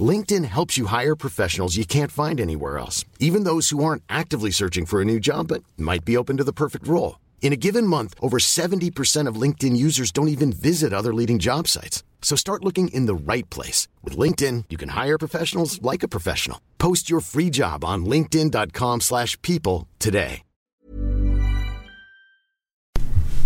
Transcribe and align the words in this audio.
LinkedIn 0.00 0.44
helps 0.44 0.78
you 0.78 0.86
hire 0.86 1.16
professionals 1.16 1.76
you 1.76 1.84
can't 1.84 2.12
find 2.12 2.40
anywhere 2.40 2.78
else, 2.78 3.04
even 3.18 3.42
those 3.42 3.70
who 3.70 3.82
aren't 3.82 4.04
actively 4.08 4.52
searching 4.52 4.86
for 4.86 5.02
a 5.02 5.04
new 5.04 5.18
job 5.18 5.48
but 5.48 5.64
might 5.76 6.04
be 6.04 6.16
open 6.16 6.36
to 6.36 6.44
the 6.44 6.52
perfect 6.52 6.86
role. 6.86 7.18
In 7.42 7.52
a 7.52 7.56
given 7.56 7.84
month, 7.84 8.14
over 8.22 8.38
70% 8.38 9.26
of 9.26 9.40
LinkedIn 9.40 9.76
users 9.76 10.12
don't 10.12 10.28
even 10.28 10.52
visit 10.52 10.92
other 10.92 11.12
leading 11.12 11.40
job 11.40 11.66
sites. 11.66 12.04
So 12.22 12.36
start 12.36 12.64
looking 12.64 12.94
in 12.94 13.06
the 13.06 13.32
right 13.32 13.48
place. 13.50 13.88
With 14.04 14.16
LinkedIn, 14.16 14.66
you 14.70 14.78
can 14.78 14.90
hire 14.90 15.18
professionals 15.18 15.82
like 15.82 16.04
a 16.04 16.08
professional. 16.08 16.60
Post 16.78 17.10
your 17.10 17.20
free 17.20 17.50
job 17.50 17.84
on 17.84 18.04
linkedin.com 18.06 19.00
slash 19.00 19.36
people 19.42 19.88
today. 19.98 20.42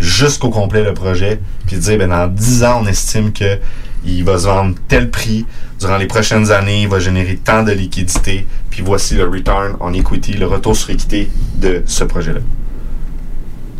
Jusqu'au 0.00 0.50
complet 0.50 0.84
le 0.84 0.92
projet, 0.92 1.40
puis 1.66 1.78
dire, 1.78 1.98
ben, 1.98 2.10
dans 2.10 2.28
10 2.28 2.64
ans, 2.64 2.82
on 2.82 2.86
estime 2.86 3.32
que 3.32 3.58
il 4.06 4.24
va 4.24 4.38
se 4.38 4.46
vendre 4.46 4.74
tel 4.88 5.10
prix. 5.10 5.46
Durant 5.80 5.96
les 5.96 6.06
prochaines 6.06 6.50
années, 6.50 6.82
il 6.82 6.88
va 6.88 6.98
générer 6.98 7.36
tant 7.36 7.62
de 7.62 7.72
liquidités. 7.72 8.46
Puis 8.70 8.82
voici 8.84 9.14
le 9.14 9.24
return 9.24 9.76
on 9.80 9.92
equity, 9.92 10.34
le 10.34 10.46
retour 10.46 10.76
sur 10.76 10.90
équité 10.90 11.30
de 11.56 11.82
ce 11.86 12.04
projet-là. 12.04 12.40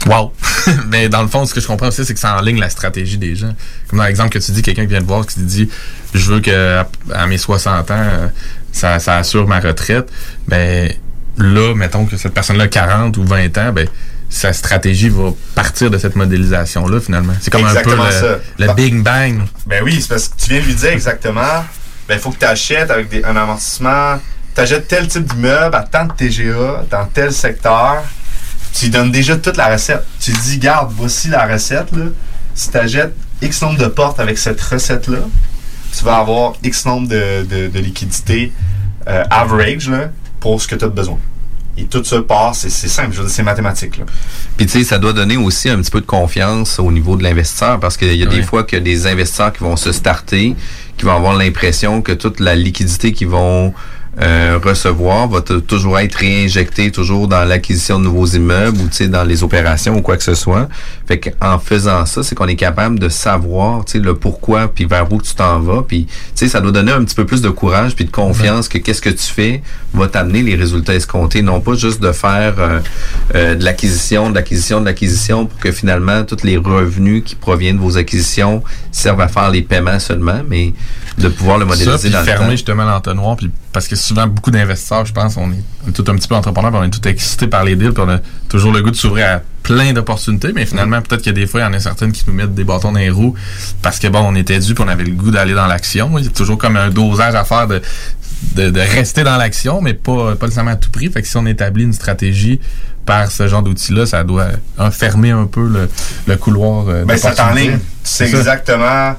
Wow! 0.06 0.32
Mais 0.88 1.08
dans 1.08 1.22
le 1.22 1.28
fond, 1.28 1.46
ce 1.46 1.54
que 1.54 1.60
je 1.60 1.66
comprends 1.66 1.88
aussi, 1.88 2.04
c'est 2.04 2.14
que 2.14 2.20
ça 2.20 2.40
ligne 2.42 2.60
la 2.60 2.68
stratégie 2.68 3.16
des 3.16 3.34
gens. 3.34 3.54
Comme 3.88 3.98
dans 3.98 4.04
l'exemple 4.04 4.30
que 4.30 4.38
tu 4.38 4.52
dis, 4.52 4.62
quelqu'un 4.62 4.82
qui 4.82 4.90
vient 4.90 5.00
te 5.00 5.06
voir 5.06 5.26
qui 5.26 5.36
te 5.36 5.40
dit 5.40 5.68
Je 6.12 6.30
veux 6.30 6.40
que 6.40 6.82
à, 7.12 7.26
mes 7.26 7.38
60 7.38 7.90
ans, 7.90 7.94
euh, 7.96 8.28
ça, 8.72 8.98
ça 8.98 9.16
assure 9.16 9.46
ma 9.46 9.60
retraite. 9.60 10.10
Ben 10.46 10.92
là, 11.38 11.74
mettons 11.74 12.06
que 12.06 12.16
cette 12.16 12.34
personne-là 12.34 12.68
40 12.68 13.16
ou 13.16 13.24
20 13.24 13.58
ans, 13.58 13.72
ben 13.72 13.88
sa 14.34 14.52
stratégie 14.52 15.08
va 15.08 15.32
partir 15.54 15.90
de 15.90 15.98
cette 15.98 16.16
modélisation-là, 16.16 17.00
finalement. 17.00 17.34
C'est 17.40 17.52
comme 17.52 17.64
un 17.64 17.74
peu 17.82 17.94
le, 17.94 18.66
bah, 18.66 18.74
Big 18.74 19.00
Bang. 19.00 19.42
Ben 19.64 19.82
oui, 19.84 20.00
c'est 20.00 20.08
parce 20.08 20.28
que 20.28 20.36
tu 20.36 20.50
viens 20.50 20.60
de 20.60 20.66
lui 20.66 20.74
dire 20.74 20.90
exactement, 20.90 21.64
ben 22.08 22.14
il 22.14 22.18
faut 22.18 22.30
que 22.30 22.38
tu 22.38 22.44
achètes 22.44 22.90
avec 22.90 23.08
des, 23.08 23.22
un 23.24 23.36
amortissement, 23.36 24.18
tu 24.54 24.60
achètes 24.60 24.88
tel 24.88 25.06
type 25.06 25.24
d'immeuble 25.24 25.76
à 25.76 25.82
tant 25.82 26.06
de 26.06 26.12
TGA, 26.12 26.84
dans 26.90 27.06
tel 27.06 27.32
secteur. 27.32 28.02
Tu 28.72 28.86
lui 28.86 28.90
donnes 28.90 29.12
déjà 29.12 29.36
toute 29.36 29.56
la 29.56 29.68
recette. 29.68 30.04
Tu 30.18 30.32
lui 30.32 30.38
dis, 30.40 30.58
garde, 30.58 30.92
voici 30.96 31.28
la 31.28 31.46
recette. 31.46 31.92
Là. 31.92 32.06
Si 32.56 32.70
tu 32.70 32.76
achètes 32.76 33.14
X 33.40 33.62
nombre 33.62 33.78
de 33.78 33.86
portes 33.86 34.18
avec 34.18 34.36
cette 34.36 34.60
recette-là, 34.60 35.18
tu 35.96 36.04
vas 36.04 36.16
avoir 36.16 36.54
X 36.64 36.86
nombre 36.86 37.06
de, 37.06 37.44
de, 37.44 37.68
de 37.68 37.78
liquidités 37.78 38.52
euh, 39.06 39.22
average 39.30 39.88
là, 39.88 40.10
pour 40.40 40.60
ce 40.60 40.66
que 40.66 40.74
tu 40.74 40.84
as 40.84 40.88
besoin. 40.88 41.18
Et 41.76 41.84
tout 41.84 42.04
ça 42.04 42.22
passe, 42.22 42.68
c'est 42.68 42.88
simple, 42.88 43.16
c'est 43.28 43.42
mathématique. 43.42 43.98
Là. 43.98 44.04
Puis 44.56 44.66
tu 44.66 44.72
sais, 44.72 44.84
ça 44.84 44.98
doit 44.98 45.12
donner 45.12 45.36
aussi 45.36 45.68
un 45.68 45.76
petit 45.78 45.90
peu 45.90 46.00
de 46.00 46.06
confiance 46.06 46.78
au 46.78 46.92
niveau 46.92 47.16
de 47.16 47.24
l'investisseur 47.24 47.80
parce 47.80 47.96
qu'il 47.96 48.14
y 48.14 48.22
a 48.22 48.26
des 48.26 48.42
fois 48.42 48.62
que 48.62 48.76
des 48.76 49.06
investisseurs 49.08 49.52
qui 49.52 49.64
vont 49.64 49.76
se 49.76 49.90
starter, 49.90 50.54
qui 50.96 51.04
vont 51.04 51.16
avoir 51.16 51.34
l'impression 51.34 52.00
que 52.00 52.12
toute 52.12 52.38
la 52.38 52.54
liquidité 52.54 53.12
qu'ils 53.12 53.28
vont 53.28 53.74
euh, 54.20 54.58
recevoir 54.62 55.28
va 55.28 55.40
toujours 55.40 55.98
être 55.98 56.14
réinjecté 56.14 56.90
toujours 56.90 57.26
dans 57.26 57.44
l'acquisition 57.44 57.98
de 57.98 58.04
nouveaux 58.04 58.26
immeubles 58.26 58.78
ou 58.78 59.06
dans 59.08 59.24
les 59.24 59.42
opérations 59.42 59.96
ou 59.96 60.02
quoi 60.02 60.16
que 60.16 60.22
ce 60.22 60.34
soit. 60.34 60.68
Fait 61.06 61.18
qu'en 61.18 61.58
faisant 61.58 62.06
ça, 62.06 62.22
c'est 62.22 62.34
qu'on 62.34 62.46
est 62.46 62.56
capable 62.56 62.98
de 62.98 63.08
savoir 63.08 63.84
le 63.94 64.14
pourquoi 64.14 64.68
puis 64.68 64.84
vers 64.84 65.10
où 65.12 65.20
tu 65.20 65.34
t'en 65.34 65.60
vas. 65.60 65.82
Puis 65.86 66.06
ça 66.34 66.60
doit 66.60 66.72
donner 66.72 66.92
un 66.92 67.04
petit 67.04 67.14
peu 67.14 67.24
plus 67.24 67.42
de 67.42 67.48
courage 67.48 67.94
puis 67.94 68.04
de 68.04 68.10
confiance 68.10 68.68
que 68.68 68.78
qu'est-ce 68.78 69.02
que 69.02 69.10
tu 69.10 69.24
fais 69.24 69.62
va 69.92 70.06
t'amener 70.08 70.42
les 70.42 70.54
résultats 70.54 70.94
escomptés. 70.94 71.42
Non 71.42 71.60
pas 71.60 71.74
juste 71.74 72.00
de 72.00 72.12
faire 72.12 72.54
euh, 72.58 72.80
euh, 73.34 73.54
de 73.54 73.64
l'acquisition, 73.64 74.30
de 74.30 74.34
l'acquisition, 74.34 74.80
de 74.80 74.86
l'acquisition 74.86 75.46
pour 75.46 75.58
que 75.58 75.72
finalement 75.72 76.24
tous 76.24 76.44
les 76.44 76.56
revenus 76.56 77.22
qui 77.24 77.34
proviennent 77.34 77.76
de 77.76 77.82
vos 77.82 77.96
acquisitions 77.96 78.62
servent 78.92 79.20
à 79.20 79.28
faire 79.28 79.50
les 79.50 79.62
paiements 79.62 79.98
seulement, 79.98 80.42
mais 80.48 80.72
de 81.18 81.28
pouvoir 81.28 81.58
le 81.58 81.64
modéliser 81.64 82.10
ça, 82.10 82.18
dans 82.18 82.24
fermer 82.24 82.44
le 82.44 82.44
temps. 82.44 82.50
justement 82.50 82.84
l'entonnoir 82.84 83.36
puis 83.36 83.50
parce 83.74 83.88
que 83.88 83.96
souvent 83.96 84.26
beaucoup 84.26 84.50
d'investisseurs 84.50 85.04
je 85.04 85.12
pense 85.12 85.36
on 85.36 85.50
est, 85.50 85.62
on 85.84 85.90
est 85.90 85.92
tout 85.92 86.04
un 86.08 86.14
petit 86.14 86.28
peu 86.28 86.34
entrepreneurs 86.34 86.70
puis 86.70 86.80
on 86.80 86.84
est 86.84 86.90
tout 86.90 87.06
excité 87.06 87.46
par 87.46 87.64
les 87.64 87.76
deals 87.76 87.92
puis 87.92 88.02
on 88.06 88.08
a 88.08 88.20
toujours 88.48 88.72
le 88.72 88.80
goût 88.80 88.90
de 88.90 88.96
s'ouvrir 88.96 89.26
à 89.28 89.40
plein 89.62 89.92
d'opportunités 89.92 90.52
mais 90.54 90.64
finalement 90.64 91.02
peut-être 91.02 91.22
qu'il 91.22 91.32
y 91.32 91.36
a 91.36 91.38
des 91.40 91.46
fois 91.46 91.60
il 91.60 91.64
y 91.64 91.66
en 91.66 91.72
a 91.74 91.80
certaines 91.80 92.12
qui 92.12 92.24
nous 92.26 92.32
mettent 92.32 92.54
des 92.54 92.64
bâtons 92.64 92.92
dans 92.92 92.98
les 92.98 93.10
roues 93.10 93.34
parce 93.82 93.98
que 93.98 94.06
bon 94.06 94.20
on 94.20 94.34
était 94.36 94.58
dû 94.58 94.74
puis 94.74 94.84
on 94.84 94.88
avait 94.88 95.04
le 95.04 95.10
goût 95.10 95.30
d'aller 95.30 95.54
dans 95.54 95.66
l'action 95.66 96.16
il 96.18 96.24
y 96.24 96.28
a 96.28 96.30
toujours 96.30 96.56
comme 96.56 96.76
un 96.76 96.88
dosage 96.88 97.34
à 97.34 97.44
faire 97.44 97.66
de 97.66 97.82
de, 98.54 98.70
de 98.70 98.80
rester 98.80 99.24
dans 99.24 99.36
l'action 99.36 99.80
mais 99.82 99.92
pas 99.94 100.36
pas 100.36 100.46
nécessairement 100.46 100.72
à 100.72 100.76
tout 100.76 100.90
prix 100.90 101.10
fait 101.10 101.20
que 101.20 101.28
si 101.28 101.36
on 101.36 101.46
établit 101.46 101.84
une 101.84 101.92
stratégie 101.92 102.60
par 103.04 103.30
ce 103.30 103.48
genre 103.48 103.62
d'outils-là, 103.62 104.06
ça 104.06 104.24
doit 104.24 104.48
fermer 104.90 105.30
un 105.30 105.46
peu 105.46 105.68
le, 105.68 105.88
le 106.26 106.36
couloir. 106.36 106.88
Euh, 106.88 107.04
ben, 107.04 107.16
ça 107.16 107.32
t'enligne. 107.32 107.78
C'est 108.02 108.24
exactement. 108.24 109.14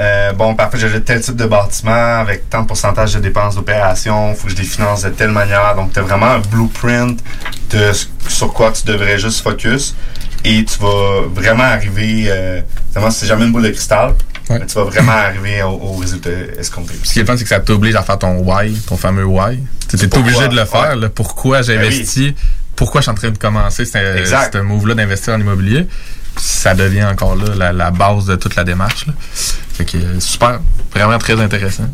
Euh, 0.00 0.32
bon, 0.32 0.54
parfait, 0.54 0.78
j'ai 0.78 1.00
tel 1.02 1.20
type 1.20 1.36
de 1.36 1.44
bâtiment 1.44 2.20
avec 2.20 2.48
tant 2.48 2.62
de 2.62 2.66
pourcentage 2.66 3.12
de 3.14 3.20
dépenses 3.20 3.54
d'opération, 3.56 4.34
faut 4.34 4.46
que 4.46 4.52
je 4.54 4.56
les 4.56 4.64
finance 4.64 5.02
de 5.02 5.10
telle 5.10 5.30
manière. 5.30 5.74
Donc, 5.76 5.92
tu 5.92 5.98
as 5.98 6.02
vraiment 6.02 6.26
un 6.26 6.38
blueprint 6.38 7.20
de 7.70 7.92
sur 8.28 8.52
quoi 8.54 8.72
tu 8.72 8.84
devrais 8.86 9.18
juste 9.18 9.42
focus 9.42 9.94
et 10.44 10.64
tu 10.64 10.78
vas 10.78 11.26
vraiment 11.34 11.64
arriver, 11.64 12.24
euh, 12.28 12.62
évidemment, 12.86 13.10
c'est 13.10 13.26
jamais 13.26 13.44
une 13.44 13.52
boule 13.52 13.62
de 13.64 13.68
cristal, 13.70 14.14
Ouais. 14.48 14.58
mais 14.58 14.66
tu 14.66 14.74
vas 14.74 14.84
vraiment 14.84 15.12
arriver 15.12 15.62
au, 15.62 15.68
au 15.72 15.92
résultat 15.96 16.30
escompté. 16.58 16.94
Ce 17.04 17.12
qui 17.12 17.18
est 17.20 17.22
le 17.22 17.26
fun, 17.26 17.36
c'est 17.36 17.44
que 17.44 17.48
ça 17.50 17.60
t'oblige 17.60 17.94
à 17.94 18.02
faire 18.02 18.18
ton 18.18 18.38
why, 18.38 18.72
ton 18.88 18.96
fameux 18.96 19.24
why. 19.24 19.60
Tu 19.88 19.96
es 19.96 20.08
Pourquoi? 20.08 20.20
obligé 20.32 20.48
de 20.48 20.56
le 20.56 20.64
faire. 20.64 20.90
Ouais. 20.90 20.96
là. 20.96 21.08
pourquoi 21.08 21.62
j'ai 21.62 21.76
Ben 21.76 21.84
investi? 21.84 22.34
Pourquoi 22.74 23.00
je 23.00 23.04
suis 23.04 23.10
en 23.10 23.14
train 23.14 23.30
de 23.30 23.38
commencer 23.38 23.84
ce 23.84 24.58
move-là 24.62 24.94
d'investir 24.94 25.34
en 25.34 25.40
immobilier? 25.40 25.86
Ça 26.36 26.74
devient 26.74 27.04
encore 27.04 27.36
là 27.36 27.54
la, 27.56 27.72
la 27.72 27.90
base 27.90 28.26
de 28.26 28.36
toute 28.36 28.56
la 28.56 28.64
démarche. 28.64 29.06
Là. 29.06 29.12
Fait 29.72 29.84
que 29.84 29.96
euh, 29.96 30.20
super, 30.20 30.60
vraiment 30.94 31.18
très 31.18 31.40
intéressant. 31.40 31.88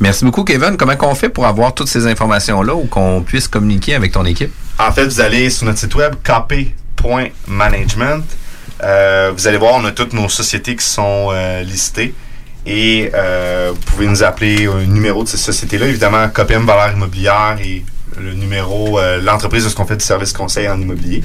Merci 0.00 0.24
beaucoup, 0.24 0.44
Kevin. 0.44 0.76
Comment 0.76 0.96
qu'on 0.96 1.14
fait 1.14 1.28
pour 1.28 1.46
avoir 1.46 1.74
toutes 1.74 1.88
ces 1.88 2.06
informations-là 2.06 2.74
ou 2.74 2.86
qu'on 2.86 3.22
puisse 3.22 3.48
communiquer 3.48 3.96
avec 3.96 4.12
ton 4.12 4.24
équipe? 4.24 4.52
En 4.78 4.92
fait, 4.92 5.04
vous 5.04 5.20
allez 5.20 5.50
sur 5.50 5.66
notre 5.66 5.78
site 5.78 5.94
web 5.96 6.14
kp.management. 6.22 8.24
Euh, 8.84 9.32
vous 9.36 9.48
allez 9.48 9.58
voir, 9.58 9.74
on 9.74 9.84
a 9.84 9.90
toutes 9.90 10.12
nos 10.12 10.28
sociétés 10.28 10.76
qui 10.76 10.84
sont 10.84 11.30
euh, 11.32 11.62
listées. 11.62 12.14
Et 12.64 13.10
euh, 13.14 13.72
vous 13.74 13.80
pouvez 13.80 14.06
nous 14.06 14.22
appeler 14.22 14.68
au 14.68 14.78
numéro 14.80 15.24
de 15.24 15.28
ces 15.28 15.36
sociétés-là. 15.36 15.86
Évidemment, 15.86 16.28
KPM 16.28 16.64
Valeur 16.64 16.92
Immobilière 16.92 17.56
et 17.64 17.84
le 18.20 18.34
numéro, 18.34 18.98
euh, 18.98 19.20
l'entreprise 19.22 19.64
de 19.64 19.68
ce 19.68 19.74
qu'on 19.74 19.86
fait 19.86 19.96
du 19.96 20.04
service 20.04 20.32
conseil 20.32 20.68
en 20.68 20.80
immobilier. 20.80 21.22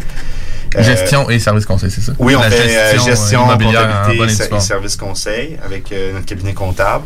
Euh, 0.76 0.84
gestion 0.84 1.30
et 1.30 1.40
service 1.40 1.66
conseil, 1.66 1.92
c'est 1.92 2.02
ça? 2.02 2.14
Oui, 2.20 2.36
on 2.36 2.42
La 2.42 2.50
fait 2.50 2.76
euh, 2.78 3.00
gestion, 3.00 3.42
en 3.42 3.44
comptabilité 3.44 3.78
et 3.78 4.16
et 4.16 4.98
conseil 4.98 5.58
avec 5.66 5.92
euh, 5.92 6.14
notre 6.14 6.26
cabinet 6.26 6.54
comptable. 6.54 7.06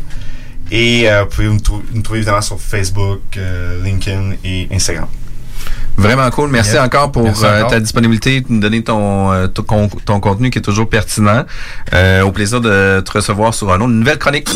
Et 0.70 1.10
euh, 1.10 1.22
vous 1.22 1.28
pouvez 1.28 1.48
nous, 1.48 1.60
trou- 1.60 1.82
nous 1.94 2.02
trouver 2.02 2.18
évidemment 2.20 2.40
sur 2.42 2.60
Facebook, 2.60 3.20
euh, 3.36 3.82
LinkedIn 3.82 4.32
et 4.44 4.68
Instagram. 4.72 5.06
Vraiment 5.96 6.30
cool. 6.30 6.50
Merci 6.50 6.74
Yeah. 6.74 6.84
encore 6.84 7.10
pour 7.10 7.22
Merci 7.24 7.44
euh, 7.44 7.58
encore. 7.58 7.70
ta 7.70 7.80
disponibilité, 7.80 8.40
de 8.42 8.46
nous 8.50 8.60
donner 8.60 8.82
ton, 8.84 9.32
euh, 9.32 9.46
ton, 9.48 9.88
ton 9.88 10.20
contenu 10.20 10.50
qui 10.50 10.58
est 10.58 10.62
toujours 10.62 10.88
pertinent. 10.88 11.44
Euh, 11.92 12.22
au 12.22 12.30
plaisir 12.32 12.60
de 12.60 13.00
te 13.04 13.10
recevoir 13.10 13.52
sur 13.54 13.70
un 13.72 13.76
autre, 13.80 13.88
une 13.90 13.98
nouvelle 14.00 14.18
chronique. 14.18 14.48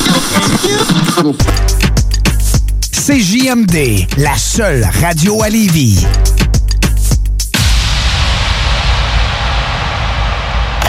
CJMD, 2.92 4.06
la 4.18 4.36
seule 4.36 4.86
radio 5.00 5.42
à 5.42 5.48
Lévis. 5.48 6.06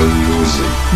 Carole 0.00 0.14
Lozé. 0.14 0.29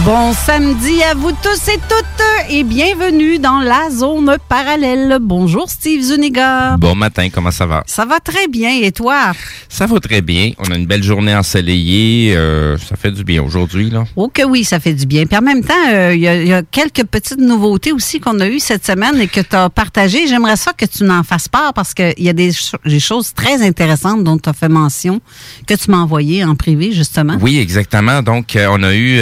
Bon 0.04 0.34
samedi 0.34 1.02
à 1.02 1.14
vous 1.14 1.30
tous 1.32 1.68
et 1.68 1.78
toutes 1.88 2.50
et 2.50 2.62
bienvenue 2.62 3.38
dans 3.38 3.60
la 3.60 3.88
zone 3.90 4.36
parallèle. 4.50 5.16
Bonjour 5.18 5.70
Steve 5.70 6.02
Zuniga. 6.02 6.76
Bon 6.76 6.94
matin, 6.94 7.28
comment 7.32 7.50
ça 7.50 7.64
va? 7.64 7.82
Ça 7.86 8.04
va 8.04 8.20
très 8.20 8.46
bien 8.48 8.70
et 8.82 8.92
toi? 8.92 9.32
Ça 9.70 9.86
va 9.86 9.98
très 10.00 10.20
bien. 10.20 10.50
On 10.58 10.70
a 10.70 10.76
une 10.76 10.84
belle 10.84 11.02
journée 11.02 11.34
ensoleillée. 11.34 12.34
Euh, 12.36 12.76
ça 12.76 12.96
fait 12.96 13.12
du 13.12 13.24
bien 13.24 13.42
aujourd'hui, 13.42 13.88
là. 13.88 14.04
Oh 14.14 14.28
que 14.28 14.42
oui, 14.42 14.64
ça 14.64 14.78
fait 14.78 14.92
du 14.92 15.06
bien. 15.06 15.24
Puis 15.24 15.38
en 15.38 15.42
même 15.42 15.64
temps, 15.64 15.72
euh, 15.90 16.12
il 16.14 16.20
y, 16.20 16.28
a- 16.28 16.36
il 16.42 16.48
y 16.48 16.52
a 16.52 16.60
quelques 16.62 17.04
petites 17.04 17.38
nouveautés 17.40 17.92
aussi 17.92 18.20
qu'on 18.20 18.38
a 18.40 18.48
eues 18.48 18.60
cette 18.60 18.84
semaine 18.84 19.18
et 19.18 19.26
que 19.26 19.40
tu 19.40 19.56
as 19.56 19.70
partagées. 19.70 20.26
J'aimerais 20.26 20.56
ça 20.56 20.72
que 20.76 20.84
tu 20.84 21.04
n'en 21.04 21.22
fasses 21.22 21.48
part 21.48 21.72
parce 21.72 21.94
qu'il 21.94 22.12
y 22.18 22.28
a 22.28 22.34
des, 22.34 22.52
cho- 22.52 22.76
des 22.84 23.00
choses 23.00 23.32
très 23.32 23.62
intéressantes 23.66 24.22
dont 24.22 24.36
tu 24.36 24.50
as 24.50 24.52
fait 24.52 24.68
mention 24.68 25.20
que 25.66 25.72
tu 25.72 25.90
m'as 25.90 25.98
envoyées 25.98 26.44
en 26.44 26.56
privé, 26.56 26.92
justement. 26.92 27.38
Oui, 27.40 27.58
exactement. 27.58 28.20
Donc, 28.22 28.54
euh, 28.54 28.66
on 28.70 28.82
a 28.82 28.94
eu, 28.94 29.18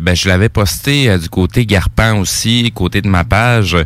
ben, 0.00 0.14
je 0.24 0.30
l'avais 0.30 0.48
posté 0.48 1.10
euh, 1.10 1.18
du 1.18 1.28
côté 1.28 1.66
Garpan 1.66 2.18
aussi, 2.18 2.72
côté 2.74 3.02
de 3.02 3.08
ma 3.08 3.24
page, 3.24 3.76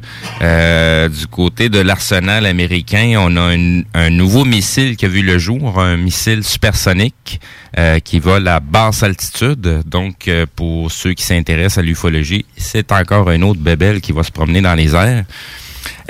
euh, 0.40 1.08
du 1.08 1.26
côté 1.26 1.68
de 1.68 1.80
l'arsenal 1.80 2.46
américain. 2.46 3.14
On 3.18 3.36
a 3.36 3.54
une- 3.54 3.84
un 3.92 4.10
nouveau 4.10 4.44
missile 4.44 4.96
qui 4.96 5.04
a 5.04 5.08
vu 5.08 5.22
le 5.22 5.36
jour, 5.38 5.80
un 5.80 5.96
missile 5.96 6.44
supersonique 6.44 7.40
euh, 7.76 7.98
qui 7.98 8.20
vole 8.20 8.46
à 8.46 8.60
basse 8.60 9.02
altitude. 9.02 9.82
Donc, 9.84 10.30
pour 10.54 10.92
ceux 10.92 11.14
qui 11.14 11.24
s'intéressent 11.24 11.78
à 11.78 11.82
l'ufologie, 11.82 12.44
c'est 12.56 12.92
encore 12.92 13.28
un 13.30 13.42
autre 13.42 13.60
bébel 13.60 14.00
qui 14.00 14.12
va 14.12 14.22
se 14.22 14.30
promener 14.30 14.60
dans 14.60 14.74
les 14.76 14.94
airs. 14.94 15.24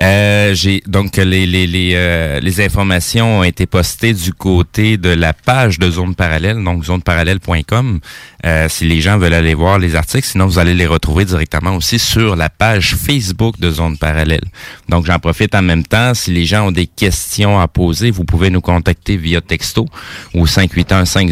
Euh, 0.00 0.54
j'ai 0.54 0.82
donc 0.86 1.16
les 1.16 1.44
les 1.44 1.66
les, 1.66 1.92
euh, 1.94 2.38
les 2.40 2.60
informations 2.60 3.40
ont 3.40 3.42
été 3.42 3.66
postées 3.66 4.14
du 4.14 4.32
côté 4.32 4.96
de 4.96 5.08
la 5.08 5.32
page 5.32 5.80
de 5.80 5.90
Zone 5.90 6.14
Parallèle, 6.14 6.62
donc 6.62 6.84
zoneparallèle.com. 6.84 8.00
Euh, 8.46 8.68
si 8.68 8.84
les 8.84 9.00
gens 9.00 9.18
veulent 9.18 9.34
aller 9.34 9.54
voir 9.54 9.80
les 9.80 9.96
articles, 9.96 10.26
sinon 10.26 10.46
vous 10.46 10.60
allez 10.60 10.74
les 10.74 10.86
retrouver 10.86 11.24
directement 11.24 11.74
aussi 11.74 11.98
sur 11.98 12.36
la 12.36 12.48
page 12.48 12.94
Facebook 12.94 13.58
de 13.58 13.72
Zone 13.72 13.98
Parallèle. 13.98 14.44
Donc 14.88 15.06
j'en 15.06 15.18
profite 15.18 15.56
en 15.56 15.62
même 15.62 15.82
temps. 15.82 16.14
Si 16.14 16.30
les 16.30 16.44
gens 16.44 16.68
ont 16.68 16.72
des 16.72 16.86
questions 16.86 17.58
à 17.58 17.66
poser, 17.66 18.12
vous 18.12 18.24
pouvez 18.24 18.50
nous 18.50 18.60
contacter 18.60 19.16
via 19.16 19.40
texto 19.40 19.86
au 20.32 20.46
581 20.46 21.06
500 21.06 21.26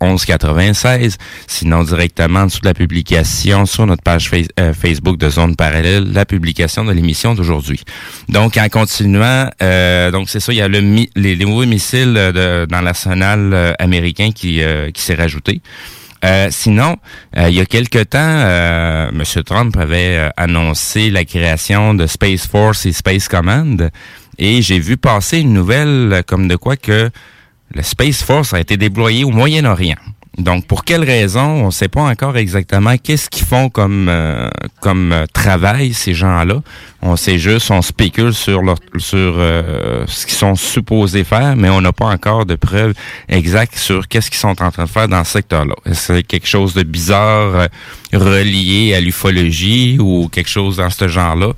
1196. 0.00 1.16
Sinon 1.46 1.84
directement 1.84 2.40
en 2.40 2.46
dessous 2.46 2.60
de 2.60 2.66
la 2.66 2.74
publication 2.74 3.66
sur 3.66 3.86
notre 3.86 4.02
page 4.02 4.30
euh, 4.58 4.74
Facebook 4.74 5.16
de 5.16 5.30
Zone 5.30 5.54
Parallèle, 5.54 6.12
la 6.12 6.24
publication 6.24 6.84
de 6.84 6.92
l'émission 6.92 7.34
d'aujourd'hui. 7.34 7.83
Donc, 8.28 8.56
en 8.56 8.68
continuant, 8.68 9.48
euh, 9.62 10.10
donc 10.10 10.28
c'est 10.28 10.40
ça, 10.40 10.52
il 10.52 10.56
y 10.58 10.62
a 10.62 10.68
le 10.68 10.80
mi- 10.80 11.10
les, 11.16 11.36
nouveaux 11.36 11.66
missiles 11.66 12.14
euh, 12.16 12.66
dans 12.66 12.80
l'arsenal 12.80 13.50
euh, 13.52 13.72
américain 13.78 14.30
qui, 14.32 14.60
qui 14.92 15.02
s'est 15.02 15.14
rajouté. 15.14 15.60
Sinon, 16.48 16.96
il 17.36 17.52
y 17.52 17.60
a 17.60 17.66
quelque 17.66 18.02
temps, 18.02 18.18
M. 18.18 19.22
Trump 19.44 19.76
avait 19.76 20.30
annoncé 20.38 21.10
la 21.10 21.26
création 21.26 21.92
de 21.92 22.06
Space 22.06 22.46
Force 22.46 22.86
et 22.86 22.92
Space 22.92 23.28
Command, 23.28 23.90
et 24.38 24.62
j'ai 24.62 24.78
vu 24.78 24.96
passer 24.96 25.40
une 25.40 25.52
nouvelle 25.52 26.22
comme 26.26 26.48
de 26.48 26.56
quoi 26.56 26.76
que 26.76 27.10
le 27.74 27.82
Space 27.82 28.22
Force 28.22 28.54
a 28.54 28.60
été 28.60 28.78
déployé 28.78 29.22
au 29.24 29.30
Moyen-Orient. 29.30 29.98
Donc, 30.36 30.66
pour 30.66 30.84
quelle 30.84 31.04
raison, 31.04 31.42
on 31.62 31.66
ne 31.66 31.70
sait 31.70 31.86
pas 31.86 32.02
encore 32.02 32.36
exactement 32.36 32.96
qu'est-ce 32.96 33.30
qu'ils 33.30 33.46
font 33.46 33.68
comme 33.68 34.08
euh, 34.08 34.48
comme 34.80 35.12
euh, 35.12 35.26
travail 35.32 35.92
ces 35.94 36.12
gens-là. 36.12 36.60
On 37.02 37.14
sait 37.14 37.38
juste, 37.38 37.70
on 37.70 37.82
spécule 37.82 38.34
sur 38.34 38.62
leur, 38.62 38.76
sur 38.96 39.16
euh, 39.38 40.04
ce 40.08 40.26
qu'ils 40.26 40.34
sont 40.34 40.56
supposés 40.56 41.22
faire, 41.22 41.54
mais 41.54 41.68
on 41.68 41.80
n'a 41.80 41.92
pas 41.92 42.06
encore 42.06 42.46
de 42.46 42.56
preuves 42.56 42.94
exactes 43.28 43.76
sur 43.76 44.08
qu'est-ce 44.08 44.28
qu'ils 44.28 44.40
sont 44.40 44.60
en 44.60 44.70
train 44.72 44.84
de 44.84 44.88
faire 44.90 45.06
dans 45.06 45.22
ce 45.22 45.32
secteur-là. 45.32 45.74
Est-ce 45.86 46.08
que 46.08 46.14
C'est 46.16 46.22
quelque 46.24 46.48
chose 46.48 46.74
de 46.74 46.82
bizarre 46.82 47.54
euh, 47.54 47.66
relié 48.12 48.94
à 48.94 49.00
l'ufologie 49.00 49.98
ou 50.00 50.28
quelque 50.28 50.50
chose 50.50 50.78
dans 50.78 50.90
ce 50.90 51.06
genre-là? 51.06 51.52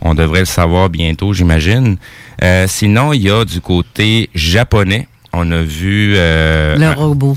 On 0.00 0.14
devrait 0.14 0.40
le 0.40 0.46
savoir 0.46 0.88
bientôt, 0.88 1.32
j'imagine. 1.34 1.96
Sinon, 2.66 3.12
il 3.12 3.22
y 3.22 3.30
a 3.30 3.44
du 3.44 3.60
côté 3.60 4.30
japonais. 4.34 5.06
On 5.32 5.50
a 5.52 5.62
vu... 5.62 6.14
euh, 6.16 6.76
Le 6.76 6.90
robot. 6.92 7.36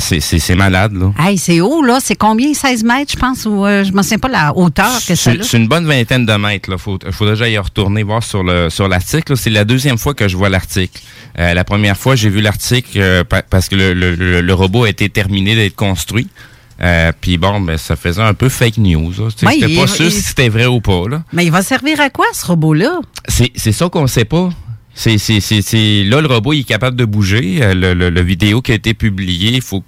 C'est, 0.00 0.54
malade, 0.54 0.92
là. 0.94 1.12
Hey, 1.18 1.36
c'est 1.38 1.60
haut, 1.60 1.82
là. 1.82 1.98
C'est 2.02 2.14
combien? 2.16 2.54
16 2.54 2.84
mètres, 2.84 3.12
je 3.12 3.18
pense? 3.18 3.44
Ou 3.46 3.64
euh, 3.66 3.84
je 3.84 3.90
ne 3.92 3.96
me 3.96 4.02
souviens 4.02 4.18
pas 4.18 4.28
la 4.28 4.56
hauteur 4.56 4.98
que 5.06 5.14
C'est, 5.14 5.42
c'est 5.44 5.56
une 5.58 5.68
bonne 5.68 5.86
vingtaine 5.86 6.24
de 6.24 6.32
mètres. 6.34 6.70
Il 6.72 6.78
faut, 6.78 6.98
faut 7.10 7.28
déjà 7.28 7.48
y 7.48 7.58
retourner 7.58 8.02
voir 8.02 8.22
sur 8.22 8.42
le 8.42 8.70
sur 8.70 8.88
l'article. 8.88 9.32
là. 9.32 9.36
C'est 9.36 9.50
la 9.50 9.64
deuxième 9.64 9.98
fois 9.98 10.14
que 10.14 10.26
je 10.28 10.36
vois 10.36 10.48
l'article. 10.48 11.00
Euh, 11.38 11.52
la 11.54 11.64
première 11.64 11.96
fois, 11.96 12.16
j'ai 12.16 12.30
vu 12.30 12.40
l'article 12.40 12.98
euh, 12.98 13.24
pa- 13.24 13.42
parce 13.42 13.68
que 13.68 13.76
le, 13.76 13.92
le- 13.92 14.14
le- 14.14 14.40
le 14.40 14.54
robot 14.54 14.84
a 14.84 14.88
été 14.88 15.08
terminé 15.08 15.54
d'être 15.54 15.76
construit. 15.76 16.28
Euh, 16.82 17.12
Puis 17.20 17.38
bon, 17.38 17.60
ben, 17.60 17.78
ça 17.78 17.94
faisait 17.94 18.20
un 18.22 18.34
peu 18.34 18.48
fake 18.48 18.78
news. 18.78 19.10
là. 19.18 19.28
Sais, 19.36 19.46
Ouais, 19.46 19.56
J'étais 19.60 19.76
pas 19.76 19.86
sûr 19.86 20.06
il- 20.06 20.10
si 20.12 20.22
c'était 20.22 20.48
vrai 20.48 20.66
ou 20.66 20.80
pas. 20.80 21.04
Là. 21.08 21.22
Mais 21.32 21.44
il 21.44 21.52
va 21.52 21.62
servir 21.62 22.00
à 22.00 22.10
quoi, 22.10 22.26
ce 22.32 22.44
robot-là? 22.46 23.00
C'est, 23.28 23.52
c'est 23.54 23.70
ça 23.72 23.88
qu'on 23.88 24.06
sait 24.08 24.24
pas. 24.24 24.48
C'est, 24.94 25.18
c'est, 25.18 25.40
c'est, 25.40 25.60
c'est- 25.62 26.04
là, 26.04 26.20
le 26.20 26.28
robot 26.28 26.52
est 26.52 26.62
capable 26.64 26.96
de 26.96 27.04
bouger. 27.04 27.58
Euh, 27.62 27.74
Le, 27.74 28.10
le- 28.10 28.22
vidéo 28.22 28.62
qui 28.62 28.72
a 28.72 28.74
été 28.76 28.94
publié, 28.94 29.50
il 29.54 29.62
faut, 29.62 29.82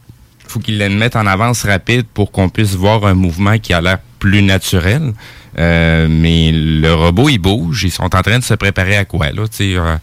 faut 0.49 0.59
qu'il 0.61 0.79
le 0.79 0.89
mette 0.89 1.17
en 1.17 1.27
avance 1.27 1.63
rapide 1.65 2.07
pour 2.13 2.33
qu'on 2.33 2.49
puisse 2.49 2.75
voir 2.75 3.07
un 3.07 3.15
mouvement 3.15 3.59
qui 3.59 3.73
a 3.73 3.81
l'air 3.81 3.99
plus 4.19 4.43
naturel. 4.43 5.13
Euh, 5.59 6.07
mais 6.11 6.51
le 6.53 6.93
robot, 6.93 7.29
il 7.29 7.39
bouge. 7.39 7.85
Ils 7.85 7.91
sont 7.91 8.03
en 8.15 8.23
train 8.23 8.39
de 8.39 8.45
se 8.45 8.55
préparer 8.55 8.97
à 8.97 9.05
quoi, 9.05 9.31
là? 9.33 9.47
Tu 9.49 9.57
sais, 9.57 9.75
euh, 9.77 9.97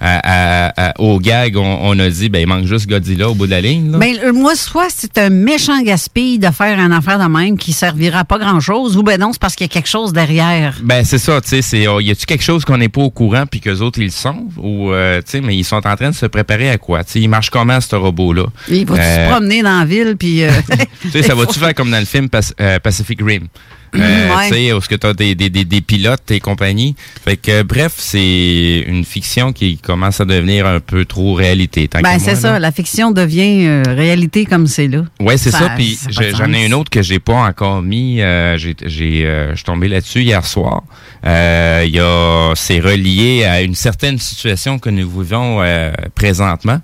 à- 0.00 0.68
à- 0.68 0.88
à- 0.90 1.00
au 1.00 1.18
gag, 1.18 1.56
on, 1.56 1.78
on 1.82 1.98
a 1.98 2.08
dit, 2.08 2.28
ben, 2.28 2.40
il 2.40 2.46
manque 2.46 2.64
juste 2.66 2.88
Godzilla 2.88 3.28
au 3.28 3.34
bout 3.34 3.46
de 3.46 3.50
la 3.50 3.60
ligne. 3.60 3.92
Là. 3.92 3.98
Ben, 3.98 4.16
euh, 4.24 4.32
moi, 4.32 4.54
soit 4.56 4.88
c'est 4.88 5.18
un 5.18 5.30
méchant 5.30 5.80
gaspille 5.82 6.38
de 6.38 6.50
faire 6.50 6.78
un 6.78 6.90
affaire 6.90 7.18
de 7.18 7.24
même 7.30 7.58
qui 7.58 7.72
servira 7.72 8.20
à 8.20 8.24
pas 8.24 8.38
grand-chose, 8.38 8.96
ou 8.96 9.02
ben 9.02 9.20
non, 9.20 9.32
c'est 9.32 9.40
parce 9.40 9.54
qu'il 9.54 9.64
y 9.66 9.70
a 9.70 9.72
quelque 9.72 9.88
chose 9.88 10.12
derrière. 10.12 10.76
Ben 10.82 11.04
c'est 11.04 11.18
ça, 11.18 11.40
tu 11.40 11.60
sais, 11.62 11.86
oh, 11.86 12.00
y 12.00 12.10
a-tu 12.10 12.26
quelque 12.26 12.42
chose 12.44 12.64
qu'on 12.64 12.78
n'est 12.78 12.88
pas 12.88 13.02
au 13.02 13.10
courant 13.10 13.44
puis 13.50 13.60
que 13.60 13.70
autres 13.80 13.98
ils 13.98 14.06
le 14.06 14.10
sont 14.10 14.46
ou 14.56 14.90
euh, 14.92 15.18
tu 15.22 15.30
sais 15.32 15.40
mais 15.40 15.56
ils 15.56 15.64
sont 15.64 15.76
en 15.86 15.96
train 15.96 16.10
de 16.10 16.14
se 16.14 16.26
préparer 16.26 16.70
à 16.70 16.78
quoi? 16.78 17.04
Tu 17.04 17.12
sais, 17.12 17.20
il 17.20 17.28
marche 17.28 17.50
comment 17.50 17.80
ce 17.80 17.96
robot 17.96 18.32
là 18.32 18.44
Il 18.68 18.86
va 18.86 18.96
Euh, 18.96 19.26
se 19.26 19.30
promener 19.32 19.62
dans 19.62 19.78
la 19.80 19.84
ville, 19.84 20.16
puis... 20.18 20.42
euh, 20.42 20.50
Tu 21.02 21.10
sais, 21.10 21.22
ça 21.22 21.34
va-tu 21.36 21.58
faire 21.58 21.74
comme 21.74 21.90
dans 21.90 21.98
le 22.00 22.04
film 22.04 22.28
Pac- 22.28 22.54
Pacific 22.82 23.20
Rim? 23.22 23.48
Euh, 23.96 24.28
Ouais. 24.30 24.48
Tu 24.48 24.54
sais, 24.54 24.72
où 24.72 24.80
ce 24.80 24.88
que 24.88 24.94
t'as 24.94 25.12
des, 25.12 25.34
des, 25.34 25.50
des, 25.50 25.64
des 25.64 25.80
pilotes 25.80 26.30
et 26.30 26.38
compagnie? 26.40 26.94
Fait 27.24 27.36
que, 27.36 27.62
bref, 27.62 27.94
c'est 27.96 28.84
une 28.86 29.04
fiction 29.04 29.52
qui 29.52 29.76
commence 29.78 30.20
à 30.20 30.24
devenir 30.24 30.66
un 30.66 30.78
peu 30.80 31.04
trop 31.04 31.34
réalité. 31.34 31.88
tant 31.88 32.00
ben, 32.00 32.18
c'est 32.18 32.36
ça, 32.36 32.52
là. 32.52 32.58
la 32.60 32.70
fiction 32.72 33.10
devient 33.10 33.66
euh, 33.66 33.82
réalité 33.88 34.44
comme 34.46 34.66
c'est 34.66 34.86
là. 34.88 35.04
Ouais, 35.18 35.36
c'est 35.36 35.50
ça. 35.50 35.70
Puis 35.76 35.96
ça 35.96 36.10
j'en 36.36 36.52
ai 36.52 36.64
une 36.66 36.74
autre 36.74 36.90
que 36.90 37.02
j'ai 37.02 37.18
pas 37.18 37.34
encore 37.34 37.82
mis. 37.82 38.20
euh, 38.20 38.56
j'ai, 38.56 38.76
j'ai, 38.84 39.26
euh, 39.26 39.50
je 39.50 39.56
suis 39.56 39.64
tombé 39.64 39.88
là-dessus 39.88 40.22
hier 40.22 40.44
soir. 40.46 40.82
Euh, 41.26 41.84
y 41.88 41.98
a, 41.98 42.52
c'est 42.54 42.78
relié 42.80 43.44
à 43.44 43.62
une 43.62 43.74
certaine 43.74 44.18
situation 44.18 44.78
que 44.78 44.90
nous 44.90 45.08
vivons 45.20 45.60
euh, 45.62 45.90
présentement, 46.14 46.80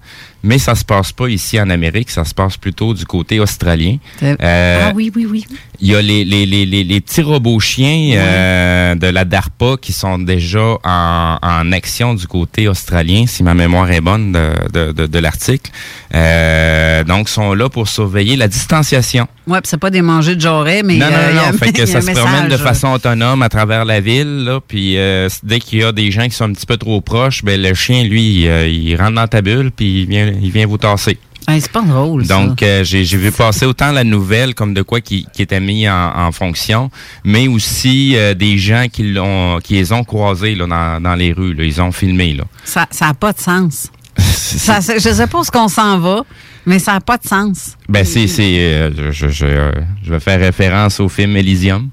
mais 0.46 0.58
ça 0.58 0.74
se 0.74 0.84
passe 0.84 1.12
pas 1.12 1.28
ici 1.28 1.60
en 1.60 1.68
Amérique. 1.68 2.10
Ça 2.10 2.24
se 2.24 2.32
passe 2.34 2.56
plutôt 2.56 2.94
du 2.94 3.04
côté 3.04 3.40
australien. 3.40 3.96
C'est- 4.18 4.36
Euh, 4.42 4.86
ah 4.88 4.92
oui, 4.94 5.12
oui, 5.14 5.26
oui. 5.30 5.44
Il 5.80 5.88
y 5.88 5.94
a 5.94 6.00
les, 6.00 6.24
les, 6.24 6.46
les, 6.46 6.64
les, 6.64 6.84
les 6.84 7.00
petits 7.02 7.20
robots 7.20 7.60
chiens 7.60 8.12
euh, 8.16 8.94
de 8.94 9.06
la 9.08 9.24
DARPA 9.26 9.76
qui 9.80 9.92
sont 9.92 10.18
déjà 10.18 10.78
en, 10.84 11.38
en 11.42 11.72
action 11.72 12.14
du 12.14 12.26
côté 12.26 12.66
australien, 12.68 13.26
si 13.26 13.42
ma 13.42 13.52
mémoire 13.54 13.90
est 13.90 14.00
bonne 14.00 14.32
de, 14.32 14.50
de, 14.72 14.92
de, 14.92 15.06
de 15.06 15.18
l'article. 15.18 15.70
Euh, 16.14 17.04
donc, 17.04 17.28
sont 17.28 17.52
là 17.52 17.68
pour 17.68 17.88
surveiller 17.88 18.36
la 18.36 18.48
distanciation. 18.48 19.26
Ouais, 19.46 19.60
puis 19.60 19.68
c'est 19.68 19.76
pas 19.78 19.90
des 19.90 20.02
mangés 20.02 20.34
de 20.34 20.40
jarret, 20.40 20.82
mais... 20.82 20.96
non, 20.96 21.06
non, 21.06 21.12
euh, 21.16 21.28
il 21.30 21.34
y 21.34 21.36
non, 21.36 21.42
a- 21.48 21.52
fait 21.52 21.66
il 21.68 21.72
que 21.72 21.86
ça 21.86 22.00
se 22.00 22.10
promène 22.10 22.48
de 22.48 22.56
façon 22.56 22.88
autonome 22.92 23.42
à 23.42 23.48
travers 23.48 23.84
la 23.84 24.00
ville. 24.00 24.44
Là, 24.44 24.60
puis 24.66 24.96
euh, 24.96 25.28
dès 25.42 25.58
qu'il 25.60 25.80
y 25.80 25.84
a 25.84 25.92
des 25.92 26.10
gens 26.10 26.24
qui 26.24 26.30
sont 26.34 26.44
un 26.46 26.52
petit 26.52 26.66
peu 26.66 26.76
trop 26.78 27.00
proches, 27.00 27.44
ben 27.44 27.60
le 27.60 27.74
chien, 27.74 28.04
lui, 28.04 28.48
euh, 28.48 28.66
il 28.66 28.96
rentre 28.96 29.12
dans 29.16 29.26
ta 29.28 29.42
bulle 29.42 29.70
puis 29.70 30.02
il 30.02 30.08
vient, 30.08 30.32
il 30.40 30.50
vient 30.50 30.66
vous 30.66 30.78
tasser. 30.78 31.18
Hey, 31.48 31.60
c'est 31.60 31.70
pas 31.70 31.82
drôle. 31.82 32.26
Donc, 32.26 32.60
euh, 32.62 32.82
j'ai 32.82 33.04
vu 33.04 33.30
passer 33.30 33.66
autant 33.66 33.92
la 33.92 34.02
nouvelle 34.02 34.54
comme 34.54 34.74
de 34.74 34.82
quoi 34.82 35.00
qui, 35.00 35.26
qui 35.32 35.42
était 35.42 35.60
mis 35.60 35.88
en, 35.88 36.12
en 36.16 36.32
fonction, 36.32 36.90
mais 37.24 37.46
aussi 37.46 38.16
euh, 38.16 38.34
des 38.34 38.58
gens 38.58 38.86
qui 38.92 39.04
l'ont, 39.12 39.60
qui 39.62 39.74
les 39.74 39.92
ont 39.92 40.02
croisés 40.02 40.56
là, 40.56 40.66
dans, 40.66 41.00
dans 41.00 41.14
les 41.14 41.32
rues. 41.32 41.54
Là, 41.54 41.62
ils 41.62 41.80
ont 41.80 41.92
filmé. 41.92 42.34
Là. 42.34 42.44
Ça 42.64 42.86
n'a 43.00 43.14
pas 43.14 43.32
de 43.32 43.38
sens. 43.38 43.92
Ça, 44.18 44.80
je 44.80 44.98
sais 44.98 45.26
pas 45.26 45.38
où 45.38 45.44
ce 45.44 45.50
qu'on 45.50 45.68
s'en 45.68 45.98
va, 45.98 46.24
mais 46.64 46.78
ça 46.78 46.94
n'a 46.94 47.00
pas 47.00 47.18
de 47.18 47.26
sens. 47.26 47.76
Ben 47.88 48.04
c'est, 48.04 48.26
c'est, 48.26 48.58
euh, 48.58 49.12
je, 49.12 49.28
je 49.28 50.10
vais 50.10 50.20
faire 50.20 50.40
référence 50.40 51.00
au 51.00 51.08
film 51.08 51.36
Elysium. 51.36 51.90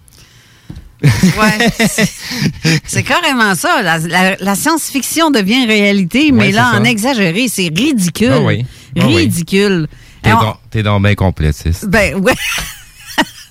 Ouais, 1.03 1.69
c'est- 1.87 3.03
carrément 3.03 3.55
ça. 3.55 3.81
La, 3.81 3.97
la- 3.99 4.35
la 4.39 4.55
science-fiction 4.55 5.31
devient 5.31 5.65
réalité, 5.65 6.31
mais 6.31 6.45
Ouais, 6.47 6.51
là, 6.51 6.73
en 6.79 6.83
exagéré, 6.83 7.47
c'est 7.49 7.69
ridicule. 7.75 8.31
Ah 8.33 8.39
oui. 8.41 8.65
Ah 8.97 9.03
oui. 9.07 9.15
Ridicule. 9.17 9.87
T'es 10.21 10.29
donc, 10.31 10.55
t'es 10.71 10.83
donc 10.83 11.03
bien 11.03 11.15
complétiste. 11.15 11.85
Ben, 11.87 12.15
ouais. 12.15 12.33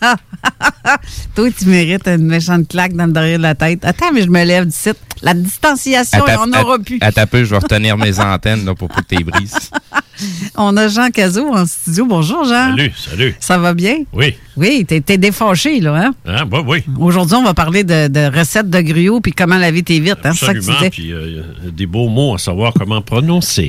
Toi, 1.34 1.48
tu 1.56 1.66
mérites 1.66 2.06
une 2.08 2.26
méchante 2.26 2.68
claque 2.68 2.94
dans 2.94 3.06
le 3.06 3.12
derrière 3.12 3.38
de 3.38 3.42
la 3.42 3.54
tête. 3.54 3.84
Attends, 3.84 4.12
mais 4.12 4.22
je 4.22 4.28
me 4.28 4.44
lève 4.44 4.66
du 4.66 4.72
site. 4.72 4.98
La 5.22 5.34
distanciation, 5.34 6.24
on 6.40 6.46
n'aura 6.48 6.78
plus. 6.78 6.98
Un 7.00 7.26
peu, 7.26 7.44
je 7.44 7.50
vais 7.50 7.58
retenir 7.58 7.96
mes 7.96 8.18
antennes 8.18 8.64
là, 8.64 8.74
pour 8.74 8.88
pas 8.88 9.02
que 9.02 9.14
tu 9.14 9.22
brises. 9.24 9.70
On 10.56 10.76
a 10.76 10.88
Jean 10.88 11.10
Cazot 11.10 11.48
en 11.54 11.64
studio. 11.64 12.06
Bonjour, 12.06 12.44
Jean. 12.44 12.70
Salut, 12.70 12.92
salut. 12.96 13.34
Ça 13.40 13.58
va 13.58 13.72
bien? 13.74 13.98
Oui. 14.12 14.34
Oui, 14.56 14.84
t'es 14.84 15.18
défâché, 15.18 15.80
là, 15.80 15.96
hein? 15.96 16.14
Hein, 16.26 16.44
bah 16.44 16.62
oui. 16.66 16.84
Aujourd'hui, 16.98 17.36
on 17.36 17.44
va 17.44 17.54
parler 17.54 17.84
de, 17.84 18.08
de 18.08 18.36
recettes 18.36 18.68
de 18.68 18.80
gruau 18.80 19.20
puis 19.20 19.32
comment 19.32 19.56
laver 19.56 19.82
tes 19.82 19.98
vitres. 20.00 20.20
Hein? 20.24 20.32
C'est 20.34 20.46
ça 20.46 20.54
que 20.54 20.58
tu 20.58 20.70
Absolument. 20.70 20.90
Puis 20.90 21.12
euh, 21.12 21.42
des 21.72 21.86
beaux 21.86 22.08
mots 22.08 22.34
à 22.34 22.38
savoir 22.38 22.72
comment 22.74 23.00
prononcer. 23.00 23.68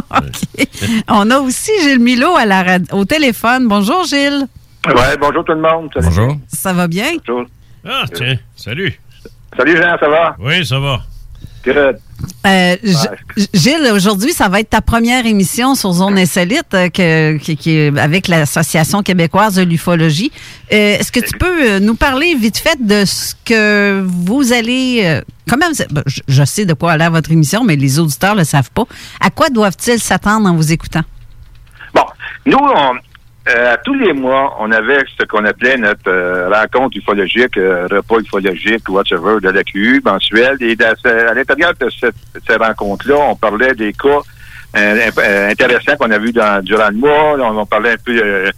On 1.08 1.30
a 1.30 1.38
aussi 1.38 1.70
Gilles 1.82 2.00
Milo 2.00 2.36
à 2.36 2.44
la 2.44 2.78
au 2.92 3.04
téléphone. 3.04 3.66
Bonjour, 3.68 4.04
Gilles. 4.04 4.46
Ouais, 4.86 5.16
bonjour 5.20 5.44
tout 5.44 5.52
le 5.52 5.60
monde. 5.60 5.90
Salut. 5.92 6.06
Bonjour. 6.06 6.36
Ça 6.48 6.72
va 6.72 6.88
bien? 6.88 7.10
Bonjour. 7.26 7.46
Ah, 7.86 8.04
tiens, 8.14 8.36
salut. 8.56 8.98
Salut 9.56 9.76
Jean, 9.76 9.96
ça 9.98 10.08
va? 10.08 10.36
Oui, 10.38 10.64
ça 10.64 10.78
va. 10.78 11.02
Good. 11.64 11.98
Euh, 12.46 12.76
Gilles, 13.52 13.90
aujourd'hui, 13.92 14.32
ça 14.32 14.48
va 14.48 14.60
être 14.60 14.70
ta 14.70 14.80
première 14.80 15.26
émission 15.26 15.74
sur 15.74 15.92
Zone 15.92 16.18
Insolite 16.18 16.72
euh, 16.72 16.88
que- 16.88 17.36
qui, 17.36 17.56
qui 17.56 17.70
est 17.76 17.98
avec 17.98 18.28
l'Association 18.28 19.02
québécoise 19.02 19.56
de 19.56 19.62
l'ufologie. 19.62 20.32
Euh, 20.72 20.96
Est-ce 20.98 21.12
que 21.12 21.20
tu 21.20 21.36
peux 21.36 21.72
euh, 21.72 21.80
nous 21.80 21.96
parler 21.96 22.34
vite 22.34 22.56
fait 22.58 22.78
de 22.82 23.04
ce 23.04 23.34
que 23.44 24.02
vous 24.06 24.52
allez... 24.54 25.02
euh, 25.04 25.20
comment 25.50 25.66
vous- 25.68 25.84
ben, 25.94 26.02
je, 26.06 26.20
je 26.28 26.44
sais 26.44 26.64
de 26.64 26.72
quoi 26.72 26.92
a 26.92 26.96
l'air 26.96 27.10
votre 27.10 27.30
émission, 27.30 27.62
mais 27.64 27.76
les 27.76 27.98
auditeurs 27.98 28.34
ne 28.34 28.40
le 28.40 28.44
savent 28.44 28.70
pas. 28.70 28.84
À 29.20 29.28
quoi 29.30 29.50
doivent-ils 29.50 30.00
s'attendre 30.00 30.48
en 30.48 30.54
vous 30.54 30.72
écoutant? 30.72 31.02
Bon, 31.94 32.04
nous, 32.46 32.58
on, 32.58 32.92
euh, 33.48 33.72
à 33.72 33.76
tous 33.78 33.94
les 33.94 34.12
mois, 34.12 34.54
on 34.60 34.70
avait 34.70 34.98
ce 35.18 35.24
qu'on 35.24 35.44
appelait 35.44 35.78
notre 35.78 36.08
euh, 36.08 36.50
rencontre 36.50 36.98
ufologique, 36.98 37.56
euh, 37.56 37.86
repas 37.90 38.18
ufologique, 38.18 38.86
whatever, 38.88 39.40
de 39.40 39.48
la 39.48 39.64
QU 39.64 40.02
mensuelle. 40.04 40.56
Et 40.60 40.76
à 40.82 41.34
l'intérieur 41.34 41.72
de 41.80 41.88
cette, 41.88 42.14
ces 42.46 42.56
rencontres-là, 42.56 43.16
on 43.16 43.36
parlait 43.36 43.74
des 43.74 43.94
cas 43.94 44.20
euh, 44.76 45.10
euh, 45.18 45.50
intéressants 45.50 45.96
qu'on 45.98 46.10
a 46.10 46.18
vus 46.18 46.32
dans, 46.32 46.62
durant 46.62 46.90
le 46.90 46.96
mois. 46.96 47.36
On, 47.38 47.64
parlait 47.64 47.92
un 47.92 47.96
peu, 48.04 48.20
euh, 48.22 48.50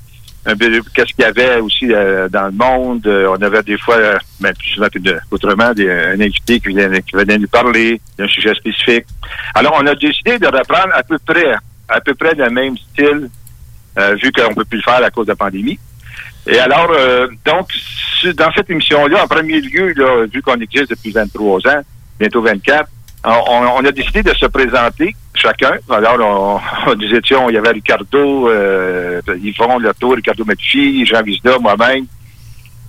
un 0.46 0.56
peu 0.56 0.80
qu'est-ce 0.94 1.12
qu'il 1.14 1.24
y 1.24 1.28
avait 1.28 1.60
aussi 1.60 1.86
dans 1.86 2.46
le 2.46 2.52
monde. 2.52 3.06
On 3.06 3.40
avait 3.40 3.62
des 3.62 3.78
fois, 3.78 3.96
euh, 3.96 4.18
ben, 4.40 4.52
plus 4.52 4.70
souvent 4.70 4.88
de- 4.92 5.20
autrement, 5.30 5.72
des, 5.72 5.88
un 5.88 6.20
invité 6.20 6.58
qui 6.58 6.72
venait, 6.72 7.02
qui 7.02 7.14
venait 7.14 7.38
nous 7.38 7.48
parler 7.48 8.00
d'un 8.18 8.26
sujet 8.26 8.54
spécifique. 8.54 9.06
Alors, 9.54 9.78
on 9.80 9.86
a 9.86 9.94
décidé 9.94 10.40
de 10.40 10.46
reprendre 10.46 10.92
à 10.92 11.04
peu 11.04 11.18
près, 11.24 11.54
à 11.88 12.00
peu 12.00 12.14
près 12.14 12.34
le 12.34 12.50
même 12.50 12.76
style 12.76 13.30
euh, 13.98 14.14
vu 14.14 14.32
qu'on 14.32 14.50
ne 14.50 14.54
peut 14.54 14.64
plus 14.64 14.78
le 14.78 14.82
faire 14.82 15.02
à 15.02 15.10
cause 15.10 15.26
de 15.26 15.32
la 15.32 15.36
pandémie. 15.36 15.78
Et 16.46 16.58
alors, 16.58 16.90
euh, 16.90 17.28
donc, 17.44 17.68
dans 18.34 18.52
cette 18.52 18.70
émission-là, 18.70 19.24
en 19.24 19.28
premier 19.28 19.60
lieu, 19.60 19.92
là, 19.96 20.26
vu 20.26 20.42
qu'on 20.42 20.60
existe 20.60 20.90
depuis 20.90 21.12
23 21.12 21.66
ans, 21.68 21.82
bientôt 22.18 22.42
24, 22.42 22.88
on, 23.24 23.30
on 23.78 23.84
a 23.84 23.92
décidé 23.92 24.22
de 24.22 24.34
se 24.34 24.46
présenter 24.46 25.14
chacun. 25.34 25.74
Alors, 25.90 26.60
on, 26.86 26.94
nous 26.96 27.14
étions, 27.14 27.48
il 27.48 27.54
y 27.54 27.58
avait 27.58 27.70
Ricardo, 27.70 28.48
euh, 28.48 29.20
Yvon 29.42 29.78
Latour, 29.78 30.14
Ricardo 30.14 30.44
Medici, 30.44 31.04
Jean 31.06 31.22
Vizda, 31.22 31.58
moi-même 31.58 32.06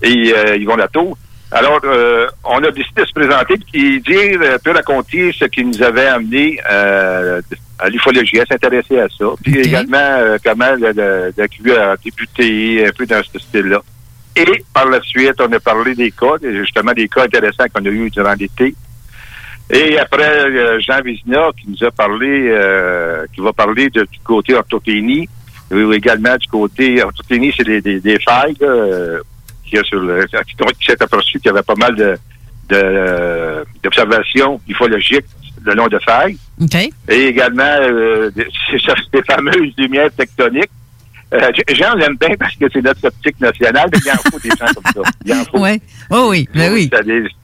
et 0.02 0.32
euh, 0.34 0.56
Yvon 0.56 0.76
Latour. 0.76 1.16
Alors, 1.50 1.80
euh, 1.84 2.26
on 2.44 2.62
a 2.64 2.70
décidé 2.70 3.02
de 3.02 3.06
se 3.06 3.12
présenter 3.12 3.54
et 3.74 4.00
dire, 4.00 4.40
un 4.54 4.58
peu 4.58 4.72
raconter 4.72 5.32
ce 5.38 5.44
qui 5.44 5.64
nous 5.64 5.82
avait 5.82 6.06
amené 6.06 6.58
euh, 6.68 7.40
l'ufologie, 7.88 8.40
à 8.40 8.46
s'intéresser 8.46 8.98
à 9.00 9.08
ça. 9.08 9.26
Puis 9.42 9.58
également, 9.58 9.96
euh, 9.98 10.38
comment 10.44 10.72
le, 10.78 10.92
le 11.36 11.46
QI 11.48 11.72
a 11.72 11.96
débuté, 11.96 12.86
un 12.86 12.92
peu 12.92 13.06
dans 13.06 13.22
ce 13.32 13.38
style-là. 13.38 13.80
Et 14.36 14.64
par 14.72 14.88
la 14.88 15.00
suite, 15.02 15.40
on 15.40 15.52
a 15.52 15.60
parlé 15.60 15.94
des 15.94 16.10
cas, 16.10 16.34
justement 16.42 16.92
des 16.92 17.08
cas 17.08 17.22
intéressants 17.24 17.66
qu'on 17.72 17.84
a 17.84 17.88
eus 17.88 18.10
durant 18.10 18.34
l'été. 18.34 18.74
Et 19.70 19.98
après, 19.98 20.44
euh, 20.46 20.78
Jean 20.80 21.00
Vizina 21.02 21.48
qui 21.58 21.68
nous 21.70 21.86
a 21.86 21.90
parlé, 21.90 22.48
euh, 22.50 23.24
qui 23.34 23.40
va 23.40 23.52
parler 23.52 23.88
de- 23.90 24.02
du 24.02 24.18
côté 24.22 24.54
orthopénie, 24.54 25.28
ou 25.70 25.92
également 25.92 26.36
du 26.36 26.46
côté 26.48 27.02
orthopénie, 27.02 27.52
c'est 27.56 27.64
des, 27.64 27.80
des, 27.80 27.98
des 28.00 28.18
failles 28.20 28.54
là, 28.60 28.66
euh, 28.68 29.20
y 29.72 29.78
a 29.78 29.82
sur 29.84 29.98
le, 30.00 30.24
qui 30.78 30.84
s'est 30.86 31.02
aperçu 31.02 31.38
qu'il 31.40 31.46
y 31.46 31.48
avait 31.48 31.62
pas 31.62 31.74
mal 31.76 31.96
de, 31.96 32.14
de, 32.68 32.74
euh, 32.76 33.64
d'observations 33.82 34.60
ufologiques 34.68 35.24
le 35.64 35.74
long 35.74 35.88
de 35.88 35.98
failles. 35.98 36.36
OK. 36.60 36.74
Et 37.08 37.26
également 37.26 37.62
euh, 37.62 38.30
des, 38.30 38.46
ces 38.70 39.22
fameuses 39.22 39.72
lumières 39.78 40.12
tectoniques. 40.16 40.70
Euh, 41.32 41.50
Jean 41.70 41.94
l'aime 41.94 42.16
bien 42.16 42.36
parce 42.38 42.54
que 42.54 42.66
c'est 42.72 42.82
notre 42.82 43.04
optique 43.06 43.40
nationale, 43.40 43.88
mais 43.92 43.98
il 44.04 44.10
en 44.10 44.30
faut 44.30 44.38
des 44.38 44.50
gens 44.50 44.66
comme 44.74 45.04
ça. 45.04 45.10
Il 45.24 45.32
en 45.32 45.44
faut. 45.44 45.58
Ouais. 45.58 45.80
Oh 46.10 46.28
oui, 46.30 46.48
ben 46.54 46.72
oui. 46.72 46.90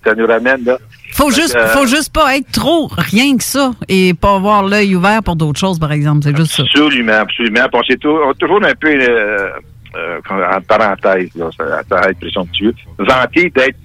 Ça, 0.05 0.15
nous 0.15 0.27
ramène 0.27 0.65
là. 0.65 0.79
Faut 1.13 1.31
juste, 1.31 1.57
euh, 1.57 1.67
faut 1.69 1.87
juste 1.87 2.13
pas 2.13 2.37
être 2.37 2.53
trop 2.53 2.89
rien 2.97 3.37
que 3.37 3.43
ça 3.43 3.73
et 3.89 4.15
pas 4.15 4.37
avoir 4.37 4.63
l'œil 4.63 4.95
ouvert 4.95 5.23
pour 5.25 5.35
d'autres 5.35 5.59
choses, 5.59 5.79
par 5.79 5.91
exemple. 5.91 6.21
C'est 6.23 6.37
juste 6.37 6.53
ça. 6.53 6.63
Absolument, 6.63 7.13
absolument. 7.15 7.61
On 7.73 7.81
a 7.81 8.35
toujours 8.35 8.65
un 8.65 8.75
peu, 8.75 8.89
euh, 8.89 9.51
euh, 9.97 10.21
en 10.31 10.61
parenthèse, 10.61 11.31
là, 11.35 11.51
ça, 11.57 11.83
ça 11.89 11.97
va 11.97 12.11
être 12.11 12.21
présomptueux, 12.21 12.75
vanté 12.99 13.51
d'être 13.51 13.77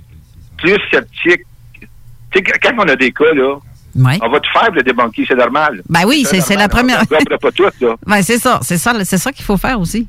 plus 0.58 0.78
sceptique. 0.92 1.42
Quand 2.62 2.74
on 2.78 2.88
a 2.90 2.96
des 2.96 3.12
cas, 3.12 3.34
là, 3.34 3.56
Ouais. 3.96 4.20
on 4.22 4.30
va 4.30 4.40
tout 4.42 4.52
faire 4.52 4.72
le 4.72 4.84
débunker, 4.84 5.26
c'est 5.28 5.36
normal. 5.36 5.82
Ben 5.88 6.02
oui, 6.06 6.26
c'est 6.26 6.56
la 6.56 6.68
première. 6.68 7.02
On 7.10 7.16
ne 7.16 7.38
pas 7.38 7.52
tout, 7.52 7.64
là. 7.64 7.96
Ben 8.06 8.22
c'est 8.22 8.38
ça, 8.38 8.60
c'est 8.62 8.78
ça, 8.78 8.94
c'est 9.04 9.18
ça 9.18 9.32
qu'il 9.32 9.46
faut 9.46 9.58
faire 9.58 9.80
aussi. 9.80 10.08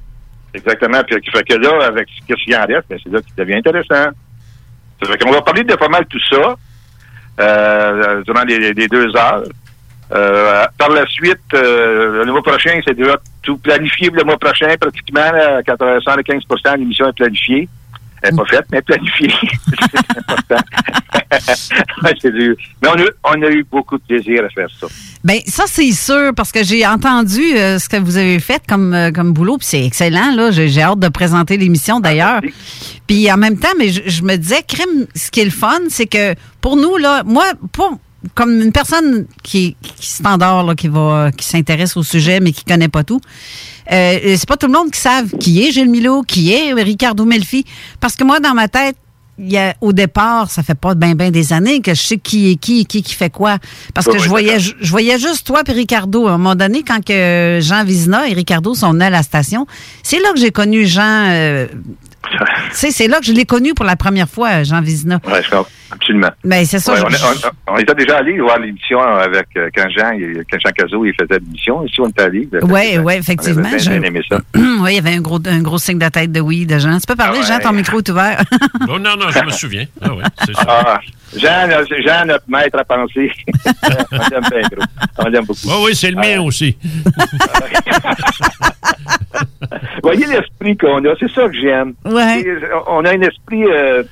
Exactement. 0.53 1.03
Puis, 1.05 1.17
fait 1.31 1.45
que 1.45 1.55
là, 1.55 1.87
avec 1.87 2.09
ce 2.29 2.35
qu'il 2.35 2.57
en 2.57 2.67
reste, 2.67 2.85
ben, 2.89 2.99
c'est 3.03 3.13
là 3.13 3.21
qu'il 3.21 3.35
devient 3.37 3.59
intéressant. 3.59 4.11
Ça 5.03 5.11
fait 5.11 5.23
qu'on 5.23 5.31
va 5.31 5.43
parler 5.43 5.63
de 5.63 5.75
pas 5.75 5.89
mal 5.89 6.07
tout 6.07 6.21
ça 6.31 6.57
euh, 7.41 8.23
durant 8.23 8.43
les, 8.45 8.73
les 8.73 8.89
deux 8.89 9.15
heures. 9.15 9.45
Euh, 10.13 10.65
par 10.79 10.91
la 10.91 11.05
suite, 11.07 11.39
euh, 11.55 12.25
le 12.25 12.33
mois 12.33 12.43
prochain, 12.43 12.79
c'est 12.87 12.95
déjà 12.95 13.17
tout 13.43 13.59
planifié 13.59 14.09
pour 14.09 14.19
le 14.19 14.25
mois 14.25 14.39
prochain, 14.39 14.75
pratiquement. 14.81 15.33
Là, 15.33 15.63
95 15.63 16.43
de 16.49 16.79
l'émission 16.79 17.09
est 17.09 17.13
planifiée. 17.13 17.69
Elle 18.23 18.31
n'est 18.31 18.37
pas 18.37 18.45
faite, 18.49 18.67
mais 18.73 18.83
planifiée. 18.83 19.31
c'est 19.69 20.19
important. 20.19 20.65
Mais 22.03 22.89
on 22.89 22.99
a, 22.99 23.05
on 23.25 23.43
a 23.43 23.51
eu 23.51 23.65
beaucoup 23.71 23.99
de 23.99 24.03
plaisir 24.03 24.45
à 24.45 24.49
faire 24.51 24.69
ça. 24.81 24.87
Ben 25.25 25.41
ça 25.47 25.65
c'est 25.67 25.91
sûr 25.93 26.33
parce 26.37 26.53
que 26.53 26.63
j'ai 26.63 26.87
entendu 26.87 27.41
euh, 27.57 27.79
ce 27.79 27.89
que 27.89 27.97
vous 27.97 28.17
avez 28.17 28.39
fait 28.39 28.63
comme 28.67 28.95
euh, 28.95 29.11
comme 29.11 29.33
boulot 29.33 29.59
puis 29.59 29.67
c'est 29.67 29.85
excellent 29.85 30.35
là. 30.35 30.51
J'ai 30.51 30.69
j'ai 30.69 30.83
hâte 30.83 31.01
de 31.01 31.09
présenter 31.09 31.57
l'émission 31.57 32.01
d'ailleurs. 32.01 32.41
Puis 33.07 33.31
en 33.31 33.37
même 33.37 33.59
temps, 33.59 33.75
mais 33.79 33.89
je, 33.89 34.03
je 34.07 34.23
me 34.23 34.37
disais, 34.37 34.63
crime, 34.67 35.07
ce 35.15 35.31
qui 35.31 35.41
est 35.41 35.45
le 35.45 35.51
fun, 35.51 35.79
c'est 35.89 36.07
que 36.07 36.35
pour 36.61 36.77
nous 36.77 36.97
là, 36.97 37.23
moi 37.25 37.45
pour 37.73 37.99
comme 38.35 38.61
une 38.61 38.73
personne 38.73 39.27
qui, 39.43 39.77
qui 39.83 40.07
standard 40.07 40.65
là, 40.65 40.75
qui 40.75 40.89
va 40.89 41.31
qui 41.37 41.45
s'intéresse 41.47 41.97
au 41.97 42.03
sujet 42.03 42.41
mais 42.41 42.53
qui 42.53 42.65
connaît 42.65 42.89
pas 42.89 43.05
tout. 43.05 43.21
Euh, 43.93 44.19
c'est 44.37 44.49
pas 44.49 44.57
tout 44.57 44.67
le 44.67 44.73
monde 44.73 44.91
qui 44.91 45.01
savent 45.01 45.31
qui 45.39 45.63
est 45.63 45.71
Gilles 45.71 45.91
Milo, 45.91 46.23
qui 46.23 46.53
est 46.53 46.73
Ricardo 46.73 47.25
Melfi 47.25 47.65
parce 48.01 48.17
que 48.17 48.25
moi 48.25 48.41
dans 48.41 48.55
ma 48.55 48.69
tête 48.69 48.97
il 49.39 49.53
y 49.53 49.59
a, 49.59 49.75
au 49.83 49.93
départ, 49.93 50.51
ça 50.51 50.63
fait 50.63 50.75
pas 50.75 50.95
bien 50.95 51.15
ben 51.15 51.31
des 51.31 51.53
années 51.53 51.81
que 51.81 51.95
je 51.95 52.01
sais 52.01 52.17
qui 52.17 52.53
est 52.53 52.57
qui, 52.57 52.87
qui 52.87 53.03
qui 53.03 53.15
fait 53.15 53.29
quoi. 53.31 53.59
Parce 53.93 54.07
que 54.07 54.19
je 54.19 54.29
voyais, 54.29 54.59
je, 54.59 54.73
je 54.81 54.91
voyais 54.91 55.19
juste 55.19 55.47
toi 55.47 55.61
et 55.67 55.73
Ricardo. 55.73 56.27
À 56.27 56.33
un 56.33 56.39
moment 56.39 56.55
donné, 56.55 56.83
quand 56.83 57.05
que 57.05 57.59
Jean 57.61 57.85
Vizina 57.85 58.29
et 58.29 58.33
Ricardo 58.33 58.75
sont 58.75 58.93
venus 58.93 59.05
à 59.05 59.11
la 59.11 59.23
station, 59.23 59.67
c'est 60.03 60.21
là 60.21 60.33
que 60.33 60.41
j'ai 60.41 60.53
connu 60.53 60.87
Jean. 60.87 61.27
euh, 61.29 61.67
c'est 62.73 63.09
là 63.09 63.19
que 63.21 63.27
je 63.27 63.33
l'ai 63.33 63.45
connu 63.45 63.75
pour 63.75 63.85
la 63.85 63.97
première 63.97 64.29
fois, 64.29 64.63
Jean 64.63 64.81
Vizina. 64.81 65.21
Oui, 65.27 65.33
je 65.43 65.51
comprends. 65.51 65.67
Absolument. 65.89 66.31
Ben, 66.43 66.65
c'est 66.65 66.81
ça. 66.81 66.95
Ouais, 66.95 66.99
je- 66.99 67.05
on, 67.05 67.09
est- 67.11 67.47
on- 67.69 67.75
on 67.75 67.79
était 67.79 67.95
déjà 67.95 68.17
allé 68.19 68.41
voir 68.41 68.59
l'émission 68.59 69.01
avec 69.01 69.47
euh, 69.57 69.69
quand 69.73 69.89
Jean, 69.89 70.11
il- 70.19 70.43
quand 70.51 70.59
Jean 70.59 70.73
Cazot 70.73 71.05
il 71.05 71.13
faisait 71.15 71.39
l'émission. 71.39 71.85
Ici, 71.85 72.01
on 72.01 72.09
est 72.09 72.21
allé. 72.21 72.49
Ouais, 72.63 72.99
ouais, 72.99 73.19
effectivement. 73.19 73.63
On 73.63 73.67
avait 73.67 73.79
Je- 73.79 73.91
bien, 73.91 74.01
bien 74.01 74.09
aimé 74.09 74.21
ça. 74.29 74.41
oui, 74.57 74.91
il 74.91 74.95
y 74.97 74.99
avait 74.99 75.15
un 75.15 75.21
gros, 75.21 75.39
un 75.47 75.61
gros 75.61 75.79
signe 75.79 76.01
de 76.01 76.09
tête 76.09 76.33
de 76.33 76.41
oui 76.41 76.67
de 76.67 76.77
Jean. 76.81 76.99
Tu 76.99 77.07
peux 77.07 77.15
parler, 77.15 77.39
Ah 77.43 77.47
Jean, 77.47 77.59
ton 77.61 77.73
micro 77.73 77.99
est 77.99 78.09
ouvert. 78.09 78.43
Oh, 78.89 78.99
non, 78.99 79.17
non, 79.17 79.31
je 79.31 79.41
me 79.45 79.51
souviens. 79.51 79.85
Ah 80.03 80.09
oui, 80.13 80.23
c'est 80.45 80.55
ça. 80.55 80.65
Ah, 80.69 81.01
Jean, 81.37 81.69
Jean, 82.05 82.27
notre 82.27 82.45
maître 82.49 82.79
à 82.79 82.85
penser. 82.85 83.31
on 84.13 84.17
l'aime 84.17 84.45
bien, 84.51 84.61
gros. 84.73 84.85
On 85.19 85.29
l'aime 85.29 85.45
beaucoup. 85.45 85.61
Oui, 85.67 85.75
oui, 85.87 85.95
c'est 85.97 86.11
le 86.11 86.17
mien 86.17 86.41
aussi. 86.41 86.77
Voyez 90.03 90.27
l'esprit 90.27 90.77
qu'on 90.77 91.05
a, 91.05 91.15
c'est 91.19 91.31
ça 91.33 91.49
que 91.49 91.55
j'aime. 91.61 91.95
Euh, 92.19 92.81
On 92.87 93.05
a 93.05 93.11
un 93.11 93.21
esprit 93.21 93.65
euh, 93.65 94.03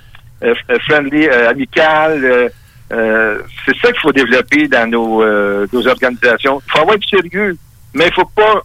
euh, 0.42 0.54
friendly, 0.86 1.28
amical. 1.28 2.50
c'est 2.90 3.76
ça 3.82 3.92
qu'il 3.92 4.00
faut 4.00 4.12
développer 4.12 4.68
dans 4.68 4.88
nos, 4.90 5.24
nos 5.72 5.88
organisations. 5.88 6.62
Il 6.66 6.72
faut 6.72 6.80
avoir 6.80 6.98
du 6.98 7.08
sérieux, 7.08 7.56
mais 7.94 8.06
il 8.06 8.14
faut 8.14 8.30
pas, 8.36 8.62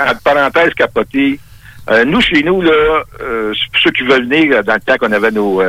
en 0.00 0.14
parenthèse, 0.24 0.72
capoter. 0.74 1.38
Nous, 2.06 2.20
chez 2.20 2.42
nous, 2.42 2.62
là, 2.62 3.02
ceux 3.82 3.90
qui 3.90 4.02
veulent 4.04 4.28
venir, 4.28 4.62
dans 4.64 4.74
le 4.74 4.80
temps 4.80 4.96
qu'on 4.98 5.12
avait 5.12 5.30
nos, 5.30 5.62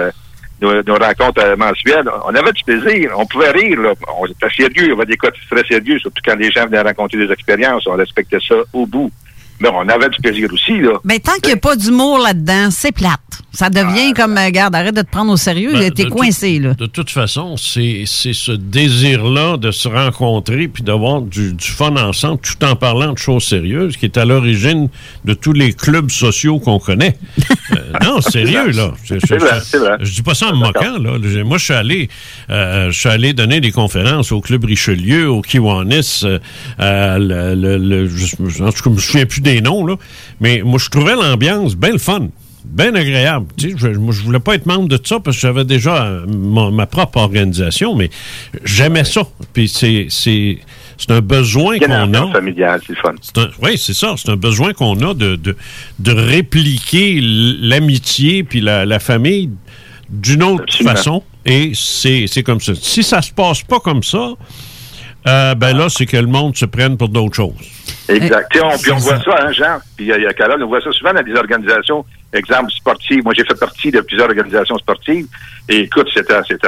nos, 0.61 0.83
nos 0.83 0.95
rencontres 0.95 1.55
mensuelles, 1.57 2.09
on 2.25 2.33
avait 2.33 2.51
du 2.51 2.63
plaisir. 2.63 3.11
On 3.17 3.25
pouvait 3.25 3.51
rire, 3.51 3.79
là. 3.81 3.93
On 4.19 4.25
était 4.25 4.49
sérieux, 4.49 4.93
on 4.93 4.97
avait 4.97 5.05
des 5.05 5.17
cas 5.17 5.29
très 5.49 5.63
sérieux, 5.67 5.99
surtout 5.99 6.21
quand 6.25 6.35
les 6.35 6.51
gens 6.51 6.65
venaient 6.65 6.81
raconter 6.81 7.17
des 7.17 7.31
expériences. 7.31 7.85
On 7.87 7.95
respectait 7.95 8.39
ça 8.47 8.55
au 8.73 8.85
bout. 8.85 9.11
Mais 9.59 9.69
on 9.73 9.87
avait 9.89 10.09
du 10.09 10.21
plaisir 10.21 10.49
aussi, 10.53 10.79
là. 10.79 10.99
Mais 11.03 11.19
tant 11.19 11.33
qu'il 11.35 11.47
n'y 11.47 11.53
a 11.53 11.57
pas 11.57 11.75
d'humour 11.75 12.19
là-dedans, 12.19 12.69
c'est 12.71 12.91
plate. 12.91 13.19
Ça 13.57 13.71
devient 13.71 14.13
comme, 14.13 14.37
euh, 14.37 14.51
garde, 14.51 14.75
arrête 14.75 14.95
de 14.95 15.01
te 15.01 15.09
prendre 15.09 15.31
au 15.31 15.35
sérieux, 15.37 15.71
Ben, 15.73 15.89
t'es 15.91 16.03
de 16.03 16.09
coincé, 16.09 16.59
là. 16.59 16.75
De 16.75 16.85
toute 16.85 17.09
façon, 17.09 17.57
c'est 17.57 18.03
c'est 18.05 18.33
ce 18.33 18.51
désir-là 18.51 19.57
de 19.57 19.71
se 19.71 19.87
rencontrer 19.87 20.67
puis 20.67 20.83
d'avoir 20.83 21.21
du, 21.23 21.53
du 21.53 21.65
fun 21.67 21.95
ensemble 21.95 22.39
tout 22.41 22.63
en 22.63 22.75
parlant 22.75 23.13
de 23.13 23.17
choses 23.17 23.43
sérieuses 23.45 23.97
qui 23.97 24.05
est 24.05 24.15
à 24.17 24.25
l'origine 24.25 24.89
de 25.25 25.33
tous 25.33 25.53
les 25.53 25.73
clubs 25.73 26.11
sociaux 26.11 26.59
qu'on 26.59 26.77
connaît. 26.79 27.17
Euh, 27.69 27.91
non, 28.01 28.21
sérieux, 28.21 28.71
là. 28.71 28.93
Je, 29.03 29.15
vrai, 29.15 29.19
je- 29.59 29.63
c'est 29.65 29.77
vrai. 29.77 29.97
je 29.99 30.13
dis 30.13 30.21
pas 30.21 30.33
ça 30.33 30.47
en 30.47 30.55
me 30.55 30.59
moquant, 30.65 30.97
là. 30.99 31.17
Moi, 31.43 31.57
je 31.57 31.63
suis 31.65 31.73
allé, 31.73 32.07
euh, 32.49 32.89
je 32.91 32.97
suis 32.97 33.09
allé 33.09 33.33
donner 33.33 33.59
des 33.59 33.71
conférences 33.71 34.31
au 34.31 34.39
Club 34.39 34.63
Richelieu, 34.63 35.29
au 35.29 35.41
Kiwanis, 35.41 36.21
euh, 36.23 36.39
euh, 36.79 37.17
le, 37.19 37.55
le- 37.55 37.77
le- 37.77 38.07
je, 38.07 38.35
en 38.63 38.71
tout 38.71 38.83
cas, 38.83 38.83
je 38.85 38.89
me 38.89 38.97
souviens 38.99 39.25
plus 39.25 39.41
des 39.41 39.59
noms, 39.59 39.85
là. 39.85 39.95
Mais 40.39 40.61
moi, 40.63 40.79
je 40.81 40.89
trouvais 40.89 41.15
l'ambiance 41.15 41.75
bien 41.75 41.91
le 41.91 41.97
fun. 41.97 42.29
Bien 42.65 42.93
agréable. 42.95 43.47
Tu 43.57 43.71
sais, 43.71 43.75
je, 43.77 43.93
je 43.93 44.21
voulais 44.23 44.39
pas 44.39 44.55
être 44.55 44.65
membre 44.65 44.87
de 44.89 44.99
ça 45.03 45.19
parce 45.19 45.37
que 45.37 45.41
j'avais 45.41 45.63
déjà 45.63 46.03
euh, 46.05 46.25
ma 46.27 46.85
propre 46.85 47.17
organisation, 47.19 47.95
mais 47.95 48.09
j'aimais 48.65 49.05
ça. 49.05 49.21
Puis 49.53 49.69
c'est, 49.69 50.07
c'est, 50.09 50.57
c'est 50.97 51.11
un 51.11 51.21
besoin 51.21 51.77
Bien 51.77 51.87
qu'on 51.87 52.13
a. 52.13 52.31
familiale, 52.33 52.81
c'est 52.85 52.97
fun. 52.97 53.13
C'est 53.21 53.37
un- 53.37 53.49
Oui, 53.63 53.77
c'est 53.77 53.93
ça. 53.93 54.15
C'est 54.17 54.29
un 54.31 54.35
besoin 54.35 54.73
qu'on 54.73 54.99
a 54.99 55.13
de, 55.13 55.35
de, 55.37 55.55
de 55.99 56.11
répliquer 56.11 57.19
l'amitié 57.21 58.43
puis 58.43 58.59
la, 58.61 58.85
la 58.85 58.99
famille 58.99 59.49
d'une 60.09 60.43
autre 60.43 60.63
Absolument. 60.63 60.95
façon. 60.95 61.23
Et 61.45 61.71
c'est 61.73 62.25
c'est 62.27 62.43
comme 62.43 62.59
ça. 62.59 62.73
Si 62.75 63.03
ça 63.03 63.21
se 63.21 63.31
passe 63.31 63.61
pas 63.61 63.79
comme 63.79 64.03
ça, 64.03 64.33
euh, 65.27 65.55
ben 65.55 65.77
là, 65.77 65.87
c'est 65.89 66.05
que 66.05 66.17
le 66.17 66.27
monde 66.27 66.55
se 66.57 66.65
prenne 66.65 66.97
pour 66.97 67.09
d'autres 67.09 67.35
choses. 67.35 67.53
Exact. 68.09 68.47
Sais, 68.53 68.61
on, 68.63 68.77
puis 68.77 68.91
on 68.91 68.97
voit 68.97 69.17
ça. 69.19 69.23
ça, 69.23 69.37
hein, 69.47 69.51
Jean. 69.53 69.77
Puis 69.95 70.05
il 70.05 70.07
y 70.09 70.13
a- 70.13 70.17
il 70.17 70.23
y 70.23 70.27
a 70.27 70.33
Carole, 70.33 70.61
on 70.63 70.67
voit 70.67 70.81
ça 70.81 70.91
souvent 70.91 71.13
dans 71.13 71.23
des 71.23 71.33
organisations, 71.33 72.05
exemple 72.33 72.71
sportives. 72.71 73.23
Moi, 73.23 73.33
j'ai 73.35 73.43
fait 73.45 73.55
partie 73.59 73.91
de 73.91 74.01
plusieurs 74.01 74.27
organisations 74.29 74.77
sportives. 74.77 75.27
Et 75.69 75.79
écoute, 75.81 76.07
c'était, 76.13 76.39
c'était, 76.47 76.67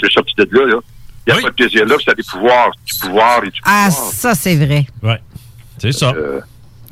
je 0.00 0.06
suis 0.06 0.12
sorti 0.14 0.34
de 0.36 0.48
là, 0.52 0.66
là. 0.66 0.80
Il 1.26 1.32
n'y 1.32 1.32
a 1.32 1.36
Oui. 1.36 1.42
pas 1.42 1.50
de 1.50 1.54
plaisir 1.54 1.84
là, 1.86 1.96
c'était 1.98 2.14
des 2.14 2.22
pouvoirs, 2.22 2.70
du 2.86 2.98
pouvoir 3.00 3.44
et 3.44 3.50
du 3.50 3.60
Ah, 3.64 3.88
pouvoir. 3.90 4.12
ça, 4.12 4.34
c'est 4.34 4.56
vrai. 4.56 4.86
Ouais. 5.02 5.20
C'est 5.78 5.92
ça. 5.92 6.12
Euh, 6.16 6.40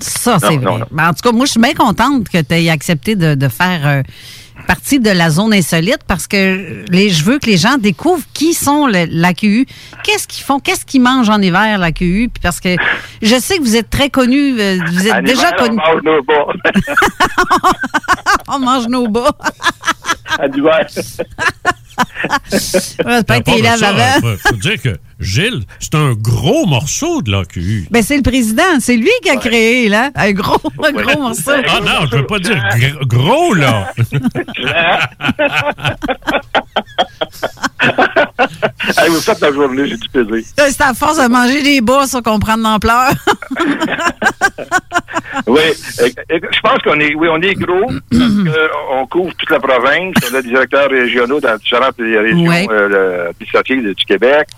Ça, 0.00 0.38
c'est 0.38 0.56
Non, 0.58 0.70
vrai. 0.72 0.78
non, 0.80 0.86
Ben, 0.92 1.08
en 1.08 1.12
tout 1.14 1.22
cas, 1.22 1.32
moi, 1.32 1.44
je 1.46 1.50
suis 1.52 1.60
bien 1.60 1.74
contente 1.74 2.28
que 2.28 2.40
tu 2.40 2.54
aies 2.54 2.70
accepté 2.70 3.16
de, 3.16 3.34
de 3.34 3.48
faire 3.48 3.80
euh, 3.86 4.02
partie 4.68 5.00
de 5.00 5.08
la 5.08 5.30
zone 5.30 5.54
insolite 5.54 6.00
parce 6.06 6.26
que 6.26 6.84
les, 6.90 7.08
je 7.08 7.24
veux 7.24 7.38
que 7.38 7.46
les 7.46 7.56
gens 7.56 7.78
découvrent 7.78 8.26
qui 8.34 8.52
sont 8.52 8.86
l'AQU, 8.86 9.66
qu'est-ce 10.04 10.28
qu'ils 10.28 10.44
font, 10.44 10.60
qu'est-ce 10.60 10.84
qu'ils 10.84 11.00
mangent 11.00 11.30
en 11.30 11.40
hiver, 11.40 11.78
l'AQU, 11.78 12.28
puis 12.32 12.42
parce 12.42 12.60
que 12.60 12.76
je 13.22 13.36
sais 13.36 13.56
que 13.56 13.62
vous 13.62 13.76
êtes 13.76 13.88
très 13.88 14.10
connus, 14.10 14.60
euh, 14.60 14.78
vous 14.92 15.06
êtes 15.06 15.14
en 15.14 15.22
déjà 15.22 15.48
hiver, 15.48 15.54
on 15.58 15.64
connus. 15.64 15.76
mange 15.78 16.02
nos 16.04 16.22
bas. 16.22 16.46
On 18.50 18.58
mange 18.58 18.88
nos 18.88 19.08
bas. 19.08 19.30
Que 20.36 20.42
À 23.04 23.22
part 23.24 23.42
t'es 23.42 23.58
de 23.58 23.62
là 23.62 23.76
ça, 23.76 23.88
avant. 23.88 24.36
faut, 24.38 24.54
dire 24.56 24.80
que 24.80 24.96
Gilles, 25.20 25.62
c'est 25.80 25.94
un 25.96 26.12
gros 26.12 26.64
morceau 26.66 27.22
de 27.22 27.30
l'AQU. 27.32 27.86
Ben, 27.90 28.02
c'est 28.02 28.16
le 28.16 28.22
président, 28.22 28.78
c'est 28.80 28.96
lui 28.96 29.10
qui 29.22 29.30
a 29.30 29.36
créé, 29.36 29.88
là, 29.88 30.10
un 30.14 30.32
gros, 30.32 30.60
un 30.78 30.92
Ouais. 30.94 31.02
gros 31.02 31.20
morceau. 31.20 31.50
Ah 31.68 31.80
non, 31.80 32.06
je 32.10 32.16
veux 32.18 32.26
pas 32.26 32.38
dire 32.38 32.56
gr- 32.56 33.04
gros, 33.06 33.54
là. 33.54 33.92
Hey, 38.96 39.08
vous 39.10 39.20
faites 39.20 39.40
la 39.40 39.52
journée, 39.52 39.86
j'ai 39.88 39.96
du 39.96 40.08
plaisir. 40.08 40.44
C'est 40.56 40.80
à 40.80 40.94
force 40.94 41.18
de 41.18 41.28
manger 41.28 41.62
des 41.62 41.80
ça, 42.06 42.22
qu'on 42.22 42.38
prend 42.38 42.56
de 42.56 42.62
l'ampleur. 42.62 43.10
Oui, 45.46 45.60
euh, 46.00 46.08
euh, 46.32 46.38
je 46.50 46.60
pense 46.60 46.78
qu'on 46.84 46.98
est, 47.00 47.14
oui, 47.14 47.28
on 47.30 47.40
est 47.42 47.54
gros. 47.54 47.86
parce 47.86 48.00
que 48.10 48.70
on 48.92 49.06
couvre 49.06 49.32
toute 49.36 49.50
la 49.50 49.60
province. 49.60 50.14
On 50.30 50.34
a 50.34 50.42
des 50.42 50.48
directeurs 50.48 50.90
régionaux 50.90 51.40
dans 51.40 51.56
différentes 51.56 51.96
régions 51.98 52.48
Ouais. 52.48 52.66
euh, 52.70 53.30
administratives 53.30 53.94
du 53.94 54.04
Québec. 54.04 54.48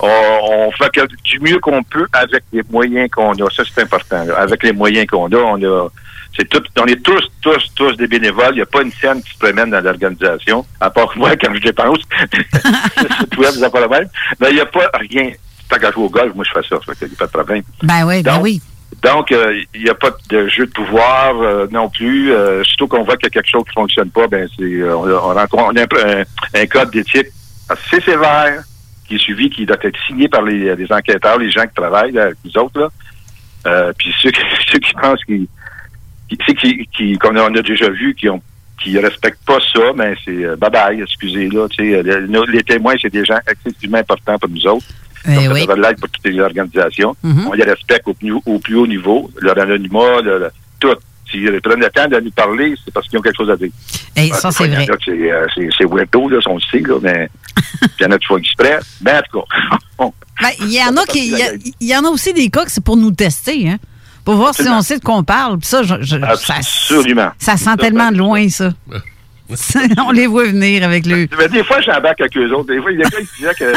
On, 0.00 0.08
on 0.08 0.70
fait 0.72 0.90
que- 0.92 1.06
du 1.24 1.40
mieux 1.40 1.58
qu'on 1.58 1.82
peut 1.82 2.06
avec 2.12 2.42
les 2.52 2.62
moyens 2.70 3.10
qu'on 3.10 3.32
a. 3.32 3.50
Ça, 3.50 3.62
c'est 3.72 3.82
important. 3.82 4.24
là. 4.24 4.34
Avec 4.38 4.62
les 4.62 4.72
moyens 4.72 5.06
qu'on 5.06 5.26
a, 5.32 5.36
on 5.36 5.62
a. 5.62 5.88
C'est 6.36 6.48
tout, 6.48 6.62
on 6.78 6.86
est 6.86 7.02
tous, 7.02 7.28
tous, 7.42 7.72
tous 7.74 7.96
des 7.96 8.06
bénévoles. 8.06 8.52
Il 8.52 8.56
n'y 8.56 8.62
a 8.62 8.66
pas 8.66 8.82
une 8.82 8.92
scène 8.92 9.20
qui 9.22 9.32
se 9.32 9.38
promène 9.38 9.70
dans 9.70 9.80
l'organisation, 9.82 10.64
à 10.80 10.88
part 10.88 11.12
moi 11.16 11.34
quand 11.36 11.52
je 11.54 11.60
dépense. 11.60 11.98
c'est 12.96 13.70
pas 13.72 13.80
le 13.80 13.88
même. 13.88 14.08
Mais 14.40 14.48
il 14.50 14.54
n'y 14.54 14.60
a 14.60 14.66
pas 14.66 14.90
rien. 14.94 15.30
Jouer 15.72 16.04
au 16.04 16.08
golf, 16.08 16.34
moi, 16.34 16.44
je 16.44 16.50
fais 16.60 16.66
ça. 16.68 16.78
Qu'il 16.94 17.08
n'y 17.08 17.14
a 17.14 17.16
pas 17.18 17.26
de 17.26 17.30
problème. 17.30 17.62
Ben 17.84 18.04
oui, 18.04 18.22
ben 18.22 18.34
Donc, 18.34 18.42
oui. 18.42 18.60
Donc, 19.02 19.32
euh, 19.32 19.60
il 19.74 19.82
n'y 19.84 19.88
a 19.88 19.94
pas 19.94 20.10
de 20.28 20.48
jeu 20.48 20.66
de 20.66 20.72
pouvoir 20.72 21.40
euh, 21.40 21.66
non 21.70 21.88
plus. 21.88 22.32
Euh, 22.32 22.62
surtout 22.64 22.88
qu'on 22.88 23.04
voit 23.04 23.16
qu'il 23.16 23.24
y 23.24 23.28
a 23.28 23.30
quelque 23.30 23.48
chose 23.50 23.64
qui 23.64 23.72
fonctionne 23.72 24.10
pas, 24.10 24.26
ben 24.26 24.48
c'est 24.58 24.62
euh, 24.64 24.94
on, 24.96 25.08
on 25.08 25.34
rencontre 25.34 25.80
un, 26.04 26.22
un, 26.60 26.66
code 26.66 26.90
d'éthique 26.90 27.28
assez 27.68 28.00
sévère 28.00 28.62
qui 29.06 29.14
est 29.14 29.18
suivi, 29.18 29.48
qui 29.48 29.64
doit 29.64 29.78
être 29.82 29.98
signé 30.06 30.28
par 30.28 30.42
les, 30.42 30.74
les 30.76 30.92
enquêteurs, 30.92 31.38
les 31.38 31.50
gens 31.50 31.62
qui 31.66 31.74
travaillent 31.74 32.12
là, 32.12 32.24
avec 32.24 32.36
nous 32.44 32.58
autres. 32.58 32.78
Là. 32.80 32.88
Euh, 33.66 33.92
puis 33.96 34.14
ceux, 34.20 34.30
ceux 34.72 34.78
qui 34.78 34.92
pensent 34.94 35.24
qu'ils 35.24 35.46
qui, 36.28 36.54
qui, 36.54 36.88
qui- 36.96 37.18
qu'on 37.18 37.36
a, 37.36 37.42
on 37.50 37.54
a 37.54 37.62
déjà 37.62 37.88
vu 37.88 38.14
qui 38.14 38.28
ont 38.28 38.42
qui 38.82 38.98
respectent 38.98 39.44
pas 39.46 39.58
ça, 39.74 39.92
mais 39.94 40.14
c'est 40.24 40.44
euh, 40.44 40.56
bye 40.56 40.70
bye, 40.70 41.00
excusez 41.02 41.48
là. 41.48 41.66
Nos- 42.28 42.44
les 42.46 42.62
témoins, 42.62 42.94
c'est 43.00 43.10
des 43.12 43.24
gens 43.24 43.38
excessivement 43.48 43.98
importants 43.98 44.38
pour 44.38 44.48
nous 44.50 44.66
autres. 44.66 44.86
Eh 45.28 45.34
Donc, 45.34 45.38
oui. 45.54 45.60
ça 45.60 45.66
devrait 45.74 45.88
l'être 45.90 46.00
pour 46.00 46.08
toutes 46.08 46.24
les 46.26 46.40
organisations. 46.40 47.14
Mhm. 47.22 47.46
On 47.48 47.52
les 47.52 47.64
respecte 47.64 48.06
au 48.08 48.14
plus, 48.14 48.32
au 48.46 48.58
plus 48.58 48.76
haut 48.76 48.86
niveau, 48.86 49.30
leur 49.40 49.58
anonymat, 49.58 50.20
le- 50.22 50.38
le- 50.38 50.50
tout. 50.78 50.94
S'ils 51.30 51.60
prennent 51.60 51.78
le 51.80 51.90
temps 51.90 52.08
de 52.08 52.18
nous 52.18 52.30
parler, 52.32 52.74
c'est 52.84 52.92
parce 52.92 53.06
qu'ils 53.06 53.16
ont 53.18 53.22
quelque 53.22 53.36
chose 53.36 53.50
à 53.50 53.56
dire. 53.56 53.70
Eh, 54.16 54.30
ça, 54.32 54.50
c'est 54.50 54.66
vrai. 54.66 54.84
C'est 55.04 55.10
euh, 55.12 55.86
weirdo, 55.88 56.28
là, 56.28 56.38
on 56.48 56.54
le 56.56 56.60
sait, 56.72 56.80
là, 56.80 56.98
mais 57.00 57.28
il 58.00 58.02
y 58.02 58.06
en 58.06 58.10
a 58.10 58.18
qui 58.18 58.26
font 58.26 58.36
exprès. 58.38 58.80
Ben, 59.00 59.18
en 59.18 59.22
tout 59.30 59.40
cas. 59.40 60.06
Ben, 60.42 60.48
il 60.62 60.72
y 60.72 60.82
en 60.82 60.96
a 60.96 61.04
qui, 61.04 61.28
il 61.28 61.38
y, 61.38 61.42
a- 61.42 61.52
y 61.82 61.96
en 61.96 62.04
a 62.06 62.08
aussi 62.08 62.32
des 62.32 62.48
cas 62.48 62.64
que 62.64 62.70
c'est 62.72 62.82
pour 62.82 62.96
nous 62.96 63.10
tester, 63.10 63.68
hein. 63.68 63.76
Pour 64.24 64.36
voir 64.36 64.54
si 64.54 64.66
on 64.68 64.80
sait 64.80 64.98
de 64.98 65.04
quoi 65.04 65.16
on 65.16 65.22
parle. 65.22 65.58
Puis 65.58 65.68
ça, 65.68 65.82
je- 65.82 66.00
je- 66.00 66.16
ça, 66.18 66.54
Absolument. 66.56 67.30
ça 67.38 67.56
sent 67.58 67.76
tellement 67.78 68.10
de 68.10 68.16
loin, 68.16 68.48
ça. 68.48 68.70
On 70.06 70.10
les 70.12 70.26
voit 70.26 70.44
venir 70.44 70.84
avec 70.84 71.06
le. 71.06 71.26
Mais 71.38 71.48
des 71.48 71.64
fois, 71.64 71.80
j'embarque 71.80 72.20
avec 72.20 72.36
eux 72.36 72.50
autres. 72.52 72.72
Des 72.72 72.80
fois, 72.80 72.92
il 72.92 72.98
y 72.98 73.02
a 73.02 73.08
quelqu'un 73.10 73.24
qui 73.26 73.36
disait 73.42 73.54
que. 73.54 73.74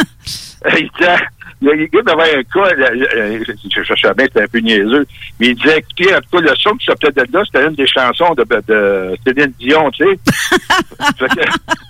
il 0.80 0.90
disait. 1.00 1.16
Il 1.62 1.68
y 1.68 1.72
a 1.72 1.78
quelqu'un 1.78 2.02
qui 2.02 2.10
avait 2.12 2.36
un 2.40 2.44
cas, 2.44 2.76
euh, 2.76 3.06
euh, 3.16 3.44
je 3.74 3.84
cherchais 3.84 4.14
bien, 4.16 4.26
c'était 4.26 4.42
un 4.44 4.48
peu 4.48 4.60
niaiseux, 4.60 5.08
mais 5.40 5.48
il 5.48 5.56
disait, 5.56 5.78
écoutez, 5.78 6.14
en 6.14 6.20
tout 6.20 6.30
cas, 6.34 6.40
le 6.42 6.56
son 6.58 6.72
qui 6.72 6.86
sortait 6.86 7.12
de 7.12 7.26
là, 7.32 7.42
c'était 7.46 7.66
une 7.66 7.76
des 7.76 7.88
chansons 7.88 8.34
de, 8.34 8.44
de 8.68 9.16
Céline 9.26 9.54
Dion, 9.60 9.90
tu 9.92 10.04
sais. 10.04 10.20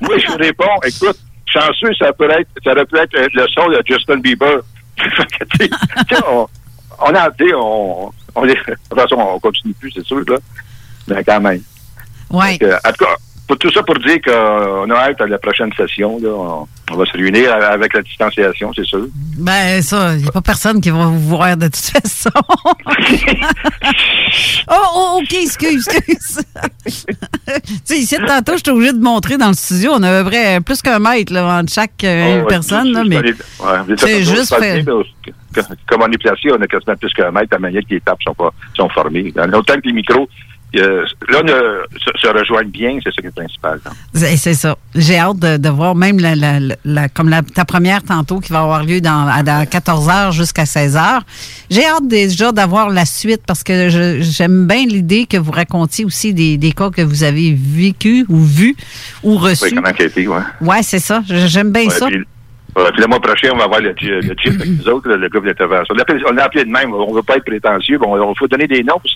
Moi, 0.01 0.17
je 0.17 0.31
réponds, 0.37 0.65
écoute, 0.85 1.17
chanceux, 1.47 1.93
ça 1.97 2.13
peut 2.13 2.29
être, 2.29 2.47
ça 2.63 2.71
aurait 2.73 2.85
pu 2.85 2.97
être 2.97 3.15
euh, 3.15 3.27
le 3.33 3.47
son 3.47 3.67
de 3.69 3.81
Justin 3.85 4.17
Bieber. 4.17 4.59
Fait 4.97 5.25
que, 5.39 5.43
tu 5.45 5.57
sais, 5.65 5.69
tu 6.07 6.15
sais, 6.15 6.21
on, 6.29 6.47
on 7.01 7.15
a, 7.15 7.29
on, 7.55 8.11
on, 8.35 8.45
est- 8.47 8.53
de 8.53 8.75
toute 8.89 8.99
façon, 8.99 9.15
on 9.17 9.39
continue 9.39 9.73
plus, 9.73 9.91
c'est 9.91 10.05
sûr, 10.05 10.21
là. 10.27 10.37
Mais 11.07 11.23
quand 11.23 11.41
même. 11.41 11.61
Ouais. 12.29 12.59
Donc, 12.59 12.63
euh, 12.69 12.77
en 12.85 12.91
tout 12.91 13.05
cas, 13.05 13.15
tout 13.55 13.71
ça 13.71 13.83
pour 13.83 13.97
dire 13.99 14.19
qu'on 14.23 14.89
a 14.89 14.95
hâte 14.95 15.21
à 15.21 15.27
la 15.27 15.37
prochaine 15.37 15.71
session. 15.77 16.19
Là, 16.21 16.29
on, 16.29 16.67
on 16.91 16.95
va 16.95 17.05
se 17.05 17.13
réunir 17.13 17.51
avec 17.53 17.93
la 17.93 18.01
distanciation, 18.01 18.71
c'est 18.75 18.85
sûr. 18.85 19.05
Ben, 19.37 19.81
ça, 19.81 20.13
il 20.15 20.21
n'y 20.23 20.27
a 20.27 20.31
pas 20.31 20.41
personne 20.41 20.79
qui 20.81 20.89
va 20.89 21.05
vous 21.05 21.19
voir 21.19 21.55
de 21.57 21.65
toute 21.65 21.75
façon. 22.01 22.29
oh, 24.69 24.73
oh, 24.95 25.19
OK, 25.21 25.33
excuse, 25.33 25.87
excuse. 25.87 26.41
tu 26.85 27.63
sais, 27.83 27.97
ici, 27.97 28.17
tantôt, 28.25 28.55
j'étais 28.57 28.71
obligé 28.71 28.93
de 28.93 28.99
montrer 29.01 29.37
dans 29.37 29.47
le 29.49 29.53
studio, 29.53 29.91
on 29.95 30.03
a 30.03 30.19
à 30.19 30.23
peu 30.23 30.29
près 30.29 30.61
plus 30.61 30.81
qu'un 30.81 30.99
mètre 30.99 31.33
là, 31.33 31.59
entre 31.59 31.71
chaque 31.73 32.03
euh, 32.03 32.23
Oh, 32.23 32.41
ouais, 32.43 32.47
personne. 32.47 32.91
Là, 32.91 33.03
mais 33.05 33.17
ouais, 33.17 33.33
c'est 33.97 34.23
juste 34.23 34.55
fait- 34.55 34.83
Comme 35.87 36.01
on 36.01 36.11
est 36.11 36.17
placé, 36.17 36.49
on 36.51 36.61
a 36.61 36.67
quasiment 36.67 36.95
plus 36.95 37.13
qu'un 37.13 37.31
mètre, 37.31 37.47
la 37.51 37.59
manière 37.59 37.81
que 37.81 37.93
les 37.93 38.01
tables 38.01 38.21
sont, 38.23 38.33
pas, 38.33 38.51
sont 38.75 38.89
formées. 38.89 39.33
En 39.39 39.51
autant 39.53 39.75
que 39.75 39.85
les 39.87 39.93
micros, 39.93 40.27
euh, 40.81 41.05
là, 41.29 41.41
on 41.43 41.97
se, 41.99 42.09
se 42.19 42.27
rejoignent 42.27 42.69
bien, 42.69 42.97
c'est 43.03 43.11
ça 43.13 43.21
qui 43.21 43.27
est 43.27 43.35
principal. 43.35 43.79
là. 43.85 43.91
c'est 44.13 44.53
ça. 44.53 44.75
J'ai 44.95 45.17
hâte 45.19 45.37
de, 45.39 45.57
de 45.57 45.69
voir 45.69 45.93
même 45.95 46.19
la, 46.19 46.35
la- 46.35 47.09
comme 47.09 47.29
la, 47.29 47.41
ta 47.43 47.63
première 47.65 48.01
tantôt 48.03 48.39
qui 48.39 48.51
va 48.51 48.61
avoir 48.61 48.83
lieu 48.83 48.99
dans, 49.01 49.27
à, 49.27 49.43
dans 49.43 49.65
14 49.67 50.07
h 50.07 50.31
jusqu'à 50.31 50.65
16 50.65 50.95
h. 50.95 51.21
J'ai 51.69 51.85
hâte 51.85 52.07
déjà 52.07 52.51
d'avoir 52.51 52.89
la 52.89 53.05
suite 53.05 53.41
parce 53.45 53.63
que 53.63 53.89
je- 53.89 54.21
j'aime 54.21 54.65
bien 54.67 54.85
l'idée 54.85 55.25
que 55.25 55.37
vous 55.37 55.51
racontiez 55.51 56.05
aussi 56.05 56.33
des, 56.33 56.57
des 56.57 56.71
cas 56.71 56.89
que 56.89 57.01
vous 57.01 57.23
avez 57.23 57.53
vécu 57.55 58.25
ou 58.29 58.39
vus 58.39 58.75
ou 59.23 59.37
reçus. 59.37 59.65
Oui, 59.65 59.73
comment 59.75 59.89
enquêter, 59.89 60.27
ouais. 60.27 60.41
Ouais, 60.61 60.81
c'est 60.81 60.99
ça. 60.99 61.21
J'aime 61.27 61.71
bien 61.71 61.83
Ouais, 61.83 61.89
ça. 61.89 62.07
Puis, 62.07 62.23
le 62.75 63.05
mois 63.07 63.19
prochain, 63.21 63.49
on 63.53 63.57
va 63.57 63.65
avoir 63.65 63.79
le, 63.81 63.93
le 64.01 64.21
GIF 64.41 64.55
avec 64.55 64.67
nous 64.79 64.87
autres, 64.89 65.07
le 65.09 65.29
groupe 65.29 65.45
d'intervention. 65.45 65.93
On 65.95 66.29
On 66.29 66.33
l'a 66.33 66.45
appelé 66.45 66.65
de 66.65 66.71
même. 66.71 66.91
On 66.93 67.11
ne 67.11 67.15
veut 67.15 67.21
pas 67.21 67.35
être 67.37 67.45
prétentieux. 67.45 67.99
Bon, 67.99 68.31
il 68.31 68.37
faut 68.37 68.47
donner 68.47 68.65
des 68.67 68.83
noms 68.83 68.97
pour 68.99 69.11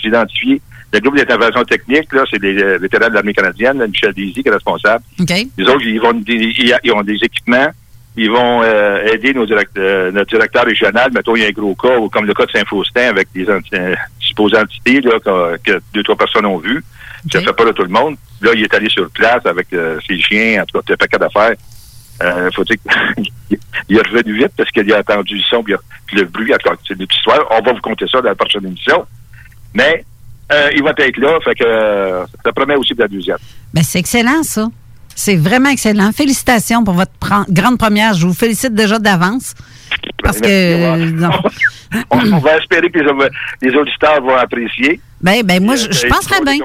s'identifier. 0.00 0.62
Le 0.92 1.00
groupe 1.00 1.16
d'intervention 1.16 1.64
technique, 1.64 2.12
là, 2.12 2.22
c'est 2.30 2.38
des 2.40 2.56
euh, 2.62 2.78
vétérans 2.78 3.08
de 3.08 3.14
l'armée 3.14 3.32
canadienne, 3.32 3.78
là, 3.78 3.86
Michel 3.86 4.12
Deasy, 4.12 4.42
qui 4.42 4.48
est 4.48 4.52
responsable. 4.52 5.02
OK. 5.20 5.30
Les 5.56 5.64
autres, 5.64 5.82
ils, 5.84 6.00
vont, 6.00 6.12
ils, 6.28 6.76
ils 6.84 6.92
ont 6.92 7.02
des 7.02 7.14
équipements. 7.22 7.68
Ils 8.14 8.30
vont 8.30 8.60
euh, 8.62 9.06
aider 9.06 9.32
nos 9.32 9.46
direct- 9.46 9.78
euh, 9.78 10.10
notre 10.12 10.28
directeur 10.30 10.64
régional. 10.66 11.10
Mettons, 11.14 11.34
il 11.34 11.42
y 11.42 11.44
a 11.46 11.48
un 11.48 11.52
gros 11.52 11.74
cas, 11.74 11.96
ou 11.98 12.10
comme 12.10 12.26
le 12.26 12.34
cas 12.34 12.44
de 12.44 12.50
Saint-Faustin, 12.50 13.08
avec 13.08 13.28
des 13.32 13.48
anti- 13.50 13.70
euh, 13.74 13.94
supposées 14.20 14.58
entités 14.58 15.00
là, 15.00 15.18
que, 15.18 15.56
que 15.64 15.80
deux, 15.94 16.02
trois 16.02 16.16
personnes 16.16 16.44
ont 16.44 16.58
vues. 16.58 16.84
Ça 17.32 17.38
ne 17.40 17.44
fait 17.46 17.52
pas 17.56 17.64
là 17.64 17.72
tout 17.72 17.84
le 17.84 17.88
monde. 17.88 18.16
Là, 18.42 18.50
il 18.54 18.62
est 18.62 18.74
allé 18.74 18.90
sur 18.90 19.08
place 19.10 19.46
avec 19.46 19.72
euh, 19.72 19.98
ses 20.06 20.20
chiens, 20.20 20.62
en 20.62 20.66
tout 20.66 20.78
cas, 20.78 20.84
il 20.88 20.90
y 20.90 20.92
a 20.92 20.94
un 20.94 20.96
paquet 20.98 21.18
d'affaires. 21.18 21.54
Euh, 22.22 22.50
faut 22.54 22.64
dire 22.64 22.76
qu'il 23.48 23.58
est 23.98 24.06
revenu 24.08 24.34
vite 24.36 24.52
parce 24.58 24.70
qu'il 24.70 24.92
a 24.92 24.98
entendu 24.98 25.36
le 25.36 25.42
son 25.48 25.62
puis 25.62 25.74
le 26.12 26.24
bruit. 26.24 26.52
En 26.52 26.58
tout 26.58 26.68
cas, 26.68 26.76
c'est 26.86 26.92
une 26.92 26.98
petite 27.06 27.14
histoire. 27.16 27.46
On 27.50 27.62
va 27.62 27.72
vous 27.72 27.80
compter 27.80 28.06
ça 28.08 28.20
dans 28.20 28.28
la 28.28 28.34
prochaine 28.34 28.66
émission. 28.66 29.06
Mais 29.72 30.04
euh, 30.50 30.68
il 30.74 30.82
va 30.82 30.92
être 30.98 31.16
là, 31.18 31.38
fait 31.44 31.54
que 31.54 31.64
euh, 31.64 32.24
ça 32.44 32.52
promet 32.52 32.74
aussi 32.76 32.94
pour 32.94 33.02
la 33.02 33.08
deuxième. 33.08 33.38
Ben, 33.72 33.82
c'est 33.82 33.98
excellent, 33.98 34.42
ça. 34.42 34.68
C'est 35.14 35.36
vraiment 35.36 35.68
excellent. 35.68 36.10
Félicitations 36.12 36.84
pour 36.84 36.94
votre 36.94 37.12
grande 37.50 37.78
première. 37.78 38.14
Je 38.14 38.26
vous 38.26 38.32
félicite 38.34 38.74
déjà 38.74 38.98
d'avance. 38.98 39.52
Parce 40.22 40.40
que. 40.40 41.10
non. 41.10 41.30
On, 42.10 42.18
on 42.32 42.38
va 42.38 42.56
espérer 42.56 42.90
que 42.90 42.98
les, 42.98 43.06
au- 43.10 43.28
les 43.60 43.74
auditeurs 43.76 44.22
vont 44.22 44.34
apprécier. 44.36 45.00
Ben, 45.20 45.42
ben 45.44 45.62
moi, 45.62 45.76
je, 45.76 45.92
je 45.92 46.06
Euh, 46.06 46.08
penserais 46.08 46.40
bien. 46.42 46.56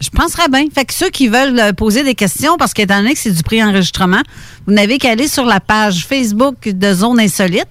Je 0.00 0.08
penserais 0.10 0.48
bien. 0.48 0.64
Fait 0.74 0.84
que 0.86 0.94
ceux 0.94 1.10
qui 1.10 1.28
veulent 1.28 1.58
euh, 1.58 1.72
poser 1.72 2.04
des 2.04 2.14
questions, 2.14 2.56
parce 2.56 2.72
qu'étant 2.72 2.98
donné 2.98 3.12
que 3.14 3.18
c'est 3.18 3.32
du 3.32 3.42
pré-enregistrement, 3.42 4.22
vous 4.66 4.72
n'avez 4.72 4.96
qu'à 4.98 5.10
aller 5.10 5.28
sur 5.28 5.44
la 5.44 5.60
page 5.60 6.06
Facebook 6.06 6.68
de 6.68 6.92
Zone 6.94 7.20
Insolite. 7.20 7.68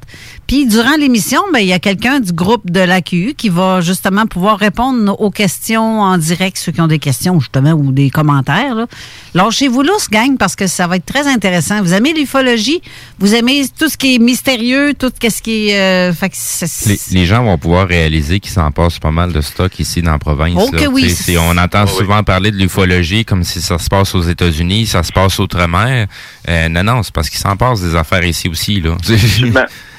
Puis, 0.47 0.65
durant 0.65 0.95
l'émission, 0.97 1.41
ben, 1.51 1.59
il 1.59 1.67
y 1.67 1.73
a 1.73 1.79
quelqu'un 1.79 2.21
du 2.21 2.31
groupe 2.31 2.71
de 2.71 2.79
l'AQU 2.79 3.33
qui 3.37 3.49
va 3.49 3.81
justement 3.81 4.25
pouvoir 4.25 4.57
répondre 4.57 5.19
aux 5.19 5.29
questions 5.29 5.99
en 6.01 6.17
direct, 6.17 6.57
ceux 6.57 6.71
qui 6.71 6.79
ont 6.79 6.87
des 6.87 6.99
questions, 6.99 7.37
justement, 7.39 7.71
ou 7.73 7.91
des 7.91 8.09
commentaires. 8.09 8.73
Là. 8.73 8.85
Lâchez-vous 9.33 9.81
lousse, 9.83 10.09
gang, 10.09 10.37
parce 10.37 10.55
que 10.55 10.65
ça 10.67 10.87
va 10.87 10.95
être 10.95 11.05
très 11.05 11.27
intéressant. 11.27 11.81
Vous 11.81 11.93
aimez 11.93 12.13
l'ufologie, 12.13 12.81
vous 13.19 13.35
aimez 13.35 13.65
tout 13.77 13.89
ce 13.89 13.97
qui 13.97 14.15
est 14.15 14.19
mystérieux, 14.19 14.93
tout 14.97 15.11
ce 15.21 15.41
qui 15.41 15.69
est... 15.69 15.77
euh, 15.79 16.13
fait 16.13 16.29
que 16.29 16.35
c'est- 16.39 16.87
Les, 17.13 17.19
les 17.19 17.25
gens 17.25 17.43
vont 17.43 17.57
pouvoir 17.57 17.87
réaliser 17.87 18.39
qu'il 18.39 18.51
s'en 18.53 18.71
passe 18.71 18.99
pas 18.99 19.11
mal 19.11 19.33
de 19.33 19.41
stock 19.41 19.77
ici 19.79 20.01
dans 20.01 20.13
la 20.13 20.19
province. 20.19 20.53
Oh 20.57 20.69
là. 20.71 20.79
que 20.79 20.87
oui. 20.87 21.09
C'est- 21.09 21.37
on 21.37 21.57
entend 21.57 21.85
souvent 21.87 22.23
parler 22.23 22.51
de 22.51 22.57
l'ufologie 22.57 23.25
comme 23.25 23.43
si 23.43 23.61
ça 23.61 23.77
se 23.77 23.89
passe 23.89 24.15
aux 24.15 24.21
États-Unis, 24.23 24.85
ça 24.87 25.03
se 25.03 25.11
passe 25.11 25.37
outre-mer. 25.39 26.07
Euh, 26.47 26.69
non, 26.69 26.83
non, 26.83 27.03
c'est 27.03 27.13
parce 27.13 27.29
qu'il 27.29 27.39
s'en 27.39 27.57
passe 27.57 27.81
des 27.81 27.95
affaires 27.95 28.23
ici 28.23 28.47
aussi. 28.47 28.79
Là. 28.79 28.95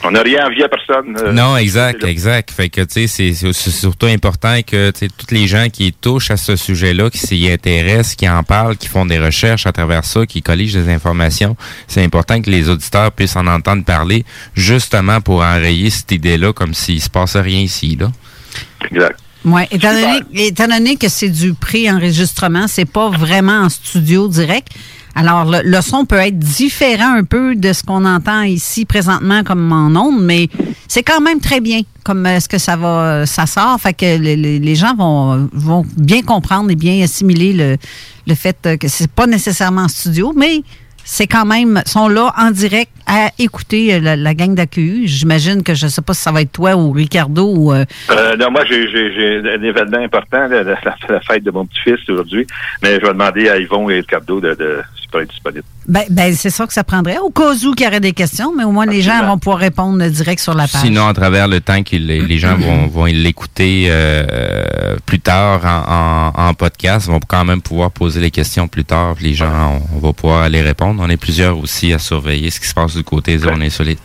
On 0.04 0.12
n'a 0.12 0.22
rien 0.22 0.46
envié 0.46 0.62
à 0.64 0.68
personne. 0.68 1.16
euh, 1.20 1.32
Non, 1.32 1.56
exact, 1.56 2.04
exact. 2.04 2.52
Fait 2.52 2.68
que, 2.68 2.82
tu 2.82 3.08
sais, 3.08 3.32
c'est- 3.34 3.52
surtout 3.52 4.06
important 4.06 4.60
que, 4.64 4.90
tu 4.92 5.00
sais, 5.00 5.08
tous 5.08 5.34
les 5.34 5.48
gens 5.48 5.66
qui 5.72 5.92
touchent 5.92 6.30
à 6.30 6.36
ce 6.36 6.54
sujet-là, 6.54 7.10
qui 7.10 7.18
s'y 7.18 7.50
intéressent, 7.50 8.14
qui 8.14 8.28
en 8.28 8.44
parlent, 8.44 8.76
qui 8.76 8.86
font 8.86 9.04
des 9.06 9.18
recherches 9.18 9.66
à 9.66 9.72
travers 9.72 10.04
ça, 10.04 10.24
qui 10.24 10.40
colligent 10.40 10.74
des 10.74 10.88
informations, 10.88 11.56
c'est 11.88 12.02
important 12.04 12.40
que 12.40 12.48
les 12.48 12.68
auditeurs 12.68 13.10
puissent 13.10 13.34
en 13.36 13.46
entendre 13.48 13.84
parler, 13.84 14.24
justement 14.54 15.20
pour 15.20 15.40
enrayer 15.42 15.90
cette 15.90 16.12
idée-là 16.12 16.52
comme 16.52 16.74
s'il 16.74 17.02
se 17.02 17.10
passait 17.10 17.40
rien 17.40 17.60
ici, 17.60 17.96
là. 18.00 18.12
Exact. 18.90 19.18
Oui, 19.44 19.62
étant 19.70 19.92
donné, 19.92 20.46
étant 20.46 20.66
donné 20.68 20.96
que 20.96 21.08
c'est 21.08 21.28
du 21.28 21.54
pré-enregistrement, 21.54 22.66
c'est 22.68 22.84
pas 22.90 23.08
vraiment 23.10 23.62
en 23.62 23.68
studio 23.68 24.28
direct. 24.28 24.68
Alors, 25.20 25.44
le, 25.44 25.58
le 25.68 25.80
son 25.80 26.04
peut 26.04 26.16
être 26.16 26.38
différent 26.38 27.14
un 27.16 27.24
peu 27.24 27.56
de 27.56 27.72
ce 27.72 27.82
qu'on 27.82 28.04
entend 28.04 28.42
ici 28.42 28.84
présentement 28.84 29.42
comme 29.42 29.72
en 29.72 29.88
ondes, 30.00 30.22
mais 30.22 30.48
c'est 30.86 31.02
quand 31.02 31.20
même 31.20 31.40
très 31.40 31.60
bien 31.60 31.80
comme 32.04 32.24
euh, 32.24 32.38
ce 32.38 32.48
que 32.48 32.58
ça 32.58 32.76
va, 32.76 33.26
ça 33.26 33.46
sort. 33.46 33.78
Fait 33.80 33.92
que 33.94 34.16
les, 34.16 34.36
les- 34.36 34.74
gens 34.76 34.94
vont, 34.94 35.48
vont 35.52 35.84
bien 35.96 36.22
comprendre 36.22 36.70
et 36.70 36.76
bien 36.76 37.02
assimiler 37.02 37.52
le, 37.52 37.76
le 38.28 38.34
fait 38.36 38.56
euh, 38.66 38.76
que 38.76 38.86
c'est 38.86 39.10
pas 39.10 39.26
nécessairement 39.26 39.82
en 39.82 39.88
studio, 39.88 40.32
mais 40.36 40.62
c'est 41.04 41.26
quand 41.26 41.46
même, 41.46 41.82
sont 41.86 42.06
là 42.08 42.32
en 42.38 42.50
direct 42.52 42.92
à 43.06 43.30
écouter 43.40 43.94
euh, 43.94 44.00
la, 44.00 44.14
la 44.14 44.34
gang 44.34 44.54
d'AQU. 44.54 45.02
J'imagine 45.06 45.62
que 45.64 45.74
je 45.74 45.88
sais 45.88 46.02
pas 46.02 46.14
si 46.14 46.20
ça 46.22 46.30
va 46.30 46.42
être 46.42 46.52
toi 46.52 46.76
ou 46.76 46.92
Ricardo 46.92 47.44
ou 47.56 47.72
euh, 47.72 47.84
Euh, 48.10 48.36
non, 48.36 48.50
moi, 48.52 48.62
j'ai 48.66 49.40
un 49.40 49.62
événement 49.62 49.98
important, 50.04 50.46
la- 50.46 50.62
la 50.62 51.20
fête 51.26 51.42
de 51.42 51.50
mon 51.50 51.66
petit-fils 51.66 52.08
aujourd'hui. 52.08 52.46
Mais 52.82 52.94
je 53.00 53.06
vais 53.06 53.12
demander 53.12 53.48
à 53.48 53.58
Yvon 53.58 53.90
et 53.90 53.94
Ricardo 53.96 54.40
de, 54.40 54.54
de, 54.54 54.78
être. 55.14 55.32
Ben, 55.86 56.02
ben, 56.10 56.34
c'est 56.34 56.50
ça 56.50 56.66
que 56.66 56.72
ça 56.72 56.84
prendrait. 56.84 57.18
Au 57.18 57.30
cas 57.30 57.52
où 57.54 57.74
il 57.76 57.80
y 57.82 57.86
aurait 57.86 58.00
des 58.00 58.12
questions, 58.12 58.52
mais 58.54 58.64
au 58.64 58.72
moins 58.72 58.84
les 58.86 59.00
gens 59.00 59.24
vont 59.26 59.38
pouvoir 59.38 59.58
répondre 59.58 60.04
direct 60.08 60.40
sur 60.40 60.54
la 60.54 60.68
page. 60.68 60.82
Sinon, 60.82 61.06
à 61.08 61.14
travers 61.14 61.48
le 61.48 61.60
temps 61.60 61.82
que 61.82 61.96
les, 61.96 62.20
les 62.20 62.38
gens 62.38 62.56
vont, 62.56 62.86
vont 62.88 63.06
l'écouter 63.06 63.86
euh, 63.88 64.96
plus 65.06 65.20
tard 65.20 65.64
en, 65.64 66.32
en- 66.38 66.48
en 66.48 66.54
podcast, 66.54 67.06
vont 67.08 67.20
quand 67.26 67.44
même 67.44 67.62
pouvoir 67.62 67.90
poser 67.90 68.20
les 68.20 68.30
questions 68.30 68.68
plus 68.68 68.84
tard. 68.84 69.14
Les 69.20 69.34
gens, 69.34 69.80
on, 69.92 69.96
on 69.96 69.98
va 70.00 70.12
pouvoir 70.12 70.42
aller 70.42 70.60
répondre. 70.60 71.02
On 71.04 71.08
est 71.08 71.16
plusieurs 71.16 71.58
aussi 71.58 71.92
à 71.92 71.98
surveiller 71.98 72.50
ce 72.50 72.60
qui 72.60 72.66
se 72.68 72.74
passe 72.74 72.94
du 72.96 73.02
côté 73.04 73.38
zone 73.38 73.62
insolite. 73.62 74.00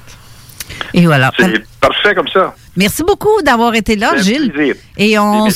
Et 0.94 1.06
voilà. 1.06 1.32
C'est 1.38 1.64
parfait 1.82 2.16
comme 2.16 2.28
ça. 2.30 2.56
Merci 2.78 3.04
beaucoup 3.04 3.42
d'avoir 3.44 3.76
été 3.76 3.96
là, 3.96 4.16
Gilles. 4.18 4.52
plaisir. 4.52 4.76
Et 4.98 5.20
on. 5.20 5.50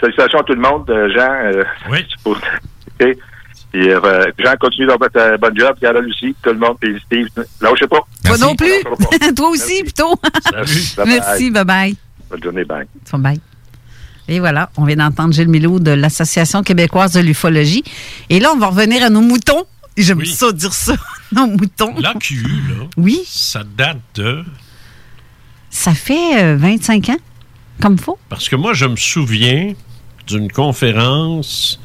Salutations 0.00 0.38
à 0.40 0.44
tout 0.44 0.54
le 0.54 0.60
monde, 0.60 0.88
euh, 0.90 1.08
Jean. 1.12 1.28
euh, 1.30 1.64
oui. 1.90 2.06
Et, 3.74 3.90
euh, 3.90 4.24
Jean, 4.38 4.54
continue 4.58 4.86
dans 4.86 4.96
votre 4.96 5.18
euh, 5.18 5.36
bonne 5.36 5.58
job. 5.58 5.76
Carole 5.80 6.08
aussi, 6.08 6.34
tout 6.42 6.50
le 6.50 6.58
monde. 6.58 6.76
Puis 6.80 6.98
Steve, 7.04 7.28
lâchez 7.60 7.86
pas. 7.86 8.00
Toi 8.24 8.38
non 8.38 8.54
plus? 8.56 8.72
Toi 9.36 9.48
aussi, 9.50 9.82
plutôt? 9.82 10.14
Merci, 11.06 11.50
bye-bye. 11.50 11.94
Bonne 12.30 12.42
journée, 12.42 12.64
bye. 12.64 12.86
Bye. 13.14 13.40
Et 14.26 14.40
voilà, 14.40 14.70
on 14.76 14.84
vient 14.84 14.96
d'entendre 14.96 15.32
Gilles 15.32 15.48
Milou 15.48 15.80
de 15.80 15.90
l'Association 15.90 16.62
québécoise 16.62 17.12
de 17.12 17.20
l'ufologie. 17.20 17.82
Et 18.28 18.40
là, 18.40 18.50
on 18.54 18.58
va 18.58 18.68
revenir 18.68 19.02
à 19.02 19.10
nos 19.10 19.22
moutons. 19.22 19.64
J'aime 19.96 20.24
ça 20.24 20.52
dire 20.52 20.72
ça, 20.72 20.94
nos 21.32 21.46
moutons. 21.46 21.94
L'AQU, 21.98 22.42
là, 22.42 22.86
Oui. 22.96 23.20
ça 23.26 23.64
date 23.76 23.98
de... 24.14 24.44
Ça 25.70 25.92
fait 25.92 26.42
euh, 26.42 26.56
25 26.56 27.08
ans, 27.10 27.16
comme 27.82 27.98
faut. 27.98 28.18
Parce 28.28 28.48
que 28.48 28.56
moi, 28.56 28.72
je 28.74 28.86
me 28.86 28.96
souviens 28.96 29.74
d'une 30.26 30.50
conférence 30.50 31.80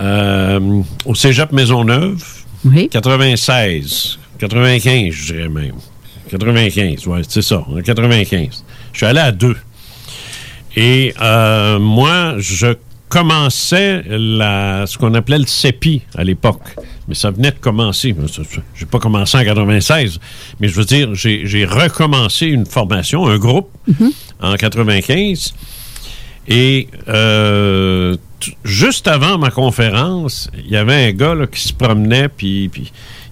euh, 0.00 0.82
au 1.04 1.14
Cégep 1.14 1.52
Maisonneuve. 1.52 2.22
Oui. 2.64 2.88
96. 2.88 4.18
95, 4.38 5.12
je 5.14 5.32
dirais 5.32 5.48
même. 5.48 5.74
95, 6.30 7.06
ouais, 7.06 7.22
c'est 7.28 7.42
ça. 7.42 7.64
en 7.68 7.80
95. 7.80 8.64
Je 8.92 8.96
suis 8.96 9.06
allé 9.06 9.20
à 9.20 9.32
deux. 9.32 9.56
Et 10.76 11.14
euh, 11.22 11.78
moi, 11.78 12.34
je 12.38 12.74
commençais 13.08 14.02
la, 14.08 14.84
ce 14.86 14.98
qu'on 14.98 15.14
appelait 15.14 15.38
le 15.38 15.46
CEPI 15.46 16.02
à 16.16 16.24
l'époque. 16.24 16.62
Mais 17.08 17.14
ça 17.14 17.30
venait 17.30 17.52
de 17.52 17.58
commencer. 17.58 18.14
J'ai 18.74 18.86
pas 18.86 18.98
commencé 18.98 19.38
en 19.38 19.44
96. 19.44 20.18
Mais 20.60 20.68
je 20.68 20.74
veux 20.74 20.84
dire, 20.84 21.14
j'ai 21.14 21.64
recommencé 21.64 22.46
une 22.46 22.66
formation, 22.66 23.26
un 23.26 23.38
groupe, 23.38 23.70
en 24.40 24.54
95. 24.56 25.54
Et 26.48 26.88
euh, 27.08 28.16
juste 28.64 29.08
avant 29.08 29.38
ma 29.38 29.50
conférence, 29.50 30.50
il 30.56 30.70
y 30.70 30.76
avait 30.76 31.08
un 31.08 31.12
gars 31.12 31.34
qui 31.50 31.60
se 31.60 31.72
promenait, 31.72 32.28
puis, 32.28 32.70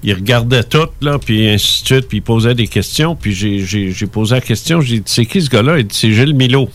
il 0.03 0.15
regardait 0.15 0.65
tout, 0.65 0.89
là, 1.01 1.19
puis 1.19 1.49
ainsi 1.49 1.83
de 1.83 1.87
suite, 1.87 2.09
puis 2.09 2.19
il 2.19 2.23
posait 2.23 2.55
des 2.55 2.69
questions. 2.69 3.17
Puis 3.17 3.35
j'ai 3.35 4.07
posé 4.07 4.35
la 4.35 4.41
question, 4.41 4.81
j'ai 4.81 4.99
dit, 4.99 5.05
c'est 5.07 5.27
qui 5.27 5.41
ce 5.41 5.49
gars-là? 5.49 5.79
Il 5.79 5.87
dit, 5.87 5.97
c'est 5.97 6.13
Gilles 6.13 6.35
Milo. 6.35 6.69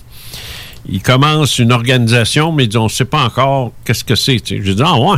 Il 0.91 1.01
commence 1.01 1.59
une 1.59 1.71
organisation, 1.71 2.51
mais 2.51 2.65
il 2.65 2.77
on 2.77 2.85
ne 2.85 2.89
sait 2.89 3.05
pas 3.05 3.23
encore 3.23 3.73
qu'est-ce 3.85 4.03
que 4.03 4.15
c'est. 4.15 4.37
J'ai 4.45 4.59
dit, 4.59 4.81
ah 4.83 4.97
ouais. 4.99 5.17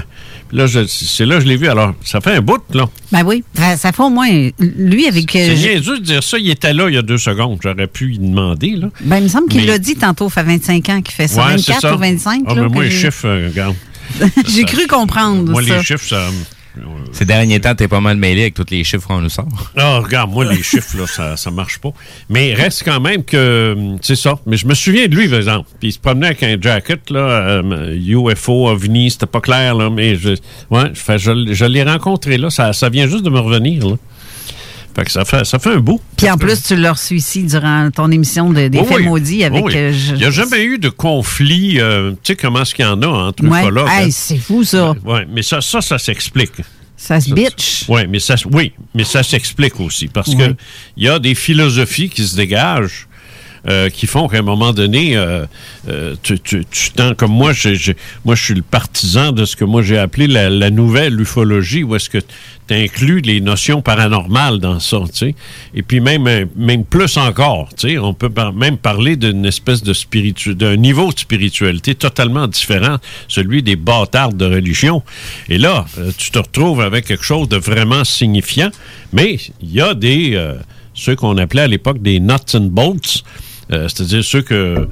Puis 0.49 0.57
là, 0.57 0.67
je- 0.67 0.85
c'est 0.85 1.25
là 1.25 1.35
que 1.37 1.43
je 1.43 1.47
l'ai 1.47 1.55
vu. 1.55 1.67
Alors, 1.69 1.93
ça 2.03 2.19
fait 2.19 2.35
un 2.35 2.41
bout, 2.41 2.61
là. 2.73 2.89
Ben 3.11 3.23
oui, 3.25 3.43
ça, 3.53 3.77
fait 3.91 4.01
au 4.03 4.09
moins. 4.09 4.49
Lui, 4.59 5.07
avec. 5.07 5.33
euh, 5.35 5.45
C'est 5.47 5.55
Gilles- 5.55 5.69
niaiseux 5.77 5.99
de 5.99 6.03
dire 6.03 6.23
ça. 6.23 6.37
Il 6.37 6.49
était 6.49 6.73
là 6.73 6.89
il 6.89 6.95
y 6.95 6.97
a 6.97 7.01
deux 7.01 7.17
secondes. 7.17 7.57
J'aurais 7.63 7.87
pu 7.87 8.05
lui 8.07 8.19
demander, 8.19 8.71
là. 8.71 8.89
Ben, 9.01 9.17
il 9.17 9.23
me 9.23 9.27
semble 9.29 9.47
qu'il 9.47 9.65
l'a 9.65 9.77
dit 9.77 9.95
tantôt, 9.95 10.29
ça 10.29 10.43
fait 10.43 10.49
25 10.57 10.89
ans 10.89 11.01
qu'il 11.01 11.13
fait 11.15 11.27
ça. 11.29 11.45
Ouais, 11.47 11.57
c'est 11.57 11.71
24 11.73 11.81
ça. 11.81 11.95
ou 11.95 11.99
25. 11.99 12.43
Ah, 12.47 12.53
là, 12.55 12.67
moi, 12.67 12.83
les 12.83 12.89
j'ai- 12.91 13.01
chiffres, 13.05 13.27
euh, 13.27 13.47
regarde. 13.49 13.75
J'ai 14.53 14.63
cru 14.65 14.87
comprendre 14.87 15.49
Moi, 15.49 15.63
ça. 15.63 15.77
les 15.77 15.83
chiffres, 15.83 16.05
ça. 16.05 16.27
Ces 17.11 17.25
derniers 17.25 17.59
temps, 17.59 17.75
t'es 17.75 17.87
pas 17.87 17.99
mal 17.99 18.17
mêlé 18.17 18.41
avec 18.43 18.53
tous 18.53 18.65
les 18.71 18.83
chiffres 18.83 19.07
qu'on 19.07 19.19
nous 19.21 19.29
sort. 19.29 19.47
Ah, 19.75 19.99
regarde, 19.99 20.31
moi, 20.31 20.45
les 20.45 20.63
chiffres, 20.63 20.97
là, 20.97 21.05
ça, 21.07 21.35
ça 21.37 21.51
marche 21.51 21.79
pas. 21.79 21.89
Mais 22.29 22.53
reste 22.53 22.83
quand 22.85 22.99
même 22.99 23.23
que. 23.23 23.73
hum, 23.77 23.97
C'est 24.01 24.15
ça. 24.15 24.35
Mais 24.45 24.57
je 24.57 24.65
me 24.65 24.73
souviens 24.73 25.07
de 25.07 25.15
lui, 25.15 25.27
par 25.27 25.37
exemple. 25.39 25.69
Puis 25.79 25.89
il 25.89 25.91
se 25.91 25.99
promenait 25.99 26.27
avec 26.27 26.43
un 26.43 26.55
jacket, 26.61 27.09
là, 27.09 27.19
euh, 27.19 27.97
UFO, 27.97 28.69
OVNI, 28.69 29.11
c'était 29.11 29.25
pas 29.25 29.41
clair, 29.41 29.75
là. 29.75 29.89
Mais 29.89 30.15
je, 30.15 30.29
ouais, 30.69 30.91
je 30.93 31.65
l'ai 31.65 31.83
rencontré, 31.83 32.37
là. 32.37 32.49
Ça, 32.49 32.73
ça 32.73 32.89
vient 32.89 33.07
juste 33.07 33.23
de 33.25 33.29
me 33.29 33.39
revenir, 33.39 33.87
là. 33.87 33.95
Fait 34.95 35.05
que 35.05 35.11
ça 35.11 35.23
fait, 35.25 35.45
ça 35.45 35.57
fait 35.59 35.69
un 35.71 35.79
bout. 35.79 36.01
Puis 36.17 36.29
en 36.29 36.37
plus, 36.37 36.61
tu 36.63 36.75
l'as 36.75 36.91
reçu 36.93 37.15
ici 37.15 37.43
durant 37.43 37.89
ton 37.91 38.11
émission 38.11 38.51
de, 38.51 38.67
des 38.67 38.83
faits 38.83 38.97
oui. 38.97 39.03
maudits 39.05 39.43
avec. 39.43 39.63
Oui. 39.65 39.73
euh, 39.75 39.93
je- 39.93 40.11
Il 40.15 40.17
n'y 40.17 40.25
a 40.25 40.31
jamais 40.31 40.63
eu 40.63 40.77
de 40.79 40.89
conflit. 40.89 41.79
euh, 41.79 42.11
tu 42.23 42.33
sais 42.33 42.35
comment 42.35 42.61
est-ce 42.63 42.75
qu'il 42.75 42.85
y 42.85 42.87
en 42.87 43.01
a 43.01 43.07
entre 43.07 43.45
Ouais. 43.47 43.61
ufologues. 43.61 43.87
Hey, 43.89 44.05
hein? 44.07 44.09
c'est 44.11 44.37
fou, 44.37 44.63
ça. 44.63 44.93
Ouais, 45.05 45.25
mais 45.31 45.43
ça, 45.43 45.61
ça, 45.61 45.81
ça 45.81 45.97
s'explique. 45.97 46.51
Ça 46.97 47.19
se 47.19 47.33
bitch. 47.33 47.85
Oui, 47.87 48.01
mais 48.07 48.19
ça, 48.19 48.35
oui, 48.51 48.73
mais 48.93 49.03
ça 49.05 49.23
s'explique 49.23 49.79
aussi 49.79 50.07
parce 50.07 50.27
Oui. 50.29 50.37
que 50.37 50.55
il 50.97 51.03
y 51.05 51.09
a 51.09 51.17
des 51.19 51.33
philosophies 51.35 52.09
qui 52.09 52.27
se 52.27 52.35
dégagent 52.35 53.07
euh, 53.67 53.89
qui 53.89 54.07
font 54.07 54.27
qu'à 54.27 54.39
un 54.39 54.41
moment 54.43 54.73
donné, 54.73 55.15
euh, 55.15 55.45
euh, 55.87 56.15
tu, 56.23 56.39
tu, 56.39 56.65
tu 56.69 56.89
tends- 56.91 57.13
comme 57.13 57.31
moi, 57.31 57.53
j'ai- 57.53 57.95
moi, 58.25 58.33
je 58.33 58.43
suis 58.43 58.53
le 58.55 58.63
partisan 58.63 59.31
de 59.31 59.45
ce 59.45 59.55
que 59.55 59.63
moi 59.63 59.83
j'ai 59.83 59.99
appelé 59.99 60.25
la, 60.25 60.49
la 60.49 60.71
nouvelle 60.71 61.19
ufologie, 61.21 61.83
où 61.83 61.95
est-ce 61.95 62.09
que 62.09 62.17
tu 62.67 62.73
inclus 62.73 63.21
les 63.21 63.41
notions 63.41 63.81
paranormales 63.81 64.59
dans 64.59 64.79
ça, 64.79 64.99
tu 65.11 65.17
sais. 65.17 65.35
Et 65.73 65.81
puis 65.81 65.99
même, 65.99 66.27
euh, 66.27 66.45
même 66.55 66.85
plus 66.85 67.17
encore, 67.17 67.69
tu 67.77 67.89
sais, 67.89 67.97
on 67.97 68.13
peut 68.13 68.31
même 68.53 68.77
parler 68.77 69.15
d'une 69.15 69.45
espèce 69.45 69.83
de 69.83 69.93
spiritu, 69.93 70.55
d'un 70.55 70.75
niveau 70.75 71.11
de 71.11 71.19
spiritualité 71.19 71.95
totalement 71.95 72.47
différent, 72.47 72.97
celui 73.27 73.63
des 73.63 73.75
bâtards 73.75 74.33
de 74.33 74.45
religion. 74.45 75.03
Et 75.49 75.57
là, 75.57 75.85
euh, 75.97 76.11
tu 76.17 76.31
te 76.31 76.39
retrouves 76.39 76.81
avec 76.81 77.05
quelque 77.05 77.23
chose 77.23 77.49
de 77.49 77.57
vraiment 77.57 78.03
signifiant, 78.03 78.71
mais 79.13 79.37
il 79.61 79.71
y 79.71 79.81
a 79.81 79.93
des, 79.93 80.35
euh, 80.35 80.55
ceux 80.93 81.15
qu'on 81.15 81.37
appelait 81.37 81.63
à 81.63 81.67
l'époque 81.67 82.01
des 82.01 82.19
nuts 82.19 82.33
and 82.53 82.69
bolts, 82.71 83.23
euh, 83.71 83.87
c'est-à-dire 83.87 84.23
ceux 84.23 84.41
que 84.41 84.87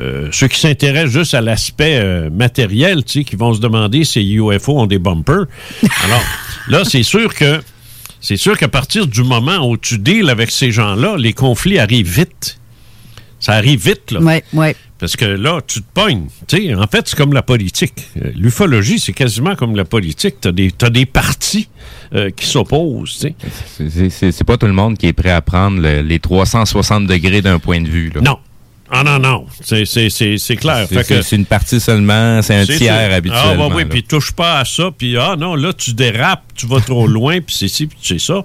euh, 0.00 0.28
ceux 0.32 0.48
qui 0.48 0.60
s'intéressent 0.60 1.12
juste 1.12 1.34
à 1.34 1.40
l'aspect 1.40 1.98
euh, 1.98 2.30
matériel, 2.30 3.04
tu 3.04 3.20
sais, 3.20 3.24
qui 3.24 3.36
vont 3.36 3.54
se 3.54 3.60
demander 3.60 4.04
si 4.04 4.22
les 4.22 4.34
UFO 4.34 4.78
ont 4.78 4.86
des 4.86 4.98
bumpers. 4.98 5.46
Alors, 6.04 6.22
là, 6.68 6.84
c'est 6.84 7.02
sûr 7.02 7.34
que 7.34 7.60
c'est 8.20 8.36
sûr 8.36 8.58
qu'à 8.58 8.68
partir 8.68 9.06
du 9.06 9.22
moment 9.22 9.68
où 9.68 9.76
tu 9.76 9.98
deals 9.98 10.28
avec 10.30 10.50
ces 10.50 10.70
gens-là, 10.72 11.16
les 11.16 11.32
conflits 11.32 11.78
arrivent 11.78 12.10
vite. 12.10 12.58
Ça 13.38 13.52
arrive 13.52 13.84
vite, 13.84 14.10
là. 14.12 14.20
Oui, 14.22 14.40
oui. 14.54 14.68
Parce 14.98 15.14
que 15.14 15.26
là, 15.26 15.60
tu 15.66 15.82
te 15.82 15.86
pognes. 15.92 16.26
Tu 16.48 16.56
sais, 16.68 16.74
en 16.74 16.86
fait, 16.86 17.06
c'est 17.06 17.16
comme 17.16 17.34
la 17.34 17.42
politique. 17.42 17.92
Euh, 18.16 18.32
L'ufologie, 18.34 18.98
c'est 18.98 19.12
quasiment 19.12 19.54
comme 19.54 19.76
la 19.76 19.84
politique. 19.84 20.36
Tu 20.40 20.48
as 20.48 20.52
des, 20.52 20.70
t'as 20.72 20.88
des 20.88 21.04
partis 21.04 21.68
euh, 22.14 22.30
qui 22.30 22.46
s'opposent. 22.46 23.12
tu 23.12 23.18
sais. 23.18 23.34
C'est- 23.90 24.08
C'est 24.10 24.32
c'est 24.32 24.44
pas 24.44 24.56
tout 24.56 24.66
le 24.66 24.72
monde 24.72 24.96
qui 24.96 25.06
est 25.06 25.12
prêt 25.12 25.30
à 25.30 25.42
prendre 25.42 25.80
le- 25.82 26.00
les 26.00 26.18
360 26.18 27.06
degrés 27.06 27.42
d'un 27.42 27.58
point 27.58 27.82
de 27.82 27.88
vue. 27.88 28.10
Là. 28.14 28.22
Non. 28.22 28.38
Ah 28.90 29.02
non, 29.02 29.18
non. 29.18 29.46
C'est- 29.62 29.84
C'est 29.84 30.10
c'est- 30.10 30.38
c'est 30.38 30.56
clair. 30.56 30.86
C'est- 30.88 31.36
une 31.36 31.44
partie 31.44 31.80
seulement, 31.80 32.40
c'est 32.42 32.54
un 32.54 32.64
tiers 32.78 33.10
ça. 33.10 33.14
habituellement. 33.16 33.66
Ah, 33.66 33.68
bah 33.68 33.74
oui, 33.76 33.84
puis 33.84 34.02
touche 34.04 34.32
pas 34.32 34.60
à 34.60 34.64
ça, 34.64 34.90
puis 34.96 35.16
ah 35.16 35.34
non, 35.38 35.54
là, 35.56 35.72
tu 35.72 35.92
dérapes, 35.92 36.44
tu 36.54 36.66
vas 36.66 36.80
trop 36.80 37.06
loin, 37.06 37.40
puis 37.40 37.54
c'est 37.58 37.68
ci, 37.68 37.86
puis 37.86 37.98
c'est 38.02 38.20
ça. 38.20 38.42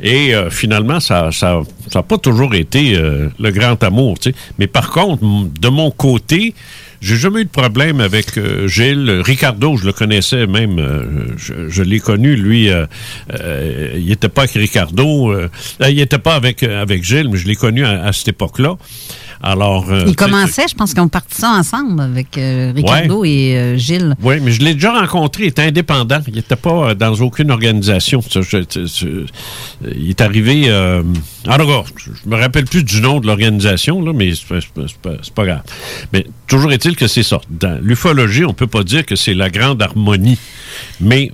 Et 0.00 0.34
euh, 0.34 0.50
finalement, 0.50 0.98
ça 1.00 1.24
n'a 1.26 1.32
ça, 1.32 1.60
ça 1.88 2.02
pas 2.02 2.18
toujours 2.18 2.54
été 2.54 2.96
euh, 2.96 3.28
le 3.38 3.50
grand 3.50 3.82
amour, 3.84 4.18
tu 4.18 4.30
sais. 4.30 4.36
Mais 4.58 4.66
par 4.66 4.90
contre, 4.90 5.22
de 5.22 5.68
mon 5.68 5.90
côté, 5.92 6.54
j'ai 7.00 7.16
jamais 7.16 7.40
eu 7.42 7.44
de 7.44 7.50
problème 7.50 8.00
avec 8.00 8.36
euh, 8.38 8.66
Gilles. 8.68 9.20
Ricardo, 9.24 9.76
je 9.76 9.84
le 9.86 9.92
connaissais 9.92 10.46
même, 10.48 10.78
euh, 10.78 11.34
je, 11.36 11.68
je 11.68 11.82
l'ai 11.82 12.00
connu, 12.00 12.34
lui, 12.36 12.68
euh, 12.70 12.86
euh, 13.34 13.92
il 13.96 14.10
était 14.10 14.28
pas 14.28 14.42
avec 14.42 14.54
Ricardo, 14.54 15.32
euh, 15.32 15.48
euh, 15.82 15.90
il 15.90 16.00
était 16.00 16.18
pas 16.18 16.34
avec, 16.34 16.62
avec 16.64 17.04
Gilles, 17.04 17.28
mais 17.30 17.38
je 17.38 17.46
l'ai 17.46 17.56
connu 17.56 17.84
à, 17.84 18.04
à 18.04 18.12
cette 18.12 18.28
époque-là. 18.28 18.76
Alors, 19.42 19.90
euh, 19.90 20.06
sais, 20.06 20.14
commençaient, 20.14 20.68
je 20.68 20.74
pense 20.76 20.92
qu'ils 20.94 21.02
ont 21.02 21.08
parti 21.08 21.34
ça 21.40 21.50
ensemble 21.50 22.00
avec 22.00 22.38
euh, 22.38 22.72
Ricardo 22.76 23.24
et 23.24 23.56
euh, 23.58 23.76
Gilles. 23.76 24.14
Oui, 24.22 24.36
mais 24.40 24.52
je 24.52 24.60
l'ai 24.60 24.74
déjà 24.74 24.92
rencontré. 24.92 25.44
Il 25.44 25.48
était 25.48 25.62
indépendant. 25.62 26.20
Il 26.28 26.34
n'était 26.34 26.54
pas 26.56 26.94
dans 26.94 27.12
aucune 27.14 27.50
organisation. 27.50 28.22
Ça, 28.22 28.40
je- 28.42 28.58
je- 28.72 28.86
je- 28.86 29.88
il 29.96 30.10
est 30.10 30.20
arrivé. 30.20 30.70
En 30.72 31.56
tout 31.58 31.66
cas, 31.66 31.82
je 32.24 32.28
me 32.30 32.36
rappelle 32.36 32.66
plus 32.66 32.84
du 32.84 33.00
nom 33.00 33.18
de 33.18 33.26
l'organisation, 33.26 34.00
là, 34.00 34.12
mais 34.14 34.32
c'est 34.34 34.46
pas, 35.02 35.10
pas- 35.34 35.44
grave. 35.44 35.62
Mais 36.12 36.24
toujours 36.46 36.72
est-il 36.72 36.94
que 36.94 37.08
c'est 37.08 37.24
ça. 37.24 37.40
Dans 37.50 37.80
l'ufologie, 37.82 38.44
on 38.44 38.54
peut 38.54 38.68
pas 38.68 38.84
dire 38.84 39.04
que 39.04 39.16
c'est 39.16 39.34
la 39.34 39.50
grande 39.50 39.82
harmonie. 39.82 40.38
Mais 41.00 41.32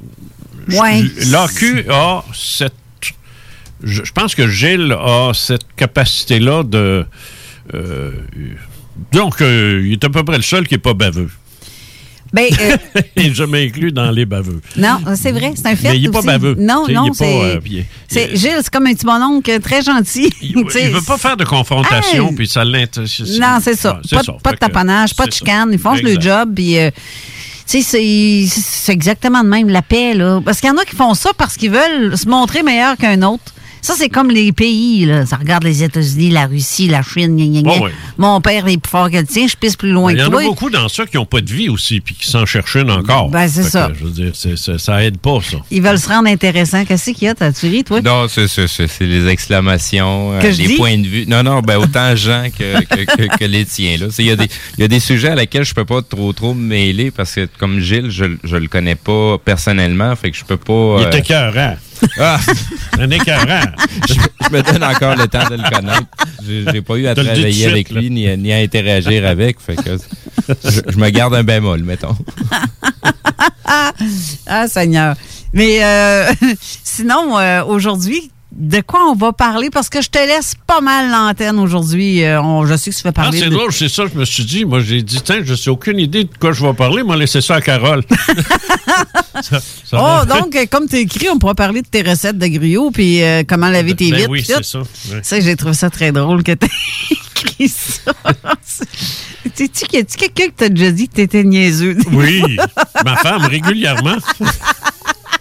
Ouais. 0.72 1.02
l'AQ 1.30 1.84
a 1.90 2.24
cette. 2.34 2.72
Je, 3.82 4.02
je 4.04 4.12
pense 4.12 4.34
que 4.34 4.48
Gilles 4.48 4.92
a 4.98 5.32
cette 5.34 5.66
capacité-là 5.76 6.62
de. 6.64 7.04
Euh, 7.74 8.12
donc, 9.12 9.40
euh, 9.40 9.83
il 9.85 9.92
est 9.92 10.04
à 10.04 10.09
peu 10.11 10.22
près 10.24 10.37
le 10.37 10.42
seul 10.42 10.66
qui 10.66 10.74
n'est 10.74 10.78
pas 10.78 10.94
baveux. 10.94 11.31
Ben, 12.33 12.44
euh, 12.61 12.76
Il 13.16 13.28
n'est 13.28 13.35
jamais 13.35 13.66
inclus 13.68 13.90
dans 13.90 14.11
les 14.11 14.26
baveux. 14.26 14.61
non, 14.76 14.98
c'est 15.14 15.33
vrai, 15.33 15.52
c'est 15.57 15.66
un 15.66 15.74
fait. 15.76 15.90
Mais 15.92 15.98
il 15.98 16.07
est 16.07 16.11
pas 16.11 16.20
baveux. 16.20 16.57
Non, 16.59 16.85
Tu 16.87 16.87
sais, 16.87 16.92
il 16.92 16.94
non, 16.96 17.12
c'est. 17.14 17.42
euh, 17.42 17.61
c'est- 18.07 18.37
Gilles, 18.37 18.59
c'est 18.59 18.70
comme 18.70 18.87
un 18.87 18.92
petit 18.92 19.07
bononcle 19.07 19.59
très 19.61 19.81
gentil. 19.81 20.31
Il 20.42 20.57
ne 20.59 20.90
veut 20.94 21.00
pas 21.07 21.16
faire 21.16 21.38
de 21.38 21.44
confrontation, 21.44 22.28
Hey! 22.28 22.35
puis 22.35 22.46
ça 22.46 22.64
l'intéresse. 22.64 23.22
Non, 23.40 23.59
c'est 23.62 23.76
ça. 23.76 24.00
pas, 24.11 24.22
ça. 24.22 24.33
pas 24.42 24.52
de 24.52 24.59
taponnage, 24.59 25.14
pas 25.14 25.24
de 25.26 25.33
chicane. 25.33 25.70
Ils 25.72 25.78
font 25.78 25.94
le 25.94 26.20
job. 26.20 26.52
Puis, 26.54 26.78
euh, 26.78 26.90
tu 27.66 27.81
sais, 27.83 28.46
c'est- 28.46 28.92
exactement 28.92 29.42
de 29.42 29.48
même, 29.48 29.70
la 29.70 29.81
paix. 29.83 30.12
Là. 30.12 30.42
Parce 30.44 30.61
qu'il 30.61 30.68
y 30.68 30.72
en 30.72 30.76
a 30.76 30.85
qui 30.85 30.96
font 30.96 31.14
ça 31.14 31.31
parce 31.38 31.57
qu'ils 31.57 31.70
veulent 31.70 32.14
se 32.18 32.28
montrer 32.28 32.62
meilleur 32.62 32.98
qu'un 32.98 33.22
autre. 33.22 33.54
Ça, 33.82 33.94
c'est 33.96 34.08
comme 34.08 34.30
les 34.30 34.52
pays. 34.52 35.04
Là. 35.06 35.26
Ça 35.26 35.36
regarde 35.36 35.64
les 35.64 35.82
États-Unis, 35.82 36.30
la 36.30 36.46
Russie, 36.46 36.88
la 36.88 37.02
Chine. 37.02 37.36
gna, 37.36 37.46
gna, 37.46 37.62
gna. 37.62 37.72
Oh, 37.80 37.84
oui. 37.84 37.90
Mon 38.16 38.40
père 38.40 38.66
est 38.68 38.78
plus 38.78 38.90
fort 38.90 39.10
que 39.10 39.16
le 39.16 39.26
tien, 39.26 39.46
je 39.46 39.56
pisse 39.56 39.76
plus 39.76 39.90
loin 39.92 40.12
Il 40.12 40.18
y 40.18 40.20
que 40.20 40.26
en 40.26 40.30
toi. 40.30 40.40
a 40.40 40.44
beaucoup 40.44 40.70
dans 40.70 40.88
ça 40.88 41.06
qui 41.06 41.16
n'ont 41.16 41.26
pas 41.26 41.40
de 41.40 41.50
vie 41.52 41.68
aussi, 41.68 42.00
puis 42.00 42.14
qui 42.14 42.26
s'en 42.28 42.44
cherchent 42.46 42.76
une 42.76 42.90
encore. 42.90 43.28
Ben, 43.30 43.48
c'est 43.48 43.62
que, 43.62 43.68
ça. 43.70 43.90
Je 43.98 44.04
veux 44.04 44.10
dire, 44.10 44.32
ça 44.78 45.04
aide 45.04 45.18
pas, 45.18 45.38
ça. 45.42 45.58
Ils 45.70 45.82
veulent 45.82 45.98
se 45.98 46.08
rendre 46.08 46.28
intéressants. 46.28 46.84
Qu'est-ce 46.84 47.10
qu'il 47.10 47.24
y 47.24 47.28
a? 47.28 47.34
T'as-tu 47.34 47.66
ri, 47.68 47.84
toi? 47.84 48.00
Non, 48.00 48.26
c'est 48.28 48.48
c'est- 48.48 48.66
c'est- 48.68 48.86
c'est 48.88 49.06
les 49.06 49.26
exclamations, 49.28 50.32
euh, 50.32 50.40
Que 50.40 50.52
je 50.52 50.58
les 50.62 50.68
dis? 50.68 50.76
points 50.76 50.98
de 50.98 51.06
vue. 51.06 51.26
Non, 51.26 51.42
non, 51.42 51.60
ben 51.60 51.76
autant 51.78 52.14
Jean 52.16 52.48
que, 52.56 52.84
que, 52.84 53.04
que- 53.04 53.36
que 53.38 53.44
les 53.44 53.64
tiens. 53.64 53.96
là. 53.98 54.06
C'est- 54.10 54.22
Il 54.22 54.28
y, 54.28 54.32
a 54.32 54.36
des- 54.36 54.48
il 54.76 54.80
y 54.80 54.84
a 54.84 54.88
des 54.88 55.00
sujets 55.00 55.28
à 55.28 55.34
lesquels 55.34 55.64
je 55.64 55.74
peux 55.74 55.84
pas 55.84 56.02
trop 56.02 56.32
trop 56.32 56.54
me 56.54 56.62
mêler 56.62 57.10
parce 57.10 57.34
que 57.34 57.48
comme 57.58 57.80
Gilles, 57.80 58.10
je, 58.10 58.24
je 58.44 58.56
le 58.56 58.68
connais 58.68 58.94
pas 58.94 59.38
personnellement, 59.38 60.14
fait 60.16 60.30
que 60.30 60.36
je 60.36 60.44
peux 60.44 60.56
pas. 60.56 60.96
Il 61.00 61.06
euh, 61.06 61.10
est 61.10 61.18
écœurant. 61.18 61.76
Ah! 62.18 62.38
C'est 62.94 63.00
un 63.02 63.11
écœurant. 63.11 63.61
je, 64.08 64.14
je 64.14 64.50
me 64.52 64.62
donne 64.62 64.84
encore 64.84 65.16
le 65.16 65.26
temps 65.28 65.48
de 65.48 65.56
le 65.56 65.70
connaître. 65.70 66.06
J'ai 66.72 66.82
pas 66.82 66.96
eu 66.96 67.06
à 67.06 67.14
travailler 67.14 67.52
suite, 67.52 67.66
avec 67.68 67.90
lui 67.90 68.11
ni, 68.11 68.28
à- 68.28 68.37
ni 68.37 68.52
à 68.52 68.56
interagir 68.58 69.26
avec. 69.26 69.61
Fait 69.61 69.76
que 69.76 69.96
je, 70.48 70.80
je 70.88 70.96
me 70.96 71.08
garde 71.11 71.34
un 71.34 71.42
bémol, 71.44 71.82
mettons. 71.82 72.16
Ah, 74.46 74.66
Seigneur. 74.68 75.14
Mais 75.52 75.84
euh, 75.84 76.30
sinon, 76.84 77.38
euh, 77.38 77.64
aujourd'hui, 77.64 78.30
de 78.58 78.80
quoi 78.80 79.08
on 79.08 79.14
va 79.14 79.32
parler? 79.32 79.70
Parce 79.70 79.88
que 79.88 80.02
je 80.02 80.08
te 80.10 80.18
laisse 80.18 80.54
pas 80.66 80.80
mal 80.80 81.10
l'antenne 81.10 81.58
aujourd'hui. 81.58 82.24
Euh, 82.24 82.66
je 82.66 82.76
sais 82.76 82.90
que 82.90 82.96
tu 82.96 83.02
Ah, 83.06 83.12
parler 83.12 83.38
c'est 83.38 83.46
de... 83.46 83.50
drôle, 83.50 83.72
c'est 83.72 83.88
ça 83.88 84.04
je 84.12 84.18
me 84.18 84.24
suis 84.24 84.44
dit. 84.44 84.64
Moi, 84.64 84.80
j'ai 84.80 85.00
dit, 85.02 85.20
tiens, 85.22 85.40
je 85.44 85.54
sais 85.54 85.70
aucune 85.70 85.98
idée 85.98 86.24
de 86.24 86.30
quoi 86.40 86.52
je 86.52 86.64
vais 86.66 86.74
parler, 86.74 87.02
moi, 87.02 87.16
laisser 87.16 87.40
ça 87.40 87.54
à 87.56 87.60
Carole. 87.60 88.02
Ça- 89.40 89.60
ça 89.84 90.22
Oh, 90.22 90.26
donc, 90.26 90.56
euh, 90.56 90.66
comme 90.68 90.88
tu 90.88 90.96
écris, 90.96 91.28
on 91.28 91.38
pourra 91.38 91.54
parler 91.54 91.82
de 91.82 91.86
tes 91.86 92.02
recettes 92.02 92.38
de 92.38 92.46
gruyot 92.48 92.90
puis 92.90 93.22
euh, 93.22 93.44
comment 93.46 93.68
laver 93.68 93.94
tes 93.94 94.10
Ben 94.10 94.16
vitres. 94.16 94.30
oui, 94.30 94.42
c'est 94.44 94.64
ça. 94.64 94.80
ouais. 94.80 95.20
Ça, 95.22 95.38
j'ai 95.38 95.54
trouvé 95.54 95.74
ça 95.74 95.90
très 95.90 96.10
drôle 96.10 96.42
que 96.42 96.52
tu 96.52 96.66
écrit 97.12 97.68
ça. 97.68 98.12
A-tu 99.46 99.68
quelqu'un 99.68 100.46
qui 100.46 100.52
t'a 100.52 100.68
déjà 100.68 100.90
dit 100.90 101.08
que 101.08 101.14
t'étais 101.14 101.44
niaiseux? 101.44 101.96
Oui, 102.12 102.56
ma 103.04 103.16
femme, 103.16 103.44
régulièrement. 103.46 104.16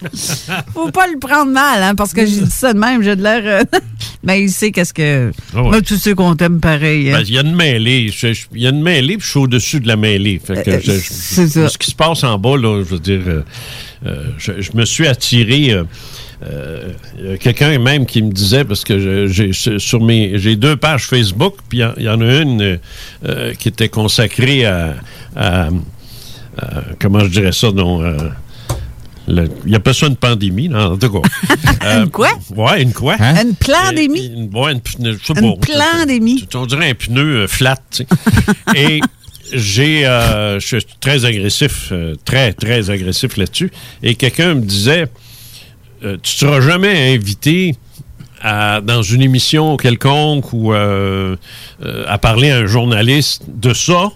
Faut 0.74 0.92
pas 0.92 1.08
le 1.08 1.18
prendre 1.20 1.52
mal, 1.52 1.82
hein, 1.84 1.96
parce 1.96 2.14
que 2.14 2.26
j'ai 2.26 2.42
dit 2.42 2.50
ça 2.52 2.74
de 2.74 2.80
même, 2.80 3.02
j'ai 3.02 3.16
de 3.16 3.24
l'air. 3.24 3.42
euh, 3.46 3.64
Ben, 4.24 4.34
il 4.36 4.50
sait 4.50 4.72
qu'est-ce 4.72 4.94
que. 4.94 5.32
Ah 5.56 5.62
ouais. 5.64 5.70
Moi, 5.70 5.82
tu 5.82 5.96
sais 5.98 6.14
qu'on 6.14 6.36
t'aime 6.36 6.60
pareil. 6.60 7.10
hein. 7.12 7.18
Ben, 7.20 7.24
Il 7.28 7.34
y 7.34 7.38
a 7.38 7.42
une 7.42 7.56
mêlée. 7.56 8.12
Il 8.54 8.62
y 8.62 8.66
a 8.68 8.72
une 8.72 8.82
mêlée, 8.82 9.18
puis 9.18 9.26
je 9.26 9.30
suis 9.32 9.40
au-dessus 9.40 9.80
de 9.80 9.88
la 9.88 9.96
mêlée. 9.96 10.42
Fait 10.44 10.64
que 10.64 10.70
Euh, 10.72 10.80
je- 10.84 10.92
je- 10.92 11.00
c'est 11.12 11.48
ça. 11.48 11.70
Ce 11.70 11.78
qui 11.78 11.90
se 11.92 11.96
passe 11.96 12.24
en 12.24 12.38
bas, 12.38 12.58
là, 12.58 12.84
je 12.84 12.90
veux 12.96 13.00
dire, 13.00 13.22
euh, 14.06 14.24
je, 14.38 14.60
je 14.60 14.72
me 14.74 14.86
suis 14.86 15.08
attiré. 15.08 15.72
euh, 15.72 15.84
euh, 16.44 16.90
il 17.20 17.26
y 17.26 17.34
a 17.34 17.38
quelqu'un 17.38 17.80
même 17.80 18.06
qui 18.06 18.22
me 18.22 18.32
disait, 18.32 18.64
parce 18.66 18.84
que 18.84 19.28
j'ai 19.28 19.52
sur- 19.54 20.04
mes 20.04 20.38
j'ai 20.38 20.56
deux 20.56 20.76
pages 20.76 21.06
Facebook, 21.06 21.56
puis 21.70 21.80
il 21.80 21.82
y 21.82 21.86
en- 21.86 21.94
il 21.98 22.04
y, 22.04 22.10
en 22.10 22.20
a 22.22 22.42
une 22.42 22.80
euh, 23.26 23.54
qui 23.56 23.70
était 23.70 23.90
consacrée 23.90 24.66
à, 24.66 24.96
à- 25.36 25.70
à- 26.60 26.82
comment 27.00 27.20
je 27.22 27.30
dirais 27.30 27.52
ça, 27.54 27.72
non, 27.72 28.04
euh, 28.04 28.18
il 29.28 29.76
appelle 29.76 29.94
ça 29.94 30.08
une 30.08 30.16
pandémie, 30.16 30.68
là, 30.70 30.90
en 30.92 30.98
tout 30.98 31.10
cas. 31.22 31.30
Euh, 31.86 32.04
Une 32.04 32.10
quoi? 32.10 32.30
Ouais, 32.56 32.82
une 32.82 32.92
quoi? 32.92 33.16
Une 33.20 33.54
plandémie? 33.56 34.26
Une, 34.26 34.50
ouais, 34.58 34.74
une, 34.74 34.80
pneu- 34.80 35.18
je 35.22 35.26
sais 35.34 35.40
Une 35.40 35.58
pas. 35.58 35.68
plandémie? 35.68 36.46
On 36.56 36.66
dirait 36.66 36.90
un 36.90 36.94
pneu 36.96 37.44
euh, 37.44 37.48
flat, 37.48 37.78
tu 37.92 38.04
sais. 38.04 38.08
Et 38.76 39.00
j'ai, 39.54 40.06
euh, 40.06 40.60
je 40.60 40.66
suis 40.66 40.86
très 41.00 41.24
agressif, 41.24 41.90
euh, 41.92 42.16
très, 42.26 42.52
très 42.54 42.90
agressif 42.90 43.38
là-dessus. 43.38 43.72
Et 44.04 44.16
quelqu'un 44.16 44.56
me 44.56 44.62
disait, 44.62 45.06
euh, 46.04 46.18
tu 46.22 46.36
seras 46.36 46.60
jamais 46.62 47.14
invité 47.14 47.76
à- 48.42 48.82
dans 48.82 49.02
une 49.04 49.22
émission 49.22 49.78
quelconque 49.78 50.52
ou 50.52 50.74
euh, 50.74 51.36
euh, 51.86 52.04
à 52.08 52.18
parler 52.18 52.50
à 52.50 52.58
un 52.58 52.66
journaliste 52.66 53.44
de 53.48 53.74
ça 53.74 54.10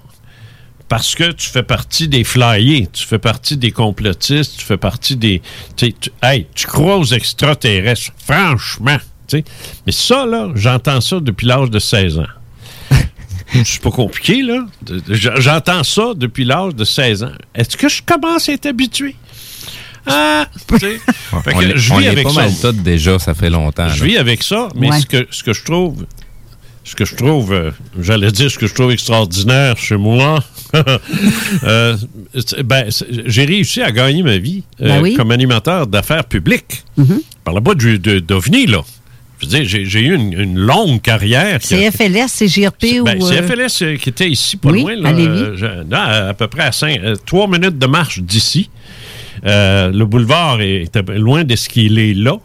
parce 0.91 1.15
que 1.15 1.32
tu 1.32 1.47
fais 1.49 1.63
partie 1.63 2.10
des 2.10 2.25
flyers, 2.25 2.86
tu 2.91 3.08
fais 3.08 3.17
partie 3.17 3.56
des 3.56 3.71
complotistes, 3.71 4.58
tu 4.58 4.65
fais 4.65 4.75
partie 4.75 5.15
des... 5.15 5.41
tu 5.77 5.93
hey, 6.21 6.47
tu 6.54 6.67
crois 6.67 6.97
aux 6.97 7.06
extraterrestres, 7.06 8.12
franchement. 8.17 8.97
tu 9.25 9.38
sais. 9.38 9.43
Mais 9.86 9.93
ça, 9.93 10.25
là, 10.25 10.49
j'entends 10.54 10.99
ça 10.99 11.21
depuis 11.21 11.47
l'âge 11.47 11.69
de 11.69 11.80
16 11.80 12.19
ans. 12.19 12.27
C'est 13.63 13.82
pas 13.82 13.91
compliqué, 13.91 14.41
là. 14.41 14.65
J'entends 15.08 15.86
ça 15.86 16.12
depuis 16.13 16.43
l'âge 16.43 16.75
de 16.75 16.84
16 16.84 17.23
ans. 17.23 17.32
Est-ce 17.56 17.77
que 17.77 17.88
je 17.88 18.01
commence 18.01 18.49
à 18.49 18.51
être 18.51 18.65
habitué? 18.65 19.15
Ah, 20.06 20.45
tu 20.67 20.77
sais. 20.77 20.99
Fait 21.45 21.54
on 21.56 21.60
que 21.60 21.77
je 21.77 21.93
on 21.93 21.99
vis 21.99 22.08
avec 22.10 22.25
pas 22.25 22.34
ça. 22.34 22.41
mal 22.41 22.51
tout 22.62 22.71
déjà, 22.73 23.17
ça 23.17 23.34
fait 23.34 23.49
longtemps. 23.49 23.88
Je 23.88 24.04
là. 24.04 24.10
vis 24.10 24.17
avec 24.17 24.43
ça, 24.43 24.67
mais 24.75 24.89
Ouais. 24.89 24.99
ce, 24.99 25.06
que, 25.06 25.25
ce 25.32 25.41
que 25.41 25.54
je 25.54 25.63
trouve 25.63 26.06
ce 26.84 26.95
que 26.95 27.06
je 27.06 27.15
trouve, 27.15 27.54
euh, 27.54 27.71
j'allais 27.99 28.32
dire 28.32 28.49
ce 28.49 28.58
que 28.58 28.67
je 28.67 28.73
trouve 28.73 28.91
extraordinaire 28.91 29.77
chez 29.77 29.97
moi, 29.97 30.43
euh, 31.63 31.97
c'est- 32.45 32.63
ben, 32.63 32.86
c'est- 32.89 33.07
j'ai 33.25 33.45
réussi 33.45 33.81
à 33.81 33.91
gagner 33.91 34.23
ma 34.23 34.38
vie 34.38 34.63
euh, 34.81 34.88
Ben 34.88 35.01
oui. 35.01 35.13
comme 35.15 35.31
animateur 35.31 35.88
d'affaires 35.88 36.25
publiques. 36.25 36.84
Par 37.43 37.53
la 37.53 37.60
boîte 37.60 37.77
du- 37.79 37.99
de- 37.99 38.19
d'OVNI, 38.19 38.67
là. 38.67 38.81
Je 39.39 39.47
veux 39.47 39.63
dire, 39.63 39.84
j'ai 39.89 40.01
eu 40.01 40.13
une, 40.15 40.34
une 40.39 40.60
longue 40.60 41.01
carrière. 41.01 41.60
qui 41.60 41.73
a- 41.73 41.89
CFLS, 41.91 42.27
CGRP 42.29 42.99
ou... 43.01 43.05
ben, 43.05 43.19
euh, 43.21 43.27
CFLS 43.27 43.81
euh, 43.81 43.95
qui 43.97 44.10
était 44.10 44.29
ici, 44.29 44.55
pas 44.55 44.69
Oui, 44.69 44.81
loin. 44.81 44.95
Là, 44.95 45.10
à 45.10 45.13
Lévis. 45.13 45.27
euh, 45.29 45.55
je- 45.57 45.84
non, 45.84 45.97
à, 45.97 46.27
à 46.29 46.34
peu 46.36 46.47
près 46.47 46.63
à 46.63 46.71
cinq- 46.71 46.99
euh, 47.03 47.15
trois 47.25 47.47
minutes 47.47 47.79
de 47.79 47.88
marche 47.88 48.19
d'ici. 48.19 48.69
Euh, 49.43 49.89
le 49.91 50.05
boulevard 50.05 50.62
est- 50.62 50.95
loin 51.17 51.43
de 51.43 51.55
ce 51.55 51.67
qu'il 51.69 51.97
est 51.97 52.13
là. 52.13 52.38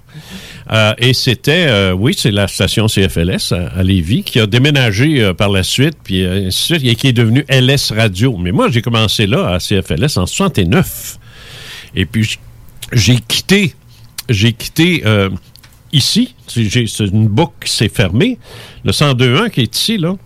Euh, 0.72 0.94
et 0.98 1.14
c'était, 1.14 1.66
euh, 1.68 1.92
oui, 1.92 2.14
c'est 2.16 2.30
la 2.32 2.48
station 2.48 2.86
CFLS 2.86 3.52
à, 3.52 3.68
à 3.78 3.82
Lévis 3.82 4.24
qui 4.24 4.40
a 4.40 4.46
déménagé 4.46 5.22
euh, 5.22 5.32
par 5.32 5.48
la 5.48 5.62
suite, 5.62 5.96
puis 6.02 6.24
ainsi 6.24 6.72
de 6.72 6.78
suite, 6.78 6.90
et 6.90 6.94
qui 6.96 7.08
est 7.08 7.12
devenu 7.12 7.44
LS 7.48 7.92
Radio. 7.92 8.36
Mais 8.36 8.50
moi, 8.52 8.68
j'ai 8.70 8.82
commencé 8.82 9.26
là 9.26 9.48
à 9.54 9.58
CFLS 9.58 10.18
en 10.18 10.26
69. 10.26 11.18
Et 11.94 12.04
puis, 12.04 12.36
j'ai 12.92 13.16
quitté, 13.28 13.74
j'ai 14.28 14.52
quitté 14.52 15.02
ici. 15.92 16.34
C'est 16.46 17.04
une 17.06 17.28
boucle 17.28 17.54
qui 17.64 17.72
s'est 17.72 17.88
fermée. 17.88 18.38
Le 18.84 18.92
102.1 18.92 19.50
qui 19.50 19.60
est 19.62 19.76
ici, 19.76 19.98
là, 19.98 20.16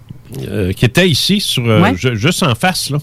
qui 0.75 0.85
était 0.85 1.09
ici, 1.09 1.41
sur, 1.41 1.65
Ouais. 1.65 1.95
juste 1.97 2.43
en 2.43 2.55
face, 2.55 2.91
là, 2.91 2.99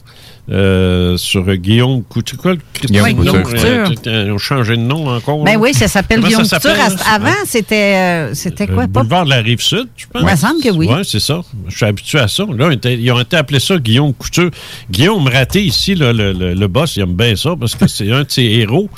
euh, 0.50 1.18
sur 1.18 1.48
euh, 1.50 1.56
Guillaume 1.56 2.04
Couture. 2.04 2.38
Quoi, 2.38 2.54
le- 2.54 2.60
Guillaume 2.86 3.04
Ouais, 3.06 3.14
Guillaume 3.14 3.44
Couture. 3.44 3.66
Euh, 3.66 3.86
euh, 4.08 4.24
Ils 4.28 4.32
ont 4.32 4.38
changé 4.38 4.78
de 4.78 4.82
nom 4.82 5.08
encore. 5.10 5.44
Ben 5.44 5.58
oui, 5.58 5.74
ça 5.74 5.88
s'appelle 5.88 6.22
Guillaume 6.22 6.46
ça 6.46 6.58
Couture. 6.60 6.76
Avant, 7.12 7.30
c'était 7.46 8.34
c'était 8.34 8.66
Le 8.68 8.74
quoi? 8.74 8.84
Pas- 8.88 9.02
boulevard 9.02 9.26
de 9.26 9.30
la 9.32 9.38
Rive-Sud, 9.42 9.88
je 9.98 10.06
pense. 10.08 10.22
Il 10.22 10.30
me 10.32 10.36
semble 10.36 10.62
que 10.64 10.70
oui. 10.70 10.88
Oui, 10.90 11.00
c'est 11.04 11.20
ça. 11.20 11.42
Je 11.68 11.76
suis 11.76 11.86
habitué 11.86 12.20
à 12.20 12.28
ça. 12.28 12.46
Là, 12.58 12.70
ils 12.72 12.92
ils 13.02 13.12
ont 13.12 13.20
été 13.20 13.36
appelés 13.36 13.60
ça 13.60 13.78
Guillaume 13.78 14.14
Couture. 14.14 14.50
Guillaume 14.90 15.28
Raté, 15.28 15.64
ici, 15.64 15.96
là, 15.96 16.14
le, 16.14 16.32
le- 16.34 16.54
le 16.54 16.68
boss, 16.68 16.96
il 16.96 17.02
aime 17.04 17.14
bien 17.16 17.36
ça 17.36 17.52
parce 17.60 17.76
que 17.76 17.88
c'est 17.88 18.12
un 18.12 18.24
de 18.24 18.32
ses 18.32 18.44
héros. 18.44 18.90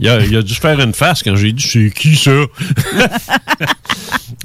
Il 0.00 0.08
a, 0.08 0.20
il 0.20 0.36
a 0.36 0.42
dû 0.42 0.54
faire 0.54 0.78
une 0.80 0.92
face 0.92 1.22
quand 1.22 1.36
j'ai 1.36 1.52
dit 1.52 1.66
c'est 1.66 1.90
qui 1.94 2.16
ça? 2.16 2.30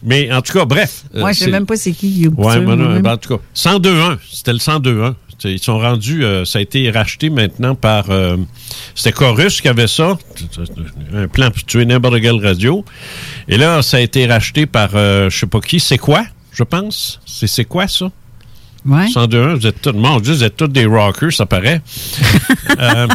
Mais 0.06 0.32
en 0.34 0.41
tout 0.41 0.54
cas, 0.54 0.65
bref. 0.65 1.04
Moi, 1.13 1.32
je 1.32 1.39
sais 1.39 1.45
c'est- 1.45 1.52
même 1.52 1.65
pas 1.65 1.76
c'est 1.76 1.91
qui 1.91 2.10
Guillaume 2.10 2.36
Ouais, 2.38 2.45
Couture, 2.56 2.62
ben 2.62 2.76
non, 2.76 2.84
moi-même. 2.86 3.02
ben 3.02 3.13
en 3.13 3.17
tout 3.17 3.38
cas, 3.38 3.43
102.1, 3.56 4.17
c'était 4.32 4.54
le 4.54 4.60
102.1. 4.60 5.13
Ils 5.43 5.62
sont 5.62 5.77
rendus, 5.79 6.23
euh, 6.23 6.45
ça 6.45 6.60
a 6.60 6.62
été 6.62 6.89
racheté 6.89 7.29
maintenant 7.29 7.75
par, 7.75 8.10
euh, 8.10 8.38
c'était 8.95 9.12
Chorus 9.12 9.62
qui 9.62 9.67
avait 9.67 9.88
ça, 9.88 10.17
un 11.13 11.27
plan 11.27 11.51
pour 11.51 11.63
tuer 11.65 11.86
n'importe 11.86 12.21
quelle 12.21 12.43
radio. 12.45 12.84
Et 13.47 13.58
là, 13.58 13.82
ça 13.82 13.97
a 13.97 13.99
été 13.99 14.25
racheté 14.25 14.65
par, 14.65 14.91
euh, 14.95 15.29
je 15.29 15.39
sais 15.39 15.47
pas 15.47 15.60
qui, 15.60 15.79
c'est 15.79 15.97
quoi, 15.97 16.25
je 16.51 16.63
pense? 16.63 17.19
C'est 17.25 17.65
quoi 17.65 17.88
ça? 17.88 18.12
Ouais. 18.86 19.08
102.1, 19.08 19.56
vous 19.56 19.67
êtes 19.67 19.82
tous, 19.82 19.93
mon 19.93 20.19
Dieu, 20.19 20.34
vous 20.34 20.43
êtes 20.43 20.58
tous 20.58 20.67
des 20.67 20.86
rockers, 20.86 21.32
ça 21.32 21.45
paraît. 21.45 21.82
Euh, 22.79 23.08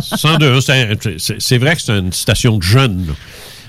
102.1, 0.00 1.38
c'est 1.38 1.58
vrai 1.58 1.76
que 1.76 1.82
c'est 1.82 1.96
une 1.96 2.12
station 2.12 2.56
de 2.58 2.62
jeunes, 2.62 3.06
là. 3.08 3.12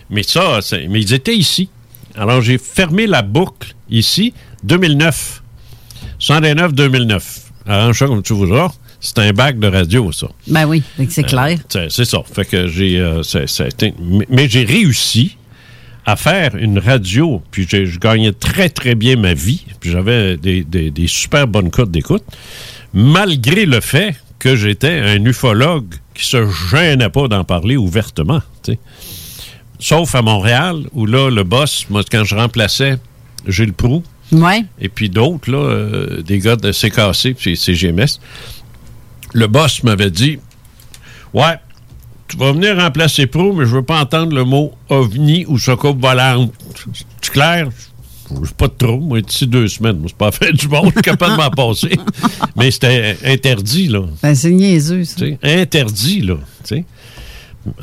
mais 0.10 0.24
ça, 0.24 0.60
mais 0.90 1.02
ils 1.02 1.14
étaient 1.14 1.36
ici. 1.36 1.70
Alors, 2.16 2.42
j'ai 2.42 2.58
fermé 2.58 3.08
la 3.08 3.22
boucle 3.22 3.76
ici, 3.90 4.34
2009. 4.64 5.42
109-2009. 6.20 7.51
Arrange 7.68 8.00
ça 8.00 8.08
comme 8.08 8.24
tu 8.24 8.34
voudras. 8.34 8.72
C'est 9.00 9.18
un 9.20 9.32
bac 9.34 9.58
de 9.60 9.68
radio, 9.68 10.12
ça. 10.12 10.28
Ben 10.48 10.66
oui, 10.66 10.84
c'est 11.10 11.24
clair. 11.24 11.58
C'est 11.70 11.90
c'est 11.92 12.06
ça. 12.06 12.20
Fait 12.32 12.46
que 12.46 12.68
j'ai. 12.68 13.00
euh, 13.00 13.22
mais- 14.30 14.48
j'ai 14.50 14.64
réussi 14.64 15.38
à 16.06 16.16
faire 16.16 16.56
une 16.56 16.80
radio, 16.80 17.42
puis 17.52 17.68
j'ai- 17.70 17.86
je 17.86 18.00
gagnais 18.00 18.32
très, 18.34 18.70
très 18.70 18.96
bien 18.96 19.16
ma 19.16 19.34
vie, 19.34 19.66
puis 19.80 19.92
j'avais 19.92 20.38
des, 20.38 20.64
des- 20.64 20.92
des 20.92 21.08
super 21.08 21.48
bonnes 21.48 21.70
cotes 21.72 21.92
d'écoute, 21.92 22.24
malgré 22.94 23.66
le 23.66 23.80
fait 23.82 24.16
que 24.40 24.56
j'étais 24.56 25.00
un 25.00 25.24
ufologue 25.26 25.94
qui 26.16 26.26
se 26.26 26.48
gênait 26.72 27.10
pas 27.10 27.28
d'en 27.28 27.44
parler 27.44 27.78
ouvertement. 27.78 28.42
Sauf 29.80 30.14
à 30.16 30.22
Montréal, 30.22 30.84
où 30.94 31.06
là, 31.06 31.30
le 31.30 31.44
boss, 31.44 31.86
moi, 31.90 32.04
quand 32.12 32.24
je 32.24 32.36
remplaçais 32.36 32.98
Gilles 33.48 33.74
Proux, 33.74 34.04
Ouais. 34.32 34.64
et 34.80 34.88
puis 34.90 35.10
d'autres, 35.10 35.52
là, 35.52 35.58
euh, 35.58 36.22
des 36.22 36.40
gars 36.40 36.56
de 36.56 36.72
CKC 36.72 37.34
puis 37.34 37.58
CGMS, 37.58 38.20
le 39.34 39.48
boss 39.48 39.84
m'avait 39.84 40.12
dit 40.12 40.40
Ouais, 41.34 41.58
tu 42.28 42.38
vas 42.38 42.52
venir 42.54 42.78
remplacer 42.78 43.28
Pro, 43.28 43.54
mais 43.54 43.66
je 43.66 43.76
veux 43.76 43.84
pas 43.84 44.00
entendre 44.00 44.34
le 44.34 44.46
mot 44.46 44.74
ovni 44.90 45.46
ou 45.48 45.58
soucoupe 45.58 46.02
volante. 46.02 46.54
C'est 47.22 47.32
clair? 47.32 47.68
Je 48.44 48.52
pas 48.54 48.68
de 48.68 48.74
trop, 48.78 48.98
moi, 48.98 49.20
d'ici 49.20 49.46
deux 49.46 49.68
semaines. 49.68 49.98
Moi, 49.98 50.08
c'est 50.08 50.18
pas 50.18 50.32
fait 50.32 50.54
du 50.54 50.70
monde, 50.70 50.86
je 50.86 50.92
suis 50.92 51.02
capable 51.02 51.34
de 51.34 51.38
m'en 51.38 51.50
passer. 51.50 51.92
Mais 52.56 52.72
c'était 52.72 53.18
interdit, 53.26 53.88
là. 53.88 54.04
Ben, 54.24 54.34
c'est 54.34 54.52
niaiseux, 54.52 55.04
ça. 55.04 55.18
Tu 55.18 55.38
interdit, 55.44 56.22
là. 56.22 56.36
tu. 56.64 56.86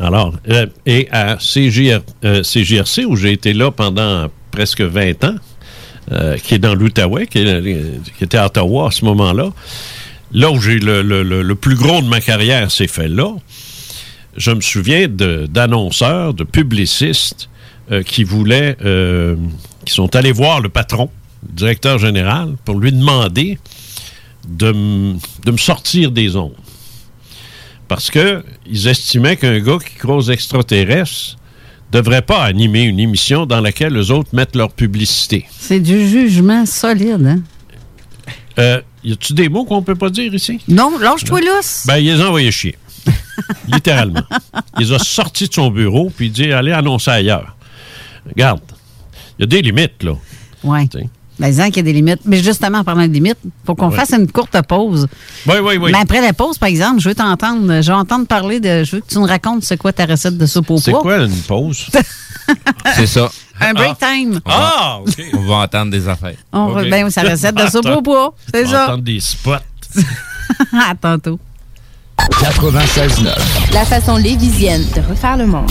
Alors, 0.00 0.34
euh, 0.48 0.66
et 0.86 1.08
à 1.12 1.38
CGR, 1.38 2.00
euh, 2.24 2.42
CGRC, 2.42 3.04
où 3.04 3.14
j'ai 3.16 3.32
été 3.32 3.52
là 3.52 3.70
pendant 3.70 4.28
presque 4.50 4.80
20 4.80 5.24
ans, 5.24 5.34
euh, 6.12 6.38
qui 6.38 6.54
est 6.54 6.58
dans 6.58 6.74
l'Outaouais, 6.74 7.26
qui, 7.26 7.38
était 8.20 8.38
à 8.38 8.46
Ottawa 8.46 8.88
à 8.88 8.90
ce 8.90 9.04
moment-là, 9.04 9.50
là 10.32 10.50
où 10.50 10.60
j'ai 10.60 10.78
le, 10.78 11.02
le- 11.02 11.54
plus 11.54 11.74
gros 11.74 12.00
de 12.00 12.06
ma 12.06 12.20
carrière 12.20 12.70
s'est 12.70 12.86
fait 12.86 13.08
là, 13.08 13.34
je 14.36 14.50
me 14.50 14.60
souviens 14.60 15.08
d'annonceurs, 15.08 16.34
de, 16.34 16.44
publicistes 16.44 17.48
euh, 17.90 18.02
qui 18.02 18.24
voulaient, 18.24 18.76
euh, 18.84 19.36
qui 19.84 19.94
sont 19.94 20.14
allés 20.14 20.32
voir 20.32 20.60
le 20.60 20.68
patron, 20.68 21.10
le 21.46 21.54
directeur 21.54 21.98
général, 21.98 22.54
pour 22.64 22.76
lui 22.78 22.92
demander 22.92 23.58
de, 24.46 24.72
me 24.72 25.56
sortir 25.56 26.10
des 26.10 26.36
ondes. 26.36 26.54
Parce 27.88 28.10
que 28.10 28.44
ils 28.66 28.86
estimaient 28.86 29.36
qu'un 29.36 29.58
gars 29.60 29.78
qui 29.78 29.94
croise 29.94 30.30
extraterrestre 30.30 31.37
devrait 31.90 32.22
pas 32.22 32.42
animer 32.42 32.82
une 32.82 33.00
émission 33.00 33.46
dans 33.46 33.60
laquelle 33.60 33.94
les 33.94 34.10
autres 34.10 34.30
mettent 34.34 34.56
leur 34.56 34.72
publicité. 34.72 35.46
C'est 35.50 35.80
du 35.80 36.08
jugement 36.08 36.66
solide, 36.66 37.26
hein? 37.26 37.40
Euh, 38.58 38.80
y 39.04 39.12
a-tu 39.12 39.32
des 39.34 39.48
mots 39.48 39.64
qu'on 39.64 39.82
peut 39.82 39.94
pas 39.94 40.10
dire 40.10 40.34
ici? 40.34 40.60
Non, 40.66 40.98
lâche-toi 40.98 41.40
lousse. 41.40 41.84
Ben, 41.86 41.98
il 41.98 42.06
les 42.06 42.20
a 42.20 42.26
envoyés 42.26 42.50
chier. 42.50 42.76
Littéralement. 43.68 44.24
Il 44.78 44.86
les 44.86 44.92
a 44.92 44.98
sortis 44.98 45.48
de 45.48 45.54
son 45.54 45.70
bureau, 45.70 46.10
puis 46.14 46.28
dit 46.28 46.52
allez 46.52 46.72
annoncer 46.72 47.10
ailleurs. 47.10 47.56
Regarde, 48.28 48.60
il 49.38 49.42
y 49.42 49.44
a 49.44 49.46
des 49.46 49.62
limites, 49.62 50.02
là. 50.02 50.14
Oui. 50.64 50.88
Ben, 51.38 51.50
disons 51.50 51.66
qu'il 51.66 51.76
y 51.76 51.80
a 51.80 51.82
des 51.82 51.92
limites. 51.92 52.20
Mais 52.24 52.42
justement, 52.42 52.78
en 52.78 52.84
parlant 52.84 53.06
de 53.06 53.12
limites, 53.12 53.38
il 53.44 53.50
faut 53.64 53.74
qu'on 53.76 53.90
Ouais. 53.90 53.96
fasse 53.96 54.10
une 54.12 54.30
courte 54.30 54.60
pause. 54.66 55.06
Oui, 55.46 55.54
oui, 55.62 55.76
oui. 55.80 55.92
Mais 55.92 55.98
après 56.00 56.20
la 56.20 56.32
pause, 56.32 56.58
par 56.58 56.68
exemple, 56.68 57.00
je 57.00 57.08
veux 57.08 57.14
t'entendre, 57.14 57.80
je 57.80 57.92
veux 57.92 57.96
entendre 57.96 58.26
parler 58.26 58.58
de. 58.58 58.82
Je 58.82 58.96
veux 58.96 59.00
que 59.02 59.06
tu 59.08 59.18
nous 59.18 59.24
racontes 59.24 59.62
c'est 59.64 59.76
quoi 59.76 59.92
ta 59.92 60.04
recette 60.06 60.36
de 60.36 60.46
soupe 60.46 60.70
au 60.70 60.78
C'est 60.78 60.90
pois. 60.90 61.00
quoi 61.02 61.16
une 61.18 61.36
pause? 61.42 61.86
C'est 62.96 63.06
ça. 63.06 63.30
Un 63.60 63.72
break 63.74 63.98
time. 63.98 64.40
On 64.44 64.50
va- 64.50 64.72
Ah, 64.74 64.98
OK. 65.00 65.14
On 65.34 65.40
va 65.46 65.54
entendre 65.56 65.90
des 65.90 66.08
affaires. 66.08 66.34
On 66.52 66.68
va- 66.68 66.82
Ok. 66.82 66.90
ben, 66.90 67.10
sa 67.10 67.22
recette 67.22 67.54
de 67.54 67.66
soupe 67.68 67.86
au 67.86 68.02
pois. 68.02 68.34
C'est 68.52 68.64
On 68.64 68.68
va 68.68 68.72
ça. 68.72 68.84
entendre 68.86 69.02
des 69.04 69.20
spots. 69.20 69.54
à 70.72 70.94
tantôt. 71.00 71.38
96.9. 72.16 73.72
La 73.72 73.84
façon 73.84 74.16
lévisienne 74.16 74.84
de 74.96 75.00
refaire 75.08 75.36
le 75.36 75.46
monde. 75.46 75.70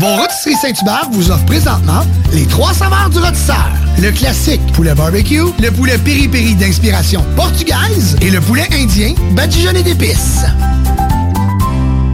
Vos 0.00 0.14
rôtisseries 0.14 0.54
Saint-Hubert 0.62 1.08
vous 1.10 1.28
offrent 1.32 1.46
présentement 1.46 2.02
les 2.32 2.46
trois 2.46 2.72
saveurs 2.72 3.10
du 3.10 3.18
rôtisseur. 3.18 3.68
Le 4.00 4.12
classique 4.12 4.60
poulet 4.72 4.94
barbecue, 4.94 5.42
le 5.60 5.70
poulet 5.72 5.98
piri-piri 5.98 6.54
d'inspiration 6.54 7.24
portugaise 7.34 8.16
et 8.20 8.30
le 8.30 8.40
poulet 8.40 8.68
indien 8.72 9.14
badigeonné 9.32 9.82
d'épices. 9.82 10.44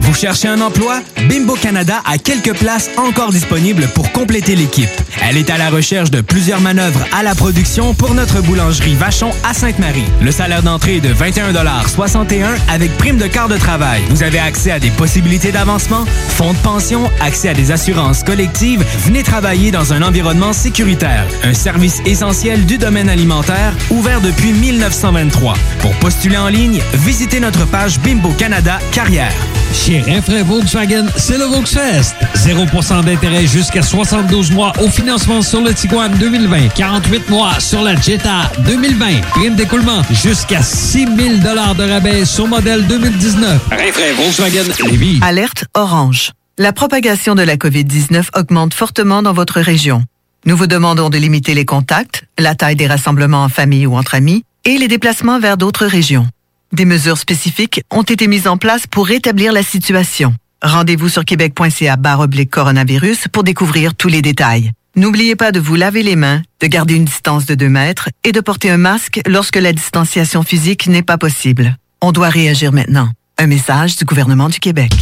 Vous 0.01 0.13
cherchez 0.15 0.47
un 0.47 0.61
emploi? 0.61 1.01
Bimbo 1.29 1.53
Canada 1.53 2.01
a 2.05 2.17
quelques 2.17 2.55
places 2.55 2.89
encore 2.97 3.31
disponibles 3.31 3.87
pour 3.93 4.11
compléter 4.11 4.55
l'équipe. 4.55 4.89
Elle 5.21 5.37
est 5.37 5.49
à 5.49 5.57
la 5.57 5.69
recherche 5.69 6.11
de 6.11 6.21
plusieurs 6.21 6.61
manœuvres 6.61 7.05
à 7.11 7.23
la 7.23 7.35
production 7.35 7.93
pour 7.93 8.13
notre 8.13 8.41
boulangerie 8.41 8.95
Vachon 8.95 9.31
à 9.43 9.53
Sainte-Marie. 9.53 10.05
Le 10.21 10.31
salaire 10.31 10.63
d'entrée 10.63 10.97
est 10.97 11.01
de 11.01 11.13
21,61 11.13 12.55
avec 12.69 12.95
prime 12.97 13.17
de 13.17 13.27
quart 13.27 13.47
de 13.47 13.57
travail. 13.57 14.01
Vous 14.09 14.23
avez 14.23 14.39
accès 14.39 14.71
à 14.71 14.79
des 14.79 14.91
possibilités 14.91 15.51
d'avancement, 15.51 16.05
fonds 16.29 16.53
de 16.53 16.57
pension, 16.59 17.09
accès 17.21 17.49
à 17.49 17.53
des 17.53 17.71
assurances 17.71 18.23
collectives. 18.23 18.83
Venez 19.05 19.23
travailler 19.23 19.71
dans 19.71 19.93
un 19.93 20.01
environnement 20.01 20.53
sécuritaire. 20.53 21.25
Un 21.43 21.53
service 21.53 22.01
essentiel 22.05 22.65
du 22.65 22.77
domaine 22.77 23.09
alimentaire, 23.09 23.73
ouvert 23.89 24.21
depuis 24.21 24.51
1923. 24.51 25.55
Pour 25.79 25.93
postuler 25.95 26.37
en 26.37 26.49
ligne, 26.49 26.81
visitez 26.93 27.39
notre 27.39 27.65
page 27.65 27.99
Bimbo 27.99 28.29
Canada 28.37 28.79
Carrière. 28.91 29.33
Chez 29.73 30.01
Renfrais 30.01 30.43
Volkswagen, 30.43 31.05
c'est 31.17 31.37
le 31.37 31.45
Volksfest. 31.45 32.15
0% 32.35 33.03
d'intérêt 33.03 33.45
jusqu'à 33.45 33.81
72 33.81 34.51
mois 34.51 34.71
au 34.79 34.87
financement 35.05 35.43
sur 35.43 35.61
le 35.61 35.71
Tiguan 35.71 36.11
2020. 36.17 36.69
48 36.69 37.29
mois 37.29 37.59
sur 37.59 37.83
la 37.83 37.95
Jetta 37.95 38.51
2020. 38.65 39.21
Prime 39.21 39.55
d'écoulement 39.55 40.01
jusqu'à 40.09 40.63
6 40.63 41.05
000 41.05 41.37
de 41.37 41.91
rabais 41.91 42.25
sur 42.25 42.47
modèle 42.47 42.87
2019. 42.87 43.69
Renfrais 43.69 44.13
Volkswagen 44.13 44.63
Lévis. 44.89 45.19
Alerte 45.21 45.65
orange. 45.75 46.31
La 46.57 46.73
propagation 46.73 47.35
de 47.35 47.43
la 47.43 47.55
COVID-19 47.55 48.29
augmente 48.35 48.73
fortement 48.73 49.21
dans 49.21 49.33
votre 49.33 49.61
région. 49.61 50.03
Nous 50.47 50.57
vous 50.57 50.65
demandons 50.65 51.11
de 51.11 51.19
limiter 51.19 51.53
les 51.53 51.65
contacts, 51.65 52.23
la 52.39 52.55
taille 52.55 52.75
des 52.75 52.87
rassemblements 52.87 53.43
en 53.43 53.49
famille 53.49 53.85
ou 53.85 53.95
entre 53.95 54.15
amis 54.15 54.43
et 54.63 54.79
les 54.79 54.87
déplacements 54.87 55.39
vers 55.39 55.57
d'autres 55.57 55.85
régions. 55.85 56.25
Des 56.71 56.85
mesures 56.85 57.19
spécifiques 57.19 57.83
ont 57.91 58.01
été 58.01 58.27
mises 58.27 58.47
en 58.47 58.57
place 58.57 58.87
pour 58.87 59.05
rétablir 59.05 59.53
la 59.53 59.61
situation. 59.61 60.33
Rendez-vous 60.63 61.09
sur 61.09 61.25
québec.ca 61.25 61.95
oblique 62.17 62.49
coronavirus 62.49 63.27
pour 63.31 63.43
découvrir 63.43 63.93
tous 63.93 64.07
les 64.07 64.23
détails. 64.23 64.71
N'oubliez 64.97 65.35
pas 65.35 65.51
de 65.51 65.59
vous 65.59 65.75
laver 65.75 66.03
les 66.03 66.15
mains, 66.15 66.41
de 66.61 66.67
garder 66.67 66.93
une 66.93 67.03
distance 67.03 67.45
de 67.45 67.53
2 67.53 67.67
mètres 67.67 68.07
et 68.23 68.31
de 68.31 68.39
porter 68.39 68.69
un 68.69 68.77
masque 68.77 69.19
lorsque 69.27 69.57
la 69.57 69.73
distanciation 69.73 70.41
physique 70.41 70.87
n'est 70.87 71.03
pas 71.03 71.17
possible. 71.17 71.75
On 71.99 72.13
doit 72.13 72.29
réagir 72.29 72.71
maintenant. 72.71 73.09
Un 73.37 73.47
message 73.47 73.97
du 73.97 74.05
gouvernement 74.05 74.47
du 74.47 74.61
Québec. 74.61 74.93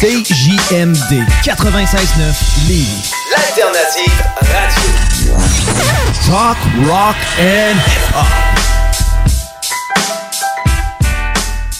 CJMD 0.00 1.24
96.9 1.42 2.68
Lévis. 2.68 3.12
L'alternative 3.34 4.22
radio. 4.36 5.34
Talk, 6.26 6.58
rock 6.86 7.16
and 7.38 7.76
hip-hop. 7.86 8.26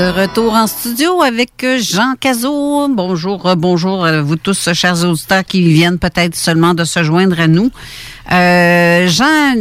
De 0.00 0.06
retour 0.18 0.54
en 0.54 0.66
studio 0.66 1.20
avec 1.20 1.50
euh, 1.62 1.78
Jean 1.78 2.14
Cazot. 2.18 2.88
Bonjour, 2.88 3.44
euh, 3.46 3.54
bonjour 3.54 4.06
à 4.06 4.22
vous 4.22 4.36
tous, 4.36 4.68
euh, 4.68 4.72
chers 4.72 5.04
auditeurs 5.04 5.44
qui 5.44 5.60
viennent 5.74 5.98
peut-être 5.98 6.34
seulement 6.34 6.72
de 6.72 6.84
se 6.84 7.02
joindre 7.02 7.38
à 7.38 7.46
nous. 7.46 7.70
Euh, 8.32 9.06
Jean, 9.08 9.52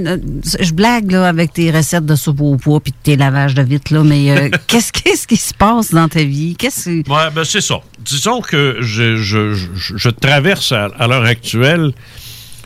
je 0.58 0.72
blague 0.72 1.12
là, 1.12 1.28
avec 1.28 1.52
tes 1.52 1.70
recettes 1.72 2.06
de 2.06 2.16
soupe 2.16 2.40
au 2.40 2.56
poids 2.56 2.80
puis 2.80 2.94
tes 3.04 3.18
lavages 3.18 3.54
de 3.54 3.64
vitre, 3.64 3.94
là, 3.94 4.02
mais 4.06 4.32
euh, 4.32 4.50
qu'est-ce, 4.68 4.94
qu'est-ce 4.94 5.28
qui 5.28 5.36
se 5.36 5.54
passe 5.54 5.92
dans 5.92 6.08
ta 6.08 6.24
vie? 6.24 6.56
Qu'est-ce 6.58 6.86
que- 7.02 7.10
Ouais, 7.12 7.30
ben 7.36 7.44
c'est 7.44 7.60
ça. 7.60 7.82
Disons 8.06 8.40
que 8.40 8.78
je, 8.80 9.18
je- 9.18 9.54
je- 9.54 9.98
je 9.98 10.10
traverse 10.10 10.72
à, 10.72 10.86
à 10.98 11.08
l'heure 11.08 11.26
actuelle 11.26 11.92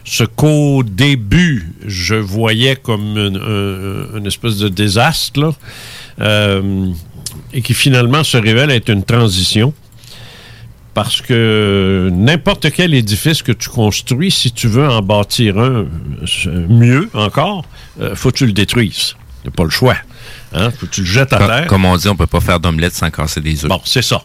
ce 0.05 0.25
qu'au 0.25 0.83
début, 0.83 1.71
je 1.87 2.13
voyais 2.13 2.75
comme 2.75 3.17
une, 3.17 3.37
un- 3.37 4.17
une 4.19 4.27
espèce 4.27 4.57
de 4.57 4.69
désastre, 4.69 5.39
là, 5.39 5.51
euh, 6.21 6.91
et 7.53 7.61
qui 7.61 7.73
finalement 7.73 8.23
se 8.23 8.37
révèle 8.37 8.71
être 8.71 8.89
une 8.89 9.03
transition. 9.03 9.73
Parce 10.93 11.21
que 11.21 12.09
n'importe 12.11 12.71
quel 12.71 12.93
édifice 12.93 13.41
que 13.41 13.51
tu 13.51 13.67
construis, 13.67 14.29
si 14.29 14.51
tu 14.51 14.67
veux 14.67 14.87
en 14.87 15.01
bâtir 15.01 15.57
un 15.57 15.85
euh, 15.85 16.67
mieux 16.69 17.09
encore, 17.15 17.65
euh, 17.99 18.15
faut 18.15 18.29
que 18.29 18.37
tu 18.37 18.45
le 18.45 18.53
détruises. 18.53 19.15
Il 19.43 19.51
pas 19.51 19.63
le 19.63 19.71
choix. 19.71 19.97
Hein? 20.53 20.69
Faut 20.71 20.85
que 20.85 20.91
tu 20.91 21.01
le 21.01 21.07
jettes 21.07 21.33
à 21.33 21.39
terre. 21.39 21.67
Comme 21.67 21.85
on 21.85 21.97
dit, 21.97 22.07
on 22.07 22.15
peut 22.15 22.27
pas 22.27 22.39
faire 22.39 22.59
d'omelette 22.59 22.93
sans 22.93 23.09
casser 23.09 23.41
des 23.41 23.65
œufs. 23.65 23.69
Bon, 23.69 23.81
c'est 23.83 24.03
ça. 24.03 24.21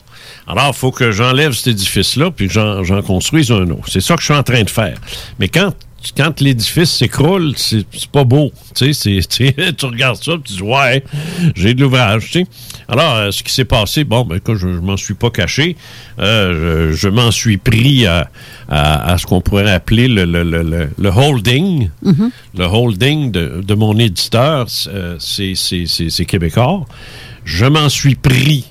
Alors, 0.47 0.69
il 0.69 0.75
faut 0.75 0.93
que 0.93 1.11
j'enlève 1.11 1.53
cet 1.53 1.69
édifice-là, 1.69 2.31
puis 2.31 2.49
j'en 2.49 3.03
construise 3.03 3.51
un 3.51 3.69
autre. 3.71 3.89
C'est 3.89 4.01
ça 4.01 4.15
que 4.15 4.21
je 4.21 4.27
suis 4.27 4.35
en 4.35 4.43
train 4.43 4.63
de 4.63 4.71
faire. 4.71 4.99
Mais 5.39 5.49
quand, 5.49 5.75
quand 6.16 6.40
l'édifice 6.40 6.90
s'écroule, 6.90 7.53
c'est 7.57 7.84
pas 8.12 8.24
beau. 8.24 8.53
Tu 8.74 8.94
sais, 8.94 9.18
tu 9.28 9.86
regardes 9.86 10.22
ça, 10.22 10.32
tu 10.44 10.53
dis, 10.55 10.62
ouais, 10.62 11.03
j'ai 11.57 11.74
de 11.74 11.80
l'ouvrage. 11.80 12.26
tu 12.26 12.30
sais. 12.42 12.46
Alors, 12.88 13.14
euh, 13.16 13.30
ce 13.32 13.42
qui 13.42 13.53
s'est 13.53 13.64
passé, 13.64 14.05
bon, 14.05 14.24
ben, 14.24 14.36
écoute, 14.36 14.57
je, 14.57 14.68
je 14.72 14.78
m'en 14.78 14.96
suis 14.96 15.14
pas 15.14 15.30
caché. 15.30 15.76
Euh, 16.20 16.92
je 16.92 16.96
je 16.96 17.09
m'en 17.09 17.30
suis 17.32 17.57
pris 17.57 18.07
à, 18.07 18.30
à- 18.68 19.12
à 19.12 19.18
ce 19.18 19.26
qu'on 19.26 19.40
pourrait 19.40 19.70
appeler 19.70 20.07
le, 20.07 20.24
le- 20.24 20.44
le- 20.44 20.88
le- 20.96 21.11
holding. 21.11 21.90
Le 22.57 22.64
holding 22.64 23.32
de, 23.32 23.61
de 23.66 23.74
mon 23.74 23.99
éditeur, 23.99 24.66
euh, 24.86 25.16
c'est 25.18 26.24
québécois. 26.26 26.86
Je 27.44 27.66
m'en 27.66 27.88
suis 27.88 28.14
pris 28.14 28.64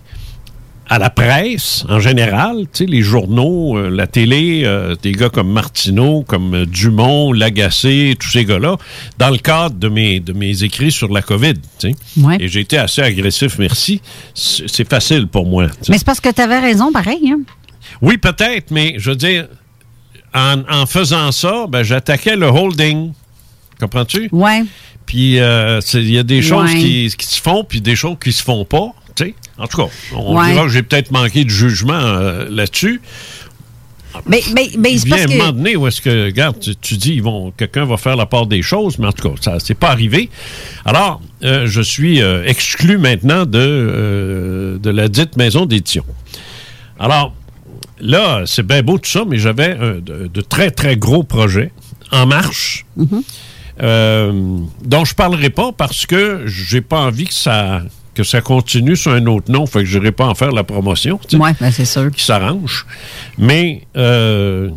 à 0.89 0.99
la 0.99 1.09
presse 1.09 1.85
en 1.89 1.99
général, 1.99 2.61
tu 2.61 2.69
sais, 2.73 2.85
les 2.85 3.01
journaux, 3.01 3.77
euh, 3.77 3.89
la 3.89 4.07
télé, 4.07 4.61
euh, 4.65 4.95
des 5.01 5.11
gars 5.11 5.29
comme 5.29 5.51
Martineau, 5.51 6.23
comme 6.23 6.53
euh, 6.53 6.65
Dumont, 6.65 7.33
Lagacé, 7.33 8.15
tous 8.19 8.29
ces 8.29 8.45
gars-là, 8.45 8.77
dans 9.17 9.29
le 9.29 9.37
cadre 9.37 9.75
de 9.75 9.89
mes, 9.89 10.19
de 10.19 10.33
mes 10.33 10.63
écrits 10.63 10.91
sur 10.91 11.11
la 11.11 11.21
COVID. 11.21 11.55
tu 11.79 11.91
sais. 11.91 11.95
Ouais. 12.21 12.37
Et 12.39 12.47
j'ai 12.47 12.61
été 12.61 12.77
assez 12.77 13.01
agressif, 13.01 13.57
merci. 13.59 14.01
C'est 14.33 14.87
facile 14.89 15.27
pour 15.27 15.45
moi. 15.45 15.67
tu 15.67 15.73
sais. 15.81 15.91
Mais 15.91 15.97
c'est 15.97 16.05
parce 16.05 16.21
que 16.21 16.29
tu 16.31 16.41
avais 16.41 16.59
raison, 16.59 16.91
pareil. 16.91 17.31
Hein? 17.31 17.41
Oui, 18.01 18.17
peut-être, 18.17 18.71
mais 18.71 18.95
je 18.97 19.09
veux 19.09 19.15
dire, 19.15 19.47
en, 20.33 20.61
en 20.69 20.85
faisant 20.85 21.31
ça, 21.31 21.65
ben, 21.67 21.83
j'attaquais 21.83 22.35
le 22.35 22.47
holding. 22.47 23.11
Comprends-tu? 23.79 24.29
Ouais. 24.31 24.63
Puis 25.05 25.39
euh, 25.39 25.79
il 25.93 26.11
y 26.11 26.17
a 26.17 26.23
des 26.23 26.41
choses 26.41 26.73
qui, 26.73 27.11
qui 27.17 27.25
se 27.25 27.41
font, 27.41 27.63
puis 27.63 27.81
des 27.81 27.95
choses 27.95 28.17
qui 28.21 28.33
se 28.33 28.43
font 28.43 28.65
pas. 28.65 28.89
En 29.57 29.67
tout 29.67 29.77
cas, 29.77 29.89
on 30.15 30.37
Ouais. 30.37 30.51
dira 30.51 30.63
que 30.63 30.69
j'ai 30.69 30.83
peut-être 30.83 31.11
manqué 31.11 31.43
de 31.43 31.49
jugement 31.49 31.93
euh, 31.93 32.47
là-dessus. 32.49 33.01
Mais, 34.25 34.41
mais, 34.55 34.69
mais 34.79 34.93
Il 34.93 35.03
vient 35.05 35.25
un 35.25 35.27
moment 35.27 35.51
donné 35.51 35.75
où 35.75 35.85
est-ce 35.85 36.01
que, 36.01 36.25
regarde, 36.25 36.59
tu, 36.59 36.75
tu 36.75 36.95
dis, 36.97 37.13
ils 37.13 37.21
vont, 37.21 37.51
quelqu'un 37.51 37.85
va 37.85 37.97
faire 37.97 38.15
la 38.15 38.25
part 38.25 38.47
des 38.47 38.63
choses, 38.63 38.97
mais 38.97 39.05
en 39.07 39.11
tout 39.11 39.29
cas, 39.29 39.35
ça 39.41 39.57
c'est 39.59 39.75
pas 39.75 39.89
arrivé. 39.91 40.29
Alors, 40.85 41.21
euh, 41.43 41.67
je 41.67 41.81
suis 41.81 42.21
euh, 42.21 42.43
exclu 42.45 42.97
maintenant 42.97 43.45
de, 43.45 43.59
euh, 43.59 44.77
de 44.79 44.89
la 44.89 45.07
dite 45.07 45.37
maison 45.37 45.65
d'édition. 45.67 46.03
Alors, 46.99 47.35
là, 47.99 48.41
c'est 48.47 48.65
bien 48.65 48.81
beau 48.81 48.97
tout 48.97 49.09
ça, 49.09 49.23
mais 49.27 49.37
j'avais 49.37 49.75
de, 49.75 50.27
de 50.33 50.41
très, 50.41 50.71
très 50.71 50.97
gros 50.97 51.23
projets 51.23 51.71
en 52.11 52.25
marche. 52.25 52.85
euh, 53.83 54.31
dont 54.83 55.05
je 55.05 55.13
parlerai 55.13 55.51
pas 55.51 55.71
parce 55.73 56.07
que 56.07 56.41
j'ai 56.47 56.81
pas 56.81 57.01
envie 57.01 57.25
que 57.25 57.33
ça 57.35 57.83
que 58.17 58.23
ça 58.23 58.41
continue 58.41 58.95
sur 58.97 59.11
un 59.11 59.25
autre 59.27 59.51
nom, 59.51 59.65
fait 59.65 59.79
que 59.79 59.85
je 59.85 59.97
n'irai 59.99 60.11
pas 60.11 60.25
en 60.25 60.35
faire 60.35 60.51
la 60.51 60.63
promotion. 60.63 61.19
Oui, 61.33 61.49
ben 61.61 61.71
c'est 61.71 61.85
sûr. 61.85 62.11
Qui 62.11 62.23
s'arrange. 62.23 62.85
Mais 63.37 63.83
euh, 63.95 64.69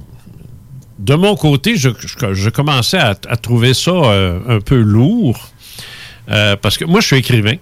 de 0.99 1.15
mon 1.15 1.35
côté, 1.35 1.77
je, 1.77 1.89
je- 2.01 2.35
je 2.35 2.51
commençais 2.51 2.99
à, 2.99 3.17
à 3.29 3.37
trouver 3.37 3.75
ça 3.75 3.91
euh, 3.91 4.39
un 4.49 4.61
peu 4.61 4.77
lourd. 4.77 5.51
euh, 6.31 6.55
parce 6.61 6.77
que 6.79 6.85
moi, 6.85 7.01
je 7.01 7.07
suis 7.09 7.17
écrivain. 7.17 7.55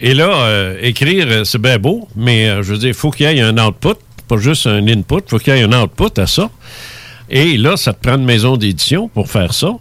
Et 0.00 0.14
là, 0.14 0.72
écrire, 0.80 1.44
c'est 1.44 1.60
bien 1.60 1.78
beau, 1.78 2.08
mais 2.16 2.48
je 2.62 2.72
veux 2.72 2.78
dire, 2.78 2.88
il 2.88 2.94
faut 2.94 3.10
qu'il 3.10 3.26
y 3.30 3.38
ait 3.38 3.42
un 3.42 3.58
output, 3.58 3.96
pas 4.28 4.38
juste 4.38 4.66
un 4.66 4.86
input, 4.88 5.16
il 5.26 5.28
faut 5.28 5.38
qu'il 5.38 5.54
y 5.54 5.58
ait 5.58 5.62
un 5.62 5.72
output 5.82 6.18
à 6.18 6.26
ça. 6.26 6.48
Et 7.28 7.58
là, 7.58 7.76
ça 7.76 7.92
te 7.92 8.00
prend 8.08 8.16
une 8.16 8.24
maison 8.24 8.56
d'édition 8.56 9.08
pour 9.08 9.28
faire 9.30 9.52
ça. 9.52 9.72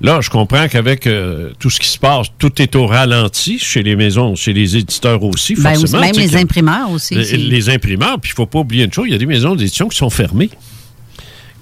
Là, 0.00 0.20
je 0.20 0.28
comprends 0.28 0.66
qu'avec 0.68 1.06
euh, 1.06 1.50
tout 1.58 1.70
ce 1.70 1.78
qui 1.78 1.88
se 1.88 1.98
passe, 1.98 2.26
tout 2.38 2.60
est 2.60 2.74
au 2.76 2.86
ralenti 2.86 3.58
chez 3.58 3.82
les 3.82 3.96
maisons, 3.96 4.34
chez 4.34 4.52
les 4.52 4.76
éditeurs 4.76 5.22
aussi, 5.22 5.54
Ben, 5.54 5.74
forcément. 5.76 6.00
même 6.02 6.16
les 6.16 6.36
imprimeurs 6.36 6.90
aussi. 6.90 7.14
les, 7.14 7.70
imprimeurs, 7.70 8.18
puis 8.20 8.32
il 8.32 8.34
faut 8.34 8.46
pas 8.46 8.58
oublier 8.58 8.84
une 8.84 8.92
chose, 8.92 9.04
il 9.08 9.12
y 9.12 9.14
a 9.14 9.18
des 9.18 9.26
maisons 9.26 9.54
d'édition 9.54 9.88
qui 9.88 9.96
sont 9.96 10.10
fermées. 10.10 10.50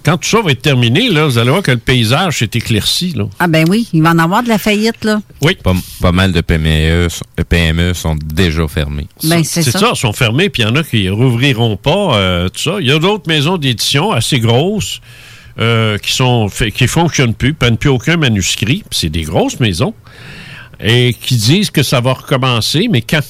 Quand 0.05 0.17
tout 0.17 0.29
ça 0.29 0.41
va 0.43 0.51
être 0.51 0.63
terminé, 0.63 1.09
là, 1.11 1.27
vous 1.27 1.39
allez 1.39 1.51
voir 1.51 1.63
que 1.63 1.71
le 1.71 1.77
paysage 1.77 2.39
s'est 2.39 2.51
éclairci. 2.55 3.13
Là. 3.15 3.27
Ah 3.39 3.47
ben 3.47 3.65
oui, 3.69 3.87
il 3.93 4.03
va 4.03 4.11
en 4.11 4.19
avoir 4.19 4.43
de 4.43 4.49
la 4.49 4.59
faillite, 4.59 5.05
là. 5.05 5.21
Oui. 5.43 5.57
Pas, 5.63 5.75
pas 6.01 6.11
mal 6.11 6.33
de 6.33 6.41
PME, 6.41 7.09
sont- 7.09 7.25
de 7.39 7.43
PME 7.45 7.95
sont 7.95 8.17
déjà 8.17 8.67
fermées. 8.67 9.07
Ben, 9.23 9.45
c'est 9.45 9.63
ça. 9.63 9.79
ça, 9.79 9.91
ils 9.95 9.99
sont 9.99 10.13
fermés, 10.13 10.49
puis 10.49 10.63
il 10.63 10.67
y 10.67 10.69
en 10.69 10.75
a 10.75 10.83
qui 10.83 11.09
rouvriront 11.09 11.77
pas, 11.77 12.17
euh, 12.17 12.49
tout 12.49 12.61
ça. 12.61 12.79
Il 12.81 12.89
y 12.89 12.91
a 12.91 12.99
d'autres 12.99 13.29
maisons 13.29 13.59
d'édition 13.59 14.11
assez 14.11 14.41
grosses 14.41 15.01
euh, 15.59 15.99
qui 15.99 16.13
sont 16.13 16.49
qui 16.75 16.87
fonctionnent 16.87 17.35
plus, 17.35 17.55
prennent 17.55 17.77
plus 17.77 17.91
aucun 17.91 18.17
manuscrit, 18.17 18.85
c'est 18.91 19.09
des 19.11 19.23
grosses 19.23 19.61
maisons, 19.61 19.95
et 20.81 21.15
qui 21.15 21.37
disent 21.37 21.71
que 21.71 21.83
ça 21.83 22.01
va 22.01 22.13
recommencer, 22.15 22.89
mais 22.91 23.03
quand? 23.03 23.21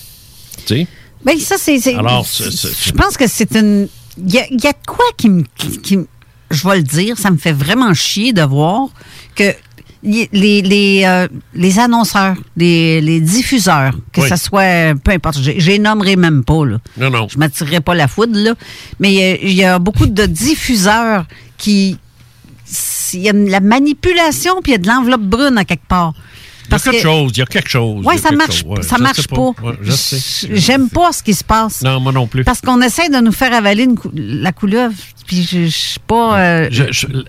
Tu 0.66 0.74
sais? 0.76 0.86
Ben 1.24 1.38
ça, 1.38 1.56
c'est... 1.58 1.94
Alors, 1.94 2.26
Je 2.26 2.90
pense 2.92 3.16
que 3.16 3.26
c'est 3.28 3.54
une... 3.54 3.88
Il 4.18 4.32
y 4.34 4.38
a, 4.38 4.46
y 4.50 4.66
a 4.66 4.72
de 4.72 4.86
quoi 4.86 5.04
qui 5.16 5.28
me... 5.28 5.44
qui- 5.56 5.78
qui 5.80 5.96
me- 5.98 6.06
je 6.50 6.68
vais 6.68 6.76
le 6.76 6.82
dire, 6.82 7.16
ça 7.16 7.30
me 7.30 7.38
fait 7.38 7.52
vraiment 7.52 7.94
chier 7.94 8.32
de 8.32 8.42
voir 8.42 8.88
que 9.34 9.54
les, 10.02 10.28
les, 10.32 11.02
euh, 11.06 11.28
les 11.54 11.78
annonceurs, 11.78 12.36
les, 12.56 13.00
les 13.00 13.20
diffuseurs, 13.20 13.92
que 14.12 14.20
Oui. 14.22 14.28
ce 14.28 14.36
soit... 14.36 14.94
Peu 15.02 15.12
importe, 15.12 15.38
les 15.38 15.78
nommerai 15.78 16.16
même 16.16 16.44
pas, 16.44 16.64
là. 16.66 16.78
Non, 16.98 17.08
non. 17.10 17.28
Je 17.30 17.38
m'attirerai 17.38 17.80
pas 17.80 17.94
la 17.94 18.08
foudre, 18.08 18.36
là. 18.36 18.54
Mais 18.98 19.12
il 19.12 19.46
y 19.46 19.50
il 19.50 19.54
y, 19.54 19.64
a 19.64 19.78
beaucoup 19.78 20.06
de 20.06 20.26
diffuseurs 20.26 21.24
qui... 21.56 21.98
Il 23.14 23.20
y 23.20 23.28
a 23.28 23.32
de 23.32 23.48
la 23.50 23.60
manipulation, 23.60 24.60
puis 24.62 24.72
il 24.72 24.74
y 24.74 24.76
a 24.76 24.78
de 24.78 24.86
l'enveloppe 24.88 25.22
brune 25.22 25.58
à 25.58 25.64
quelque 25.64 25.86
part. 25.86 26.12
Il 26.68 26.72
y 26.72 26.74
a 26.74 26.78
quelque 26.78 26.96
que- 26.96 27.02
chose, 27.02 27.32
il 27.34 27.38
y 27.38 27.42
a 27.42 27.46
quelque 27.46 27.68
chose. 27.68 28.02
Oui, 28.06 28.18
ça 28.18 28.30
marche. 28.30 28.62
Ouais, 28.64 28.82
ça 28.82 28.96
je 28.96 29.02
marche 29.02 29.16
sais 29.20 29.26
pas. 29.28 29.36
Ouais, 29.36 29.74
je 29.82 29.90
sais. 29.92 30.48
J'aime 30.54 30.88
pas 30.88 31.12
ce 31.12 31.22
qui 31.22 31.34
se 31.34 31.44
passe. 31.44 31.82
Non, 31.82 32.00
moi 32.00 32.12
non 32.12 32.26
plus. 32.26 32.44
Parce 32.44 32.60
qu'on 32.60 32.80
essaie 32.80 33.08
de 33.08 33.18
nous 33.18 33.32
faire 33.32 33.52
avaler 33.52 33.86
cou- 33.88 34.10
la 34.14 34.52
couleuvre, 34.52 34.94
puis 35.26 35.42
je 35.42 35.64
je 35.64 35.70
suis 35.70 36.00
pas... 36.06 36.38
euh, 36.40 36.70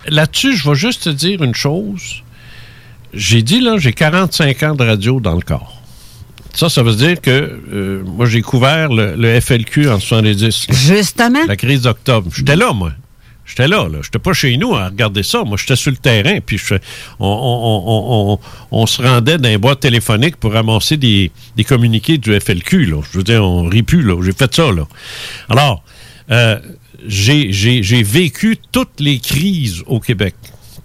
Là-dessus, 0.08 0.56
je 0.56 0.68
vais 0.68 0.76
juste 0.76 1.04
te 1.04 1.10
dire 1.10 1.42
une 1.42 1.54
chose. 1.54 2.22
J'ai 3.12 3.42
dit, 3.42 3.60
là, 3.60 3.76
j'ai 3.78 3.92
45 3.92 4.62
ans 4.62 4.74
de 4.74 4.84
radio 4.84 5.20
dans 5.20 5.34
le 5.34 5.40
corps. 5.42 5.80
Ça, 6.54 6.68
ça 6.68 6.82
veut 6.84 6.94
dire 6.94 7.20
que 7.20 7.30
euh, 7.72 8.02
moi, 8.04 8.26
j'ai 8.26 8.40
couvert 8.40 8.88
le, 8.88 9.14
le 9.16 9.40
FLQ 9.40 9.88
en 9.88 9.98
70. 10.00 10.68
là. 10.68 10.74
Justement. 10.76 11.44
La 11.46 11.56
crise 11.56 11.82
d'octobre. 11.82 12.30
J'étais 12.34 12.56
là, 12.56 12.72
moi. 12.72 12.92
J'étais 13.46 13.68
là, 13.68 13.88
là. 13.88 13.98
J'étais 14.02 14.18
pas 14.18 14.32
chez 14.32 14.56
nous 14.56 14.74
à 14.74 14.86
regarder 14.86 15.22
ça. 15.22 15.44
Moi, 15.44 15.56
j'étais 15.60 15.76
sur 15.76 15.90
le 15.90 15.96
terrain, 15.98 16.38
puis 16.44 16.58
on, 17.20 17.26
on- 17.26 18.32
on- 18.32 18.38
on- 18.70 18.86
se 18.86 19.02
rendait 19.02 19.36
dans 19.38 19.48
les 19.48 19.58
boîtes 19.58 19.80
téléphoniques 19.80 20.36
pour 20.36 20.52
ramasser 20.54 20.96
des, 20.96 21.30
des 21.56 21.64
communiqués 21.64 22.16
du 22.18 22.38
FLQ, 22.40 22.86
là. 22.86 23.00
Je 23.12 23.18
veux 23.18 23.24
dire, 23.24 23.44
on 23.44 23.64
rit 23.68 23.82
plus, 23.82 24.02
là. 24.02 24.20
J'ai 24.22 24.32
fait 24.32 24.52
ça, 24.54 24.72
là. 24.72 24.86
Alors, 25.48 25.82
euh, 26.30 26.58
j'ai 27.06 28.02
vécu 28.02 28.56
toutes 28.72 28.98
les 29.00 29.18
crises 29.18 29.82
au 29.86 30.00
Québec. 30.00 30.34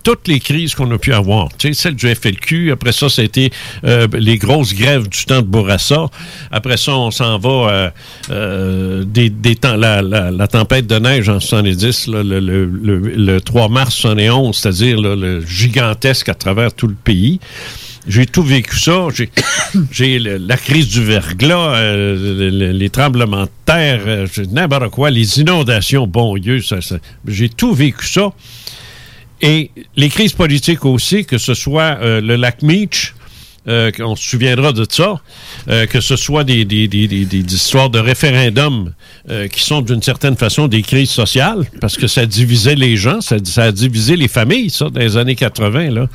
Toutes 0.03 0.27
les 0.27 0.39
crises 0.39 0.75
qu'on 0.75 0.89
a 0.91 0.97
pu 0.97 1.13
avoir. 1.13 1.49
Tu 1.57 1.67
sais, 1.69 1.73
celle 1.81 1.95
du 1.95 2.07
FLQ, 2.13 2.71
après 2.71 2.91
ça, 2.91 3.09
été 3.23 3.51
euh, 3.83 4.07
les 4.13 4.37
grosses 4.37 4.73
grèves 4.73 5.07
du 5.09 5.25
temps 5.25 5.41
de 5.41 5.47
Bourassa. 5.47 6.07
Après 6.51 6.77
ça, 6.77 6.93
on 6.95 7.11
s'en 7.11 7.37
va 7.37 7.49
euh, 7.49 7.89
euh, 8.31 9.03
des, 9.05 9.29
des 9.29 9.55
temps, 9.55 9.75
la, 9.75 10.01
la- 10.01 10.31
tempête 10.47 10.87
de 10.87 10.97
neige 10.99 11.29
en 11.29 11.39
70, 11.39 12.07
là, 12.07 12.23
le, 12.23 12.39
le- 12.39 12.65
le- 12.65 12.99
le 12.99 13.41
3 13.41 13.69
mars 13.69 13.93
71, 13.95 14.55
c'est-à-dire 14.57 14.99
le 15.01 15.45
gigantesque 15.45 16.29
à 16.29 16.33
travers 16.35 16.73
tout 16.73 16.87
le 16.87 16.95
pays. 16.95 17.39
J'ai 18.07 18.25
tout 18.25 18.41
vécu 18.41 18.79
ça. 18.79 19.07
J'ai, 19.91 20.19
la 20.19 20.57
crise 20.57 20.87
du 20.87 21.03
verglas, 21.03 21.75
euh, 21.75 22.15
le- 22.15 22.49
le- 22.49 22.71
les 22.71 22.89
tremblements 22.89 23.43
de 23.43 23.49
terre, 23.65 24.01
n'importe 24.51 24.89
quoi, 24.89 25.11
les 25.11 25.39
inondations, 25.41 26.07
bon 26.07 26.35
Dieu, 26.37 26.61
ça- 26.61 26.79
j'ai 27.27 27.49
tout 27.49 27.73
vécu 27.73 28.07
ça. 28.07 28.31
Et 29.41 29.71
les 29.95 30.09
crises 30.09 30.33
politiques 30.33 30.85
aussi, 30.85 31.25
que 31.25 31.37
ce 31.37 31.53
soit 31.53 31.97
euh, 32.01 32.19
le 32.21 32.35
lac 32.35 32.61
Meach, 32.61 33.13
euh, 33.67 33.91
on 33.99 34.15
se 34.15 34.27
souviendra 34.27 34.71
de 34.73 34.85
ça, 34.89 35.19
euh, 35.69 35.85
que 35.85 36.01
ce 36.01 36.15
soit 36.15 36.43
des, 36.43 36.65
des, 36.65 36.87
des, 36.87 37.07
des- 37.07 37.25
des 37.25 37.53
histoires 37.53 37.89
de 37.89 37.99
référendums 37.99 38.93
euh, 39.29 39.47
qui 39.47 39.63
sont 39.63 39.81
d'une 39.81 40.01
certaine 40.01 40.35
façon 40.37 40.67
des 40.67 40.81
crises 40.81 41.09
sociales, 41.11 41.65
parce 41.79 41.95
que 41.97 42.07
ça 42.07 42.25
divisait 42.25 42.75
les 42.75 42.97
gens, 42.97 43.21
ça, 43.21 43.35
ça 43.43 43.63
a 43.63 43.71
divisé 43.71 44.15
les 44.15 44.27
familles, 44.29 44.69
ça, 44.69 44.89
dans 44.89 44.99
les 44.99 45.17
années 45.17 45.35
80. 45.35 45.91
Là. 45.91 46.07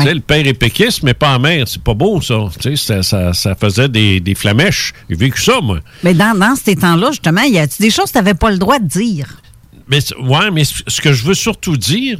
Tu 0.00 0.06
sais, 0.08 0.14
le 0.14 0.20
père 0.20 0.46
est 0.46 0.54
péquiste, 0.54 1.02
mais 1.02 1.14
pas 1.14 1.34
en 1.34 1.38
mère. 1.40 1.66
C'est 1.66 1.82
pas 1.82 1.94
beau, 1.94 2.20
ça. 2.20 2.38
Tu 2.60 2.76
sais, 2.76 2.76
ça, 2.76 3.02
ça, 3.02 3.32
ça 3.32 3.54
faisait 3.54 3.88
des, 3.88 4.20
des 4.20 4.34
flamèches. 4.34 4.92
J'ai 5.08 5.16
vécu 5.16 5.40
ça, 5.40 5.60
moi. 5.62 5.80
Mais 6.02 6.14
dans, 6.14 6.36
dans 6.38 6.54
ces 6.56 6.76
temps-là, 6.76 7.10
justement, 7.12 7.42
il 7.42 7.54
y 7.54 7.58
a 7.58 7.66
des 7.66 7.90
choses 7.90 8.06
que 8.06 8.12
tu 8.12 8.18
n'avais 8.18 8.34
pas 8.34 8.50
le 8.50 8.58
droit 8.58 8.78
de 8.78 8.86
dire? 8.86 9.40
Mais, 9.88 9.98
ouais, 10.20 10.50
mais 10.52 10.64
ce 10.64 11.00
que 11.00 11.12
je 11.12 11.24
veux 11.24 11.34
surtout 11.34 11.76
dire, 11.76 12.18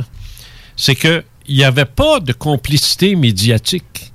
c'est 0.84 0.96
que 0.96 1.22
il 1.46 1.56
n'y 1.56 1.64
avait 1.64 1.84
pas 1.84 2.18
de 2.18 2.32
complicité 2.32 3.14
médiatique. 3.14 4.12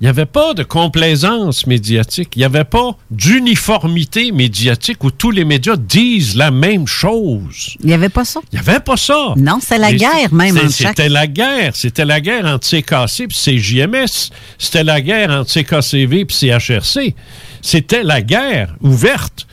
Il 0.00 0.04
n'y 0.04 0.08
avait 0.08 0.26
pas 0.26 0.54
de 0.54 0.62
complaisance 0.62 1.66
médiatique. 1.66 2.30
Il 2.36 2.38
n'y 2.38 2.44
avait 2.44 2.64
pas 2.64 2.96
d'uniformité 3.10 4.32
médiatique 4.32 5.02
où 5.04 5.10
tous 5.10 5.30
les 5.30 5.44
médias 5.44 5.76
disent 5.76 6.36
la 6.36 6.50
même 6.50 6.86
chose. 6.86 7.76
Il 7.80 7.86
n'y 7.86 7.92
avait 7.94 8.08
pas 8.08 8.24
ça. 8.24 8.40
Il 8.52 8.56
n'y 8.60 8.68
avait 8.68 8.80
pas 8.80 8.96
ça. 8.96 9.34
Non, 9.36 9.58
c'est 9.60 9.76
la 9.78 9.90
Mais 9.90 9.96
guerre 9.98 10.32
même. 10.32 10.56
C'était 10.70 11.08
la 11.08 11.26
guerre. 11.26 11.72
C'était 11.74 12.04
la 12.04 12.20
guerre 12.20 12.44
entre 12.46 12.66
CKC 12.68 13.24
et 13.24 13.58
CJMS. 13.58 14.30
C'était 14.58 14.84
la 14.84 15.00
guerre 15.00 15.30
entre 15.30 15.50
CKCV 15.52 16.20
et 16.20 16.26
CHRC. 16.28 17.14
C'était 17.60 18.02
la 18.04 18.22
guerre 18.22 18.74
ouverte. 18.80 19.46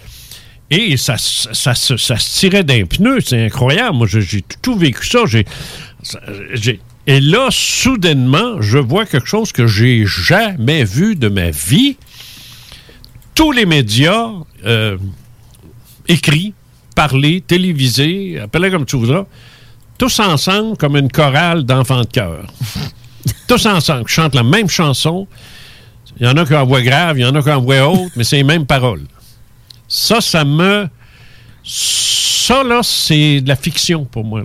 Et 0.71 0.97
ça, 0.97 1.15
ça, 1.17 1.53
ça 1.53 1.75
se- 1.75 1.97
ça 1.97 2.17
se 2.17 2.39
tirait 2.39 2.63
d'un 2.63 2.85
pneu. 2.85 3.19
C'est 3.23 3.45
incroyable. 3.45 3.97
Moi, 3.97 4.07
j'ai 4.09 4.43
tout 4.61 4.75
vécu 4.77 5.07
ça- 5.07 5.25
j'ai- 5.27 5.45
et 7.07 7.19
là, 7.19 7.47
soudainement, 7.51 8.61
je 8.61 8.77
vois 8.77 9.05
quelque 9.05 9.27
chose 9.27 9.51
que 9.51 9.67
j'ai 9.67 10.05
jamais 10.05 10.83
vu 10.83 11.15
de 11.15 11.27
ma 11.27 11.51
vie. 11.51 11.97
Tous 13.35 13.51
les 13.51 13.65
médias 13.65 14.29
euh, 14.65 14.97
écrits, 16.07 16.53
parlés, 16.95 17.41
télévisés, 17.41 18.39
appelez 18.39 18.71
comme 18.71 18.85
tu 18.85 18.95
voudras, 18.95 19.25
tous 19.97 20.19
ensemble 20.19 20.77
comme 20.77 20.95
une 20.95 21.11
chorale 21.11 21.63
d'enfants 21.63 22.01
de 22.01 22.07
cœur. 22.07 22.47
tous 23.47 23.65
ensemble, 23.65 24.07
chantent 24.07 24.35
la 24.35 24.43
même 24.43 24.69
chanson. 24.69 25.27
Il 26.19 26.25
y 26.25 26.29
en 26.29 26.37
a 26.37 26.45
qui 26.45 26.53
ont 26.53 26.65
voix 26.65 26.81
grave, 26.81 27.17
il 27.19 27.21
y 27.21 27.25
en 27.25 27.35
a 27.35 27.41
qui 27.43 27.49
ont 27.49 27.61
voix 27.61 27.87
haute, 27.87 28.11
mais 28.15 28.23
c'est 28.23 28.37
les 28.37 28.43
mêmes 28.43 28.65
paroles. 28.65 29.03
Ça, 29.87 30.21
ça 30.21 30.45
me. 30.45 30.87
Ça, 31.63 32.63
là, 32.63 32.81
c'est 32.83 33.41
de 33.41 33.47
la 33.47 33.55
fiction 33.55 34.05
pour 34.05 34.23
moi. 34.23 34.43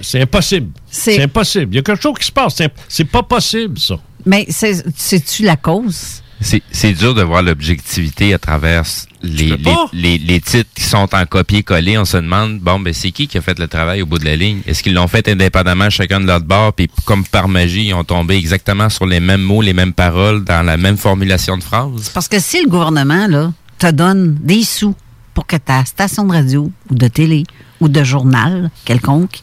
C'est 0.00 0.20
impossible. 0.22 0.70
C'est 0.90 1.22
impossible. 1.22 1.68
Il 1.72 1.76
y 1.76 1.78
a 1.78 1.82
quelque 1.82 2.02
chose 2.02 2.18
qui 2.18 2.26
se 2.26 2.32
passe. 2.32 2.60
C'est- 2.88 3.04
pas 3.04 3.22
possible, 3.22 3.78
ça. 3.78 3.96
Mais 4.24 4.46
c'est- 4.48 4.84
c'est-tu 4.96 5.42
la 5.44 5.56
cause? 5.56 6.22
C'est 6.40 6.62
c'est 6.70 6.92
dur 6.92 7.14
de 7.14 7.22
voir 7.22 7.42
l'objectivité 7.42 8.34
à 8.34 8.38
travers 8.38 8.82
les, 9.22 9.56
les- 9.94 10.18
les 10.18 10.40
titres 10.40 10.68
qui 10.74 10.82
sont 10.82 11.08
en 11.14 11.24
copier-coller. 11.24 11.96
On 11.96 12.04
se 12.04 12.18
demande, 12.18 12.58
bon, 12.60 12.78
ben 12.78 12.92
c'est 12.92 13.10
qui 13.10 13.26
qui 13.26 13.38
a 13.38 13.40
fait 13.40 13.58
le 13.58 13.66
travail 13.68 14.02
au 14.02 14.06
bout 14.06 14.18
de 14.18 14.26
la 14.26 14.36
ligne? 14.36 14.60
Est-ce 14.66 14.82
qu'ils 14.82 14.92
l'ont 14.92 15.08
fait 15.08 15.26
indépendamment 15.28 15.88
chacun 15.88 16.20
de 16.20 16.26
leur 16.26 16.40
bord, 16.40 16.74
puis 16.74 16.90
comme 17.06 17.24
par 17.24 17.48
magie, 17.48 17.86
ils 17.86 17.94
ont 17.94 18.04
tombé 18.04 18.36
exactement 18.36 18.90
sur 18.90 19.06
les 19.06 19.18
mêmes 19.20 19.40
mots, 19.40 19.62
les 19.62 19.72
mêmes 19.72 19.94
paroles, 19.94 20.44
dans 20.44 20.62
la 20.62 20.76
même 20.76 20.98
formulation 20.98 21.56
de 21.56 21.62
phrase? 21.62 22.10
Parce 22.12 22.28
que 22.28 22.38
si 22.38 22.62
le 22.62 22.68
gouvernement 22.68 23.26
là, 23.28 23.52
te 23.78 23.90
donne 23.90 24.34
des 24.42 24.62
sous 24.64 24.94
pour 25.32 25.46
que 25.46 25.56
ta 25.56 25.84
station 25.86 26.24
de 26.26 26.32
radio 26.32 26.70
ou 26.90 26.94
de 26.94 27.08
télé 27.08 27.44
ou 27.80 27.88
de 27.88 28.02
journal 28.04 28.70
quelconque 28.84 29.40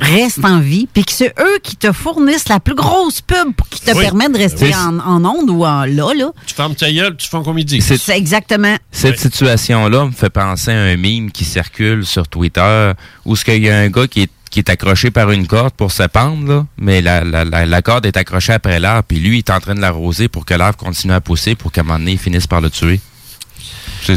reste 0.00 0.44
en 0.44 0.60
vie, 0.60 0.88
puis 0.92 1.04
que 1.04 1.12
c'est 1.12 1.34
eux 1.38 1.58
qui 1.62 1.76
te 1.76 1.92
fournissent 1.92 2.48
la 2.48 2.60
plus 2.60 2.74
grosse 2.74 3.20
pub 3.20 3.54
pour 3.56 3.68
qui 3.68 3.80
te 3.80 3.90
Oui. 3.92 4.04
permet 4.04 4.28
de 4.28 4.38
rester 4.38 4.66
Oui. 4.66 4.74
en, 4.74 4.98
en 5.00 5.24
onde 5.24 5.50
ou 5.50 5.64
en 5.64 5.84
là, 5.84 6.12
là. 6.14 6.30
Tu 6.46 6.54
fermes 6.54 6.74
ta 6.74 6.90
gueule, 6.92 7.16
tu 7.16 7.28
fais 7.28 7.42
comme 7.42 7.58
il 7.58 7.64
dit. 7.64 7.80
C'est 7.80 8.16
exactement. 8.16 8.76
Cette 8.92 9.18
situation-là 9.18 10.06
me 10.06 10.10
fait 10.12 10.30
penser 10.30 10.70
à 10.72 10.80
un 10.82 10.96
mime 10.96 11.30
qui 11.30 11.44
circule 11.44 12.04
sur 12.06 12.28
Twitter 12.28 12.92
où 13.24 13.36
ce 13.36 13.44
qu'il 13.44 13.62
y 13.62 13.70
a 13.70 13.78
un 13.78 13.88
gars 13.88 14.06
qui 14.06 14.22
est 14.22 14.30
qui 14.50 14.60
est 14.60 14.70
accroché 14.70 15.10
par 15.10 15.30
une 15.30 15.46
corde 15.46 15.74
pour 15.74 15.92
se 15.92 16.04
pendre, 16.04 16.48
là, 16.48 16.66
mais 16.78 17.02
la, 17.02 17.22
la, 17.22 17.44
la, 17.44 17.66
la 17.66 17.82
corde 17.82 18.06
est 18.06 18.16
accrochée 18.16 18.54
après 18.54 18.80
l'arbre, 18.80 19.04
puis 19.06 19.18
lui, 19.18 19.34
il 19.36 19.38
est 19.40 19.50
en 19.50 19.60
train 19.60 19.74
de 19.74 19.80
l'arroser 19.80 20.28
pour 20.28 20.46
que 20.46 20.54
l'arbre 20.54 20.78
continue 20.78 21.12
à 21.12 21.20
pousser 21.20 21.54
pour 21.54 21.70
qu'à 21.70 21.82
un 21.82 21.84
moment 21.84 21.98
donné, 21.98 22.12
il 22.12 22.18
finisse 22.18 22.46
par 22.46 22.62
le 22.62 22.70
tuer. 22.70 22.98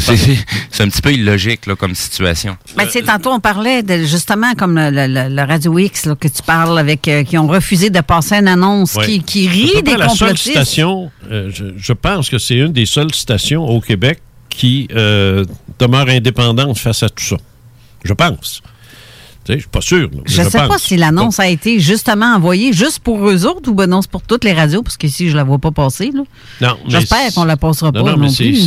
c'est- 0.00 0.16
c'est- 0.16 0.44
c'est 0.70 0.82
un 0.84 0.88
petit 0.88 1.02
peu 1.02 1.12
illogique 1.12 1.66
là, 1.66 1.76
comme 1.76 1.94
situation. 1.94 2.56
Ben, 2.76 2.86
tu 2.86 2.92
sais, 2.92 3.02
tantôt, 3.02 3.30
on 3.30 3.40
parlait 3.40 3.82
de, 3.82 3.98
justement 4.04 4.54
comme 4.54 4.76
le, 4.78 4.90
le- 4.90 5.06
le- 5.28 5.34
le 5.34 5.42
Radio 5.42 5.78
X 5.78 6.06
là, 6.06 6.14
que 6.14 6.28
tu 6.28 6.42
parles 6.42 6.78
avec, 6.78 7.06
euh, 7.08 7.24
qui 7.24 7.36
ont 7.36 7.46
refusé 7.46 7.90
de 7.90 8.00
passer 8.00 8.36
une 8.36 8.48
annonce 8.48 8.94
Ouais. 8.94 9.18
qui, 9.20 9.48
rit 9.48 9.82
des 9.82 9.96
la 9.96 10.08
seule 10.08 10.38
station, 10.38 11.10
euh, 11.30 11.50
je, 11.52 11.66
je 11.76 11.92
pense 11.92 12.30
que 12.30 12.38
c'est 12.38 12.56
une 12.56 12.72
des 12.72 12.86
seules 12.86 13.12
stations 13.14 13.64
au 13.68 13.80
Québec 13.80 14.20
qui 14.48 14.88
euh, 14.94 15.44
demeure 15.78 16.08
indépendante 16.08 16.78
face 16.78 17.02
à 17.02 17.08
tout 17.10 17.24
ça. 17.24 17.36
Je 18.04 18.12
pense. 18.14 18.62
Je 19.48 19.58
suis 19.58 19.68
pas 19.68 19.80
sûr. 19.80 20.08
là, 20.12 20.20
Je 20.24 20.40
ne 20.42 20.48
sais 20.48 20.58
pas 20.58 20.78
si 20.78 20.96
l'annonce 20.96 21.40
a 21.40 21.48
été 21.48 21.80
justement 21.80 22.34
envoyée 22.34 22.72
juste 22.72 23.00
pour 23.00 23.28
eux 23.28 23.44
autres 23.46 23.70
ou 23.70 23.74
ben 23.74 23.86
non, 23.88 24.00
c'est 24.02 24.10
pour 24.10 24.22
toutes 24.22 24.44
les 24.44 24.52
radios, 24.52 24.82
parce 24.82 24.96
qu'ici, 24.96 25.28
je 25.30 25.36
la 25.36 25.44
vois 25.44 25.58
pas 25.58 25.70
passer. 25.72 26.10
là. 26.14 26.22
Non, 26.60 26.76
mais 26.84 26.90
J'espère 26.90 27.32
qu'on 27.34 27.44
la 27.44 27.56
passera 27.56 27.90
Non, 27.92 28.04
pas 28.04 28.10
non, 28.12 28.16
non, 28.18 28.24
mais 28.24 28.28
c'est- 28.30 28.44
plus. 28.44 28.64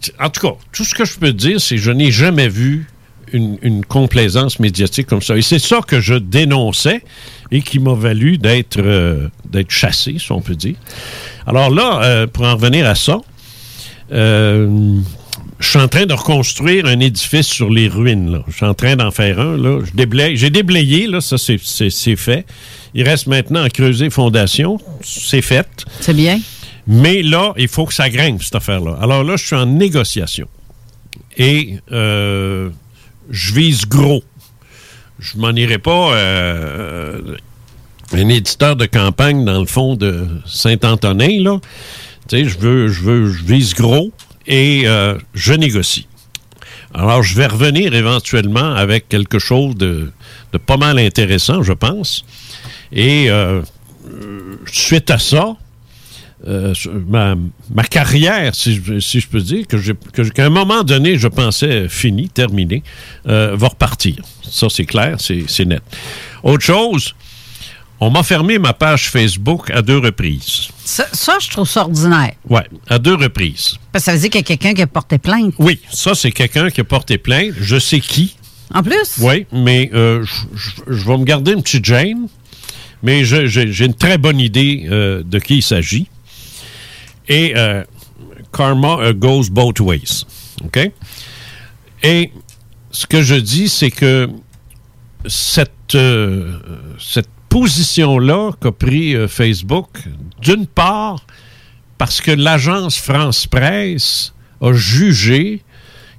c'est- 0.00 0.12
En 0.20 0.28
tout 0.30 0.46
cas, 0.46 0.54
tout 0.72 0.84
ce 0.84 0.94
que 0.94 1.04
je 1.04 1.18
peux 1.18 1.32
dire, 1.32 1.60
c'est 1.60 1.76
que 1.76 1.80
je 1.80 1.90
n'ai 1.90 2.10
jamais 2.10 2.48
vu 2.48 2.86
une, 3.32 3.58
une 3.62 3.84
complaisance 3.84 4.60
médiatique 4.60 5.06
comme 5.08 5.22
ça. 5.22 5.36
Et 5.36 5.42
c'est 5.42 5.58
ça 5.58 5.80
que 5.86 6.00
je 6.00 6.14
dénonçais 6.14 7.02
et 7.50 7.60
qui 7.62 7.78
m'a 7.80 7.94
valu 7.94 8.38
d'être 8.38 8.78
euh, 8.78 9.28
d'être 9.50 9.70
chassé, 9.70 10.16
si 10.18 10.30
on 10.32 10.40
peut 10.40 10.54
dire. 10.54 10.76
Alors 11.46 11.70
là, 11.70 12.00
euh, 12.04 12.26
pour 12.28 12.44
en 12.44 12.54
revenir 12.54 12.86
à 12.86 12.94
ça, 12.94 13.18
euh, 14.12 14.98
je 15.58 15.68
suis 15.68 15.78
en 15.78 15.88
train 15.88 16.06
de 16.06 16.12
reconstruire 16.12 16.86
un 16.86 17.00
édifice 17.00 17.46
sur 17.46 17.70
les 17.70 17.88
ruines. 17.88 18.30
là. 18.30 18.42
Je 18.48 18.56
suis 18.56 18.66
en 18.66 18.74
train 18.74 18.96
d'en 18.96 19.10
faire 19.10 19.40
un. 19.40 19.56
là. 19.56 19.80
Je 19.84 19.92
déblaye- 19.92 20.36
J'ai 20.36 20.50
déblayé, 20.50 21.06
là, 21.06 21.20
ça 21.20 21.38
c'est- 21.38 21.56
fait. 22.16 22.44
Il 22.94 23.02
reste 23.04 23.26
maintenant 23.26 23.62
à 23.62 23.70
creuser 23.70 24.10
fondation. 24.10 24.78
C'est 25.02 25.42
fait. 25.42 25.66
C'est 26.00 26.14
bien. 26.14 26.40
Mais 26.86 27.22
là, 27.22 27.52
il 27.56 27.68
faut 27.68 27.84
que 27.86 27.94
ça 27.94 28.08
grimpe, 28.10 28.42
cette 28.42 28.54
affaire-là. 28.54 28.96
Alors 29.00 29.24
là, 29.24 29.36
je 29.36 29.44
suis 29.46 29.56
en 29.56 29.66
négociation. 29.66 30.46
Et 31.36 31.78
euh, 31.92 32.70
je 33.30 33.52
vise 33.54 33.86
gros. 33.86 34.22
Je 35.18 35.36
m'en 35.38 35.50
irai 35.52 35.78
pas 35.78 36.12
euh, 36.14 37.20
un 38.12 38.28
éditeur 38.28 38.76
de 38.76 38.86
campagne 38.86 39.44
dans 39.44 39.58
le 39.60 39.66
fond 39.66 39.96
de 39.96 40.26
Saint-Antonin, 40.46 41.42
là. 41.42 41.58
Tu 42.28 42.36
sais, 42.38 42.44
je 42.44 42.58
veux, 42.58 42.88
je 42.88 43.00
veux, 43.02 43.30
je 43.32 43.42
vise 43.44 43.74
gros 43.74 44.12
et 44.46 44.82
euh, 44.86 45.18
je 45.34 45.52
négocie. 45.52 46.06
Alors, 46.94 47.22
je 47.22 47.34
vais 47.34 47.46
revenir 47.46 47.94
éventuellement 47.94 48.74
avec 48.74 49.08
quelque 49.08 49.38
chose 49.38 49.74
de, 49.76 50.10
pas 50.64 50.76
mal 50.76 50.98
intéressant, 50.98 51.62
je 51.62 51.72
pense. 51.72 52.24
Et 52.92 53.30
euh, 53.30 53.62
suite 54.66 55.10
à 55.10 55.18
ça, 55.18 55.56
euh, 56.46 56.74
ma, 57.08 57.84
carrière, 57.84 58.54
si 58.54 58.74
je, 58.76 59.26
peux 59.26 59.40
dire, 59.40 59.66
que 59.66 60.22
qu'à 60.28 60.46
un 60.46 60.50
moment 60.50 60.84
donné, 60.84 61.18
je 61.18 61.28
pensais 61.28 61.88
finie, 61.88 62.28
terminée, 62.28 62.82
euh, 63.26 63.56
va 63.56 63.68
repartir. 63.68 64.16
Ça, 64.48 64.68
c'est 64.70 64.84
clair, 64.84 65.16
c'est 65.18 65.64
net. 65.64 65.82
Autre 66.42 66.64
chose, 66.64 67.14
on 68.00 68.10
m'a 68.10 68.22
fermé 68.22 68.58
ma 68.58 68.72
page 68.74 69.08
Facebook 69.10 69.70
à 69.70 69.80
deux 69.82 69.98
reprises. 69.98 70.68
Ça, 70.84 71.06
ça, 71.12 71.38
je 71.40 71.48
trouve 71.48 71.68
ça 71.68 71.82
ordinaire. 71.82 72.32
Ouais, 72.48 72.66
à 72.88 72.98
deux 72.98 73.14
reprises. 73.14 73.76
Parce 73.92 74.04
que 74.04 74.10
ça 74.10 74.14
veut 74.14 74.20
dire 74.20 74.30
qu'il 74.30 74.40
y 74.40 74.44
a 74.44 74.46
quelqu'un 74.46 74.74
qui 74.74 74.82
a 74.82 74.86
porté 74.86 75.18
plainte. 75.18 75.54
Oui, 75.58 75.80
ça, 75.90 76.14
c'est 76.14 76.30
quelqu'un 76.32 76.68
qui 76.70 76.80
a 76.80 76.84
porté 76.84 77.16
plainte. 77.18 77.52
Je 77.58 77.78
sais 77.78 78.00
qui. 78.00 78.36
En 78.74 78.82
plus? 78.82 79.16
Oui, 79.20 79.46
mais 79.52 79.90
euh, 79.94 80.24
je- 80.54 80.92
vais 80.92 81.16
me 81.18 81.24
garder 81.24 81.52
une 81.52 81.62
petite 81.62 81.84
gêne, 81.84 82.28
mais 83.02 83.24
j'ai 83.24 83.84
une 83.84 83.94
très 83.94 84.18
bonne 84.18 84.40
idée 84.40 84.86
euh, 84.90 85.22
de 85.24 85.38
qui 85.38 85.58
il 85.58 85.62
s'agit. 85.62 86.08
Et 87.28 87.54
euh, 87.56 87.82
karma 88.52 89.12
goes 89.14 89.48
both 89.50 89.80
ways. 89.80 90.24
OK? 90.64 90.90
Et 92.02 92.30
ce 92.90 93.06
que 93.06 93.22
je 93.22 93.34
dis, 93.36 93.68
c'est 93.68 93.90
que 93.90 94.28
cette, 95.26 95.96
cette 96.98 97.28
position-là 97.60 98.50
qu'a 98.60 98.70
pris 98.70 99.14
euh, 99.16 99.28
Facebook, 99.28 99.88
d'une 100.42 100.66
part, 100.66 101.24
parce 101.96 102.20
que 102.20 102.30
l'agence 102.30 102.98
France 102.98 103.46
Presse 103.46 104.34
a 104.60 104.74
jugé 104.74 105.62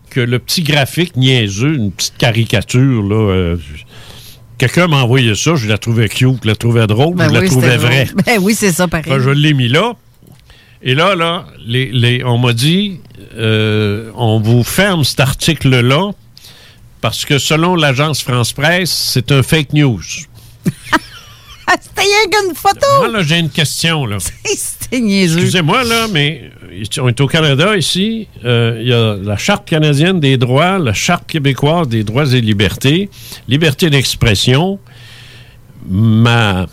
que 0.09 0.19
le 0.19 0.39
petit 0.39 0.63
graphique 0.63 1.15
niaiseux, 1.15 1.75
une 1.75 1.91
petite 1.91 2.17
caricature, 2.17 3.03
là, 3.03 3.15
euh, 3.31 3.57
quelqu'un 4.57 4.87
m'a 4.87 5.03
envoyé 5.03 5.35
ça, 5.35 5.53
je 5.55 5.67
la 5.67 5.77
trouvais 5.77 6.09
cute, 6.09 6.39
je 6.43 6.47
la 6.47 6.55
trouvais 6.55 6.87
drôle, 6.87 7.13
Ben 7.15 7.27
je 7.29 7.33
la 7.35 7.39
oui, 7.41 7.47
trouvais 7.49 7.67
c'était 7.73 7.77
vraie. 7.85 8.05
drôle. 8.05 8.23
Ben 8.25 8.39
oui, 8.41 8.55
c'est 8.55 8.71
ça, 8.71 8.87
pareil. 8.87 9.05
Enfin, 9.07 9.19
je 9.23 9.29
l'ai 9.29 9.53
mis 9.53 9.67
là. 9.67 9.93
Et 10.81 10.95
là, 10.95 11.15
là, 11.15 11.45
les, 11.65 11.91
les- 11.91 12.23
on 12.23 12.39
m'a 12.39 12.53
dit, 12.53 12.99
euh, 13.35 14.09
on 14.15 14.39
vous 14.39 14.63
ferme 14.63 15.03
cet 15.03 15.19
article-là 15.19 16.11
parce 16.99 17.25
que 17.25 17.37
selon 17.37 17.75
l'agence 17.75 18.23
France 18.23 18.53
Presse, 18.53 18.89
c'est 19.13 19.31
un 19.31 19.43
fake 19.43 19.73
news. 19.73 20.01
Ah, 21.67 21.75
C'était 21.81 22.01
rien 22.01 22.29
qu'une 22.31 22.55
photo! 22.55 22.87
Moi, 22.99 23.09
là, 23.09 23.23
j'ai 23.23 23.39
une 23.39 23.49
question, 23.49 24.05
là. 24.05 24.17
C'était 24.45 24.99
niaiseux. 25.01 25.39
Excusez-moi, 25.39 25.83
là, 25.83 26.07
mais 26.11 26.49
on 26.99 27.09
est 27.09 27.21
au 27.21 27.27
Canada 27.27 27.75
ici. 27.75 28.27
Euh, 28.45 28.77
Il 28.81 28.87
y 28.87 28.93
a 28.93 29.15
la 29.15 29.37
Charte 29.37 29.67
canadienne 29.67 30.19
des 30.19 30.37
droits, 30.37 30.79
la 30.79 30.93
Charte 30.93 31.27
québécoise 31.27 31.87
des 31.87 32.03
droits 32.03 32.25
et 32.33 32.41
libertés, 32.41 33.09
liberté 33.47 33.89
d'expression. 33.89 34.79
Ma, 35.89 36.65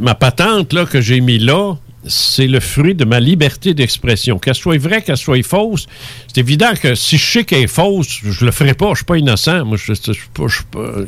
ma 0.00 0.14
patente 0.14 0.72
là, 0.72 0.86
que 0.86 1.00
j'ai 1.00 1.20
mis 1.20 1.38
là, 1.38 1.74
c'est 2.06 2.46
le 2.46 2.60
fruit 2.60 2.94
de 2.94 3.04
ma 3.04 3.20
liberté 3.20 3.74
d'expression. 3.74 4.38
Qu'elle 4.38 4.54
soit 4.54 4.78
vraie, 4.78 5.02
qu'elle 5.02 5.16
soit 5.16 5.42
fausse, 5.42 5.86
c'est 6.32 6.38
évident 6.40 6.72
que 6.80 6.94
si 6.94 7.18
je 7.18 7.24
sais 7.30 7.44
qu'elle 7.44 7.62
est 7.64 7.66
fausse, 7.66 8.20
je 8.22 8.44
le 8.44 8.50
ferai 8.50 8.74
pas. 8.74 8.90
Je 8.90 8.96
suis 8.96 9.04
pas 9.04 9.18
innocent. 9.18 9.64
Moi, 9.64 9.76
je, 9.76 9.92
je, 9.94 10.12
je. 10.12 10.62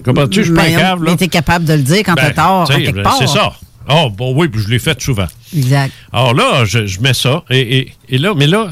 Comment 0.05 0.27
tu 0.29 0.41
je 0.41 0.47
suis 0.47 0.55
pas 0.55 0.97
Mais, 0.97 1.17
t'es 1.17 1.29
capable 1.29 1.65
de 1.65 1.75
le 1.75 1.83
dire 1.83 1.99
quand 2.05 2.15
t'as 2.15 2.29
Ben, 2.29 2.35
tort, 2.35 2.63
à 2.63 2.67
sais, 2.67 2.83
quelque 2.83 2.97
ben, 2.97 3.03
part. 3.03 3.19
C'est 3.19 3.27
ça. 3.27 3.53
Oh, 3.91 4.11
bon, 4.11 4.35
oui, 4.37 4.49
puis 4.49 4.61
je 4.61 4.69
l'ai 4.69 4.79
fait 4.79 5.01
souvent. 5.01 5.27
Exact. 5.57 5.93
Alors 6.13 6.35
là, 6.35 6.65
je, 6.65 7.01
mets 7.01 7.15
ça. 7.15 7.45
Et, 7.51 7.79
et- 7.79 7.93
et 8.11 8.19
là, 8.19 8.35
mais 8.37 8.47
là, 8.47 8.71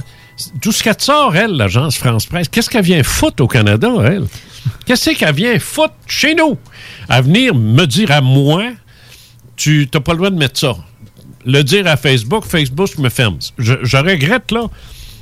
d'où 0.60 0.72
ce 0.72 0.82
qu'elle 0.82 1.00
sort, 1.00 1.34
elle, 1.34 1.52
l'agence 1.52 1.96
France 1.96 2.26
Presse? 2.26 2.48
Qu'est-ce 2.48 2.68
qu'elle 2.68 2.84
vient 2.84 3.02
foutre 3.02 3.42
au 3.42 3.46
Canada, 3.48 3.90
elle? 4.04 4.24
Qu'est-ce 4.84 5.10
qu'elle 5.10 5.34
vient 5.34 5.58
foutre 5.58 5.94
chez 6.06 6.34
nous? 6.34 6.58
À 7.08 7.22
venir 7.22 7.54
me 7.54 7.86
dire 7.86 8.10
à 8.10 8.20
moi, 8.20 8.64
tu 9.56 9.88
n'as 9.92 10.00
pas 10.00 10.12
le 10.12 10.18
droit 10.18 10.30
de 10.30 10.36
mettre 10.36 10.58
ça. 10.60 10.76
Le 11.46 11.62
dire 11.62 11.86
à 11.86 11.96
Facebook, 11.96 12.44
Facebook 12.44 12.98
me 12.98 13.08
ferme. 13.08 13.38
Je, 13.56 13.74
je 13.82 13.96
regrette, 13.96 14.50
là, 14.50 14.66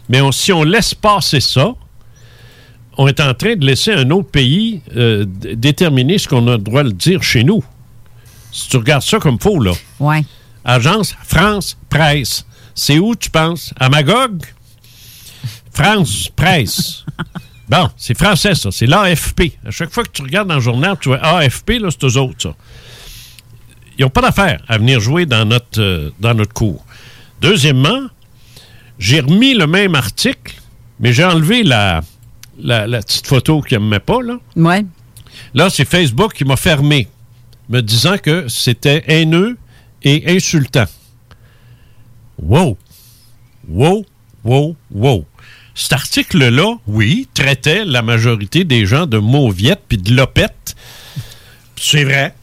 mais 0.08 0.20
on- 0.20 0.32
si 0.32 0.52
on 0.52 0.64
laisse 0.64 0.94
passer 0.94 1.40
ça, 1.40 1.68
on 2.98 3.06
est 3.08 3.20
en 3.20 3.34
train 3.34 3.54
de 3.56 3.64
laisser 3.66 3.92
un 3.92 4.10
autre 4.10 4.30
pays 4.30 4.80
euh, 4.96 5.24
déterminer 5.28 6.18
ce 6.18 6.26
qu'on 6.28 6.46
a 6.48 6.52
le 6.52 6.58
droit 6.58 6.82
de 6.82 6.90
dire 6.90 7.22
chez 7.22 7.44
nous. 7.44 7.62
Si 8.52 8.68
tu 8.68 8.76
regardes 8.78 9.02
ça 9.02 9.18
comme 9.18 9.38
faux, 9.40 9.60
là. 9.60 9.72
Ouais. 10.00 10.24
Agence 10.64 11.14
France 11.24 11.76
Presse. 11.90 12.46
C'est 12.74 12.98
où, 12.98 13.14
tu 13.14 13.30
penses? 13.30 13.72
À 13.78 13.88
Magog? 13.88 14.42
France 15.72 16.28
Presse. 16.34 17.04
Bon, 17.66 17.88
c'est 17.96 18.14
français, 18.16 18.54
ça. 18.54 18.68
C'est 18.70 18.84
l'AFP. 18.84 19.52
À 19.66 19.70
chaque 19.70 19.90
fois 19.90 20.04
que 20.04 20.10
tu 20.10 20.20
regardes 20.20 20.48
dans 20.48 20.56
le 20.56 20.60
journal, 20.60 20.98
tu 21.00 21.08
vois 21.08 21.16
AFP, 21.24 21.78
là, 21.80 21.88
c'est 21.90 22.04
eux 22.04 22.18
autres, 22.18 22.34
ça. 22.42 22.54
Ils 23.98 24.02
n'ont 24.02 24.10
pas 24.10 24.22
d'affaire 24.22 24.62
à 24.68 24.78
venir 24.78 25.00
jouer 25.00 25.26
dans 25.26 25.44
notre, 25.44 25.80
euh, 25.80 26.10
dans 26.20 26.34
notre 26.34 26.52
cours. 26.52 26.84
Deuxièmement, 27.40 28.06
j'ai 28.98 29.20
remis 29.20 29.54
le 29.54 29.66
même 29.66 29.94
article, 29.94 30.54
mais 31.00 31.12
j'ai 31.12 31.24
enlevé 31.24 31.62
la, 31.62 32.02
la, 32.58 32.86
la 32.86 33.00
petite 33.00 33.26
photo 33.26 33.60
qu'il 33.60 33.78
ne 33.78 33.84
me 33.84 33.90
met 33.90 34.00
pas, 34.00 34.22
là. 34.22 34.38
Ouais. 34.56 34.84
Là, 35.52 35.70
c'est 35.70 35.84
Facebook 35.84 36.34
qui 36.34 36.44
m'a 36.44 36.56
fermé, 36.56 37.08
me 37.68 37.80
disant 37.80 38.18
que 38.18 38.48
c'était 38.48 39.04
haineux 39.06 39.56
et 40.02 40.36
insultant. 40.36 40.86
Wow! 42.42 42.76
Wow! 43.68 44.04
Wow! 44.44 44.76
Wow! 44.90 45.24
Cet 45.74 45.92
article-là, 45.92 46.76
oui, 46.86 47.28
traitait 47.34 47.84
la 47.84 48.02
majorité 48.02 48.64
des 48.64 48.86
gens 48.86 49.06
de 49.06 49.18
mauviettes 49.18 49.82
puis 49.88 49.98
de 49.98 50.14
lopettes. 50.14 50.76
C'est 51.76 52.04
vrai. 52.04 52.34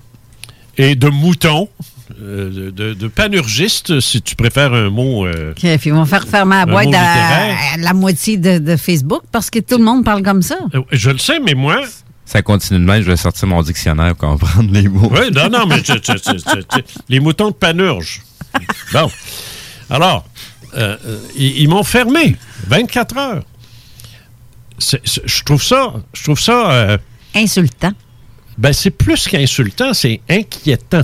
Et 0.81 0.95
de 0.95 1.07
moutons. 1.09 1.69
euh, 2.21 2.71
de, 2.71 2.93
de 2.93 3.07
panurgistes, 3.07 3.99
si 3.99 4.21
tu 4.21 4.35
préfères 4.35 4.73
un 4.73 4.89
mot. 4.89 5.25
euh, 5.25 5.53
puis 5.53 5.69
ils 5.85 5.93
vont 5.93 6.05
faire 6.05 6.27
fermer 6.27 6.57
la 6.57 6.65
boîte 6.65 6.93
à, 6.93 7.77
la 7.77 7.93
moitié 7.93 8.37
de, 8.37 8.57
de 8.59 8.75
Facebook 8.75 9.21
parce 9.31 9.49
que 9.49 9.59
tout 9.59 9.77
le 9.77 9.83
monde 9.83 10.03
parle 10.03 10.21
comme 10.23 10.41
ça. 10.41 10.57
euh, 10.75 10.81
je 10.91 11.09
le 11.09 11.17
sais, 11.17 11.39
mais 11.39 11.53
moi, 11.53 11.81
Ça 12.25 12.41
continue 12.41 12.79
de 12.79 12.85
même, 12.85 13.01
je 13.01 13.09
vais 13.11 13.17
sortir 13.17 13.47
mon 13.47 13.61
dictionnaire 13.61 14.15
pour 14.15 14.29
comprendre 14.29 14.71
les 14.73 14.87
mots. 14.87 15.09
Oui, 15.11 15.31
non, 15.33 15.49
non, 15.49 15.65
mais 15.65 15.81
tu- 15.81 15.99
tu- 16.01 16.13
tu- 16.15 16.35
tu- 16.35 16.63
tu- 16.69 16.83
les 17.09 17.19
moutons 17.19 17.49
de 17.49 17.55
panurge. 17.55 18.21
Bon. 18.93 19.09
Alors, 19.89 20.25
euh, 20.77 20.97
ils, 21.35 21.61
ils 21.63 21.67
m'ont 21.69 21.83
fermé 21.83 22.35
24 22.67 23.17
heures. 23.17 23.43
Je 24.79 25.43
trouve 25.43 25.61
ça, 25.63 25.93
je 26.13 26.23
trouve 26.23 26.39
ça, 26.39 26.71
euh, 26.71 26.97
Insultant. 27.35 27.91
Ben 28.57 28.73
c'est 28.73 28.91
plus 28.91 29.27
qu'insultant, 29.27 29.93
c'est 29.93 30.21
inquiétant. 30.29 31.03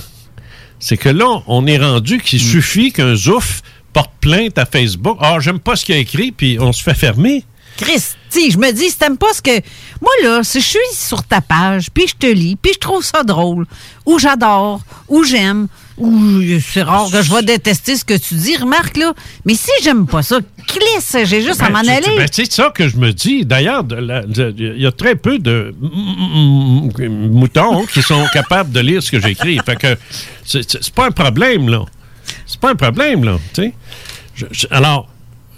C'est 0.80 0.98
que 0.98 1.10
là, 1.10 1.42
on 1.48 1.66
est 1.66 1.78
rendu 1.78 2.20
qu'il 2.20 2.40
suffit 2.40 2.92
qu'un 2.92 3.16
zouf 3.16 3.62
porte 3.94 4.12
plainte 4.22 4.58
à 4.58 4.66
Facebook. 4.66 5.18
Ah, 5.22 5.38
j'aime 5.40 5.60
pas 5.60 5.76
ce 5.76 5.86
qu'il 5.86 5.96
a 5.96 5.98
écrit, 5.98 6.32
puis 6.32 6.58
on 6.60 6.72
se 6.72 6.84
fait 6.84 6.94
fermer. 6.94 7.44
Christy, 7.78 8.52
je 8.52 8.58
me 8.58 8.72
dis, 8.72 8.90
si 8.90 8.98
t'aimes 8.98 9.18
pas 9.18 9.34
ce 9.34 9.42
que. 9.42 9.62
Moi, 10.02 10.12
là, 10.24 10.44
si 10.44 10.60
je 10.62 10.66
suis 10.66 10.80
sur 10.94 11.24
ta 11.24 11.42
page, 11.42 11.90
puis 11.94 12.08
je 12.08 12.16
te 12.16 12.28
lis, 12.28 12.56
puis 12.56 12.74
je 12.74 12.80
trouve 12.80 13.04
ça 13.04 13.24
drôle, 13.24 13.66
ou 14.06 14.20
j'adore, 14.20 14.82
ou 15.08 15.24
j'aime, 15.24 15.68
Ouh, 15.98 16.42
c'est 16.60 16.84
rare 16.84 17.10
que 17.12 17.22
je 17.24 17.34
vais 17.34 17.42
détester 17.42 17.96
ce 17.96 18.06
que 18.06 18.14
tu 18.16 18.36
dis, 18.36 18.56
remarque, 18.58 18.98
là. 18.98 19.14
Mais 19.46 19.56
si 19.56 19.72
j'aime 19.84 20.06
pas 20.06 20.22
ça, 20.22 20.38
clisse, 20.68 21.16
j'ai 21.26 21.42
juste 21.42 21.62
à 21.62 21.68
Ben, 21.70 21.74
m'en 21.74 21.80
aller. 21.80 22.16
ben, 22.16 22.28
c'est 22.32 22.52
ça 22.52 22.72
que 22.74 22.88
je 22.88 22.98
me 22.98 23.12
dis. 23.14 23.46
D'ailleurs, 23.46 23.84
il 23.90 24.76
y 24.78 24.86
a 24.86 24.92
très 24.92 25.16
peu 25.16 25.40
de 25.40 25.74
moutons 27.10 27.86
qui 27.86 28.02
sont 28.02 28.26
capables 28.34 28.72
de 28.72 28.80
lire 28.80 29.02
ce 29.02 29.12
que 29.12 29.20
j'écris. 29.20 29.60
Fait 29.66 29.76
que 29.76 29.98
c'est- 30.46 30.90
pas 30.94 31.08
un 31.08 31.12
problème, 31.12 31.70
là. 31.70 31.84
C'est 32.46 32.60
pas 32.60 32.72
un 32.72 32.76
problème, 32.76 33.24
là. 33.24 33.38
Je- 33.56 34.46
je- 34.52 34.68
alors, 34.70 35.10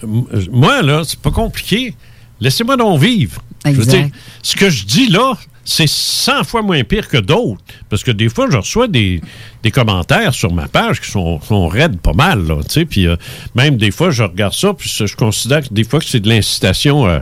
moi, 0.04 0.82
là, 0.82 1.02
c'est 1.06 1.20
pas 1.20 1.32
compliqué. 1.32 1.94
Laissez-moi 2.40 2.78
donc 2.78 3.02
vivre. 3.02 3.42
Je 3.66 3.72
veux 3.72 3.80
Exact. 3.84 3.98
dire, 4.04 4.10
ce 4.42 4.56
que 4.56 4.70
je 4.70 4.86
dis 4.86 5.08
là, 5.10 5.34
c'est 5.72 5.88
100 5.88 6.44
fois 6.46 6.62
moins 6.64 6.84
pire 6.84 7.08
que 7.08 7.18
d'autres. 7.18 7.62
Parce 7.90 8.04
que 8.04 8.10
des 8.12 8.28
fois, 8.28 8.48
je 8.52 8.58
reçois 8.58 8.88
des, 8.88 9.22
des 9.62 9.70
commentaires 9.70 10.34
sur 10.34 10.52
ma 10.52 10.68
page 10.68 11.00
qui 11.00 11.12
sont, 11.12 11.40
raides 11.68 12.00
pas 12.00 12.14
mal. 12.14 12.48
Là, 12.48 12.56
tu 12.64 12.70
sais. 12.74 12.86
puis 12.86 13.06
euh, 13.08 13.16
même 13.54 13.78
des 13.78 13.92
fois, 13.92 14.10
je 14.10 14.24
regarde 14.24 14.54
ça, 14.54 14.74
puis 14.74 14.90
je 14.90 15.16
considère 15.16 15.62
que 15.62 15.72
des 15.74 15.84
fois 15.84 16.00
que 16.00 16.06
c'est 16.06 16.20
de 16.20 16.28
l'incitation 16.30 17.08
euh, 17.08 17.20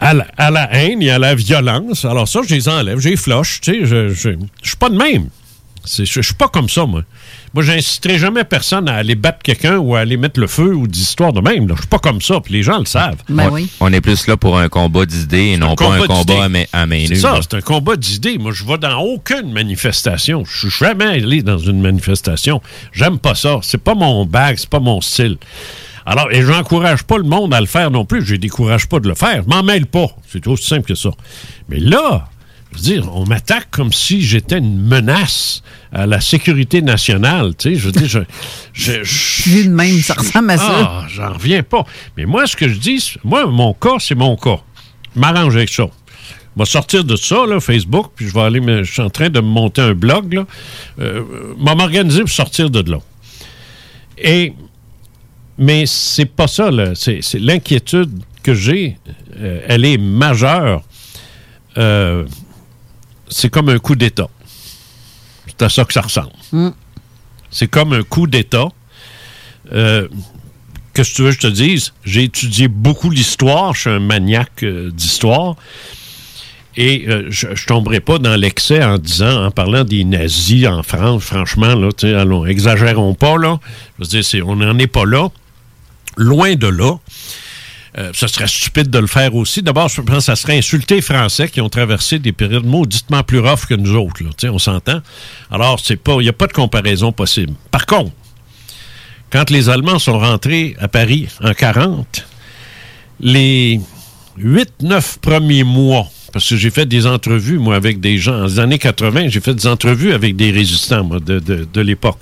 à, 0.00 0.14
la, 0.14 0.26
à 0.38 0.50
la 0.50 0.72
haine 0.74 1.02
et 1.02 1.10
à 1.10 1.18
la 1.18 1.34
violence. 1.34 2.04
Alors 2.06 2.26
ça, 2.26 2.40
je 2.48 2.54
les 2.54 2.68
enlève, 2.68 2.98
je 3.00 3.10
les 3.10 3.16
flush. 3.16 3.60
tu 3.60 3.72
sais, 3.72 3.80
Je 3.86 4.08
je- 4.08 4.30
je 4.62 4.68
suis 4.68 4.76
pas 4.78 4.88
de 4.88 4.96
même. 4.96 5.28
Je 5.86 6.04
je 6.04 6.20
suis 6.22 6.34
pas 6.34 6.48
comme 6.48 6.68
ça, 6.70 6.86
moi. 6.86 7.02
Moi, 7.54 7.62
j'inciterai 7.64 8.18
jamais 8.18 8.44
personne 8.44 8.88
à 8.88 8.94
aller 8.94 9.14
battre 9.14 9.38
quelqu'un 9.42 9.78
ou 9.78 9.96
à 9.96 10.00
aller 10.00 10.16
mettre 10.16 10.38
le 10.38 10.46
feu 10.46 10.74
ou 10.74 10.86
d'histoire 10.86 11.32
de 11.32 11.40
même. 11.40 11.68
Je 11.68 11.74
suis 11.78 11.86
pas 11.86 11.98
comme 11.98 12.20
ça, 12.20 12.40
puis 12.40 12.52
les 12.54 12.62
gens 12.62 12.78
le 12.78 12.84
savent. 12.84 13.16
Ben 13.28 13.50
on, 13.80 13.86
on 13.86 13.92
est 13.92 14.00
plus 14.00 14.26
là 14.26 14.36
pour 14.36 14.58
un 14.58 14.68
combat 14.68 15.06
d'idées 15.06 15.46
et 15.52 15.56
non 15.56 15.74
pas 15.74 15.92
un 15.94 16.06
combat 16.06 16.44
à, 16.44 16.48
main- 16.48 16.64
à 16.72 16.86
main 16.86 17.04
C'est 17.06 17.14
nue. 17.14 17.20
ça, 17.20 17.32
là. 17.34 17.40
c'est 17.42 17.56
un 17.56 17.60
combat 17.60 17.96
d'idées. 17.96 18.38
Moi, 18.38 18.52
je 18.52 18.64
vais 18.64 18.78
dans 18.78 18.98
aucune 19.00 19.52
manifestation. 19.52 20.44
Je 20.44 20.68
suis 20.68 20.84
jamais 20.84 21.04
allé 21.06 21.42
dans 21.42 21.58
une 21.58 21.80
manifestation. 21.80 22.60
J'aime 22.92 23.18
pas 23.18 23.34
ça. 23.34 23.60
C'est 23.62 23.78
pas 23.82 23.94
mon 23.94 24.24
bag, 24.26 24.56
c'est 24.58 24.68
pas 24.68 24.80
mon 24.80 25.00
style. 25.00 25.36
Alors, 26.06 26.30
et 26.32 26.42
j'encourage 26.42 27.02
pas 27.02 27.18
le 27.18 27.24
monde 27.24 27.52
à 27.52 27.60
le 27.60 27.66
faire 27.66 27.90
non 27.90 28.04
plus. 28.04 28.24
Je 28.24 28.32
les 28.32 28.38
décourage 28.38 28.88
pas 28.88 28.98
de 29.00 29.08
le 29.08 29.14
faire. 29.14 29.42
Je 29.42 29.48
m'en 29.48 29.62
mêle 29.62 29.86
pas. 29.86 30.06
C'est 30.30 30.46
aussi 30.46 30.64
simple 30.66 30.86
que 30.88 30.94
ça. 30.94 31.10
Mais 31.68 31.78
là, 31.78 32.28
je 32.72 32.76
veux 32.76 32.82
dire, 32.82 33.10
on 33.16 33.24
m'attaque 33.24 33.70
comme 33.70 33.92
si 33.92 34.20
j'étais 34.22 34.58
une 34.58 34.78
menace 34.80 35.62
à 35.92 36.06
la 36.06 36.20
sécurité 36.20 36.82
nationale. 36.82 37.54
Tu 37.56 37.70
sais, 37.70 37.74
je 37.80 37.86
veux 37.86 37.92
dire, 37.92 38.06
je. 38.08 38.20
je, 39.02 39.64
de 39.64 39.68
même, 39.70 39.98
ça 40.00 40.14
ressemble 40.14 40.50
à 40.50 40.58
ça. 40.58 40.66
ah, 40.70 41.06
j'en 41.08 41.32
reviens 41.32 41.62
pas. 41.62 41.84
Mais 42.16 42.26
moi, 42.26 42.46
ce 42.46 42.56
que 42.56 42.68
je 42.68 42.78
dis, 42.78 43.14
moi, 43.24 43.46
mon 43.46 43.72
cas, 43.74 43.96
c'est 43.98 44.14
mon 44.14 44.36
cas. 44.36 44.58
Je 45.14 45.20
m'arrange 45.20 45.56
avec 45.56 45.70
ça. 45.70 45.84
Je 46.56 46.62
vais 46.62 46.66
sortir 46.66 47.04
de 47.04 47.14
ça, 47.16 47.46
là, 47.46 47.60
Facebook, 47.60 48.12
puis 48.16 48.26
je 48.28 48.34
vais 48.34 48.40
aller, 48.42 48.60
me- 48.60 48.82
je 48.82 48.92
suis 48.92 49.02
en 49.02 49.10
train 49.10 49.28
de 49.30 49.40
me 49.40 49.46
monter 49.46 49.80
un 49.80 49.94
blog, 49.94 50.34
là. 50.34 50.46
Euh, 51.00 51.22
je 51.58 51.64
vais 51.64 51.74
m'organiser 51.74 52.20
pour 52.20 52.30
sortir 52.30 52.68
de 52.68 52.90
là. 52.90 52.98
Et, 54.18 54.52
mais 55.56 55.84
c'est 55.86 56.26
pas 56.26 56.48
ça, 56.48 56.70
là. 56.70 56.94
C'est, 56.94 57.20
c'est 57.22 57.38
l'inquiétude 57.38 58.10
que 58.42 58.54
j'ai, 58.54 58.98
euh, 59.38 59.60
elle 59.68 59.84
est 59.84 59.98
majeure. 59.98 60.82
Euh, 61.76 62.24
c'est 63.30 63.50
comme 63.50 63.68
un 63.68 63.78
coup 63.78 63.94
d'État. 63.96 64.28
C'est 65.46 65.62
à 65.62 65.68
ça 65.68 65.84
que 65.84 65.92
ça 65.92 66.02
ressemble. 66.02 66.32
Mm. 66.52 66.70
C'est 67.50 67.68
comme 67.68 67.92
un 67.92 68.02
coup 68.02 68.26
d'État. 68.26 68.68
Euh, 69.72 70.08
Qu'est-ce 70.98 71.10
que 71.10 71.16
tu 71.16 71.22
veux 71.22 71.28
que 71.28 71.36
je 71.36 71.40
te 71.40 71.46
dise? 71.46 71.92
J'ai 72.04 72.24
étudié 72.24 72.66
beaucoup 72.66 73.10
l'histoire. 73.10 73.72
Je 73.72 73.82
suis 73.82 73.90
un 73.90 74.00
maniaque 74.00 74.64
euh, 74.64 74.90
d'histoire. 74.90 75.54
Et 76.76 77.06
euh, 77.08 77.26
je 77.28 77.48
ne 77.48 77.54
tomberai 77.54 78.00
pas 78.00 78.18
dans 78.18 78.34
l'excès 78.34 78.82
en 78.82 78.98
disant, 78.98 79.46
en 79.46 79.50
parlant 79.50 79.84
des 79.84 80.04
nazis 80.04 80.66
en 80.66 80.82
France, 80.82 81.24
franchement, 81.24 81.74
là, 81.74 81.88
allons, 82.02 82.46
exagérons 82.46 83.14
pas, 83.14 83.36
là. 83.36 83.58
Je 83.98 84.04
veux 84.04 84.22
dire, 84.22 84.48
on 84.48 84.56
n'en 84.56 84.78
est 84.78 84.88
pas 84.88 85.04
là. 85.04 85.28
Loin 86.16 86.54
de 86.54 86.66
là. 86.66 86.98
Euh, 87.96 88.10
ce 88.12 88.26
serait 88.26 88.46
stupide 88.46 88.90
de 88.90 88.98
le 88.98 89.06
faire 89.06 89.34
aussi. 89.34 89.62
D'abord, 89.62 89.88
je 89.88 90.00
pense 90.02 90.26
ça 90.26 90.36
serait 90.36 90.58
insulter 90.58 90.96
les 90.96 91.00
Français 91.00 91.48
qui 91.48 91.60
ont 91.60 91.68
traversé 91.68 92.18
des 92.18 92.32
périodes 92.32 92.66
mauditement 92.66 93.22
plus 93.22 93.38
rough 93.38 93.66
que 93.68 93.74
nous 93.74 93.94
autres. 93.94 94.22
on 94.44 94.58
s'entend. 94.58 95.00
Alors, 95.50 95.80
c'est 95.82 95.96
pas, 95.96 96.14
il 96.14 96.24
n'y 96.24 96.28
a 96.28 96.34
pas 96.34 96.46
de 96.46 96.52
comparaison 96.52 97.12
possible. 97.12 97.54
Par 97.70 97.86
contre, 97.86 98.12
quand 99.30 99.50
les 99.50 99.68
Allemands 99.68 99.98
sont 99.98 100.18
rentrés 100.18 100.76
à 100.78 100.88
Paris 100.88 101.28
en 101.42 101.54
40, 101.54 102.26
les 103.20 103.80
8-9 104.38 105.18
premiers 105.20 105.64
mois, 105.64 106.06
parce 106.32 106.48
que 106.48 106.56
j'ai 106.56 106.70
fait 106.70 106.86
des 106.86 107.06
entrevues, 107.06 107.58
moi, 107.58 107.74
avec 107.74 108.00
des 108.00 108.18
gens, 108.18 108.38
dans 108.38 108.46
les 108.46 108.58
années 108.58 108.78
80, 108.78 109.28
j'ai 109.28 109.40
fait 109.40 109.54
des 109.54 109.66
entrevues 109.66 110.12
avec 110.12 110.36
des 110.36 110.50
résistants, 110.50 111.04
de, 111.04 111.80
l'époque, 111.80 112.18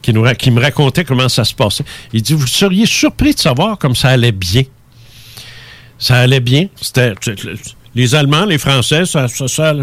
qui 0.00 0.12
me 0.12 0.60
racontaient 0.60 1.04
comment 1.04 1.28
ça 1.28 1.44
se 1.44 1.54
passait. 1.54 1.84
Il 2.12 2.22
dit, 2.22 2.32
vous 2.32 2.46
seriez 2.46 2.86
surpris 2.86 3.34
de 3.34 3.38
savoir 3.38 3.78
comme 3.78 3.94
ça 3.94 4.08
allait 4.08 4.32
bien. 4.32 4.64
Ça 5.98 6.16
allait 6.20 6.40
bien. 6.40 6.66
C'était... 6.80 7.14
Les 7.94 8.14
Allemands, 8.14 8.44
les 8.44 8.58
Français, 8.58 9.06
ça, 9.06 9.26
ça- 9.28 9.48
ça- 9.48 9.74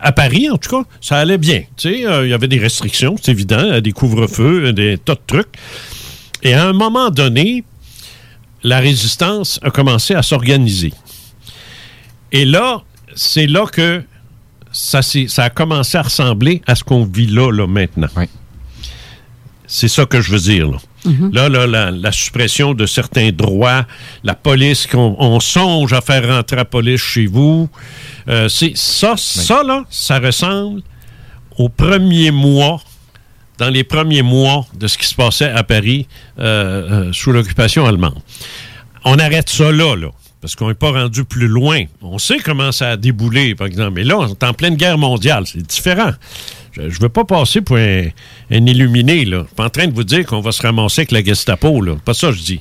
à 0.00 0.12
Paris, 0.12 0.48
en 0.48 0.56
tout 0.56 0.70
cas, 0.82 0.88
ça 1.02 1.18
allait 1.18 1.36
bien. 1.38 1.64
Tu 1.76 1.90
sais, 1.96 2.06
euh, 2.06 2.24
il 2.26 2.30
y 2.30 2.32
avait 2.32 2.48
des 2.48 2.58
restrictions, 2.58 3.16
c'est 3.20 3.32
évident, 3.32 3.58
euh, 3.58 3.80
des 3.80 3.92
couvre-feux, 3.92 4.66
euh, 4.66 4.72
des 4.72 4.96
tas 4.96 5.14
de 5.16 5.20
trucs. 5.26 5.48
Et 6.42 6.54
à 6.54 6.66
un 6.66 6.72
moment 6.72 7.10
donné, 7.10 7.64
la 8.62 8.78
résistance 8.78 9.58
a 9.62 9.70
commencé 9.70 10.14
à 10.14 10.22
s'organiser. 10.22 10.94
Et 12.32 12.44
là, 12.46 12.82
c'est 13.14 13.46
là 13.46 13.66
que 13.66 14.02
ça, 14.72 15.02
ça 15.02 15.42
a 15.44 15.50
commencé 15.50 15.98
à 15.98 16.02
ressembler 16.02 16.62
à 16.66 16.74
ce 16.74 16.84
qu'on 16.84 17.04
vit 17.04 17.26
là, 17.26 17.50
là 17.50 17.66
maintenant. 17.66 18.08
C'est 19.66 19.88
ça 19.88 20.06
que 20.06 20.20
je 20.22 20.32
veux 20.32 20.38
dire. 20.40 20.70
Là, 20.70 20.78
là, 21.32 21.48
là, 21.48 21.66
la, 21.66 21.90
la 21.90 22.12
suppression 22.12 22.74
de 22.74 22.86
certains 22.86 23.30
droits, 23.30 23.84
la 24.24 24.34
police, 24.34 24.86
qu'on 24.86 25.16
on 25.18 25.40
songe 25.40 25.92
à 25.92 26.00
faire 26.00 26.26
rentrer 26.28 26.56
la 26.56 26.64
police 26.64 27.00
chez 27.00 27.26
vous. 27.26 27.68
Euh, 28.28 28.48
c'est 28.48 28.72
ça, 28.76 29.14
ça, 29.16 29.62
là, 29.62 29.84
ça 29.90 30.18
ressemble 30.18 30.82
au 31.56 31.68
premier 31.68 32.30
mois, 32.30 32.80
dans 33.58 33.70
les 33.70 33.84
premiers 33.84 34.22
mois 34.22 34.66
de 34.74 34.86
ce 34.86 34.96
qui 34.96 35.06
se 35.06 35.14
passait 35.14 35.50
à 35.50 35.64
Paris 35.64 36.06
euh, 36.38 37.08
euh, 37.08 37.12
sous 37.12 37.32
l'occupation 37.32 37.86
allemande. 37.86 38.18
On 39.04 39.18
arrête 39.18 39.48
ça 39.48 39.72
là, 39.72 39.96
là. 39.96 40.08
Parce 40.40 40.54
qu'on 40.54 40.68
n'est 40.68 40.74
pas 40.74 40.92
rendu 40.92 41.24
plus 41.24 41.48
loin. 41.48 41.82
On 42.00 42.18
sait 42.18 42.38
comment 42.38 42.70
ça 42.70 42.90
a 42.90 42.96
déboulé, 42.96 43.56
par 43.56 43.66
exemple. 43.66 43.94
Mais 43.96 44.04
là, 44.04 44.18
on 44.18 44.28
est 44.28 44.44
en 44.44 44.52
pleine 44.52 44.76
guerre 44.76 44.96
mondiale. 44.96 45.44
C'est 45.46 45.66
différent. 45.66 46.12
Je 46.78 46.96
ne 46.96 47.02
veux 47.02 47.08
pas 47.08 47.24
passer 47.24 47.60
pour 47.60 47.76
un, 47.76 48.04
un 48.50 48.66
illuminé, 48.66 49.24
là. 49.24 49.38
Je 49.42 49.46
suis 49.46 49.54
pas 49.56 49.66
en 49.66 49.70
train 49.70 49.86
de 49.86 49.94
vous 49.94 50.04
dire 50.04 50.24
qu'on 50.26 50.40
va 50.40 50.52
se 50.52 50.62
ramasser 50.62 51.00
avec 51.02 51.12
la 51.12 51.22
Gestapo, 51.24 51.80
là. 51.80 51.94
Pas 52.04 52.14
ça, 52.14 52.30
je 52.32 52.40
dis. 52.42 52.60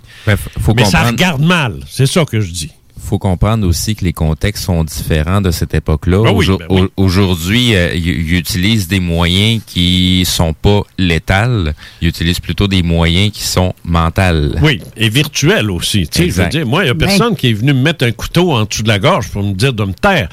faut 0.59 0.73
Mais 0.75 0.85
ça 0.85 1.03
regarde 1.03 1.41
mal. 1.43 1.79
C'est 1.89 2.05
ça 2.07 2.25
que 2.25 2.39
je 2.41 2.51
dis. 2.51 2.71
faut 2.99 3.19
comprendre 3.19 3.65
aussi 3.65 3.95
que 3.95 4.03
les 4.03 4.11
contextes 4.11 4.65
sont 4.65 4.83
différents 4.83 5.39
de 5.39 5.51
cette 5.51 5.73
époque-là. 5.73 6.23
Ben 6.23 6.31
oui, 6.31 6.37
Aujourd- 6.39 6.59
ben 6.59 6.65
oui. 6.69 6.87
Aujourd'hui, 6.97 7.73
euh, 7.75 7.93
ils 7.95 8.05
ils 8.07 8.33
utilisent 8.33 8.87
des 8.89 8.99
moyens 8.99 9.61
qui 9.65 10.25
sont 10.25 10.53
pas 10.53 10.81
létals. 10.97 11.73
Ils 12.01 12.09
utilisent 12.09 12.39
plutôt 12.41 12.67
des 12.67 12.83
moyens 12.83 13.31
qui 13.31 13.43
sont 13.43 13.73
mentales. 13.85 14.59
Oui, 14.61 14.81
et 14.97 15.07
virtuel 15.09 15.71
aussi. 15.71 16.07
Tu 16.07 16.23
sais, 16.23 16.29
je 16.29 16.41
veux 16.41 16.49
dire, 16.49 16.65
moi, 16.67 16.81
il 16.83 16.85
n'y 16.85 16.91
a 16.91 16.95
personne 16.95 17.35
qui 17.35 17.49
est 17.49 17.53
venu 17.53 17.71
me 17.73 17.81
mettre 17.81 18.05
un 18.05 18.11
couteau 18.11 18.51
en 18.53 18.65
dessous 18.65 18.83
de 18.83 18.89
la 18.89 18.99
gorge 18.99 19.29
pour 19.29 19.43
me 19.43 19.53
dire 19.53 19.73
de 19.73 19.83
me 19.85 19.93
taire. 19.93 20.27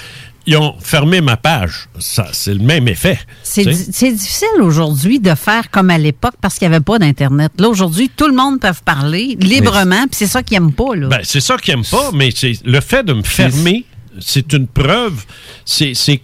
Ils 0.46 0.56
ont 0.58 0.74
fermé 0.78 1.20
ma 1.22 1.36
page. 1.38 1.88
Ça, 1.98 2.28
c'est 2.32 2.52
le 2.52 2.60
même 2.60 2.86
effet. 2.88 3.18
C'est 3.42 3.64
di- 3.64 4.12
difficile 4.12 4.60
aujourd'hui 4.60 5.18
de 5.18 5.34
faire 5.34 5.70
comme 5.70 5.88
à 5.90 5.96
l'époque 5.98 6.34
parce 6.40 6.58
qu'il 6.58 6.68
n'y 6.68 6.74
avait 6.74 6.84
pas 6.84 6.98
d'Internet. 6.98 7.52
Là, 7.58 7.68
aujourd'hui, 7.68 8.10
tout 8.14 8.26
le 8.28 8.34
monde 8.34 8.60
peut 8.60 8.68
parler 8.84 9.36
librement, 9.40 10.02
puis 10.02 10.12
c'est 10.16 10.26
ça 10.26 10.42
qu'ils 10.42 10.58
n'aiment 10.58 10.72
pas. 10.74 10.94
Ben, 11.08 11.20
c'est 11.22 11.40
ça 11.40 11.56
qu'ils 11.56 11.74
n'aiment 11.74 11.84
pas, 11.86 12.10
mais 12.12 12.30
c'est 12.34 12.52
le 12.64 12.80
fait 12.80 13.02
de 13.04 13.14
me 13.14 13.22
fermer, 13.22 13.84
c'est 14.20 14.52
une 14.52 14.66
preuve. 14.66 15.24
C'est, 15.64 15.94
c'est- 15.94 16.20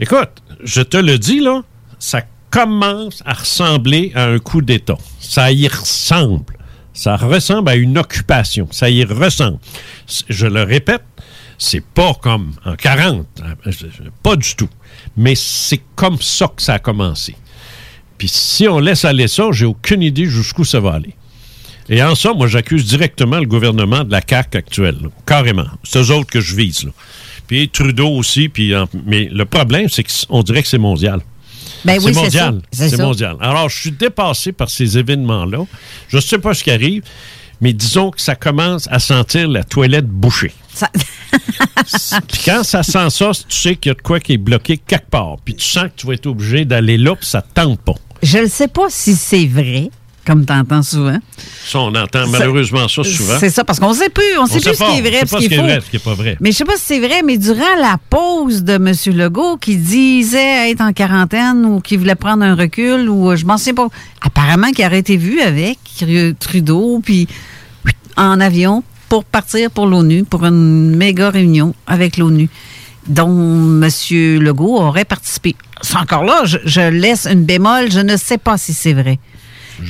Écoute, 0.00 0.30
je 0.64 0.80
te 0.80 0.96
le 0.96 1.18
dis, 1.18 1.40
là, 1.40 1.62
ça 1.98 2.22
commence 2.50 3.22
à 3.26 3.34
ressembler 3.34 4.12
à 4.14 4.24
un 4.24 4.38
coup 4.38 4.62
d'État. 4.62 4.96
Ça 5.20 5.52
y 5.52 5.68
ressemble. 5.68 6.54
Ça 6.94 7.16
ressemble 7.16 7.68
à 7.68 7.74
une 7.74 7.98
occupation. 7.98 8.68
Ça 8.70 8.88
y 8.88 9.04
ressemble. 9.04 9.58
Je 10.30 10.46
le 10.46 10.62
répète, 10.62 11.02
c'est 11.58 11.84
pas 11.84 12.14
comme 12.14 12.52
en 12.64 12.74
40. 12.76 13.26
hein, 13.42 13.54
Pas 14.22 14.36
du 14.36 14.54
tout. 14.54 14.68
Mais 15.16 15.34
c'est 15.34 15.80
comme 15.94 16.20
ça 16.20 16.48
que 16.54 16.62
ça 16.62 16.74
a 16.74 16.78
commencé. 16.78 17.34
Puis 18.18 18.28
si 18.28 18.66
on 18.68 18.78
laisse 18.78 19.04
aller 19.04 19.28
ça, 19.28 19.44
j'ai 19.52 19.66
aucune 19.66 20.02
idée 20.02 20.26
jusqu'où 20.26 20.64
ça 20.64 20.80
va 20.80 20.94
aller. 20.94 21.14
Et 21.88 22.02
en 22.02 22.14
ça, 22.14 22.32
moi, 22.32 22.48
j'accuse 22.48 22.84
directement 22.86 23.38
le 23.38 23.46
gouvernement 23.46 24.02
de 24.04 24.10
la 24.10 24.20
CAQ 24.26 24.58
actuelle. 24.58 24.96
là. 25.02 25.08
Carrément. 25.24 25.66
C'est 25.84 26.00
eux 26.00 26.10
autres 26.10 26.30
que 26.30 26.40
je 26.40 26.56
vise. 26.56 26.84
Là. 26.84 26.90
Puis 27.46 27.68
Trudeau 27.68 28.08
aussi. 28.08 28.48
Puis, 28.48 28.74
en- 28.74 28.88
mais 29.04 29.28
le 29.30 29.44
problème, 29.44 29.88
c'est 29.88 30.02
qu'on 30.04 30.42
dirait 30.42 30.62
que 30.62 30.68
c'est 30.68 30.78
mondial. 30.78 31.20
Ben 31.84 31.98
oui, 31.98 32.12
c'est 32.12 32.20
mondial. 32.20 32.60
C'est 32.72 32.96
mondial. 32.98 33.36
Alors, 33.40 33.68
je 33.68 33.78
suis 33.78 33.92
dépassé 33.92 34.50
par 34.50 34.68
ces 34.70 34.98
événements-là. 34.98 35.64
Je 36.08 36.16
ne 36.16 36.20
sais 36.22 36.38
pas 36.38 36.54
ce 36.54 36.64
qui 36.64 36.72
arrive, 36.72 37.02
mais 37.60 37.72
disons 37.72 38.10
que 38.10 38.20
ça 38.20 38.34
commence 38.34 38.88
à 38.90 38.98
sentir 38.98 39.46
la 39.48 39.62
toilette 39.62 40.08
bouchée. 40.08 40.52
Puis 42.28 42.40
quand 42.44 42.62
ça 42.62 42.82
sent 42.82 43.10
ça, 43.10 43.30
tu 43.48 43.56
sais 43.56 43.76
qu'il 43.76 43.90
y 43.90 43.92
a 43.92 43.94
de 43.94 44.02
quoi 44.02 44.20
qui 44.20 44.34
est 44.34 44.38
bloqué 44.38 44.78
quelque 44.78 45.10
part. 45.10 45.36
Puis 45.44 45.54
tu 45.54 45.66
sens 45.66 45.84
que 45.84 45.92
tu 45.96 46.06
vas 46.06 46.14
être 46.14 46.26
obligé 46.26 46.64
d'aller 46.64 46.98
là, 46.98 47.14
puis 47.14 47.26
ça 47.26 47.42
te 47.42 47.48
tente 47.54 47.80
pas. 47.80 47.94
Je 48.22 48.38
ne 48.38 48.46
sais 48.46 48.68
pas 48.68 48.86
si 48.88 49.14
c'est 49.14 49.46
vrai, 49.46 49.90
comme 50.26 50.44
tu 50.44 50.52
entends 50.52 50.82
souvent. 50.82 51.18
Ça, 51.64 51.78
on 51.78 51.94
entend 51.94 52.26
malheureusement 52.28 52.88
ça 52.88 53.04
souvent. 53.04 53.38
C'est 53.38 53.50
ça, 53.50 53.62
parce 53.62 53.78
qu'on 53.78 53.90
ne 53.90 53.94
sait 53.94 54.08
plus. 54.08 54.38
On 54.38 54.44
ne 54.44 54.48
sait 54.48 54.60
plus 54.60 54.74
ce 54.74 54.84
qui 54.84 54.98
est 54.98 55.02
vrai 55.02 55.20
ce 55.26 55.36
qui 55.36 55.44
est 55.46 55.56
faux. 55.56 55.62
vrai, 55.62 55.80
ce 55.80 55.90
qui 55.90 55.96
n'est 55.96 56.02
pas 56.02 56.14
vrai. 56.14 56.36
Mais 56.40 56.50
je 56.52 56.56
sais 56.56 56.64
pas 56.64 56.76
si 56.76 56.82
c'est 56.82 57.00
vrai, 57.00 57.22
mais 57.24 57.38
durant 57.38 57.76
la 57.80 57.98
pause 58.10 58.64
de 58.64 58.74
M. 58.74 58.92
Legault, 59.16 59.56
qui 59.58 59.76
disait 59.76 60.70
être 60.70 60.80
en 60.80 60.92
quarantaine 60.92 61.64
ou 61.64 61.80
qui 61.80 61.96
voulait 61.96 62.16
prendre 62.16 62.42
un 62.42 62.54
recul, 62.54 63.08
ou 63.08 63.30
euh, 63.30 63.36
je 63.36 63.46
m'en 63.46 63.58
sais 63.58 63.72
pas. 63.72 63.88
Apparemment, 64.20 64.72
qu'il 64.72 64.84
aurait 64.84 64.98
été 64.98 65.16
vu 65.16 65.40
avec 65.40 65.78
Trudeau, 66.40 67.00
puis 67.04 67.28
en 68.16 68.40
avion 68.40 68.82
pour 69.08 69.24
partir 69.24 69.70
pour 69.70 69.86
l'ONU, 69.86 70.24
pour 70.24 70.44
une 70.44 70.96
méga 70.96 71.30
réunion 71.30 71.74
avec 71.86 72.16
l'ONU, 72.16 72.48
dont 73.06 73.28
M. 73.82 73.88
Legault 74.40 74.76
aurait 74.76 75.04
participé. 75.04 75.56
C'est 75.82 75.96
encore 75.96 76.24
là, 76.24 76.44
je, 76.44 76.58
je 76.64 76.80
laisse 76.80 77.26
une 77.26 77.44
bémol, 77.44 77.90
je 77.90 78.00
ne 78.00 78.16
sais 78.16 78.38
pas 78.38 78.56
si 78.58 78.72
c'est 78.72 78.94
vrai. 78.94 79.18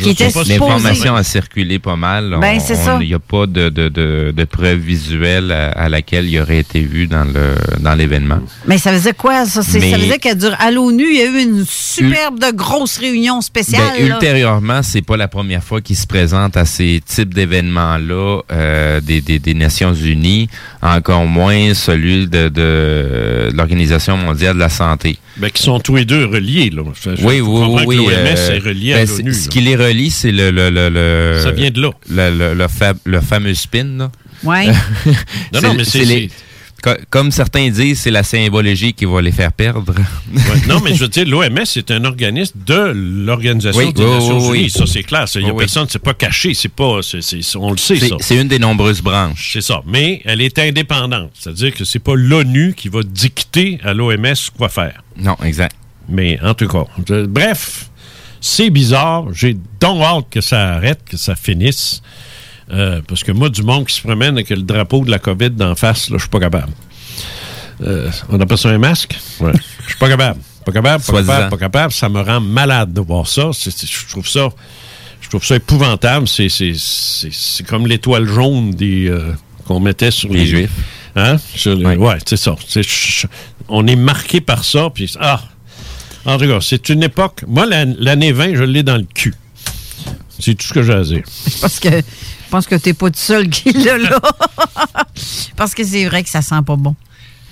Qui 0.03 0.11
était 0.11 0.29
supposé- 0.29 0.55
L'information 0.59 1.15
a 1.17 1.23
circulé 1.23 1.79
pas 1.79 1.97
mal. 1.97 2.37
Ben, 2.41 2.59
c'est 2.61 2.75
ça. 2.75 2.99
Il 3.01 3.09
n'y 3.09 3.15
a 3.15 3.19
pas 3.19 3.47
de, 3.47 3.69
de, 3.69 3.89
de, 3.89 4.33
de 4.37 4.45
preuve 4.45 4.79
visuelle 4.79 5.51
à, 5.53 5.71
à 5.71 5.89
laquelle 5.89 6.29
il 6.29 6.41
aurait 6.41 6.59
été 6.59 6.81
vu 6.81 7.07
dans 7.07 7.25
le 7.25 7.55
dans 7.81 7.95
l'événement. 7.95 8.39
Mais 8.67 8.79
ça 8.79 8.93
faisait 8.93 9.13
quoi, 9.13 9.45
ça? 9.47 9.63
Ça 9.63 9.79
dire 9.79 10.19
qu'à 10.21 10.35
à 10.59 10.71
l'ONU, 10.71 11.05
il 11.11 11.17
y 11.19 11.23
a 11.23 11.27
eu 11.27 11.43
une 11.43 11.65
superbe 11.67 12.39
de 12.39 12.51
grosse 12.55 12.99
réunion 12.99 13.41
spéciale. 13.41 13.83
Ben, 13.99 14.07
ultérieurement, 14.07 14.83
c'est 14.83 15.03
pas 15.03 15.17
la 15.17 15.29
première 15.29 15.63
fois 15.63 15.81
qu'il 15.81 15.97
se 15.97 16.07
présente 16.07 16.57
à 16.57 16.65
ces 16.65 17.03
types 17.05 17.35
d'événements-là 17.35 18.41
euh, 18.53 19.01
des, 19.01 19.21
des, 19.21 19.39
des 19.39 19.55
Nations 19.55 19.95
Unies, 19.95 20.49
encore 20.87 21.27
moins 21.27 21.75
celui 21.75 22.27
de, 22.27 22.49
de 22.49 23.51
l'Organisation 23.55 24.17
mondiale 24.17 24.55
de 24.55 24.61
la 24.61 24.69
santé. 24.69 25.19
Ben, 25.37 25.51
qui 25.51 25.63
sont 25.63 25.81
tous 25.81 25.97
les 25.97 26.05
deux 26.05 26.25
reliés. 26.27 26.71
Là. 26.71 26.83
Je- 27.03 27.17
je 27.17 27.25
oui, 27.27 27.41
oui, 27.41 27.85
oui. 27.87 27.97
l'OMS 27.97 28.09
euh, 28.11 28.55
est 28.57 28.59
relié 28.59 28.93
ben, 28.95 29.09
à 29.09 29.13
l'ONU. 29.13 29.33
Ce 29.35 29.49
qui 29.49 29.61
les 29.61 29.77
relie, 29.77 30.11
c'est 30.11 30.33
le, 30.33 30.51
le, 30.51 30.71
le, 30.71 30.89
le- 30.89 31.41
Ça 31.43 31.51
vient 31.51 31.71
de 31.71 31.81
là. 31.83 31.91
Le, 32.11 32.31
le, 32.39 32.55
le, 32.55 32.69
fa- 32.69 32.95
le 33.05 33.21
fameux 33.21 33.55
spin. 33.55 33.85
Là. 33.99 34.11
Ouais. 34.45 34.67
Non, 35.53 35.61
non, 35.63 35.75
mais 35.75 35.85
c'est- 35.85 36.29
Comme 37.11 37.31
certains 37.33 37.69
disent, 37.71 38.01
c'est 38.01 38.11
la 38.11 38.23
symbologie 38.23 38.93
qui 38.93 39.05
va 39.05 39.21
les 39.21 39.33
faire 39.33 39.53
perdre. 39.53 39.95
Ouais, 40.33 40.41
non, 40.69 40.81
mais 40.85 40.95
je 40.95 41.01
veux 41.01 41.09
dire, 41.09 41.27
l'OMS 41.27 41.59
est 41.77 41.91
un 41.91 42.05
organisme 42.05 42.59
de 42.67 42.93
l'Organisation 42.95 43.81
Oui, 43.87 43.93
des 43.93 44.05
Nations 44.05 44.39
oui, 44.39 44.49
oui. 44.51 44.59
Unies. 44.61 44.71
Ça, 44.71 44.85
c'est 44.87 45.03
clair. 45.03 45.25
Il 45.35 45.43
y 45.43 45.45
a 45.47 45.53
oui. 45.53 45.59
personne, 45.59 45.87
c'est 45.91 45.99
pas 46.03 46.15
caché. 46.15 46.55
C'est 46.55 46.69
pas, 46.69 46.85
on 46.85 46.97
le 46.97 47.03
sait, 47.77 47.97
C'est- 47.97 48.09
ça. 48.09 48.17
C'est 48.21 48.37
une 48.41 48.49
des 48.49 48.59
nombreuses 48.59 49.01
branches. 49.03 49.51
C'est 49.53 49.61
ça. 49.63 49.83
Mais 49.87 50.23
elle 50.25 50.41
est 50.41 50.59
indépendante. 50.59 51.31
C'est-à-dire 51.39 51.75
que 51.75 51.85
c'est 51.85 51.99
pas 51.99 52.15
l'ONU 52.15 52.75
qui 52.77 52.89
va 52.89 53.03
dicter 53.03 53.79
à 53.83 53.93
l'OMS 53.95 54.35
quoi 54.57 54.69
faire. 54.69 55.03
Non, 55.19 55.37
exact. 55.45 55.75
Mais 56.09 56.39
en 56.43 56.55
tout 56.55 56.69
cas, 56.69 56.85
je- 57.09 57.27
bref, 57.27 57.91
c'est 58.41 58.71
bizarre. 58.71 59.25
J'ai 59.33 59.57
donc 59.81 60.03
hâte 60.03 60.27
que 60.31 60.41
ça 60.41 60.75
arrête, 60.75 61.01
que 61.09 61.17
ça 61.17 61.35
finisse. 61.35 62.01
Euh, 62.73 63.01
parce 63.07 63.23
que 63.23 63.31
moi, 63.33 63.49
du 63.49 63.63
monde 63.63 63.87
qui 63.87 63.95
se 63.95 64.01
promène 64.03 64.35
avec 64.35 64.51
le 64.51 64.57
drapeau 64.63 65.05
de 65.05 65.11
la 65.11 65.19
COVID 65.19 65.51
d'en 65.51 65.75
face, 65.77 66.11
là, 66.11 66.17
je 66.17 66.23
suis 66.23 66.31
pas 66.31 66.41
capable. 66.41 66.73
Euh, 67.85 68.11
on 68.29 68.41
appelle 68.41 68.59
ça 68.59 68.71
un 68.71 68.79
masque? 68.79 69.17
Ouais. 69.41 69.53
Je 69.85 69.89
suis 69.91 69.99
pas 69.99 70.09
capable. 70.09 70.41
Pas 70.65 70.73
capable, 70.73 71.05
pas 71.05 71.13
capable, 71.13 71.51
pas 71.51 71.57
capable. 71.59 71.93
Ça 71.93 72.09
me 72.09 72.21
rend 72.21 72.41
malade 72.41 72.93
de 72.93 73.01
voir 73.01 73.29
ça. 73.29 73.51
Je 73.53 74.09
trouve 74.09 74.27
ça. 74.27 74.49
Je 75.21 75.29
trouve 75.29 75.45
ça 75.45 75.55
épouvantable. 75.57 76.27
C'est- 76.27 76.49
C'est 76.49 76.75
c'est- 76.77 77.31
c'est 77.33 77.67
comme 77.67 77.87
l'étoile 77.87 78.27
jaune 78.27 78.73
des 78.73 79.09
euh, 79.09 79.33
qu'on 79.67 79.79
mettait 79.79 80.11
sur 80.11 80.29
Les 80.31 80.41
les, 80.41 80.47
Juifs. 80.47 80.71
Hein? 81.15 81.37
Sur 81.55 81.75
les- 81.77 81.97
ouais, 81.97 82.19
c'est 82.27 82.37
ça. 82.37 82.57
On 83.69 83.87
est 83.87 83.97
marqué 83.97 84.41
par 84.41 84.65
ça. 84.65 84.91
Puis 84.93 85.13
ah, 85.21 85.41
en 86.25 86.37
tout 86.39 86.47
cas, 86.49 86.59
c'est 86.61 86.89
une 86.89 87.05
époque. 87.05 87.43
Moi, 87.47 87.67
la- 87.67 87.85
l'année 87.85 88.33
20, 88.33 88.55
je 88.57 88.65
l'ai 88.65 88.83
dans 88.83 88.97
le 88.97 89.07
cul. 89.15 89.35
C'est 90.41 90.55
tout 90.55 90.67
ce 90.67 90.75
que 90.75 90.83
j'ai 90.83 90.93
à 90.95 91.03
dire. 91.03 91.23
Pense 91.61 91.79
que 91.79 92.03
je 92.47 92.51
pense 92.51 92.67
que 92.67 92.75
t'es 92.77 92.95
pas 92.95 93.11
tout 93.11 93.19
seul 93.19 93.49
qui 93.49 93.73
l'a 93.73 93.99
là. 93.99 94.21
Parce 95.57 95.75
que 95.75 95.85
c'est 95.85 96.05
vrai 96.07 96.23
que 96.23 96.29
ça 96.31 96.43
sent 96.43 96.63
pas 96.67 96.77
bon. 96.77 96.95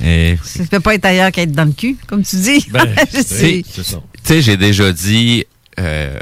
Et 0.02 0.36
Ça 0.44 0.64
peut 0.70 0.80
pas 0.80 0.94
être 0.94 1.04
ailleurs 1.04 1.30
qu'être 1.30 1.52
dans 1.52 1.64
le 1.64 1.72
cul, 1.72 1.96
comme 2.06 2.22
tu 2.24 2.36
dis. 2.36 2.66
Ben. 2.70 2.94
Tu 3.12 4.34
sais, 4.36 4.40
j'ai 4.40 4.56
déjà 4.56 4.90
dit, 4.90 5.44
euh, 5.78 6.18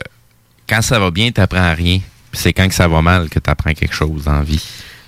quand 0.69 0.83
ça 0.83 0.99
va 0.99 1.11
bien, 1.13 1.31
t'apprends 1.31 1.73
rien. 1.75 2.01
Puis 2.33 2.41
C'est 2.41 2.53
quand 2.53 2.67
que 2.67 2.75
ça 2.75 2.89
va 2.89 3.01
mal 3.01 3.29
que 3.29 3.39
t'apprends 3.39 3.73
quelque 3.75 3.95
chose 3.95 4.27
en 4.27 4.43
vie. 4.43 4.63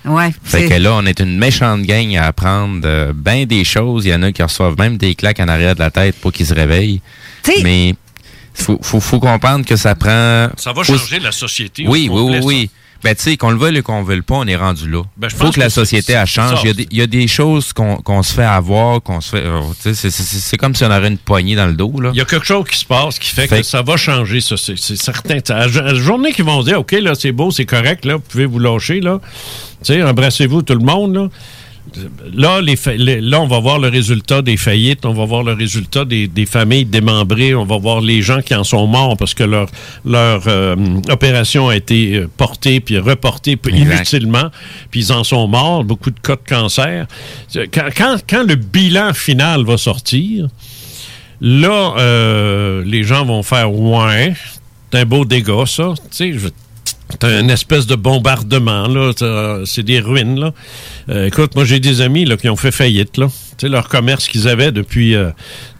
Ouais. 0.05 0.31
Fait 0.43 0.61
c'est- 0.61 0.69
que 0.69 0.73
là, 0.75 0.93
on 0.93 1.05
est 1.05 1.19
une 1.19 1.37
méchante 1.37 1.81
gang 1.81 2.15
à 2.15 2.27
apprendre 2.27 2.81
euh, 2.85 3.11
bien 3.13 3.45
des 3.45 3.63
choses. 3.65 4.05
Il 4.05 4.09
y 4.11 4.15
en 4.15 4.21
a 4.23 4.31
qui 4.31 4.41
reçoivent 4.43 4.77
même 4.77 4.97
des 4.97 5.13
claques 5.15 5.39
en 5.41 5.47
arrière 5.47 5.73
de 5.75 5.79
la 5.79 5.91
tête 5.91 6.15
pour 6.21 6.31
qu'ils 6.31 6.45
se 6.45 6.53
réveillent. 6.53 7.01
T'sais- 7.43 7.63
Mais 7.63 7.95
faut, 8.53 8.79
faut, 8.81 9.01
faut 9.01 9.19
comprendre 9.19 9.65
que 9.65 9.75
ça 9.75 9.93
prend... 9.95 10.49
Ça 10.57 10.71
va 10.73 10.83
changer 10.83 11.19
la 11.19 11.31
société. 11.33 11.83
Oui, 11.87 12.07
oui, 12.09 12.21
complet, 12.21 12.39
oui, 12.43 12.45
oui. 12.45 12.69
Ben, 13.03 13.13
tu 13.15 13.21
sais, 13.21 13.37
qu'on 13.37 13.51
le 13.51 13.57
veuille 13.57 13.79
ou 13.79 13.83
qu'on 13.83 13.99
le 13.99 14.05
veuille 14.05 14.21
pas, 14.21 14.35
on 14.35 14.47
est 14.47 14.55
rendu 14.55 14.89
là. 14.89 15.03
Ben, 15.17 15.29
je 15.29 15.35
faut 15.35 15.51
que 15.51 15.59
la 15.59 15.69
société, 15.69 16.13
elle 16.13 16.25
change. 16.25 16.59
Il 16.63 16.67
y, 16.67 16.69
a 16.69 16.73
des, 16.73 16.87
il 16.91 16.97
y 16.97 17.01
a 17.01 17.07
des 17.07 17.27
choses 17.27 17.71
qu'on 17.73 18.23
se 18.23 18.33
fait 18.33 18.43
avoir, 18.43 19.01
qu'on 19.01 19.21
se 19.21 19.29
fait... 19.29 19.43
euh, 19.45 19.61
c'est- 19.93 20.57
comme 20.57 20.73
si 20.73 20.83
on 20.83 20.87
aurait 20.87 21.07
une 21.07 21.17
poignée 21.19 21.55
dans 21.55 21.67
le 21.67 21.73
dos, 21.73 21.93
là. 21.99 22.09
Il 22.13 22.17
y 22.17 22.21
a 22.21 22.25
quelque 22.25 22.45
chose 22.47 22.65
qui 22.69 22.77
se 22.79 22.85
passe 22.85 23.19
qui 23.19 23.29
fait, 23.29 23.43
Fait 23.47 23.57
que 23.57 23.61
que- 23.61 23.63
ça 23.67 23.81
va 23.83 23.95
changer, 23.97 24.41
ça, 24.41 24.55
c'est 24.57 24.75
certain. 24.95 25.37
À 25.49 25.67
la 25.67 25.93
journée 25.93 26.31
qu'ils 26.31 26.45
vont 26.45 26.63
dire, 26.63 26.79
OK, 26.79 26.93
là, 26.93 27.13
c'est 27.13 27.31
beau, 27.31 27.51
c'est 27.51 27.65
correct, 27.65 28.05
là, 28.05 28.15
vous 28.15 28.21
pouvez 28.27 28.45
vous 28.45 28.59
lâcher, 28.59 29.01
là. 29.01 29.19
Tu 29.83 29.93
sais, 29.93 30.01
embrassez-vous 30.03 30.63
tout 30.63 30.73
le 30.73 30.83
monde, 30.85 31.13
là. 31.15 31.27
Là, 32.33 32.61
les 32.61 32.75
fa- 32.75 32.93
les- 32.95 33.21
là, 33.21 33.39
on 33.41 33.47
va 33.47 33.59
voir 33.59 33.79
le 33.79 33.87
résultat 33.87 34.41
des 34.41 34.57
faillites, 34.57 35.05
on 35.05 35.13
va 35.13 35.25
voir 35.25 35.43
le 35.43 35.53
résultat 35.53 36.05
des, 36.05 36.27
des 36.27 36.45
familles 36.45 36.85
démembrées, 36.85 37.55
on 37.55 37.65
va 37.65 37.77
voir 37.77 38.01
les 38.01 38.21
gens 38.21 38.41
qui 38.41 38.53
en 38.55 38.63
sont 38.63 38.87
morts 38.87 39.15
parce 39.17 39.33
que 39.33 39.43
leur, 39.43 39.67
leur 40.05 40.43
euh, 40.47 40.75
opération 41.09 41.69
a 41.69 41.75
été 41.75 42.15
euh, 42.15 42.27
portée 42.37 42.79
puis 42.79 42.97
reportée 42.99 43.55
puis 43.55 43.73
inutilement, 43.95 44.49
puis 44.91 45.01
ils 45.01 45.13
en 45.13 45.23
sont 45.23 45.47
morts, 45.47 45.83
beaucoup 45.83 46.11
de 46.11 46.19
cas 46.19 46.35
de 46.35 46.47
cancer. 46.47 47.07
Quand, 47.73 47.89
quand, 47.95 48.17
quand 48.29 48.43
le 48.43 48.55
bilan 48.55 49.13
final 49.13 49.63
va 49.65 49.77
sortir, 49.77 50.47
Là, 51.41 51.93
euh, 51.97 52.81
les 52.85 53.03
gens 53.03 53.25
vont 53.25 53.43
faire 53.43 53.69
ouais, 53.71 54.33
c'est 54.91 54.99
un 54.99 55.05
beau 55.05 55.25
dégât, 55.25 55.65
ça. 55.65 55.93
Tu 56.15 56.39
sais, 56.39 56.49
c'est 57.21 57.39
une 57.39 57.49
espèce 57.49 57.85
de 57.87 57.95
bombardement, 57.95 58.87
là. 58.87 59.13
T'as- 59.15 59.65
C'est 59.65 59.83
des 59.83 59.99
ruines, 59.99 60.39
là. 60.39 60.51
Euh, 61.09 61.27
écoute, 61.27 61.55
moi, 61.55 61.63
j'ai 61.65 61.79
des 61.79 62.01
amis 62.01 62.25
là, 62.25 62.37
qui 62.37 62.49
ont 62.49 62.55
fait 62.55 62.71
faillite, 62.71 63.17
là. 63.17 63.27
Tu 63.57 63.67
sais, 63.67 63.69
leur 63.69 63.87
commerce 63.87 64.27
qu'ils 64.27 64.47
avaient 64.47 64.71
depuis 64.71 65.15
euh, 65.15 65.29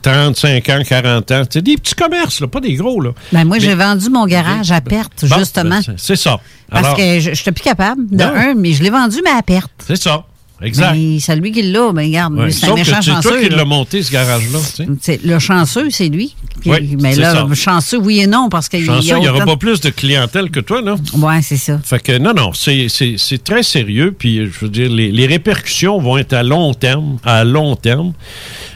35 0.02 0.70
ans, 0.70 0.82
40 0.88 1.32
ans. 1.32 1.44
C'est 1.50 1.62
des 1.62 1.76
petits 1.78 1.96
commerces, 1.96 2.40
là, 2.42 2.48
pas 2.48 2.62
des 2.62 2.74
gros, 2.76 3.02
là. 3.02 3.12
Ben, 3.32 3.44
moi, 3.46 3.60
j'ai 3.60 3.76
vendu 3.76 4.10
mon 4.10 4.26
garage 4.26 4.72
à 4.72 4.82
perte, 4.82 5.26
Bon, 5.26 5.38
justement. 5.40 5.80
c'est- 5.98 6.16
ça. 6.16 6.40
Parce 6.70 6.96
que 6.98 7.20
je 7.20 7.30
n'étais 7.30 7.52
plus 7.52 7.64
capable, 7.64 8.08
de 8.10 8.16
Non. 8.24 8.32
un, 8.34 8.54
mais 8.56 8.74
je 8.74 8.82
l'ai 8.84 8.90
vendu, 8.90 9.18
mais 9.24 9.32
à 9.32 9.42
perte. 9.42 9.72
C'est 9.86 10.02
ça. 10.02 10.26
Exact. 10.62 10.94
Mais 10.96 11.20
c'est 11.20 11.36
lui 11.36 11.52
qui 11.52 11.62
l'a, 11.64 11.92
ben 11.92 12.06
regarde, 12.06 12.34
Ouais. 12.40 12.50
c'est 12.50 12.68
un 12.68 12.76
méchant 12.76 13.02
c'est 13.02 13.12
chanceux. 13.12 13.30
toi 13.30 13.40
qui 13.42 13.50
là. 13.50 13.58
l'as 13.58 13.66
monté, 13.66 14.02
ce 14.02 14.12
garage-là. 14.12 14.60
tu 14.60 14.84
sais. 14.84 14.88
C'est- 15.02 15.24
Le 15.26 15.38
chanceux, 15.40 15.90
c'est 15.90 16.08
lui. 16.08 16.34
Oui, 16.66 16.96
mais 17.02 17.14
c'est 17.14 17.20
là, 17.22 17.34
ça. 17.34 17.54
chanceux, 17.56 17.98
oui 17.98 18.20
et 18.22 18.28
non, 18.28 18.48
parce 18.50 18.70
qu'il 18.70 18.80
y 18.80 18.84
a 18.84 18.86
Chanceux, 18.96 19.16
il 19.18 19.20
n'y 19.20 19.28
aura 19.28 19.38
autant- 19.40 19.46
pas 19.48 19.58
plus 19.58 19.82
de 19.82 19.90
clientèle 19.90 20.50
que 20.50 20.62
toi, 20.62 20.82
non? 20.82 20.96
Ouais, 21.16 21.42
c'est 21.42 21.58
ça. 21.58 21.78
Fait 21.84 22.00
que 22.02 22.18
non, 22.18 22.34
non, 22.34 22.54
c'est- 22.54 22.88
c'est 22.90 23.16
c'est 23.18 23.44
très 23.44 23.64
sérieux. 23.64 24.16
Puis, 24.18 24.38
je 24.46 24.60
veux 24.62 24.70
dire, 24.70 24.90
les, 24.90 25.12
les 25.12 25.26
répercussions 25.28 26.00
vont 26.00 26.18
être 26.18 26.34
à 26.34 26.42
long 26.44 26.74
terme. 26.74 27.18
À 27.26 27.44
long 27.44 27.76
terme. 27.76 28.14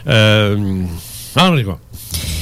Euh, 0.06 0.56
en 1.36 1.56
tout 1.56 1.64
cas, 1.64 1.78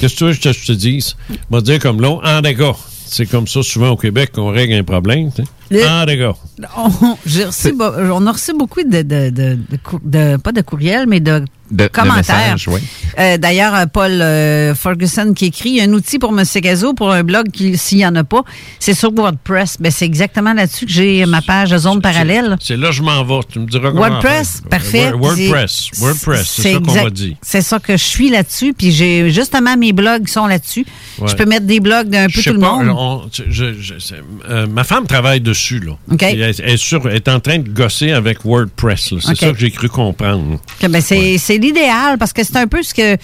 qu'est-ce 0.01 0.14
que 0.14 0.18
tu 0.18 0.24
veux 0.24 0.30
que 0.30 0.36
je 0.36 0.41
te, 0.41 0.53
je 0.53 0.66
te 0.66 0.72
dise? 0.72 1.16
On 1.51 1.57
va 1.57 1.61
dire 1.61 1.78
comme 1.78 2.01
l'autre, 2.01 2.22
en 2.28 2.41
dégâts. 2.41 2.72
C'est 3.07 3.26
comme 3.26 3.47
ça, 3.49 3.62
souvent 3.62 3.91
au 3.91 3.97
Québec, 3.97 4.32
qu'on 4.34 4.51
règle 4.51 4.74
un 4.74 4.82
problème. 4.84 5.30
En 5.72 6.05
dégâts. 6.05 6.30
On, 6.77 6.89
reçu 7.25 7.73
on 8.13 8.27
a 8.27 8.33
reçu 8.33 8.53
beaucoup 8.55 8.83
de, 8.83 9.03
de, 9.03 9.31
de, 9.31 10.37
pas 10.37 10.53
de 10.53 10.61
courriels, 10.61 11.07
mais 11.07 11.21
de, 11.21 11.43
commentaires. 11.89 12.57
oui. 12.69 12.81
Euh, 13.19 13.37
D'ailleurs, 13.37 13.75
euh, 13.75 13.85
Paul 13.87 14.11
euh, 14.13 14.75
Ferguson 14.75 15.33
qui 15.35 15.47
écrit 15.47 15.81
un 15.83 15.93
outil 15.93 16.19
pour 16.19 16.31
M. 16.39 16.45
Gazo 16.63 16.95
pour 16.95 17.11
un 17.13 17.23
blog 17.23 17.51
qui, 17.51 17.77
s'il 17.77 17.99
n'y 17.99 18.07
en 18.07 18.15
a 18.17 18.25
pas, 18.25 18.43
c'est 18.79 18.95
sur 18.95 19.13
WordPress. 19.13 19.77
Ben, 19.79 19.91
c'est 19.93 20.05
exactement 20.07 20.53
là-dessus 20.55 20.87
que 20.87 20.93
j'ai 20.93 21.27
ma 21.27 21.43
page 21.43 21.77
Zone 21.77 22.01
Parallèle. 22.01 22.57
C'est 22.61 22.77
là 22.77 22.89
que 22.89 22.95
je 22.95 23.03
m'en 23.03 23.23
vais. 23.25 23.41
Tu 23.53 23.59
me 23.59 23.67
diras 23.67 23.91
comment 23.91 24.01
WordPress, 24.09 24.63
parfait. 24.71 25.11
Word- 25.13 25.21
WordPress. 25.37 25.91
C'est- 25.93 26.01
WordPress, 26.01 26.47
c'est 26.49 26.73
ça 26.75 26.79
qu'on 26.81 26.93
va 26.93 27.11
dire. 27.11 27.37
C'est 27.43 27.61
ça 27.63 27.79
que 27.79 27.93
je 27.97 28.05
suis 28.05 28.31
là-dessus. 28.31 28.73
Puis 28.73 28.91
j'ai 28.93 29.31
justement 29.31 29.77
mes 29.77 29.93
blogs 29.93 30.27
sont 30.29 30.47
là-dessus. 30.47 30.87
Ouais. 31.19 31.29
Je 31.29 31.35
peux 31.37 31.45
mettre 31.45 31.67
des 31.67 31.81
blogs 31.81 32.09
d'un 32.09 32.27
peu 32.29 32.41
tout 32.43 32.53
le 32.53 32.59
monde. 32.61 32.89
on- 32.97 33.23
je- 33.33 33.43
je- 33.51 33.81
je- 33.81 33.99
c'est- 33.99 34.23
euh, 34.49 34.67
ma 34.67 34.85
femme 34.85 35.07
travaille 35.07 35.41
dessus. 35.41 35.81
Là. 35.81 35.93
OK. 36.11 36.23
Elle, 36.49 36.55
elle 36.65 36.71
est 36.75 36.77
sur- 36.77 37.09
elle 37.09 37.17
est 37.17 37.29
en 37.29 37.41
train 37.41 37.59
de 37.59 37.69
gosser 37.69 38.13
avec 38.13 38.45
WordPress. 38.45 39.15
C'est 39.21 39.35
ça 39.37 39.53
que 39.53 39.59
j'ai 39.59 39.71
cru 39.71 39.89
comprendre. 39.89 40.61
Ben, 40.83 41.01
c'est 41.01 41.39
c'est 41.39 41.59
l'idéal 41.59 42.19
parce 42.19 42.33
que 42.33 42.43
c'est 42.45 42.57
un 42.57 42.67
peu 42.67 42.83
ce 42.83 42.95
que 42.95 43.17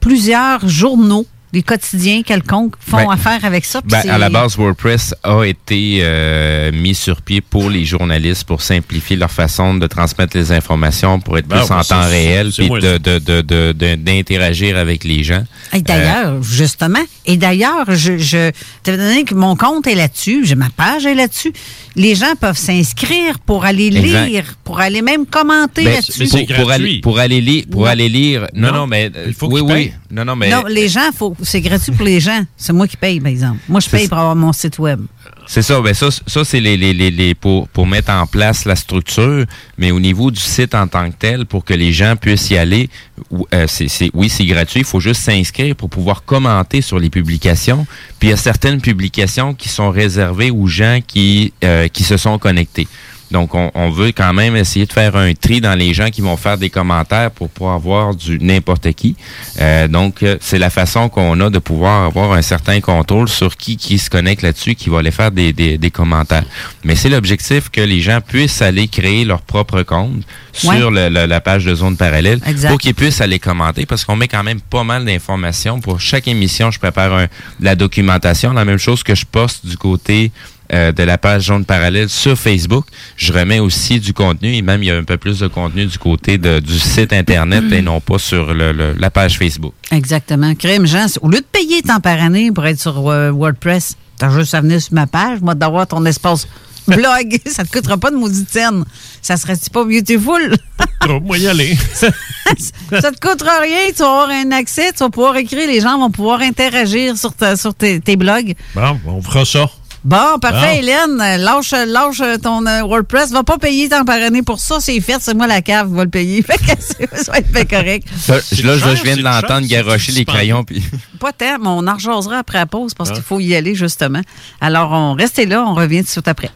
plusieurs 0.00 0.66
journaux 0.68 1.26
des 1.52 1.62
quotidiens 1.62 2.22
quelconques 2.22 2.74
font 2.80 2.96
Ben, 2.96 3.10
affaire 3.10 3.44
avec 3.44 3.64
ça. 3.64 3.80
Ben, 3.84 4.08
à 4.08 4.16
la 4.18 4.30
base, 4.30 4.56
WordPress 4.56 5.14
a 5.22 5.42
été 5.44 5.98
euh, 6.00 6.72
mis 6.72 6.94
sur 6.94 7.20
pied 7.20 7.40
pour 7.40 7.68
les 7.68 7.84
journalistes 7.84 8.44
pour 8.44 8.62
simplifier 8.62 9.16
leur 9.16 9.30
façon 9.30 9.74
de 9.74 9.86
transmettre 9.86 10.36
les 10.36 10.50
informations, 10.52 11.20
pour 11.20 11.36
être 11.38 11.46
Ben, 11.48 11.58
plus 11.58 11.70
en 11.70 11.82
temps 11.82 12.08
réel, 12.08 12.50
puis 12.56 12.68
de- 12.70 12.98
de- 12.98 13.18
de- 13.42 13.94
d'interagir 13.96 14.76
avec 14.76 15.04
les 15.04 15.22
gens. 15.22 15.44
Et 15.74 15.82
d'ailleurs, 15.82 16.42
justement, 16.42 17.04
et 17.26 17.36
d'ailleurs, 17.36 17.84
je, 17.94 18.16
je 18.18 18.50
t'avais 18.82 18.96
donné 18.98 19.24
que 19.24 19.34
mon 19.34 19.54
compte 19.56 19.86
est 19.86 19.94
là-dessus, 19.94 20.44
j'ai 20.46 20.54
ma 20.54 20.70
page 20.70 21.04
est 21.06 21.14
là-dessus. 21.14 21.52
Les 21.96 22.14
gens 22.14 22.34
peuvent 22.40 22.56
s'inscrire 22.56 23.38
pour 23.40 23.66
aller 23.66 23.88
Exact. 23.88 24.26
lire, 24.26 24.44
pour 24.64 24.80
aller 24.80 25.02
même 25.02 25.26
commenter 25.26 25.84
Ben, 25.84 25.94
là-dessus. 25.94 26.26
pour, 26.46 26.56
pour 26.56 26.70
aller, 26.70 27.00
pour 27.02 27.18
aller 27.18 27.40
lire, 27.42 27.64
pour 27.70 27.82
Non. 27.82 27.86
aller 27.88 28.08
lire. 28.08 28.46
Non, 28.54 28.68
Non. 28.68 28.78
non, 28.78 28.86
mais 28.86 29.10
Il 29.26 29.34
faut 29.34 29.48
oui, 29.48 29.60
oui. 29.60 29.92
Non, 30.10 30.24
non, 30.24 30.36
mais 30.36 30.50
non, 30.50 30.62
les 30.68 30.88
gens, 30.88 31.10
faut, 31.16 31.34
c'est 31.42 31.60
gratuit 31.60 31.92
pour 31.92 32.04
les 32.06 32.20
gens. 32.20 32.44
C'est 32.56 32.72
moi 32.72 32.86
qui 32.88 32.96
paye, 32.96 33.20
par 33.20 33.30
exemple. 33.30 33.58
Moi, 33.68 33.80
je 33.80 33.88
paye 33.88 34.08
pour 34.08 34.18
avoir 34.18 34.36
mon 34.36 34.52
site 34.52 34.78
web. 34.78 35.00
C'est 35.46 35.62
ça, 35.62 35.80
ben 35.80 35.92
ça, 35.92 36.08
ça 36.26 36.44
c'est 36.44 36.60
les, 36.60 36.76
les, 36.76 36.94
les, 36.94 37.10
les- 37.10 37.34
pour, 37.34 37.66
pour 37.68 37.86
mettre 37.86 38.12
en 38.12 38.26
place 38.26 38.64
la 38.64 38.76
structure, 38.76 39.44
mais 39.76 39.90
au 39.90 39.98
niveau 39.98 40.30
du 40.30 40.40
site 40.40 40.72
en 40.74 40.86
tant 40.86 41.10
que 41.10 41.16
tel, 41.18 41.46
pour 41.46 41.64
que 41.64 41.74
les 41.74 41.92
gens 41.92 42.14
puissent 42.14 42.48
y 42.50 42.56
aller, 42.56 42.88
ou- 43.30 43.44
euh, 43.52 43.66
c'est, 43.68 43.88
c'est- 43.88 44.10
oui, 44.14 44.28
c'est 44.28 44.46
gratuit, 44.46 44.80
il 44.80 44.86
faut 44.86 45.00
juste 45.00 45.20
s'inscrire 45.22 45.74
pour 45.74 45.90
pouvoir 45.90 46.24
commenter 46.24 46.80
sur 46.80 46.98
les 47.00 47.10
publications. 47.10 47.86
Puis 48.20 48.28
il 48.28 48.30
y 48.30 48.34
a 48.34 48.36
certaines 48.36 48.80
publications 48.80 49.52
qui 49.52 49.68
sont 49.68 49.90
réservées 49.90 50.52
aux 50.52 50.68
gens 50.68 51.00
qui, 51.04 51.52
euh, 51.64 51.88
qui 51.88 52.04
se 52.04 52.16
sont 52.16 52.38
connectés. 52.38 52.86
Donc, 53.32 53.54
on, 53.54 53.70
on 53.74 53.90
veut 53.90 54.12
quand 54.12 54.32
même 54.32 54.54
essayer 54.56 54.86
de 54.86 54.92
faire 54.92 55.16
un 55.16 55.32
tri 55.34 55.60
dans 55.60 55.74
les 55.74 55.92
gens 55.94 56.10
qui 56.10 56.20
vont 56.20 56.36
faire 56.36 56.58
des 56.58 56.70
commentaires 56.70 57.30
pour 57.30 57.48
pouvoir 57.48 57.74
avoir 57.76 58.14
du 58.14 58.38
n'importe 58.38 58.92
qui. 58.92 59.16
Euh, 59.60 59.88
donc, 59.88 60.22
euh, 60.22 60.36
c'est 60.40 60.58
la 60.58 60.70
façon 60.70 61.08
qu'on 61.08 61.40
a 61.40 61.50
de 61.50 61.58
pouvoir 61.58 62.04
avoir 62.04 62.32
un 62.32 62.42
certain 62.42 62.80
contrôle 62.80 63.28
sur 63.28 63.56
qui 63.56 63.76
qui 63.76 63.98
se 63.98 64.10
connecte 64.10 64.42
là-dessus, 64.42 64.74
qui 64.74 64.90
va 64.90 64.98
aller 64.98 65.10
faire 65.10 65.30
des, 65.30 65.52
des, 65.52 65.78
des 65.78 65.90
commentaires. 65.90 66.44
Mais 66.84 66.94
c'est 66.94 67.08
l'objectif 67.08 67.70
que 67.70 67.80
les 67.80 68.00
gens 68.00 68.20
puissent 68.20 68.62
aller 68.62 68.86
créer 68.88 69.24
leur 69.24 69.40
propre 69.42 69.82
compte 69.82 70.22
Ouais. 70.64 70.76
sur 70.76 70.90
le- 70.90 71.08
le- 71.08 71.24
la 71.24 71.40
page 71.40 71.64
de 71.64 71.74
zone 71.74 71.96
parallèle 71.96 72.38
Exact. 72.46 72.68
pour 72.68 72.78
qu'ils 72.78 72.94
puissent 72.94 73.22
aller 73.22 73.38
commenter 73.38 73.86
parce 73.86 74.04
qu'on 74.04 74.16
met 74.16 74.28
quand 74.28 74.42
même 74.42 74.60
pas 74.60 74.84
mal 74.84 75.02
d'informations. 75.06 75.80
Pour 75.80 75.98
chaque 75.98 76.28
émission, 76.28 76.70
je 76.70 76.78
prépare 76.78 77.14
un- 77.14 77.26
la 77.58 77.74
documentation, 77.74 78.52
la 78.52 78.66
même 78.66 78.76
chose 78.76 79.02
que 79.02 79.14
je 79.14 79.24
poste 79.24 79.64
du 79.64 79.78
côté 79.78 80.30
euh, 80.74 80.92
de 80.92 81.02
la 81.02 81.18
page 81.18 81.44
jaune 81.44 81.64
parallèle 81.64 82.08
sur 82.08 82.36
Facebook. 82.38 82.86
Je 83.16 83.32
remets 83.32 83.58
aussi 83.58 84.00
du 84.00 84.12
contenu 84.12 84.54
et 84.54 84.62
même 84.62 84.82
il 84.82 84.86
y 84.86 84.90
a 84.90 84.96
un 84.96 85.04
peu 85.04 85.16
plus 85.16 85.38
de 85.40 85.46
contenu 85.48 85.86
du 85.86 85.98
côté 85.98 86.38
de- 86.38 86.60
du 86.60 86.78
site 86.78 87.12
Internet 87.12 87.64
et 87.72 87.82
non 87.82 88.00
pas 88.00 88.18
sur 88.18 88.54
le- 88.54 88.72
le- 88.72 88.94
la 88.98 89.10
page 89.10 89.38
Facebook. 89.38 89.74
Exactement. 89.90 90.54
Crème, 90.54 90.86
Jean, 90.86 91.06
au 91.20 91.28
lieu 91.28 91.38
de 91.40 91.46
payer 91.50 91.82
tant 91.82 92.00
par 92.00 92.20
année 92.22 92.50
pour 92.52 92.66
être 92.66 92.80
sur 92.80 93.08
euh, 93.10 93.30
WordPress, 93.30 93.96
t'as 94.18 94.30
juste 94.30 94.54
à 94.54 94.60
venir 94.60 94.80
sur 94.80 94.94
ma 94.94 95.06
page, 95.06 95.40
moi, 95.40 95.54
d'avoir 95.54 95.86
ton 95.86 96.04
espace 96.06 96.46
blog. 96.88 97.38
ça 97.46 97.64
te 97.64 97.70
coûtera 97.70 97.96
pas 97.98 98.10
de 98.10 98.16
maudite 98.16 98.50
scène. 98.50 98.84
Ça 99.20 99.36
serait-tu 99.36 99.70
pas 99.70 99.84
beautiful? 99.84 100.56
Trop, 101.00 101.20
moi 101.20 101.36
y 101.38 101.46
aller. 101.48 101.76
ça 101.94 103.12
te 103.12 103.20
coûtera 103.28 103.58
rien. 103.60 103.88
Tu 103.94 104.02
vas 104.02 104.08
avoir 104.22 104.30
un 104.30 104.50
accès, 104.52 104.92
tu 104.92 104.98
vas 104.98 105.10
pouvoir 105.10 105.36
écrire, 105.36 105.66
les 105.68 105.80
gens 105.80 105.98
vont 105.98 106.10
pouvoir 106.10 106.40
interagir 106.40 107.16
sur, 107.16 107.32
ta- 107.32 107.56
sur 107.56 107.74
tes, 107.74 108.00
tes 108.00 108.16
blogs. 108.16 108.54
Bon, 108.74 108.98
on 109.06 109.22
fera 109.22 109.44
ça. 109.44 109.68
Bon, 110.04 110.38
parfait, 110.40 110.80
Bon. 110.80 110.82
Hélène. 110.82 111.42
Lâche, 111.42 111.72
lâche 111.86 112.22
ton 112.42 112.66
euh, 112.66 112.82
WordPress. 112.82 113.30
Va 113.30 113.44
pas 113.44 113.58
payer 113.58 113.88
tant 113.88 114.04
par 114.04 114.16
année 114.16 114.42
pour 114.42 114.58
ça. 114.58 114.78
C'est 114.80 115.00
fait. 115.00 115.16
C'est 115.20 115.34
moi 115.34 115.46
la 115.46 115.62
cave 115.62 115.88
qui 115.88 115.94
va 115.94 116.04
le 116.04 116.10
payer. 116.10 116.42
Fait 116.46 116.58
que 116.58 117.16
ça 117.22 117.32
va 117.32 117.38
être 117.38 117.52
fait 117.52 117.64
correct. 117.66 118.08
Ça, 118.18 118.34
là, 118.34 118.40
je, 118.50 118.56
cher, 118.78 118.96
je 118.96 119.02
viens 119.04 119.16
de 119.16 119.22
l'entendre 119.22 119.66
cher, 119.68 119.84
garrocher 119.84 120.12
les 120.12 120.24
crayons. 120.24 120.64
Puis... 120.64 120.82
Pas 121.20 121.32
tant, 121.32 121.58
mais 121.60 121.68
on 121.68 121.86
en 121.86 121.94
rejasera 121.94 122.38
après 122.38 122.58
la 122.58 122.66
pause 122.66 122.94
parce 122.94 123.10
Ah. 123.10 123.14
qu'il 123.14 123.22
faut 123.22 123.38
y 123.40 123.54
aller, 123.54 123.74
justement. 123.76 124.20
Alors, 124.60 124.90
on 124.90 125.14
restez 125.14 125.46
là. 125.46 125.64
On 125.66 125.74
revient 125.74 125.98
tout 126.00 126.06
de 126.06 126.10
suite 126.10 126.28
après. 126.28 126.50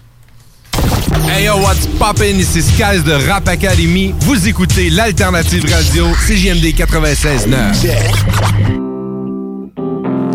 Hey 1.28 1.46
yo, 1.46 1.56
what's 1.58 1.86
poppin'? 1.98 2.36
Ici 2.38 2.62
Skies 2.62 3.02
de 3.04 3.12
Rap 3.28 3.48
Academy. 3.48 4.14
Vous 4.20 4.48
écoutez 4.48 4.90
l'Alternative 4.90 5.64
Radio, 5.72 6.06
CJMD 6.26 6.74
96.9. 6.74 8.75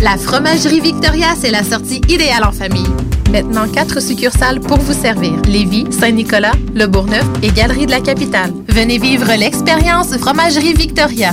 La 0.00 0.16
Fromagerie 0.16 0.80
Victoria, 0.80 1.34
c'est 1.36 1.50
la 1.50 1.64
sortie 1.64 2.00
idéale 2.08 2.44
en 2.44 2.52
famille. 2.52 2.86
Maintenant, 3.32 3.68
quatre 3.68 4.00
succursales 4.00 4.60
pour 4.60 4.78
vous 4.78 4.92
servir. 4.92 5.32
Lévis, 5.46 5.86
Saint-Nicolas, 5.90 6.52
Le 6.72 6.86
Bourgneuf 6.86 7.26
et 7.42 7.50
Galerie 7.50 7.86
de 7.86 7.90
la 7.90 8.00
Capitale. 8.00 8.52
Venez 8.68 8.98
vivre 8.98 9.32
l'expérience 9.36 10.16
Fromagerie 10.16 10.74
Victoria. 10.74 11.32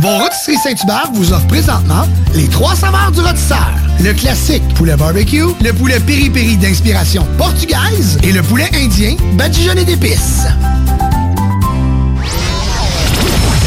Vos 0.00 0.16
rôtisseries 0.16 0.58
Saint-Hubert 0.58 1.10
vous 1.12 1.32
offrent 1.32 1.48
présentement 1.48 2.04
les 2.32 2.46
trois 2.48 2.76
saveurs 2.76 3.10
du 3.10 3.20
rôtisseur. 3.20 3.68
Le 4.00 4.12
classique 4.12 4.62
poulet 4.74 4.96
barbecue, 4.96 5.46
le 5.60 5.72
poulet 5.72 5.98
piri-piri 5.98 6.56
d'inspiration 6.56 7.26
portugaise 7.36 8.16
et 8.22 8.30
le 8.30 8.42
poulet 8.42 8.70
indien 8.74 9.16
badigeonné 9.32 9.84
d'épices. 9.84 10.46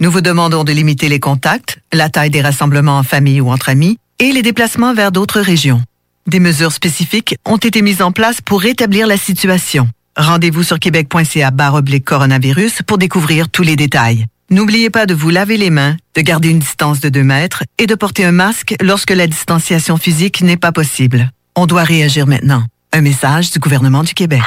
Nous 0.00 0.10
vous 0.10 0.22
demandons 0.22 0.64
de 0.64 0.72
limiter 0.72 1.10
les 1.10 1.20
contacts, 1.20 1.78
la 1.92 2.08
taille 2.08 2.30
des 2.30 2.40
rassemblements 2.40 2.96
en 2.96 3.02
famille 3.02 3.42
ou 3.42 3.50
entre 3.50 3.68
amis 3.68 3.98
et 4.18 4.32
les 4.32 4.40
déplacements 4.40 4.94
vers 4.94 5.12
d'autres 5.12 5.40
régions. 5.40 5.82
Des 6.26 6.40
mesures 6.40 6.72
spécifiques 6.72 7.36
ont 7.44 7.58
été 7.58 7.82
mises 7.82 8.00
en 8.00 8.10
place 8.10 8.40
pour 8.40 8.62
rétablir 8.62 9.06
la 9.06 9.18
situation. 9.18 9.90
Rendez-vous 10.16 10.62
sur 10.62 10.78
québec.ca 10.78 11.50
barre 11.50 11.74
oblique 11.74 12.06
coronavirus 12.06 12.80
pour 12.86 12.96
découvrir 12.96 13.50
tous 13.50 13.62
les 13.62 13.76
détails. 13.76 14.24
N'oubliez 14.48 14.88
pas 14.88 15.04
de 15.04 15.12
vous 15.12 15.28
laver 15.28 15.58
les 15.58 15.68
mains, 15.68 15.96
de 16.16 16.22
garder 16.22 16.48
une 16.48 16.60
distance 16.60 17.00
de 17.00 17.10
2 17.10 17.22
mètres 17.22 17.62
et 17.76 17.86
de 17.86 17.94
porter 17.94 18.24
un 18.24 18.32
masque 18.32 18.74
lorsque 18.80 19.10
la 19.10 19.26
distanciation 19.26 19.98
physique 19.98 20.40
n'est 20.40 20.56
pas 20.56 20.72
possible. 20.72 21.30
On 21.56 21.66
doit 21.66 21.84
réagir 21.84 22.26
maintenant. 22.26 22.64
Un 22.94 23.02
message 23.02 23.50
du 23.50 23.58
gouvernement 23.58 24.02
du 24.02 24.14
Québec. 24.14 24.40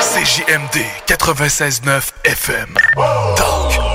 CJMD 0.00 0.80
96.9 1.06 2.02
FM. 2.24 2.68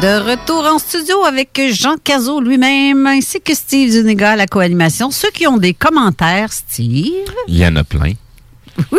De 0.00 0.30
retour 0.30 0.64
en 0.64 0.78
studio 0.78 1.24
avec 1.24 1.60
Jean 1.72 1.96
Cazot 2.02 2.40
lui-même, 2.40 3.04
ainsi 3.06 3.40
que 3.40 3.52
Steve 3.52 3.90
Zuniga 3.90 4.32
à 4.32 4.36
la 4.36 4.46
co-animation. 4.46 5.10
Ceux 5.10 5.30
qui 5.30 5.46
ont 5.48 5.56
des 5.56 5.74
commentaires, 5.74 6.52
Steve, 6.52 7.26
Il 7.48 7.56
y 7.58 7.66
en 7.66 7.74
a 7.74 7.82
plein. 7.82 8.12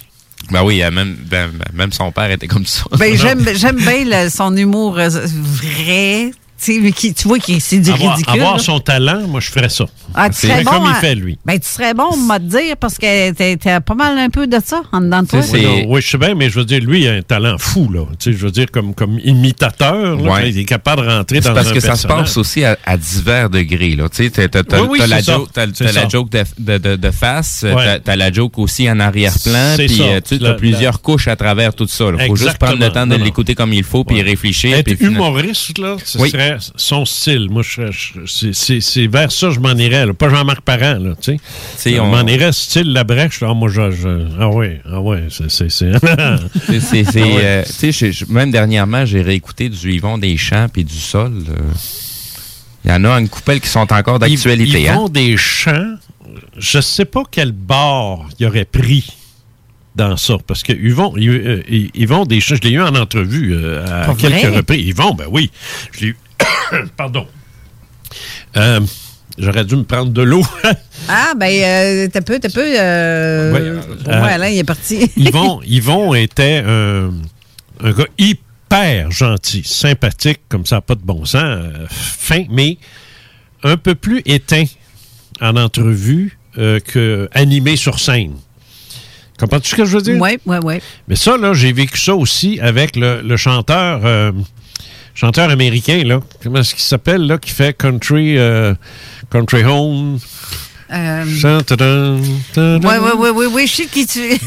ben 0.51 0.63
oui, 0.65 0.83
euh, 0.83 0.91
même, 0.91 1.17
ben, 1.31 1.51
même 1.73 1.93
son 1.93 2.11
père 2.13 2.31
était 2.31 2.49
comme 2.49 2.67
ça. 2.67 2.83
Ben, 2.99 3.17
j'aime, 3.21 3.45
j'aime 3.55 3.77
bien 3.77 4.05
le- 4.05 4.29
son 4.31 4.57
humour 4.57 4.99
euh, 4.99 5.09
vrai. 5.09 6.33
Tu 6.61 6.93
qui- 6.93 7.15
vois 7.25 7.39
que 7.39 7.53
c'est 7.61 7.79
du 7.79 7.91
Avoir, 7.91 8.17
ridicule. 8.17 8.41
avoir 8.41 8.55
là. 8.57 8.59
son 8.59 8.81
talent, 8.81 9.29
moi, 9.29 9.41
je 9.41 9.49
ferais 9.51 9.69
ça. 9.69 9.85
Ah, 10.15 10.29
tu 10.29 10.37
C'est 10.39 10.49
serais 10.49 10.65
bon. 10.65 10.71
comme 10.73 10.89
il 10.91 10.95
fait, 10.97 11.15
lui. 11.15 11.39
Ben, 11.47 11.59
tu 11.59 11.69
serais 11.69 11.95
bon, 11.95 12.17
m'a 12.17 12.39
te 12.41 12.45
dire, 12.47 12.77
parce 12.79 12.99
que 12.99 13.31
t'es, 13.31 13.57
t'as 13.57 13.81
pas 13.81 13.95
mal 13.95 14.19
un 14.19 14.29
peu 14.29 14.47
de 14.49 14.59
ça 14.65 14.83
en 14.91 15.01
dedans 15.01 15.23
de 15.23 15.29
toi. 15.29 15.41
Oui, 15.53 15.63
non, 15.63 15.85
oui, 15.87 16.01
je 16.03 16.09
sais 16.11 16.19
bien, 16.19 16.35
mais 16.35 16.51
je 16.51 16.59
veux 16.59 16.65
dire, 16.65 16.81
lui, 16.81 17.03
il 17.03 17.09
a 17.09 17.13
un 17.13 17.23
talent 17.23 17.57
fou, 17.59 17.89
là. 17.93 18.01
Tu 18.19 18.33
sais, 18.33 18.39
je 18.39 18.45
veux 18.45 18.51
dire, 18.51 18.67
comme, 18.73 18.93
comme 18.95 19.19
imitateur, 19.23 20.17
là, 20.17 20.33
Ouais. 20.33 20.51
il 20.51 20.59
est 20.59 20.65
capable 20.65 21.03
de 21.03 21.09
rentrer 21.09 21.41
C'est 21.41 21.49
dans 21.49 21.55
parce 21.55 21.69
un 21.69 21.73
que 21.75 21.81
ça 21.81 21.95
se 21.97 22.07
passe 22.07 22.37
aussi 22.37 22.65
à, 22.65 22.77
à 22.85 22.97
divers 22.97 23.51
degrés. 23.51 23.95
Là. 23.97 24.09
Tu 24.09 24.29
sais, 24.29 24.49
t'as, 24.49 24.63
Oui, 24.83 24.99
la 24.99 25.07
la 25.07 26.09
joke 26.09 26.31
de, 26.31 26.43
de, 26.59 26.79
de, 26.79 26.97
de 26.97 27.11
face, 27.11 27.65
Ouais. 27.65 28.01
t'as, 28.01 28.17
la 28.17 28.33
joke 28.33 28.59
aussi 28.59 28.91
en 28.91 28.99
arrière-plan, 29.01 29.75
puis 29.77 30.01
euh, 30.03 30.21
tu 30.27 30.39
t'as 30.39 30.55
plusieurs 30.55 31.01
couches 31.03 31.29
à 31.29 31.37
travers 31.37 31.75
tout 31.75 31.87
ça. 31.89 32.07
Il 32.19 32.27
faut 32.27 32.37
juste 32.37 32.59
prendre 32.59 32.79
le 32.79 32.91
temps 32.91 33.07
de 33.07 33.15
l'écouter 33.17 33.55
comme 33.55 33.73
il 33.73 33.85
faut, 33.85 34.05
puis 34.05 34.21
réfléchir. 34.23 34.77
Être 34.77 35.01
humoriste, 35.01 35.79
là, 35.79 35.97
ce 36.05 36.19
Oui. 36.19 36.31
Serait 36.59 36.73
son 36.77 37.05
style. 37.05 37.49
Moi, 37.51 37.63
je 37.63 37.83
c'est- 38.81 39.07
vers 39.07 39.31
ça 39.31 39.49
que 39.49 39.55
je 39.55 39.61
m'en 39.61 39.75
irais. 39.75 40.07
là. 40.07 40.15
Pas 40.15 40.29
Jean-Marc 40.29 40.61
Parent, 40.63 40.99
là, 40.99 41.15
tu 41.21 41.37
sais. 41.77 41.91
Je 41.95 42.01
on- 42.01 42.07
m'en 42.07 42.27
irais 42.27 42.53
style 42.53 42.93
La 42.93 43.05
Brèche. 43.05 43.41
Là. 43.41 43.53
Moi, 43.55 43.69
je, 43.69 43.91
je- 43.91 44.27
Ah 44.41 44.49
oui, 44.49 44.69
ah 44.91 45.01
oui, 45.01 45.19
c'est... 45.31 45.51
c'est- 45.51 45.69
c'est- 45.71 45.93
C'est- 46.67 46.81
c'est- 46.81 47.05
c'est, 47.05 47.23
Ah 47.23 47.27
ouais. 47.27 47.41
euh, 47.45 47.63
tu 47.81 47.93
sais, 47.93 48.13
même 48.29 48.51
dernièrement, 48.51 49.05
j'ai 49.05 49.23
réécouté 49.23 49.69
du 49.69 49.93
Yvon 49.93 50.19
Deschamps 50.19 50.69
puis 50.73 50.85
du 50.85 50.95
Sol. 50.99 51.33
euh. 51.49 51.55
Il 52.85 52.91
y 52.91 52.95
en 52.95 53.05
a 53.05 53.11
une 53.19 53.29
coupelle 53.29 53.61
qui 53.61 53.69
sont 53.69 53.93
encore 53.93 54.19
d'actualité. 54.19 54.83
Ils, 54.83 54.89
hein? 54.89 54.95
vont 54.97 55.09
des 55.09 55.37
champs. 55.37 55.97
Je 56.57 56.81
sais 56.81 57.05
pas 57.05 57.23
quel 57.31 57.53
bord 57.53 58.27
il 58.39 58.47
aurait 58.47 58.65
pris 58.65 59.05
dans 59.97 60.17
ça. 60.17 60.37
Parce 60.47 60.63
que 60.63 60.73
Yvon, 60.73 61.13
ils, 61.17 61.29
euh, 61.29 61.63
ils- 61.69 61.91
ils 61.95 62.07
vont 62.07 62.25
des 62.25 62.41
champs. 62.41 62.55
Je 62.55 62.67
l'ai 62.69 62.75
eu 62.75 62.81
en 62.81 62.95
entrevue 62.95 63.53
euh, 63.55 63.85
à 64.11 64.15
quelques 64.15 64.37
vrai? 64.45 64.57
reprises. 64.59 64.87
Ils 64.87 64.95
vont, 64.95 65.13
ben 65.13 65.27
oui. 65.31 65.51
Je 65.93 66.01
l'ai 66.01 66.07
eu. 66.09 66.17
Pardon. 66.97 67.27
Euh, 68.57 68.81
J'aurais 69.39 69.65
dû 69.65 69.77
me 69.77 69.85
prendre 69.85 70.11
de 70.11 70.23
l'eau. 70.23 70.43
Ah, 71.11 71.33
ben, 71.35 71.47
euh, 71.47 72.09
t'as 72.13 72.21
peu, 72.21 72.39
t'as 72.39 72.51
peu. 72.51 72.61
Euh... 72.61 73.53
Ouais, 73.53 73.81
Pour 74.05 74.13
euh, 74.13 74.19
moi, 74.19 74.29
Alain, 74.29 74.49
il 74.49 74.59
est 74.59 74.65
parti. 74.65 75.11
Yvon, 75.17 75.63
Yvon 75.67 76.15
était 76.15 76.63
un, 76.67 77.11
gars 77.83 78.05
hyper 78.19 79.11
gentil, 79.11 79.63
sympathique, 79.65 80.41
comme 80.51 80.67
ça, 80.67 80.83
pas 80.83 80.97
de 80.97 81.01
bon 81.01 81.25
sens, 81.25 81.43
euh, 81.45 81.87
fin, 81.89 82.45
mais 82.51 82.77
un 83.63 83.79
peu 83.79 83.95
plus 83.95 84.21
éteint 84.27 84.65
en 85.41 85.57
entrevue 85.57 86.39
euh, 86.59 86.79
que 86.81 87.31
animé 87.33 87.77
sur 87.77 88.01
scène. 88.01 88.35
Comprends-tu 89.39 89.71
ce 89.71 89.77
que 89.77 89.85
je 89.87 89.97
veux 89.97 90.03
dire? 90.03 90.21
Oui, 90.21 90.39
oui, 90.45 90.57
oui. 90.63 90.75
Mais 91.07 91.17
ça, 91.17 91.39
là, 91.39 91.55
j'ai 91.55 91.73
vécu 91.73 91.97
ça 91.97 92.15
aussi 92.15 92.59
avec 92.61 92.97
le, 92.97 93.23
le 93.23 93.37
chanteur, 93.39 94.01
euh, 94.05 94.33
chanteur 95.19 95.51
américain, 95.51 96.03
là. 96.05 96.21
Comment 96.43 96.61
est-ce 96.61 96.75
qu'il 96.75 96.85
s'appelle, 96.85 97.23
là, 97.27 97.39
qui 97.39 97.51
fait 97.51 97.77
country, 97.77 98.39
euh, 98.39 98.75
country 99.31 99.65
home? 99.65 100.19
Euh, 100.91 101.25
oui, 101.27 102.81
oui, 102.83 103.11
oui, 103.19 103.29
oui, 103.35 103.47
oui, 103.53 103.67
je 103.67 103.75
sais 103.75 103.87
qui 103.87 104.07
tu 104.07 104.21
es. 104.21 104.39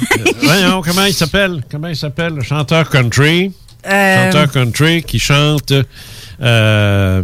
Voyons, 0.42 0.82
comment 0.82 1.06
il 1.06 1.14
s'appelle? 1.14 1.62
Comment 1.70 1.90
il 1.90 1.96
s'appelle? 1.96 2.34
Le 2.34 2.42
chanteur 2.42 2.90
country? 2.90 3.52
Euh, 3.86 4.26
Chanteur 4.26 4.52
country 4.52 5.04
qui 5.04 5.20
chante 5.20 5.74
euh, 6.42 7.22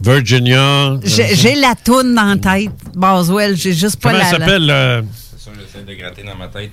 Virginia. 0.00 0.96
J'ai 1.04 1.54
la 1.56 1.74
toune 1.74 2.14
dans 2.14 2.24
la 2.24 2.36
tête, 2.36 2.70
Boswell. 2.94 3.56
J'ai 3.56 3.72
juste 3.72 4.00
pas 4.00 4.10
Comment 4.10 4.22
la. 4.22 4.28
il 4.28 4.30
s'appelle? 4.30 5.04
Ça, 5.46 5.52
j'essaie 5.60 5.84
de 5.84 5.94
gratter 5.94 6.22
dans 6.24 6.36
ma 6.36 6.48
tête. 6.48 6.70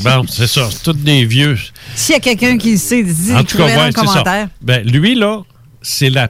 bon, 0.04 0.26
c'est 0.28 0.46
ça. 0.46 0.68
C'est 0.70 0.82
tous 0.82 0.92
des 0.92 1.24
vieux. 1.24 1.56
S'il 1.94 2.14
y 2.14 2.16
a 2.16 2.20
quelqu'un 2.20 2.58
qui 2.58 2.72
le 2.72 2.78
sait, 2.78 3.02
dis, 3.02 3.32
En 3.34 3.42
tout 3.44 3.56
cas, 3.56 3.64
ouais, 3.66 3.92
ça. 3.92 4.00
commentaire. 4.00 4.48
Ben, 4.60 4.84
lui, 4.86 5.14
là, 5.14 5.42
c'est 5.82 6.10
la 6.10 6.28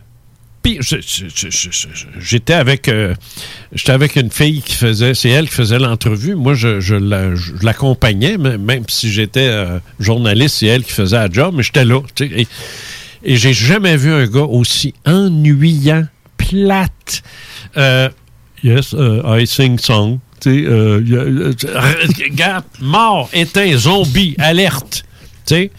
pire. 0.63 0.81
J'étais 2.21 2.55
avec, 2.55 2.89
euh, 2.89 3.15
j'étais 3.73 3.93
avec 3.93 4.17
une 4.17 4.31
fille 4.31 4.63
qui 4.63 4.75
faisait, 4.75 5.15
c'est 5.15 5.29
elle 5.29 5.49
qui 5.49 5.55
faisait 5.55 5.79
l'entrevue. 5.79 6.35
Moi, 6.35 6.55
je, 6.55 6.81
je 6.81 6.95
la- 6.95 7.35
je 7.35 7.53
l'accompagnais, 7.63 8.39
même 8.39 8.63
même 8.63 8.85
si 8.89 9.13
j'étais 9.13 9.49
euh, 9.49 9.79
journaliste, 10.01 10.57
c'est 10.61 10.67
elle 10.67 10.85
qui 10.85 10.93
faisait 10.93 11.17
la 11.17 11.29
job, 11.31 11.55
mais 11.57 11.63
j'étais 11.63 11.85
là. 11.85 12.01
tu 12.15 12.29
sais, 12.29 12.33
Et, 12.41 12.47
et 13.25 13.37
j'ai 13.37 13.53
jamais 13.53 13.97
vu 13.97 14.13
un 14.13 14.27
gars 14.27 14.43
aussi 14.45 14.95
ennuyant, 15.05 16.05
plate. 16.37 17.23
Euh, 17.77 18.09
yes, 18.63 18.93
uh, 18.93 19.21
I 19.27 19.47
sing 19.47 19.79
song. 19.79 20.19
Tu 20.45 20.51
sais, 20.51 20.67
euh, 20.67 21.03
euh, 21.11 21.55
regarde, 22.23 22.67
mort, 22.79 23.31
éteint, 23.33 23.75
zombie, 23.79 24.35
alerte. 24.39 25.03
Tu 25.47 25.55
sais, 25.55 25.71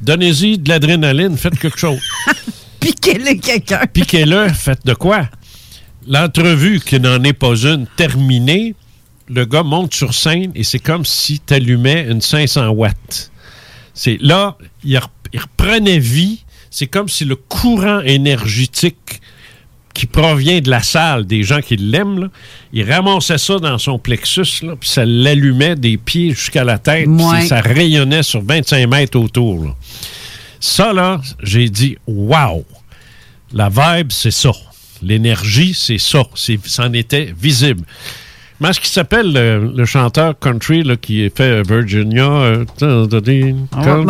donnez-y 0.00 0.58
de 0.58 0.68
l'adrénaline, 0.68 1.36
faites 1.36 1.58
quelque 1.58 1.76
chose. 1.76 1.98
Piquez-le 2.80 3.40
quelqu'un. 3.40 3.80
Piquez-le, 3.92 4.48
faites 4.50 4.86
de 4.86 4.94
quoi? 4.94 5.28
L'entrevue, 6.06 6.78
qui 6.78 7.00
n'en 7.00 7.20
est 7.24 7.32
pas 7.32 7.56
une, 7.56 7.88
terminée, 7.96 8.76
le 9.28 9.44
gars 9.44 9.64
monte 9.64 9.92
sur 9.92 10.14
scène 10.14 10.52
et 10.54 10.62
c'est 10.62 10.78
comme 10.78 11.04
si 11.04 11.40
tu 11.44 11.54
allumais 11.54 12.06
une 12.08 12.20
500 12.20 12.68
watts. 12.68 13.32
C'est 13.92 14.18
là, 14.20 14.56
il 14.84 15.00
reprenait 15.34 15.98
vie. 15.98 16.44
C'est 16.70 16.86
comme 16.86 17.08
si 17.08 17.24
le 17.24 17.34
courant 17.34 18.00
énergétique 18.02 19.20
qui 19.94 20.06
provient 20.06 20.60
de 20.60 20.70
la 20.70 20.82
salle, 20.82 21.26
des 21.26 21.42
gens 21.42 21.60
qui 21.60 21.76
l'aiment, 21.76 22.28
il 22.72 22.90
ramassait 22.90 23.38
ça 23.38 23.58
dans 23.58 23.76
son 23.78 23.98
plexus, 23.98 24.64
là, 24.64 24.74
puis 24.78 24.88
ça 24.88 25.04
l'allumait 25.04 25.76
des 25.76 25.96
pieds 25.98 26.30
jusqu'à 26.30 26.64
la 26.64 26.78
tête, 26.78 27.04
puis 27.04 27.24
Ouais. 27.24 27.46
ça 27.46 27.60
rayonnait 27.60 28.22
sur 28.22 28.42
25 28.42 28.86
mètres 28.88 29.18
autour. 29.18 29.64
là. 29.64 29.70
Ça, 30.60 30.92
là, 30.92 31.20
j'ai 31.42 31.68
dit, 31.68 31.96
wow! 32.06 32.64
La 33.52 33.68
vibe, 33.68 34.12
c'est 34.12 34.30
ça. 34.30 34.52
L'énergie, 35.02 35.74
c'est 35.74 35.98
ça. 35.98 36.22
C'en 36.64 36.92
était 36.92 37.34
visible. 37.38 37.82
Comment 38.58 38.70
est-ce 38.70 38.80
qu'il 38.80 38.88
s'appelle 38.90 39.32
le, 39.32 39.72
le 39.76 39.84
chanteur 39.84 40.38
country 40.38 40.84
là, 40.84 40.94
qui 40.96 41.28
fait 41.34 41.62
Virginia? 41.66 42.24
euh, 42.30 42.64
On 42.80 43.06
va- 43.06 43.20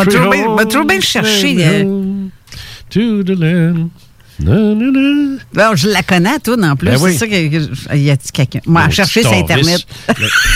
Country 0.04 0.68
trouver 0.68 0.96
le 0.96 1.00
chercher, 1.00 1.56
euh. 1.59 2.26
To 2.90 3.22
the 3.24 3.30
land. 3.30 3.88
Na, 4.44 4.74
na. 4.74 5.39
Bon, 5.55 5.77
je 5.77 5.89
la 5.89 6.02
connais, 6.02 6.39
toi, 6.40 6.56
en 6.62 6.77
plus. 6.77 6.89
Ben 6.89 6.98
oui. 7.01 7.12
C'est 7.12 7.19
ça 7.19 7.27
que. 7.28 7.48
que- 7.48 7.97
y 7.97 8.10
a-t-il 8.10 8.32
quelqu'un? 8.32 8.60
Moi, 8.66 8.82
à 8.82 8.85
Mon 8.86 8.90
chercher 8.90 9.23
sur 9.23 9.32
Internet. 9.32 9.86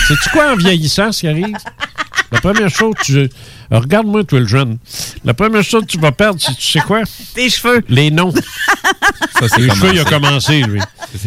Sais-tu 0.07 0.29
quoi 0.31 0.53
en 0.53 0.55
vieillissant, 0.55 1.11
ce 1.11 1.21
qui 1.21 1.27
arrive? 1.27 1.55
La 2.31 2.41
première 2.41 2.69
chose, 2.69 2.93
tu. 3.03 3.29
Regarde-moi, 3.71 4.23
toi, 4.25 4.39
le 4.39 4.47
jeune. 4.47 4.77
La 5.23 5.33
première 5.33 5.63
chose 5.63 5.83
que 5.83 5.87
tu 5.91 5.97
vas 5.99 6.11
perdre, 6.11 6.39
c'est, 6.41 6.55
tu 6.55 6.67
sais 6.71 6.79
quoi? 6.81 7.01
Tes 7.33 7.49
cheveux. 7.49 7.81
Les 7.89 8.11
noms. 8.11 8.33
Ça, 8.33 9.47
c'est 9.47 9.61
Les 9.61 9.69
cheveux, 9.69 9.93
il 9.93 9.99
a 9.99 10.03
commencé. 10.05 10.61
lui. 10.63 10.81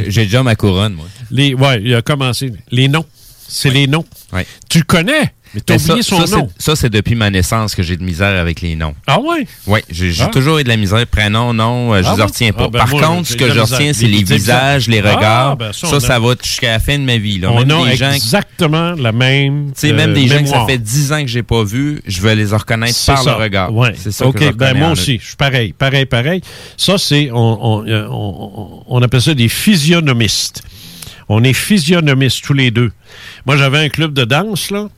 J'ai 0.09 0.25
déjà 0.25 0.43
ma 0.43 0.57
couronne, 0.57 0.95
moi. 0.95 1.07
Les, 1.31 1.55
ouais, 1.55 1.81
il 1.83 1.95
a 1.95 2.03
commencé. 2.03 2.53
Les 2.71 2.89
noms. 2.89 3.05
C'est 3.49 3.71
les 3.71 3.87
noms. 3.87 4.05
Ouais. 4.33 4.47
Tu 4.69 4.79
le 4.79 4.85
connais, 4.85 5.33
mais 5.55 5.61
tu 5.61 5.73
as 5.73 5.77
Mais 5.77 5.79
ça, 5.79 5.93
oublié 5.93 6.03
son 6.03 6.27
ça, 6.27 6.37
nom. 6.37 6.49
Ça, 6.59 6.77
c'est 6.77 6.91
depuis 6.91 7.15
ma 7.15 7.31
naissance 7.31 7.75
que 7.75 7.83
j'ai 7.83 7.97
de 7.97 8.03
misère 8.05 8.41
avec 8.41 8.61
les 8.61 8.77
noms. 8.77 8.95
Ah 9.07 9.19
ouais? 9.21 9.47
Oui, 9.67 9.81
j'ai 9.91 10.13
Ah. 10.21 10.27
toujours 10.27 10.59
eu 10.59 10.65
de 10.65 10.69
la 10.69 10.77
misère. 10.77 11.07
Prénom, 11.07 11.53
nom, 11.53 11.93
euh, 11.95 12.03
je 12.03 12.09
Ah 12.09 12.15
les 12.17 12.23
retiens 12.23 12.53
pas. 12.53 12.65
Ah 12.67 12.69
ben 12.69 12.79
Par 12.79 12.89
moi, 12.89 13.03
contre, 13.03 13.29
ce 13.29 13.37
que 13.37 13.51
je 13.51 13.59
retiens, 13.61 13.93
c'est 13.93 14.07
Les 14.07 14.23
visages, 14.23 14.87
les 14.89 15.01
regards. 15.01 15.57
ben 15.57 15.73
ça, 15.73 15.89
ça, 15.89 15.97
on 15.97 16.01
ça, 16.01 16.15
a- 16.17 16.19
va 16.21 16.35
jusqu'à 16.43 16.73
la 16.73 16.79
fin 16.79 16.99
de 16.99 17.05
ma 17.05 17.17
vie. 17.17 17.39
Là. 17.39 17.51
On 17.53 17.65
même 17.65 17.71
a 17.71 17.91
des 17.91 17.97
gens, 17.97 18.11
qui- 18.11 18.17
exactement 18.17 18.93
la 18.93 19.13
même. 19.13 19.73
tu 19.75 19.81
sais, 19.81 19.93
euh, 19.93 19.97
même 19.97 20.15
des 20.15 20.29
gens 20.29 20.43
que 20.43 20.49
ça 20.49 20.65
fait 20.67 20.79
10 20.79 21.13
ans 21.13 21.21
que 21.23 21.29
j'ai 21.29 21.43
pas 21.43 21.65
vu, 21.65 22.01
je 22.07 22.21
vais 22.21 22.35
les 22.37 22.47
reconnaître 22.47 22.99
par 23.07 23.23
ça. 23.23 23.31
le 23.31 23.37
regard. 23.43 23.75
Ouais. 23.75 23.93
C'est 23.97 24.13
ça 24.13 24.27
OK, 24.27 24.39
que 24.39 24.45
je 24.47 24.51
ben 24.53 24.77
moi 24.77 24.91
aussi, 24.91 25.19
je 25.21 25.27
suis 25.29 25.37
pareil, 25.37 25.73
pareil, 25.73 26.07
pareil. 26.07 26.41
Ça, 26.77 26.97
c'est, 26.99 27.31
on, 27.33 27.85
euh, 27.87 28.07
on- 28.11 28.83
on 28.87 29.03
appelle 29.03 29.23
ça 29.23 29.35
des 29.35 29.49
physionomistes. 29.49 30.63
On 31.29 31.45
est 31.45 31.53
physionomistes 31.53 32.43
tous 32.45 32.53
les 32.55 32.71
deux. 32.71 32.91
Moi, 33.47 33.57
j'avais 33.57 33.79
un 33.79 33.89
club 33.89 34.13
de 34.13 34.25
danse, 34.25 34.71
là, 34.71 34.89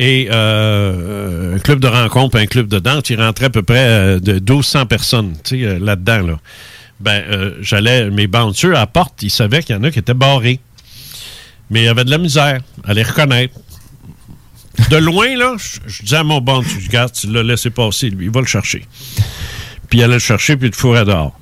et 0.00 0.28
euh, 0.30 1.56
un 1.56 1.58
club 1.58 1.80
de 1.80 1.88
rencontre, 1.88 2.38
un 2.38 2.46
club 2.46 2.68
de 2.68 2.78
danse, 2.78 3.10
il 3.10 3.20
rentrait 3.20 3.46
à 3.46 3.50
peu 3.50 3.62
près 3.62 3.84
euh, 3.84 4.20
de 4.20 4.34
1200 4.34 4.86
personnes, 4.86 5.34
euh, 5.52 5.78
là-dedans, 5.80 6.20
là. 6.20 6.38
Ben, 7.00 7.22
euh, 7.28 7.54
j'allais, 7.60 8.08
mes 8.08 8.28
bouncers 8.28 8.70
à 8.70 8.80
la 8.80 8.86
porte, 8.86 9.22
ils 9.22 9.30
savaient 9.30 9.62
qu'il 9.62 9.74
y 9.74 9.78
en 9.78 9.82
a 9.82 9.90
qui 9.90 9.98
étaient 9.98 10.14
barrés. 10.14 10.60
Mais 11.70 11.82
il 11.82 11.84
y 11.84 11.88
avait 11.88 12.04
de 12.04 12.10
la 12.10 12.18
misère 12.18 12.60
à 12.84 12.94
les 12.94 13.02
reconnaître. 13.02 13.54
De 14.90 14.96
loin, 14.96 15.36
là, 15.36 15.56
je, 15.58 16.02
disais 16.02 16.16
à 16.16 16.24
mon 16.24 16.40
bon, 16.40 16.62
tu 16.62 16.86
regardes, 16.86 17.12
tu 17.12 17.26
l'as 17.26 17.42
laissé 17.42 17.70
passer, 17.70 18.10
lui, 18.10 18.26
il 18.26 18.30
va 18.30 18.40
le 18.40 18.46
chercher. 18.46 18.86
Puis 19.88 19.98
il 19.98 20.02
allait 20.04 20.14
le 20.14 20.18
chercher, 20.20 20.56
puis 20.56 20.68
il 20.68 20.70
le 20.70 20.76
fourrait 20.76 21.04
dehors. 21.04 21.38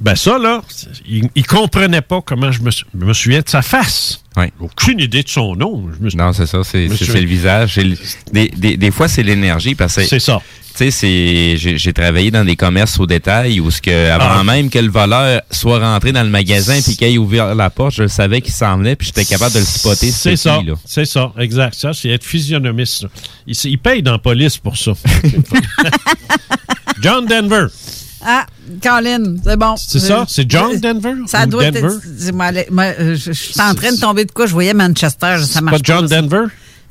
Ben 0.00 0.14
ça, 0.16 0.38
là, 0.38 0.62
il, 1.06 1.28
il 1.34 1.46
comprenait 1.46 2.00
pas 2.00 2.22
comment 2.22 2.50
je 2.50 2.62
me, 2.62 2.70
je 2.70 2.84
me 2.94 3.12
souviens 3.12 3.40
de 3.40 3.48
sa 3.48 3.60
face. 3.62 4.22
Aucune 4.60 5.00
idée 5.00 5.22
de 5.22 5.28
son 5.28 5.54
nom. 5.56 5.90
Je 5.98 6.02
me 6.04 6.08
suis- 6.10 6.18
Non, 6.18 6.32
c'est 6.32 6.46
ça, 6.46 6.62
c'est 6.64 6.86
le 6.88 7.26
visage. 7.26 7.76
le- 7.76 7.96
des, 8.32 8.48
des, 8.56 8.76
des 8.78 8.90
fois, 8.90 9.06
c'est 9.08 9.22
l'énergie 9.22 9.74
parce 9.74 9.96
que. 9.96 10.04
C'est 10.04 10.20
ça. 10.20 10.40
Tu 10.78 10.90
sais, 10.92 11.56
j'ai 11.58 11.92
travaillé 11.92 12.30
dans 12.30 12.44
des 12.44 12.54
commerces 12.56 12.98
au 13.00 13.06
détail 13.06 13.58
où 13.60 13.70
ce 13.72 13.82
que, 13.82 14.08
avant 14.10 14.38
Ah. 14.40 14.44
même 14.44 14.70
que 14.70 14.78
le 14.78 14.88
voleur 14.88 15.42
soit 15.50 15.80
rentré 15.80 16.12
dans 16.12 16.22
le 16.22 16.30
magasin 16.30 16.80
puis 16.80 16.96
qu'il 16.96 17.08
ait 17.08 17.18
ouvert 17.18 17.54
la 17.56 17.68
porte, 17.70 17.96
je 17.96 18.02
le 18.02 18.08
savais 18.08 18.40
qu'il 18.40 18.52
s'en 18.54 18.78
venait 18.78 18.94
puis 18.96 19.08
j'étais 19.08 19.24
capable 19.26 19.52
de 19.52 19.58
le 19.58 19.64
spotter. 19.64 20.10
C'est 20.12 20.36
ça, 20.36 20.60
c'est 20.86 21.04
ça, 21.04 21.32
exact. 21.38 21.74
Ça, 21.74 21.92
c'est 21.92 22.08
être 22.10 22.24
physionomiste. 22.24 23.00
ça. 23.00 23.08
Il, 23.48 23.56
il 23.72 23.78
paye 23.78 24.00
dans 24.02 24.12
la 24.12 24.18
police 24.18 24.56
pour 24.58 24.76
ça. 24.78 24.92
John 27.02 27.26
Denver. 27.26 27.66
Ah, 28.24 28.44
Colin, 28.82 29.36
c'est 29.42 29.56
bon. 29.56 29.74
C'est 29.76 29.98
ça? 29.98 30.24
C'est 30.28 30.50
John 30.50 30.78
Denver 30.78 31.14
Ça 31.26 31.46
doit 31.46 31.70
Denver? 31.70 31.86
être. 31.94 32.00
dis-moi, 32.06 32.44
allez, 32.46 32.66
moi, 32.70 32.84
euh, 32.98 33.16
je, 33.16 33.32
suis 33.32 33.60
en 33.60 33.74
train 33.74 33.92
de 33.92 33.98
tomber 33.98 34.24
de 34.26 34.32
quoi? 34.32 34.46
Je 34.46 34.52
voyais 34.52 34.74
Manchester, 34.74 35.38
ça 35.44 35.60
marche 35.60 35.78
Pas 35.82 35.82
John. 35.82 36.06
Denver? 36.06 36.44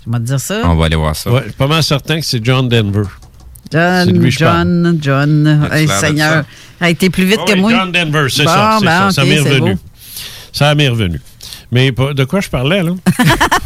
Je 0.06 0.12
vais 0.12 0.18
te 0.20 0.24
dire 0.24 0.40
ça. 0.40 0.62
On 0.66 0.76
va 0.76 0.86
aller 0.86 0.96
voir 0.96 1.16
ça. 1.16 1.32
Ouais, 1.32 1.42
je 1.42 1.50
suis 1.50 1.54
pas 1.58 1.68
mal 1.68 1.84
certain 1.84 2.20
que 2.20 2.26
c'est 2.26 2.44
John 2.44 2.68
Denver. 2.68 3.04
John, 3.72 4.10
lui, 4.18 4.32
John, 4.32 4.98
John. 5.00 5.70
Hey, 5.72 5.88
Seigneur. 5.88 6.44
A 6.82 6.90
été 6.90 7.10
plus 7.12 7.26
vite 7.26 7.40
Ah 7.42 7.46
que 7.46 7.54
oui, 7.54 7.60
moi. 7.60 7.72
John 7.74 7.92
Denver, 7.92 8.26
c'est 8.30 8.46
Bon, 8.46 8.50
ça. 8.50 8.78
c'est 8.80 8.86
ben, 8.86 9.12
ça, 9.12 9.26
m'est 9.26 9.40
revenu. 9.40 9.74
beau. 9.76 9.80
Ça 10.52 10.74
m'est 10.76 10.90
revenu. 10.90 11.22
Mais 11.72 11.92
de 11.92 12.24
quoi 12.24 12.40
je 12.42 12.50
parlais, 12.50 12.82
là? 12.82 12.94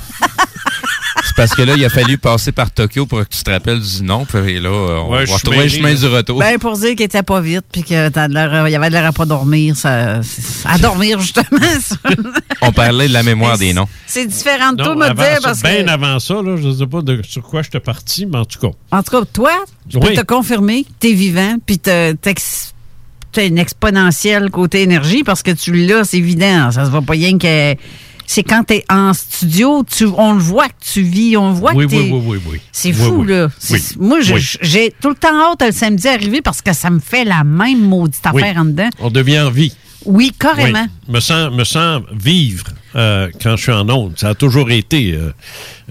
C'est 1.33 1.41
parce 1.41 1.55
que 1.55 1.63
là, 1.63 1.73
il 1.75 1.83
a 1.83 1.89
fallu 1.89 2.19
passer 2.19 2.51
par 2.51 2.69
Tokyo 2.69 3.07
pour 3.07 3.27
que 3.27 3.35
tu 3.35 3.41
te 3.41 3.49
rappelles 3.49 3.79
du 3.79 4.03
nom. 4.03 4.23
Puis 4.23 4.59
là, 4.59 4.69
on 4.69 5.09
Ouais, 5.11 5.25
va 5.25 5.33
retrouver 5.33 5.63
le 5.63 5.67
chemin 5.69 5.95
du 5.95 6.05
retour. 6.05 6.37
Ben, 6.37 6.59
pour 6.59 6.77
dire 6.77 6.91
qu'il 6.91 7.01
était 7.01 7.23
pas 7.23 7.41
vite, 7.41 7.65
puis 7.71 7.81
qu'il 7.81 7.95
y 7.95 7.99
avait 7.99 8.11
de 8.11 8.93
l'air 8.93 9.05
à 9.07 9.11
pas 9.11 9.25
dormir. 9.25 9.75
Ça, 9.75 10.19
à 10.65 10.77
dormir, 10.77 11.19
justement. 11.19 11.47
ça. 11.79 11.95
On 12.61 12.71
parlait 12.71 13.07
de 13.07 13.13
la 13.13 13.23
mémoire 13.23 13.57
des 13.57 13.73
noms. 13.73 13.87
C'est 14.05 14.27
différent 14.27 14.73
de 14.73 14.83
tout, 14.83 14.93
me 14.93 15.11
dire, 15.11 15.55
ça, 15.55 15.67
bien 15.67 15.83
que. 15.83 15.89
avant 15.89 16.19
ça, 16.19 16.35
là, 16.35 16.55
je 16.55 16.67
ne 16.67 16.73
sais 16.73 16.85
pas 16.85 17.01
de, 17.01 17.19
sur 17.27 17.41
quoi 17.41 17.63
je 17.63 17.71
te 17.71 17.79
parti, 17.79 18.27
mais 18.27 18.37
en 18.37 18.45
tout 18.45 18.59
cas. 18.59 18.75
En 18.91 19.01
tout 19.01 19.09
cas, 19.09 19.25
toi, 19.25 19.51
je 19.89 19.97
peux 19.97 20.13
te 20.13 20.21
confirmer 20.21 20.83
que 20.83 20.89
tu 20.99 21.09
es 21.09 21.13
vivant, 21.13 21.55
puis 21.65 21.79
tu 21.79 21.89
as 21.89 23.43
une 23.43 23.57
exponentielle 23.57 24.51
côté 24.51 24.83
énergie 24.83 25.23
parce 25.23 25.41
que 25.41 25.49
tu 25.49 25.73
l'as, 25.73 26.03
c'est 26.03 26.17
évident. 26.17 26.69
Ça 26.69 26.85
se 26.85 26.91
voit 26.91 27.01
pas 27.01 27.13
rien 27.13 27.39
que. 27.39 27.75
C'est 28.25 28.43
quand 28.43 28.63
tu 28.63 28.75
es 28.75 28.85
en 28.89 29.13
studio, 29.13 29.83
tu, 29.83 30.05
on 30.05 30.33
le 30.33 30.39
voit 30.39 30.67
que 30.67 30.73
tu 30.93 31.01
vis, 31.01 31.37
on 31.37 31.51
voit 31.51 31.73
Oui, 31.73 31.85
que 31.87 31.91
oui, 31.91 32.05
t'es- 32.07 32.11
oui, 32.11 32.21
oui, 32.25 32.39
oui. 32.51 32.59
C'est 32.71 32.89
Oui, 32.89 32.93
fou, 32.95 33.23
oui. 33.25 33.27
là. 33.33 33.49
Oui. 33.69 33.79
Moi, 33.99 34.19
Oui. 34.33 34.41
j'ai 34.61 34.93
tout 35.01 35.09
le 35.09 35.15
temps 35.15 35.51
hâte 35.51 35.61
le 35.65 35.71
samedi 35.71 36.07
arriver 36.07 36.41
parce 36.41 36.61
que 36.61 36.73
ça 36.73 36.89
me 36.89 36.99
fait 36.99 37.25
la 37.25 37.43
même 37.43 37.81
maudite 37.81 38.21
Oui. 38.33 38.41
affaire 38.41 38.57
en 38.61 38.65
dedans. 38.65 38.89
On 38.99 39.09
devient 39.09 39.41
en 39.41 39.51
vie. 39.51 39.73
Oui, 40.05 40.31
carrément. 40.37 40.87
Oui. 41.07 41.13
Me 41.15 41.19
sens, 41.19 41.51
me 41.53 41.63
sens 41.63 42.01
vivre 42.11 42.65
euh, 42.95 43.29
quand 43.41 43.55
je 43.55 43.61
suis 43.63 43.71
en 43.71 43.87
onde. 43.89 44.17
Ça 44.17 44.29
a 44.29 44.35
toujours 44.35 44.69
été. 44.71 45.13
euh, 45.13 45.31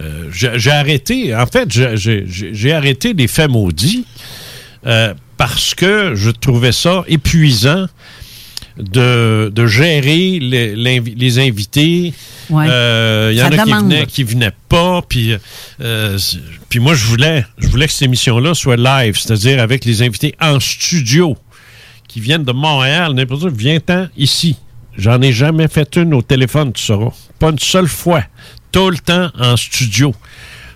euh, 0.00 0.28
j'ai 0.32 0.70
arrêté. 0.70 1.34
En 1.34 1.46
fait, 1.46 1.70
j'ai- 1.70 2.72
arrêté 2.72 3.12
les 3.14 3.28
faits 3.28 3.50
maudits 3.50 4.04
parce 5.36 5.74
que 5.74 6.14
je 6.14 6.30
trouvais 6.30 6.72
ça 6.72 7.04
épuisant 7.08 7.86
de, 8.78 9.50
de 9.54 9.66
gérer 9.66 10.38
les, 10.40 11.00
les 11.00 11.38
invités. 11.38 12.14
Ouais. 12.50 12.66
Euh, 12.68 13.30
Il 13.32 13.38
y 13.38 13.42
en 13.42 13.46
a 13.46 13.64
qui 13.64 13.72
venaient, 13.72 14.06
qui 14.06 14.24
venaient 14.24 14.52
pas. 14.68 15.02
Puis, 15.08 15.34
euh, 15.80 16.18
puis 16.68 16.80
moi, 16.80 16.94
je 16.94 17.04
voulais, 17.06 17.44
je 17.58 17.68
voulais 17.68 17.86
que 17.86 17.92
cette 17.92 18.02
émission-là 18.02 18.54
soit 18.54 18.76
live, 18.76 19.18
c'est-à-dire 19.18 19.60
avec 19.60 19.84
les 19.84 20.02
invités 20.02 20.34
en 20.40 20.60
studio 20.60 21.36
qui 22.08 22.20
viennent 22.20 22.44
de 22.44 22.52
Montréal, 22.52 23.14
n'importe 23.14 23.44
où, 23.44 23.50
viens-t'en 23.50 24.08
ici. 24.16 24.56
J'en 24.98 25.22
ai 25.22 25.32
jamais 25.32 25.68
fait 25.68 25.96
une 25.96 26.12
au 26.12 26.20
téléphone, 26.20 26.72
tu 26.72 26.82
sauras. 26.82 27.12
Pas 27.38 27.50
une 27.50 27.58
seule 27.58 27.88
fois. 27.88 28.24
Tout 28.70 28.90
le 28.90 28.98
temps 28.98 29.30
en 29.38 29.56
studio. 29.56 30.14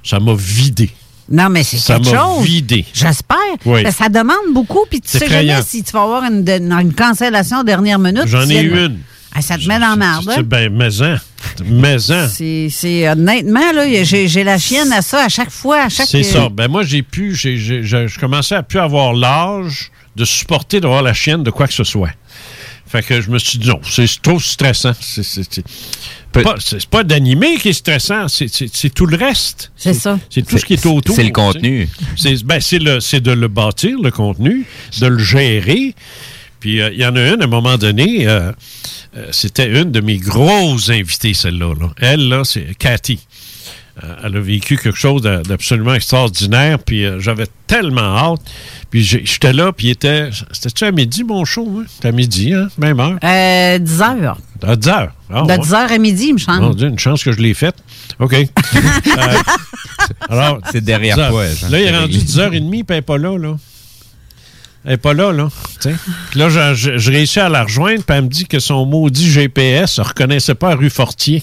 Ça 0.02 0.20
m'a 0.20 0.34
vidé. 0.34 0.90
Non, 1.30 1.48
mais 1.48 1.64
c'est 1.64 1.78
quelque 1.78 2.08
chose. 2.08 2.44
vidé. 2.44 2.84
J'espère. 2.92 3.36
Oui. 3.64 3.82
Ben, 3.82 3.92
Ça 3.92 4.08
demande 4.08 4.52
beaucoup, 4.52 4.84
puis 4.88 5.00
tu 5.00 5.08
sais 5.18 5.28
jamais 5.28 5.60
si 5.66 5.82
tu 5.82 5.92
vas 5.92 6.02
avoir 6.02 6.24
une, 6.24 6.44
de- 6.44 6.60
une 6.60 6.94
cancellation 6.94 7.64
dernière 7.64 7.98
minute. 7.98 8.26
J'en 8.26 8.48
ai 8.48 8.62
eu 8.62 8.84
une. 8.86 8.98
Ah, 9.34 9.42
ça 9.42 9.58
te 9.58 9.68
met 9.68 9.78
dans 9.78 9.90
la 9.90 9.96
merde. 9.96 10.24
C'est 10.32 10.38
hein? 10.38 10.42
ben, 10.44 10.72
maison. 10.72 11.16
Maison. 11.64 12.26
C'est, 12.32 12.68
c'est- 12.70 13.08
honnêtement, 13.08 13.72
là, 13.74 13.84
j'ai, 14.02 14.44
la 14.44 14.58
chienne 14.58 14.92
à 14.92 15.02
ça 15.02 15.24
à 15.24 15.28
chaque 15.28 15.50
fois, 15.50 15.82
à 15.82 15.88
chaque. 15.88 16.06
C'est 16.06 16.22
ça. 16.22 16.48
Ben 16.48 16.68
moi, 16.68 16.84
j'ai 16.84 17.02
pu, 17.02 17.34
je 17.34 18.18
commençais 18.20 18.54
à 18.54 18.62
plus 18.62 18.78
avoir 18.78 19.12
l'âge 19.12 19.90
de 20.14 20.24
supporter 20.24 20.80
d'avoir 20.80 21.02
la 21.02 21.12
chienne 21.12 21.42
de 21.42 21.50
quoi 21.50 21.66
que 21.66 21.74
ce 21.74 21.84
soit. 21.84 22.10
Fait 22.88 23.02
que 23.02 23.20
je 23.20 23.30
me 23.30 23.38
suis 23.38 23.58
dit 23.58 23.68
non, 23.68 23.80
c'est 23.88 24.06
trop 24.22 24.38
stressant. 24.38 24.92
C'est, 25.00 25.22
c'est, 25.24 25.42
c'est 25.52 25.64
pas, 26.32 26.54
c'est 26.60 26.86
pas 26.86 27.02
d'animer 27.02 27.56
qui 27.56 27.70
est 27.70 27.72
stressant, 27.72 28.28
c'est, 28.28 28.48
c'est- 28.48 28.68
c'est 28.74 28.90
tout 28.90 29.06
le 29.06 29.16
reste. 29.16 29.72
C'est 29.76 29.94
ça. 29.94 30.18
C'est 30.30 30.42
tout 30.46 30.58
ce 30.58 30.64
qui 30.64 30.74
est 30.74 30.86
autour. 30.86 31.14
c'est 31.16 31.22
le 31.24 31.30
contenu. 31.32 31.88
C'est, 32.16 32.44
ben, 32.44 32.60
c'est, 32.60 32.78
le, 32.78 33.00
c'est 33.00 33.20
de 33.20 33.32
le 33.32 33.48
bâtir, 33.48 33.98
le 34.00 34.10
contenu, 34.10 34.66
de 35.00 35.06
le 35.06 35.18
gérer. 35.18 35.94
Puis 36.60 36.80
euh, 36.80 36.90
il 36.92 36.98
y 37.00 37.06
en 37.06 37.16
a 37.16 37.20
une, 37.32 37.40
à 37.40 37.44
un 37.44 37.48
moment 37.48 37.76
donné, 37.78 38.26
euh, 38.28 38.52
euh, 39.16 39.28
c'était 39.32 39.68
une 39.68 39.90
de 39.92 40.00
mes 40.00 40.18
grosses 40.18 40.90
invitées, 40.90 41.34
celle-là. 41.34 41.74
là. 41.78 41.90
Elle, 41.98 42.28
là, 42.28 42.42
c'est 42.44 42.74
Cathy. 42.78 43.18
Euh, 44.04 44.14
elle 44.24 44.36
a 44.36 44.40
vécu 44.40 44.76
quelque 44.76 44.96
chose 44.98 45.22
d'a- 45.22 45.42
d'absolument 45.42 45.94
extraordinaire, 45.94 46.78
puis 46.78 47.04
euh, 47.06 47.18
j'avais 47.18 47.46
tellement 47.66 48.02
hâte. 48.34 48.40
Puis 48.90 49.02
j'étais 49.02 49.54
là, 49.54 49.72
puis 49.72 49.86
il 49.86 49.90
était... 49.92 50.28
C'était-tu 50.52 50.84
à 50.84 50.92
midi, 50.92 51.24
mon 51.24 51.46
show? 51.46 51.66
Hein? 51.80 51.84
C'était 51.88 52.08
à 52.08 52.12
midi, 52.12 52.52
hein? 52.52 52.68
Même 52.76 53.00
heure? 53.00 53.16
Euh, 53.24 53.78
10 53.78 54.02
heures. 54.02 54.38
À 54.62 54.76
10 54.76 54.88
heures. 54.88 55.12
Ah, 55.32 55.42
de 55.42 55.48
ouais. 55.48 55.58
10 55.58 55.72
heures 55.74 55.90
à 55.92 55.98
midi, 55.98 56.26
il 56.28 56.34
me 56.34 56.38
semble. 56.38 56.60
Mon 56.60 56.74
Dieu, 56.74 56.88
une 56.88 56.98
chance 56.98 57.24
que 57.24 57.32
je 57.32 57.38
l'ai 57.40 57.54
faite. 57.54 57.76
OK. 58.20 58.34
Euh, 59.18 59.36
alors, 60.28 60.58
C'est 60.72 60.84
derrière 60.84 61.16
10 61.16 61.22
heures. 61.22 61.30
toi. 61.30 61.44
Là, 61.70 61.80
il 61.80 61.86
est 61.86 61.96
rendu 61.98 62.18
10h30, 62.18 62.50
puis 62.70 62.84
elle 62.88 62.96
n'est 62.96 63.02
pas 63.02 63.16
là, 63.18 63.36
là. 63.38 63.56
Elle 64.86 64.92
n'est 64.92 64.96
pas 64.98 65.14
là, 65.14 65.32
là. 65.32 65.48
Puis 66.30 66.38
là, 66.38 66.48
je, 66.48 66.74
je- 66.74 66.96
je 66.96 67.10
réussis 67.10 67.40
à 67.40 67.48
la 67.48 67.64
rejoindre, 67.64 68.04
puis 68.04 68.16
elle 68.16 68.22
me 68.24 68.28
dit 68.28 68.46
que 68.46 68.60
son 68.60 68.86
maudit 68.86 69.28
GPS 69.28 69.98
ne 69.98 70.04
reconnaissait 70.04 70.54
pas 70.54 70.70
la 70.70 70.76
rue 70.76 70.90
Fortier. 70.90 71.42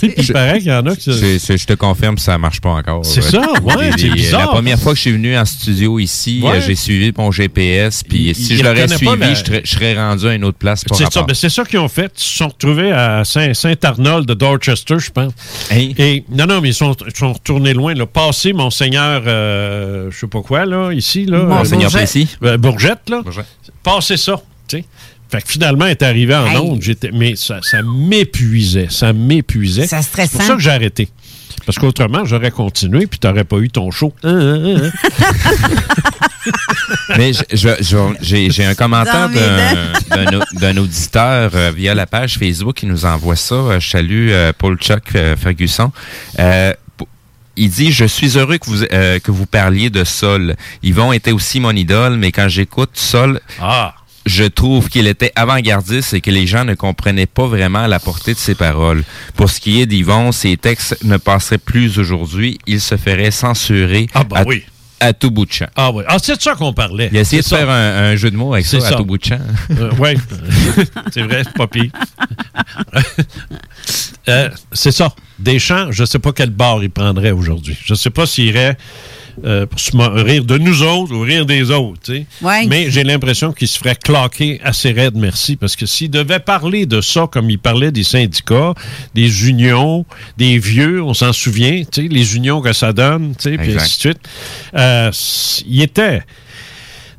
Puis 0.00 0.12
il 0.16 0.32
paraît 0.32 0.58
qu'il 0.58 0.68
y 0.68 0.74
en 0.74 0.84
a 0.86 0.96
qui... 0.96 1.12
Je 1.12 1.64
te 1.66 1.74
confirme, 1.74 2.18
ça 2.18 2.36
marche 2.38 2.60
pas 2.60 2.70
encore. 2.70 3.04
C'est 3.04 3.22
ça, 3.22 3.40
ouais, 3.62 3.90
c'est 3.96 4.10
bizarre. 4.10 4.40
La 4.40 4.46
première 4.48 4.78
fois 4.78 4.92
que 4.92 4.96
je 4.96 5.02
suis 5.02 5.12
venu 5.12 5.36
en 5.36 5.44
studio 5.44 5.98
ici, 5.98 6.40
Ouais. 6.42 6.56
euh, 6.56 6.60
j'ai 6.66 6.74
suivi 6.74 7.12
mon 7.16 7.30
GPS, 7.30 8.02
puis 8.02 8.34
si 8.34 8.54
il 8.54 8.58
je 8.58 8.62
l'aurais 8.64 8.88
suivi, 8.88 9.16
la- 9.16 9.34
je, 9.34 9.44
serais, 9.44 9.60
je 9.64 9.70
serais 9.70 9.94
rendu 9.94 10.26
à 10.26 10.34
une 10.34 10.44
autre 10.44 10.58
place 10.58 10.84
pour 10.84 10.96
C'est 10.96 11.12
ça, 11.12 11.22
ben 11.22 11.34
c'est 11.34 11.48
ça 11.48 11.64
qu'ils 11.64 11.78
ont 11.78 11.88
fait. 11.88 12.10
Ils 12.16 12.22
se 12.22 12.36
sont 12.38 12.48
retrouvés 12.48 12.90
à 12.92 13.22
Saint- 13.24 13.54
Saint-Arnold 13.54 14.26
de 14.26 14.34
Dorchester, 14.34 14.96
je 14.98 15.10
pense. 15.10 15.32
Et 15.70 16.24
non, 16.30 16.46
non, 16.46 16.60
mais 16.60 16.70
ils 16.70 16.74
sont, 16.74 16.94
ils 17.06 17.16
sont 17.16 17.32
retournés 17.32 17.74
loin. 17.74 17.94
Là. 17.94 18.06
Passé 18.06 18.52
Monseigneur, 18.52 19.22
euh, 19.26 20.10
je 20.10 20.18
sais 20.18 20.26
pas 20.26 20.40
quoi, 20.42 20.64
là, 20.66 20.90
ici. 20.92 21.24
Là, 21.26 21.44
Monseigneur 21.58 21.90
Euh, 21.94 21.98
Plessis. 21.98 22.36
euh, 22.42 22.56
Bourgette, 22.58 23.08
là. 23.08 23.22
Passé 23.82 24.16
ça, 24.16 24.40
tu 24.68 24.78
sais. 24.78 24.84
Fait 25.30 25.40
que 25.42 25.48
finalement, 25.48 25.86
elle 25.86 25.92
est 25.92 26.02
arrivé 26.02 26.34
en 26.34 26.46
Hey. 26.46 26.56
onde. 26.58 26.82
J'étais, 26.82 27.10
mais 27.12 27.36
ça, 27.36 27.58
ça 27.62 27.80
m'épuisait. 27.82 28.88
Ça 28.90 29.12
m'épuisait. 29.14 29.86
C'est 29.86 30.02
stressant. 30.02 30.30
C'est 30.32 30.38
pour 30.38 30.46
ça 30.46 30.54
que 30.56 30.60
j'ai 30.60 30.70
arrêté. 30.70 31.08
Parce 31.64 31.78
qu'autrement, 31.78 32.24
j'aurais 32.24 32.50
continué, 32.50 33.06
puis 33.06 33.18
t'aurais 33.18 33.44
pas 33.44 33.56
eu 33.58 33.68
ton 33.70 33.90
show. 33.90 34.12
Hein, 34.24 34.34
hein, 34.64 34.76
hein. 34.84 34.90
Mais 37.16 37.32
j'ai 38.20 38.64
un 38.64 38.74
commentaire 38.74 39.28
d'un- 39.28 39.92
d'un 40.16 40.38
au- 40.38 40.58
d'un 40.58 40.76
auditeur 40.78 41.50
euh, 41.54 41.72
via 41.74 41.94
la 41.94 42.06
page 42.06 42.38
Facebook 42.38 42.76
qui 42.76 42.86
nous 42.86 43.04
envoie 43.04 43.36
ça. 43.36 43.54
Euh, 43.54 43.80
Je 43.80 43.88
salue 43.88 44.28
euh, 44.30 44.52
Paul 44.56 44.76
Chuck 44.78 45.14
euh, 45.14 45.36
Ferguson. 45.36 45.92
Il 47.56 47.70
dit 47.70 47.92
Je 47.92 48.04
suis 48.04 48.38
heureux 48.38 48.58
que 48.58 48.66
vous, 48.66 48.82
euh, 48.92 49.18
que 49.18 49.30
vous 49.30 49.46
parliez 49.46 49.90
de 49.90 50.04
Sol. 50.04 50.56
Yvon 50.82 51.12
était 51.12 51.32
aussi 51.32 51.60
mon 51.60 51.72
idole, 51.72 52.16
mais 52.16 52.32
quand 52.32 52.48
j'écoute 52.48 52.90
Sol, 52.94 53.40
Ah. 53.60 53.94
je 54.24 54.44
trouve 54.44 54.88
qu'il 54.88 55.06
était 55.06 55.32
avant-gardiste 55.36 56.14
et 56.14 56.20
que 56.20 56.30
les 56.30 56.46
gens 56.46 56.64
ne 56.64 56.74
comprenaient 56.74 57.26
pas 57.26 57.46
vraiment 57.46 57.86
la 57.86 57.98
portée 57.98 58.32
de 58.34 58.38
ses 58.38 58.54
paroles. 58.54 59.04
Pour 59.36 59.50
ce 59.50 59.60
qui 59.60 59.80
est 59.82 59.86
d'Yvon, 59.86 60.32
ses 60.32 60.56
textes 60.56 60.96
ne 61.04 61.16
passeraient 61.16 61.58
plus 61.58 61.98
aujourd'hui. 61.98 62.58
Il 62.66 62.80
se 62.80 62.96
ferait 62.96 63.30
censurer 63.32 64.06
Ah, 64.14 64.24
bah 64.24 64.38
à, 64.38 64.44
oui. 64.44 64.62
À 65.02 65.12
tout 65.12 65.30
bout 65.30 65.46
de 65.46 65.52
champ. 65.52 65.66
Ah 65.74 65.90
oui. 65.90 66.04
Ah, 66.06 66.16
c'est 66.22 66.36
de 66.36 66.40
ça 66.42 66.54
qu'on 66.54 66.72
parlait. 66.72 67.08
Il 67.10 67.18
a 67.18 67.22
essayé 67.22 67.42
de 67.42 67.46
ça. 67.46 67.58
faire 67.58 67.70
un, 67.70 68.12
un 68.12 68.16
jeu 68.16 68.30
de 68.30 68.36
mots 68.36 68.54
avec 68.54 68.64
ça, 68.66 68.78
à 68.86 68.92
tout 68.92 69.04
bout 69.04 69.18
de 69.18 69.24
champ. 69.24 69.38
oui, 69.98 70.14
c'est 71.12 71.22
vrai, 71.22 71.42
c'est 71.44 71.54
pas 71.54 71.66
pire. 71.66 71.90
Euh, 74.28 74.48
c'est 74.70 74.92
ça. 74.92 75.12
Deschamps, 75.38 75.90
je 75.90 76.02
ne 76.02 76.06
sais 76.06 76.20
pas 76.20 76.32
quel 76.32 76.50
bar 76.50 76.82
il 76.82 76.90
prendrait 76.90 77.32
aujourd'hui. 77.32 77.76
Je 77.84 77.94
ne 77.94 77.98
sais 77.98 78.10
pas 78.10 78.26
s'il 78.26 78.44
irait 78.46 78.76
euh, 79.44 79.66
pour 79.66 79.80
se 79.80 79.96
rire 79.96 80.44
de 80.44 80.58
nous 80.58 80.82
autres 80.82 81.14
ou 81.14 81.20
rire 81.20 81.46
des 81.46 81.70
autres. 81.70 82.00
tu 82.04 82.12
sais. 82.14 82.26
Ouais. 82.42 82.66
Mais 82.66 82.90
j'ai 82.90 83.04
l'impression 83.04 83.52
qu'il 83.52 83.68
se 83.68 83.78
ferait 83.78 83.96
claquer 83.96 84.60
assez 84.62 84.92
raide, 84.92 85.14
merci, 85.16 85.56
parce 85.56 85.76
que 85.76 85.86
s'il 85.86 86.10
devait 86.10 86.40
parler 86.40 86.86
de 86.86 87.00
ça 87.00 87.26
comme 87.30 87.50
il 87.50 87.58
parlait 87.58 87.92
des 87.92 88.04
syndicats, 88.04 88.74
des 89.14 89.48
unions, 89.48 90.04
des 90.36 90.58
vieux, 90.58 91.02
on 91.02 91.14
s'en 91.14 91.32
souvient, 91.32 91.82
tu 91.90 92.02
sais, 92.02 92.08
les 92.08 92.36
unions 92.36 92.60
que 92.60 92.72
ça 92.72 92.92
donne, 92.92 93.34
tu 93.36 93.50
sais, 93.50 93.58
puis 93.58 93.68
Exact. 93.72 93.82
ainsi 93.82 93.96
de 93.96 94.00
suite, 94.00 94.28
euh, 94.74 95.10
il 95.66 95.82
était 95.82 96.22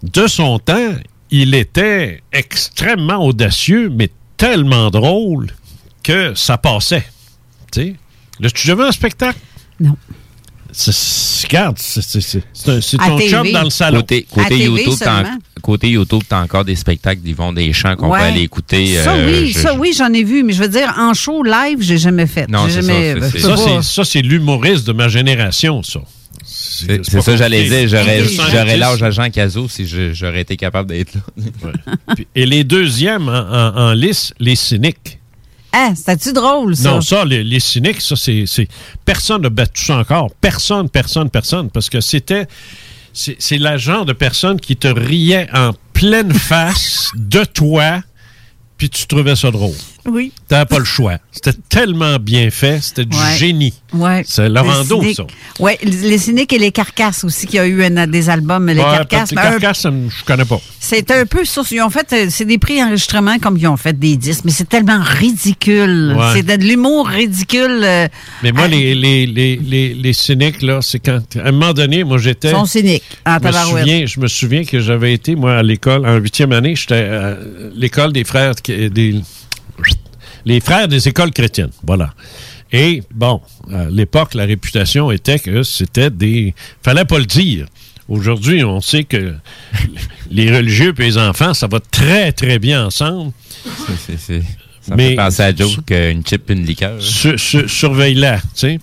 de 0.03 0.27
son 0.27 0.59
temps, 0.59 0.93
il 1.31 1.55
était 1.55 2.21
extrêmement 2.31 3.25
audacieux, 3.25 3.89
mais 3.89 4.09
tellement 4.37 4.89
drôle 4.91 5.51
que 6.03 6.33
ça 6.35 6.57
passait. 6.57 7.05
Tu 7.71 7.81
sais, 7.81 7.95
l'as-tu 8.39 8.67
déjà 8.67 8.75
vu 8.75 8.83
un 8.83 8.91
spectacle? 8.91 9.39
Non. 9.79 9.95
C'est- 10.73 11.47
Regarde, 11.47 11.77
ton 11.77 13.19
chum 13.19 13.51
dans 13.51 13.63
le 13.63 13.69
salon. 13.69 13.99
Côté, 13.99 14.25
YouTube, 14.57 14.93
t'as 14.99 15.13
en- 15.21 15.23
seulement. 15.23 15.37
côté 15.61 15.89
YouTube, 15.89 16.21
t'as 16.27 16.41
encore 16.41 16.65
des 16.65 16.75
spectacles 16.75 17.21
d'Yvon 17.21 17.53
Deschamps 17.53 17.95
qu'on 17.95 18.09
Ouais. 18.09 18.19
peut 18.19 18.25
aller 18.25 18.41
écouter. 18.41 18.95
Ça, 19.03 19.13
euh, 19.13 19.27
oui, 19.41 19.51
je- 19.51 19.59
ça, 19.59 19.75
oui, 19.75 19.93
j'en 19.97 20.11
ai 20.13 20.23
vu, 20.23 20.43
mais 20.43 20.53
je 20.53 20.61
veux 20.61 20.69
dire, 20.69 20.93
en 20.97 21.13
show 21.13 21.43
live, 21.43 21.77
j'ai 21.81 21.97
jamais 21.97 22.27
fait. 22.27 22.49
Non, 22.49 22.65
J'ai 22.67 22.81
c'est 22.81 22.81
jamais, 22.81 23.13
ça, 23.13 23.19
c'est- 23.19 23.25
je 23.25 23.25
c'est- 23.25 23.31
peux 23.33 23.39
Ça, 23.39 23.49
pas. 23.49 23.81
c'est- 23.81 23.93
ça, 23.95 24.03
c'est 24.05 24.21
l'humoriste 24.21 24.87
de 24.87 24.93
ma 24.93 25.07
génération, 25.09 25.83
ça. 25.83 25.99
C'est 26.45 27.21
ça, 27.21 27.37
j'allais 27.37 27.63
dire. 27.69 27.87
J'aurais 27.87 28.77
l'âge 28.77 29.01
à 29.03 29.11
Jean 29.11 29.29
Cazot 29.29 29.67
si 29.69 29.85
je- 29.87 30.13
j'aurais 30.13 30.41
été 30.41 30.57
capable 30.57 30.89
d'être 30.89 31.13
là. 31.15 31.21
Puis- 32.15 32.27
Et 32.35 32.45
les 32.45 32.63
deuxièmes 32.63 33.29
en, 33.29 33.31
en- 33.33 33.77
en 33.89 33.93
lice, 33.93 34.33
les 34.39 34.55
cyniques. 34.55 35.19
Ah, 35.75 35.93
c'était-tu 35.95 36.33
drôle, 36.33 36.75
ça? 36.75 36.91
Non, 36.91 37.01
ça, 37.01 37.25
les, 37.25 37.59
cyniques, 37.59 37.99
ça, 37.99 38.15
c'est. 38.15 38.67
Personne 39.03 39.41
n'a 39.41 39.49
battu 39.49 39.83
ça 39.83 39.97
encore. 39.97 40.29
Personne, 40.39 40.87
personne, 40.87 41.29
personne. 41.31 41.69
Parce 41.71 41.89
que 41.89 41.99
c'était. 41.99 42.47
C'est 43.11 43.35
c'est 43.39 43.57
la 43.57 43.77
genre 43.77 44.05
de 44.05 44.13
personne 44.13 44.59
qui 44.59 44.75
te 44.75 44.87
riait 44.87 45.47
en 45.53 45.71
pleine 45.93 46.33
face 46.33 47.09
de 47.15 47.43
toi, 47.43 48.01
puis 48.77 48.89
tu 48.89 49.05
trouvais 49.07 49.35
ça 49.35 49.51
drôle. 49.51 49.75
Oui. 50.05 50.31
T'avais 50.47 50.65
pas 50.65 50.79
le 50.79 50.85
choix. 50.85 51.17
C'était 51.31 51.53
tellement 51.69 52.17
bien 52.17 52.49
fait. 52.49 52.79
C'était 52.81 53.05
du 53.05 53.15
Ouais. 53.17 53.37
génie. 53.37 53.73
Ouais. 53.93 54.23
C'est 54.25 54.49
cyniques. 54.85 55.15
ça. 55.15 55.23
Oui, 55.59 55.71
les 55.83 56.17
cyniques 56.17 56.51
et 56.51 56.59
les 56.59 56.71
carcasses 56.71 57.23
aussi, 57.23 57.47
qui 57.47 57.57
a 57.59 57.65
eu 57.65 57.83
un- 57.83 58.07
des 58.07 58.29
albums. 58.29 58.67
Les 58.67 58.75
Ouais, 58.75 58.83
carcasses. 58.83 59.31
les 59.31 59.35
ben, 59.35 59.41
carcasses, 59.43 59.85
me- 59.85 60.09
je 60.09 60.23
connais 60.25 60.45
pas. 60.45 60.59
C'est 60.79 61.09
un 61.11 61.25
peu 61.25 61.45
ça. 61.45 61.61
Ils 61.71 61.81
ont 61.81 61.89
fait, 61.89 62.11
euh, 62.13 62.25
c'est 62.29 62.45
des 62.45 62.57
prix 62.57 62.83
enregistrements 62.83 63.39
comme 63.39 63.55
ils 63.57 63.67
ont 63.67 63.77
fait 63.77 63.97
des 63.97 64.17
disques, 64.17 64.41
mais 64.45 64.51
c'est 64.51 64.67
tellement 64.67 64.99
ridicule. 65.01 66.15
Ouais. 66.17 66.25
C'est 66.33 66.43
de 66.57 66.63
l'humour 66.63 67.07
ridicule. 67.07 67.81
euh, 67.83 68.07
Mais 68.41 68.51
moi, 68.51 68.67
les, 68.67 68.95
les, 68.95 69.25
les, 69.25 69.55
les, 69.93 70.13
cyniques, 70.13 70.61
là, 70.61 70.79
c'est 70.81 70.99
quand. 70.99 71.21
À 71.37 71.47
un 71.47 71.51
moment 71.51 71.73
donné, 71.73 72.03
moi, 72.03 72.17
j'étais. 72.17 72.49
Ils 72.49 72.55
sont 72.55 72.65
cyniques, 72.65 73.03
en 73.25 73.37
je, 73.41 73.47
me 73.47 73.51
souviens, 73.53 74.05
je 74.05 74.19
me 74.19 74.27
souviens 74.27 74.63
que 74.65 74.79
j'avais 74.79 75.13
été, 75.13 75.35
moi, 75.35 75.55
à 75.57 75.63
l'école, 75.63 76.05
en 76.05 76.15
huitième 76.17 76.51
année, 76.51 76.75
j'étais 76.75 76.95
à 76.95 77.37
l'école 77.75 78.11
des 78.13 78.23
frères. 78.23 78.53
Des, 78.65 79.15
les 80.45 80.59
frères 80.59 80.87
des 80.87 81.07
écoles 81.07 81.31
chrétiennes. 81.31 81.71
Voilà. 81.85 82.13
Et, 82.71 83.03
bon, 83.13 83.41
à 83.71 83.85
l'époque, 83.85 84.33
la 84.33 84.45
réputation 84.45 85.11
était 85.11 85.39
que 85.39 85.63
c'était 85.63 86.09
des. 86.09 86.53
Fallait 86.83 87.05
pas 87.05 87.19
le 87.19 87.25
dire. 87.25 87.67
Aujourd'hui, 88.09 88.63
on 88.63 88.81
sait 88.81 89.03
que 89.03 89.35
les 90.31 90.53
religieux 90.55 90.93
et 90.97 91.01
les 91.03 91.17
enfants, 91.17 91.53
ça 91.53 91.67
va 91.67 91.79
très, 91.79 92.31
très 92.31 92.59
bien 92.59 92.85
ensemble. 92.87 93.31
C'est- 94.05 94.17
c'est- 94.17 94.43
Ça 94.81 94.95
Mais- 94.97 95.03
me 95.05 95.09
fait 95.11 95.15
penser 95.15 95.41
à 95.43 95.55
Joe 95.55 95.77
qu'une 95.85 96.25
chip, 96.25 96.49
une 96.49 96.65
liqueur. 96.65 97.01
Sur- 97.01 97.39
sur- 97.39 97.69
Surveille-la, 97.69 98.39
tu 98.39 98.43
sais. 98.55 98.79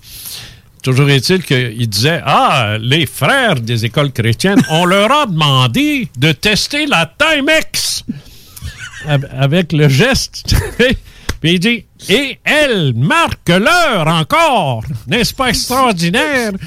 Toujours 0.81 1.07
est-il 1.11 1.43
qu'il 1.43 1.87
disait 1.87 2.21
Ah, 2.25 2.77
les 2.81 3.05
frères 3.05 3.59
des 3.61 3.85
écoles 3.85 4.11
chrétiennes, 4.11 4.63
on 4.71 4.85
leur 4.85 5.11
a 5.11 5.25
demandé 5.27 6.07
de 6.17 6.31
tester 6.31 6.87
la 6.87 7.05
Timex 7.19 8.03
Av- 9.07 9.27
avec 9.37 9.73
le 9.73 9.87
geste. 9.89 10.55
Puis 11.41 11.53
il 11.53 11.59
dit 11.59 11.85
Et 12.09 12.39
elle 12.43 12.93
marque 12.95 13.49
l'heure 13.49 14.07
encore. 14.07 14.83
N'est-ce 15.07 15.33
pas 15.33 15.49
extraordinaire? 15.49 16.51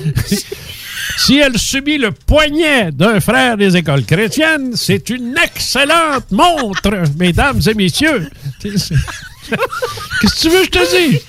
Si 1.16 1.38
elle 1.38 1.58
subit 1.58 1.98
le 1.98 2.10
poignet 2.12 2.90
d'un 2.90 3.20
frère 3.20 3.56
des 3.56 3.76
écoles 3.76 4.04
chrétiennes, 4.04 4.72
c'est 4.74 5.10
une 5.10 5.36
excellente 5.42 6.30
montre, 6.32 6.90
mesdames 7.18 7.60
et 7.66 7.74
messieurs. 7.74 8.28
Qu'est-ce 8.62 8.88
que 10.34 10.40
tu 10.40 10.48
veux 10.48 10.60
que 10.60 10.64
je 10.64 10.70
te 10.70 10.96
dise? 11.10 11.20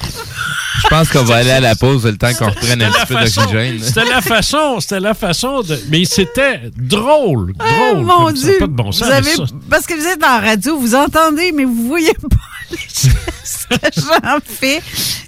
Je 0.84 0.88
pense 0.88 1.09
qu'on 1.09 1.23
va 1.23 1.35
aller 1.38 1.51
à 1.51 1.59
la 1.59 1.76
pause 1.76 2.05
le 2.05 2.17
temps 2.17 2.34
qu'on 2.34 2.49
reprenne 2.49 2.81
un 2.81 2.91
petit 2.91 3.05
peu 3.05 3.15
d'oxygène. 3.15 3.80
C'était 3.81 4.05
la 4.05 4.22
façon, 4.22 4.80
c'était 4.80 4.99
la 5.01 5.13
façon 5.13 5.61
de. 5.61 5.77
Mais 5.89 6.05
c'était 6.05 6.61
drôle, 6.77 7.53
Ah, 7.59 7.65
drôle. 7.91 8.05
mon 8.05 8.26
comme 8.27 8.35
ça, 8.38 8.47
Dieu! 8.47 8.57
pas 8.59 8.67
de 8.67 8.72
bon 8.72 8.91
sens. 8.91 9.03
vous 9.03 9.09
mais 9.09 9.17
avez, 9.17 9.35
ça- 9.35 9.43
parce 9.69 9.85
que 9.85 9.93
vous 9.93 10.05
êtes 10.07 10.23
en 10.23 10.39
radio, 10.39 10.80
vous 10.80 10.95
entendez, 10.95 11.51
mais 11.51 11.65
vous 11.65 11.88
voyez 11.88 12.13
pas 12.13 12.38
les 12.72 12.77
que 13.69 14.01
Jean 14.01 14.39
fait. 14.43 14.81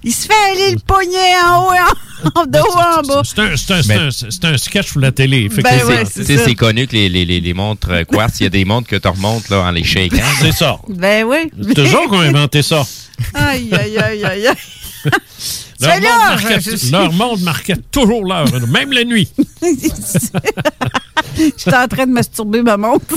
Il 0.03 0.13
se 0.13 0.27
fait 0.27 0.51
aller 0.51 0.71
le 0.73 0.79
poignet 0.79 1.35
en 1.45 1.65
haut 1.67 1.73
et 1.73 1.79
en, 1.79 2.45
de 2.45 2.59
haut 2.59 2.99
en 2.99 3.01
bas. 3.01 3.21
C'est 3.23 4.45
un, 4.45 4.57
sketch 4.57 4.91
pour 4.91 5.01
la 5.01 5.11
télé. 5.11 5.49
Ben 5.49 5.85
ouais, 5.85 6.03
c'est 6.05 6.55
connu 6.55 6.87
que 6.87 6.93
les, 6.93 7.09
les, 7.09 7.25
les, 7.25 7.39
les 7.39 7.53
montres 7.53 8.05
quartz, 8.07 8.39
il 8.39 8.43
y 8.43 8.45
a 8.47 8.49
des 8.49 8.65
montres 8.65 8.87
que 8.87 8.95
tu 8.95 9.07
remontes 9.07 9.49
là, 9.49 9.61
en 9.63 9.71
les 9.71 9.83
shakant. 9.83 10.17
C'est 10.41 10.51
ça. 10.53 10.79
Ben 10.89 11.23
oui. 11.25 11.51
C'est 11.75 11.79
autres 11.93 12.09
qui 12.09 12.15
ont 12.15 12.19
inventé 12.21 12.61
ça. 12.61 12.85
Aïe, 13.33 13.69
aïe, 13.73 13.97
aïe, 13.97 14.23
aïe, 14.23 14.47
aïe. 14.47 14.55
Leur 15.79 15.91
C'est 15.93 15.99
monde, 16.01 16.03
là, 16.03 16.29
marquait, 16.29 16.59
je 16.59 16.75
suis- 16.75 16.89
leur 16.89 17.13
monde 17.13 17.41
marquait 17.41 17.77
toujours 17.91 18.25
l'heure, 18.25 18.47
même 18.69 18.91
la 18.91 19.03
nuit. 19.03 19.29
J'étais 21.35 21.75
en 21.75 21.87
train 21.87 22.07
de 22.07 22.11
masturber 22.11 22.63
ma 22.63 22.77
montre. 22.77 23.15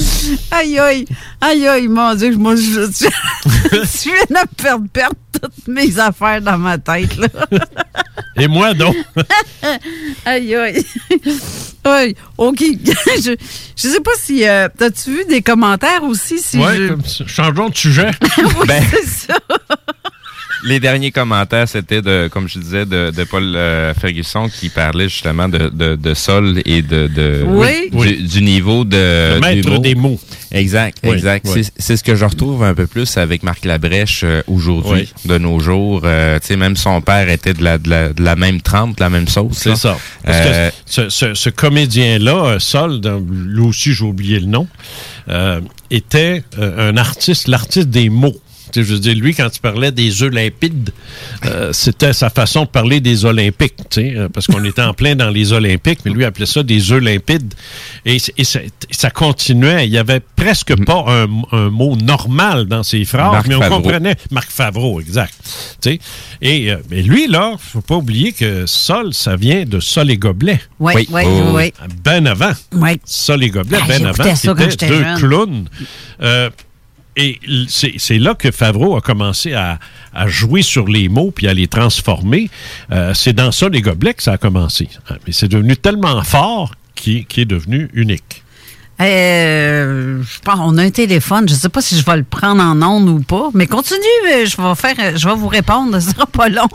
aïe, 0.50 0.78
aïe, 0.78 1.04
aïe, 1.40 1.66
aïe, 1.68 1.88
mon 1.88 2.14
Dieu, 2.14 2.36
moi, 2.36 2.54
je, 2.56 2.60
je, 2.62 3.08
je 3.72 4.04
viens 4.04 4.42
de 4.42 4.62
faire 4.62 4.76
perdre 4.92 5.16
toutes 5.32 5.68
mes 5.68 5.98
affaires 5.98 6.40
dans 6.40 6.58
ma 6.58 6.78
tête, 6.78 7.16
là. 7.16 7.28
Et 8.36 8.48
moi, 8.48 8.74
donc. 8.74 8.96
aïe, 10.24 10.54
aïe. 10.54 10.84
Oui, 11.86 12.14
OK. 12.38 12.58
je, 12.60 13.34
je 13.76 13.88
sais 13.88 14.00
pas 14.00 14.10
si. 14.18 14.46
euh, 14.46 14.68
T'as-tu 14.76 15.10
vu 15.10 15.24
des 15.28 15.42
commentaires 15.42 16.02
aussi? 16.04 16.38
Si 16.38 16.58
ouais, 16.58 16.76
je... 16.76 16.88
comme 16.88 17.04
ça. 17.04 17.24
changeons 17.26 17.68
de 17.70 17.76
sujet. 17.76 18.10
Oui, 18.38 18.66
Ben, 18.66 18.82
c'est 18.90 19.26
ça. 19.32 19.38
Les 20.62 20.78
derniers 20.78 21.10
commentaires, 21.10 21.66
c'était 21.66 22.02
de, 22.02 22.28
comme 22.30 22.46
je 22.46 22.58
disais, 22.58 22.84
de, 22.84 23.10
de 23.10 23.24
Paul 23.24 23.54
euh, 23.56 23.94
Ferguson 23.94 24.46
qui 24.48 24.68
parlait 24.68 25.08
justement 25.08 25.48
de, 25.48 25.70
de, 25.70 25.96
de 25.96 26.14
sol 26.14 26.60
et 26.66 26.82
de, 26.82 27.06
de 27.06 27.42
Oui. 27.46 27.88
du, 27.90 28.16
du 28.24 28.42
niveau 28.42 28.84
de 28.84 29.36
Le 29.36 29.40
maître 29.40 29.78
des 29.78 29.94
mots. 29.94 30.20
Exact, 30.52 30.98
Oui, 31.02 31.12
exact. 31.14 31.46
oui. 31.48 31.64
C'est- 31.64 31.72
C'est 31.78 31.96
ce 31.96 32.04
que 32.04 32.14
je 32.14 32.24
retrouve 32.26 32.62
un 32.62 32.74
peu 32.74 32.86
plus 32.86 33.16
avec 33.16 33.42
Marc 33.42 33.64
Labrèche 33.64 34.20
euh, 34.24 34.42
aujourd'hui, 34.48 35.08
Oui. 35.24 35.30
de 35.30 35.38
nos 35.38 35.60
jours. 35.60 36.02
Euh, 36.04 36.38
tu 36.40 36.48
sais, 36.48 36.56
même 36.56 36.76
son 36.76 37.00
père 37.00 37.30
était 37.30 37.54
de 37.54 37.64
la, 37.64 37.78
de 37.78 37.88
la, 37.88 38.12
de 38.12 38.22
la 38.22 38.36
même 38.36 38.60
trempe, 38.60 38.96
de 38.98 39.02
la 39.02 39.08
même 39.10 39.28
sauce. 39.28 39.56
C'est 39.56 39.76
ça. 39.76 39.96
Parce 40.24 40.36
Euh, 40.46 40.68
que 40.68 40.74
ce, 40.84 41.08
ce- 41.08 41.34
ce 41.34 41.48
comédien-là, 41.48 42.44
euh, 42.46 42.58
Sol, 42.58 43.00
lui 43.32 43.62
aussi 43.62 43.94
j'ai 43.94 44.04
oublié 44.04 44.40
le 44.40 44.46
nom, 44.46 44.66
euh, 45.30 45.60
était 45.90 46.42
euh, 46.58 46.90
un 46.92 46.96
artiste, 46.98 47.48
l'artiste 47.48 47.88
des 47.88 48.10
mots. 48.10 48.36
Je 48.74 48.80
veux 48.82 48.98
dire, 48.98 49.14
lui, 49.14 49.34
quand 49.34 49.48
il 49.54 49.60
parlait 49.60 49.92
des 49.92 50.22
œufs 50.22 50.32
limpides, 50.32 50.90
euh, 51.46 51.72
c'était 51.72 52.12
sa 52.12 52.30
façon 52.30 52.62
de 52.64 52.68
parler 52.68 53.00
des 53.00 53.24
Olympiques, 53.24 53.74
euh, 53.98 54.28
parce 54.28 54.46
qu'on 54.46 54.64
était 54.64 54.82
en 54.82 54.94
plein 54.94 55.14
dans 55.16 55.30
les 55.30 55.52
Olympiques, 55.52 56.00
mais 56.04 56.10
lui 56.12 56.24
appelait 56.24 56.46
ça 56.46 56.62
des 56.62 56.92
œufs 56.92 57.02
limpides. 57.02 57.54
Et, 58.04 58.18
et 58.36 58.44
ça, 58.44 58.60
ça 58.90 59.10
continuait. 59.10 59.86
Il 59.86 59.92
y 59.92 59.98
avait 59.98 60.20
presque 60.20 60.74
pas 60.84 61.04
un, 61.08 61.26
un 61.52 61.70
mot 61.70 61.96
normal 61.96 62.66
dans 62.66 62.82
ses 62.82 63.04
phrases, 63.04 63.32
Marc 63.32 63.46
mais 63.48 63.54
on 63.56 63.60
Favreau. 63.60 63.76
comprenait. 63.82 64.16
Marc 64.30 64.50
Favreau, 64.50 65.00
exact. 65.00 65.34
Et 66.42 66.70
euh, 66.70 66.76
mais 66.90 67.02
lui, 67.02 67.26
là, 67.26 67.54
faut 67.58 67.80
pas 67.80 67.96
oublier 67.96 68.32
que 68.32 68.66
sol, 68.66 69.12
ça 69.14 69.36
vient 69.36 69.64
de 69.64 69.80
sol 69.80 70.10
et 70.10 70.16
gobelet. 70.16 70.60
Oui, 70.78 70.92
oui, 71.10 71.22
oui. 71.24 71.24
oui. 71.54 71.72
Ben 72.04 72.26
avant. 72.26 72.52
Oui. 72.72 73.00
Sol 73.04 73.42
et 73.44 73.50
gobelet, 73.50 73.78
Ah, 73.82 73.84
ben 73.88 74.06
avant. 74.06 74.34
ça 74.34 74.54
quand 74.54 74.70
C'était 74.70 74.88
deux 74.88 75.02
jeune. 75.02 75.18
clowns. 75.18 75.64
Euh, 76.22 76.50
et 77.16 77.38
c'est 77.68 77.94
c'est 77.98 78.18
là 78.18 78.34
que 78.34 78.50
Favreau 78.50 78.96
a 78.96 79.00
commencé 79.00 79.52
à, 79.54 79.78
à 80.14 80.26
jouer 80.28 80.62
sur 80.62 80.86
les 80.86 81.08
mots 81.08 81.30
puis 81.30 81.48
à 81.48 81.54
les 81.54 81.66
transformer. 81.68 82.48
Euh, 82.92 83.12
c'est 83.14 83.32
dans 83.32 83.52
ça 83.52 83.68
les 83.68 83.82
gobelets 83.82 84.14
que 84.14 84.22
ça 84.22 84.32
a 84.32 84.38
commencé. 84.38 84.88
Ah, 85.08 85.14
Mais 85.26 85.32
c'est 85.32 85.48
devenu 85.48 85.76
tellement 85.76 86.22
fort 86.22 86.74
qu'il 86.94 87.26
qu'il 87.26 87.42
est 87.42 87.46
devenu 87.46 87.88
unique. 87.94 88.44
Euh, 89.00 90.22
je 90.22 90.40
pense, 90.40 90.58
on 90.60 90.76
a 90.78 90.82
un 90.82 90.90
téléphone. 90.90 91.48
Je 91.48 91.54
ne 91.54 91.58
sais 91.58 91.68
pas 91.70 91.80
si 91.80 91.98
je 91.98 92.04
vais 92.04 92.18
le 92.18 92.22
prendre 92.24 92.62
en 92.62 92.80
ondes 92.82 93.08
ou 93.08 93.20
pas, 93.20 93.48
mais 93.54 93.66
continue. 93.66 93.98
euh, 94.32 94.44
Je 94.46 94.56
vais 94.60 94.74
faire, 94.74 95.16
je 95.18 95.26
vais 95.28 95.34
vous 95.34 95.48
répondre. 95.48 95.98
Ce 96.00 96.10
sera 96.10 96.26
pas 96.26 96.48
long. 96.48 96.68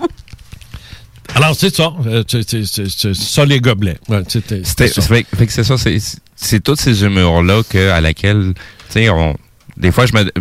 Alors, 1.36 1.56
c'est 1.56 1.76
ça. 1.76 1.94
c'est- 2.28 2.48
c'est- 2.50 2.66
c'est- 2.66 2.90
c'est 2.90 3.14
ça 3.14 3.46
les 3.46 3.60
gobelets. 3.60 3.98
Ouais, 4.10 4.22
c'est 4.28 5.64
ça, 5.64 5.78
c'est, 5.78 5.98
c'est 6.36 6.64
toutes 6.64 6.80
ces 6.80 7.04
humours-là 7.04 7.62
que, 7.70 7.90
à 7.90 8.00
laquelle, 8.02 8.54
tu 8.56 8.62
sais, 8.90 9.10
on, 9.10 9.36
des 9.78 9.92
fois, 9.92 10.06
je 10.06 10.14
me, 10.14 10.32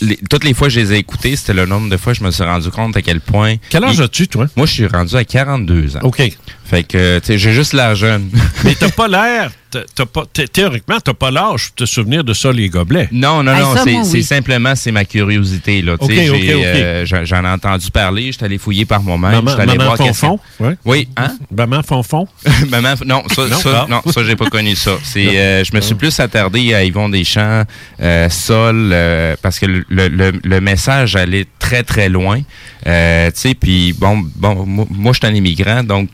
les- 0.00 0.18
toutes 0.28 0.44
les 0.44 0.54
fois 0.54 0.68
que 0.68 0.74
je 0.74 0.80
les 0.80 0.92
ai 0.92 0.96
écoutés, 0.98 1.36
c'était 1.36 1.54
le 1.54 1.66
nombre 1.66 1.88
de 1.90 1.96
fois 1.96 2.12
que 2.12 2.18
je 2.18 2.24
me 2.24 2.30
suis 2.30 2.42
rendu 2.44 2.70
compte 2.70 2.96
à 2.96 3.02
quel 3.02 3.20
point. 3.20 3.56
Quel 3.70 3.84
âge 3.84 4.00
as-tu, 4.00 4.28
toi? 4.28 4.46
Moi, 4.56 4.66
je 4.66 4.72
suis 4.72 4.86
rendu 4.86 5.14
à 5.16 5.24
42 5.24 5.96
ans. 5.96 6.00
OK. 6.02 6.22
Fait 6.64 6.84
que, 6.84 7.18
tu 7.18 7.26
sais, 7.26 7.38
j'ai 7.38 7.52
juste 7.52 7.72
l'air 7.72 7.96
jeune. 7.96 8.30
Mais 8.64 8.76
t'as 8.76 8.90
pas 8.90 9.08
l'air, 9.08 9.50
t'as- 9.72 10.06
pas, 10.06 10.22
théoriquement, 10.52 11.00
t'as 11.00 11.14
pas 11.14 11.32
l'âge 11.32 11.70
de 11.76 11.84
te 11.84 11.90
souvenir 11.90 12.22
de 12.22 12.32
ça, 12.32 12.52
les 12.52 12.68
gobelets. 12.68 13.08
Non, 13.10 13.42
non, 13.42 13.56
non, 13.56 13.74
c'est, 13.82 13.96
oui. 13.96 14.22
simplement, 14.22 14.76
c'est 14.76 14.92
ma 14.92 15.04
curiosité, 15.04 15.82
là. 15.82 15.96
Tu 15.98 16.06
sais, 16.06 16.30
OK, 16.30 16.36
j'ai, 16.36 16.54
OK, 16.54 16.60
OK. 16.60 16.64
euh, 16.66 17.04
j'en, 17.24 17.44
ai 17.44 17.48
entendu 17.48 17.90
parler, 17.90 18.26
je 18.26 18.36
suis 18.36 18.44
allé 18.44 18.56
fouiller 18.58 18.84
par 18.84 19.02
moi-même, 19.02 19.32
Maman, 19.32 19.46
je 19.50 19.52
suis 19.54 19.60
allé 19.62 19.78
maman 19.78 19.84
voir 19.96 19.96
qu'est-ce 19.98 20.20
Fonfon? 20.20 20.38
Ouais. 20.60 20.76
Oui, 20.84 21.08
hein? 21.16 21.32
Maman 21.50 21.82
Fonfon? 21.82 22.28
Maman, 22.70 22.94
non, 23.04 23.24
ça, 23.34 23.48
Non, 23.48 23.56
ça, 23.56 23.70
ah. 23.82 23.86
non, 23.90 24.12
ça, 24.12 24.22
j'ai 24.22 24.36
pas 24.36 24.46
connu 24.48 24.76
ça. 24.76 24.92
C'est, 25.02 25.26
euh, 25.36 25.64
je 25.64 25.74
me 25.74 25.80
suis 25.80 25.96
plus 25.96 26.20
attardé 26.20 26.72
à 26.72 26.84
Yvon 26.84 27.08
Deschamps, 27.08 27.64
euh, 28.00 28.28
Sol, 28.30 28.90
euh, 28.92 29.34
parce 29.42 29.58
que 29.58 29.66
le, 29.88 30.08
le, 30.08 30.32
le 30.42 30.60
message 30.60 31.16
allait 31.16 31.46
très, 31.58 31.82
très 31.82 32.08
loin. 32.08 32.40
Euh, 32.86 33.30
tu 33.30 33.40
sais, 33.40 33.54
puis 33.54 33.92
bon, 33.92 34.22
bon, 34.36 34.64
moi, 34.66 34.86
moi, 34.90 35.12
je 35.12 35.18
suis 35.18 35.26
un 35.26 35.34
immigrant, 35.34 35.82
donc 35.84 36.08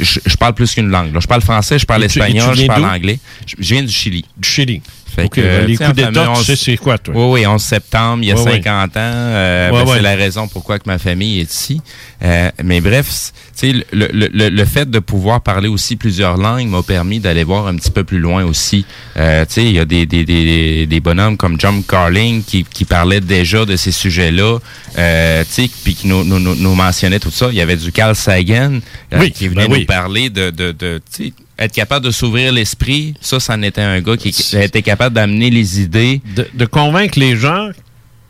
je, 0.00 0.20
je 0.24 0.36
parle 0.36 0.54
plus 0.54 0.74
qu'une 0.74 0.90
langue. 0.90 1.12
là. 1.12 1.20
Je 1.20 1.26
parle 1.26 1.42
français, 1.42 1.78
je 1.78 1.86
parle 1.86 2.02
tu- 2.02 2.06
espagnol, 2.06 2.54
je 2.56 2.66
parle 2.66 2.82
anglais. 2.96 3.18
Je, 3.46 3.54
je 3.58 3.74
viens 3.74 3.82
du 3.82 3.92
Chili. 3.92 4.24
Du 4.36 4.48
Chili. 4.48 4.80
Fait 5.18 5.24
OK, 5.24 5.34
que, 5.34 5.40
ben, 5.40 5.66
les 5.66 5.76
coups 5.76 5.92
d'État, 5.94 6.32
tu 6.36 6.44
sais 6.44 6.56
c'est 6.56 6.76
quoi, 6.76 6.96
toi? 6.98 7.14
Oui, 7.16 7.40
oui, 7.40 7.46
11 7.46 7.60
septembre, 7.62 8.18
il 8.22 8.28
y 8.28 8.32
a 8.32 8.36
Ouais, 8.36 8.42
ouais. 8.42 8.52
50 8.62 8.96
ans. 8.96 9.00
euh, 9.02 9.70
ben. 9.70 9.84
C'est 9.94 10.02
la 10.02 10.14
raison 10.14 10.46
pourquoi 10.48 10.78
que 10.78 10.84
ma 10.86 10.98
famille 10.98 11.40
est 11.40 11.52
ici. 11.52 11.80
Euh, 12.22 12.50
mais 12.62 12.80
bref, 12.80 13.08
c- 13.08 13.32
tu 13.58 13.78
sais, 13.80 13.86
le, 13.92 14.08
le, 14.12 14.28
le, 14.32 14.48
le 14.48 14.64
fait 14.64 14.88
de 14.90 14.98
pouvoir 15.00 15.40
parler 15.40 15.68
aussi 15.68 15.96
plusieurs 15.96 16.36
langues 16.36 16.68
m'a 16.68 16.82
permis 16.82 17.18
d'aller 17.20 17.42
voir 17.44 17.66
un 17.66 17.76
petit 17.76 17.90
peu 17.90 18.04
plus 18.04 18.18
loin 18.20 18.44
aussi. 18.44 18.84
Euh, 19.16 19.44
tu 19.46 19.54
sais, 19.54 19.64
il 19.64 19.72
y 19.72 19.78
a 19.78 19.84
des, 19.84 20.06
des, 20.06 20.24
des, 20.24 20.86
des 20.86 21.00
bonhommes 21.00 21.36
comme 21.36 21.58
John 21.60 21.82
Carling 21.82 22.42
qui, 22.44 22.64
qui 22.64 22.84
parlaient 22.84 23.20
déjà 23.20 23.64
de 23.64 23.76
ces 23.76 23.92
sujets-là, 23.92 24.58
euh, 24.98 25.44
tu 25.44 25.64
sais, 25.64 25.70
puis 25.84 25.94
qui 25.94 26.06
nous, 26.06 26.24
nous, 26.24 26.38
nous, 26.38 26.54
nous 26.54 26.74
mentionnait 26.74 27.18
tout 27.20 27.30
ça. 27.30 27.48
Il 27.50 27.56
y 27.56 27.60
avait 27.60 27.76
du 27.76 27.90
Carl 27.92 28.14
Sagan 28.14 28.78
euh, 29.12 29.18
Oui, 29.20 29.30
qui 29.32 29.48
venait 29.48 29.66
ben 29.68 29.78
nous 29.80 29.86
parler 29.86 30.30
de, 30.30 30.50
de, 30.50 30.72
de 30.72 31.00
tu 31.12 31.26
sais, 31.26 31.32
être 31.58 31.72
capable 31.72 32.04
de 32.04 32.10
s'ouvrir 32.10 32.52
l'esprit. 32.52 33.14
Ça, 33.20 33.40
ça 33.40 33.54
en 33.54 33.62
était 33.62 33.80
un 33.80 34.00
gars 34.00 34.16
qui 34.16 34.34
était 34.56 34.82
capable 34.82 35.14
d'amener 35.14 35.50
les 35.50 35.80
idées. 35.80 36.20
De, 36.34 36.46
de 36.52 36.66
convaincre 36.66 37.18
les 37.18 37.36
gens 37.36 37.70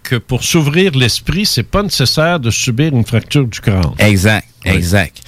que 0.02 0.16
pour 0.16 0.42
s'ouvrir 0.42 0.92
l'esprit, 0.96 1.44
c'est 1.44 1.62
pas 1.62 1.82
nécessaire 1.82 2.40
de 2.40 2.50
subir 2.50 2.94
une 2.94 3.04
fracture 3.04 3.46
du 3.46 3.60
crâne. 3.60 3.92
Exact, 3.98 4.46
exact. 4.76 5.18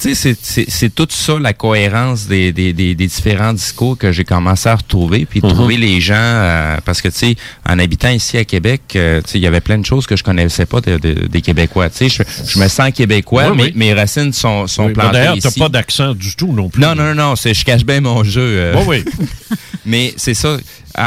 Tu 0.00 0.14
sais, 0.14 0.36
c'est- 0.40 0.94
tout 0.94 1.08
ça, 1.10 1.38
la 1.40 1.52
cohérence 1.52 2.26
des, 2.28 2.52
des, 2.52 2.72
des, 2.72 2.94
des 2.94 3.06
différents 3.08 3.52
discours 3.52 3.98
que 3.98 4.12
j'ai 4.12 4.22
commencé 4.24 4.68
à 4.68 4.76
retrouver, 4.76 5.26
puis 5.26 5.40
Mhm. 5.42 5.48
trouver 5.50 5.76
les 5.76 6.00
gens, 6.00 6.14
euh, 6.16 6.76
parce 6.84 7.02
que, 7.02 7.08
tu 7.08 7.14
sais, 7.18 7.36
en 7.68 7.78
habitant 7.80 8.10
ici 8.10 8.36
à 8.38 8.44
Québec, 8.44 8.82
euh, 8.94 9.20
tu 9.22 9.30
sais, 9.32 9.38
il 9.38 9.42
y 9.42 9.46
avait 9.48 9.60
plein 9.60 9.78
de 9.78 9.84
choses 9.86 10.06
que 10.06 10.14
je 10.16 10.22
connaissais 10.22 10.66
pas 10.66 10.80
de- 10.80 10.98
de- 10.98 11.26
des 11.26 11.40
Québécois. 11.40 11.90
Tu 11.90 12.08
sais, 12.08 12.08
je, 12.08 12.22
je 12.52 12.58
me 12.60 12.68
sens 12.68 12.92
québécois, 12.92 13.48
Oui, 13.50 13.56
mais 13.56 13.62
oui. 13.64 13.72
mes 13.74 13.94
racines 13.94 14.32
sont, 14.32 14.66
sont 14.68 14.86
Oui, 14.86 14.92
plantées 14.92 15.12
D'ailleurs, 15.14 15.36
t'as 15.42 15.50
pas 15.50 15.68
d'accent 15.68 16.14
du 16.14 16.36
tout 16.36 16.52
non 16.52 16.68
plus. 16.68 16.80
Non, 16.80 16.94
non, 16.94 17.02
non, 17.04 17.14
non, 17.14 17.36
c'est, 17.36 17.52
je 17.54 17.64
cache 17.64 17.84
bien 17.84 18.00
mon 18.00 18.22
jeu. 18.22 18.40
euh. 18.42 18.74
Oui, 18.86 19.02
oui. 19.04 19.12
Mais 19.86 20.12
c'est 20.16 20.34
ça, 20.34 20.56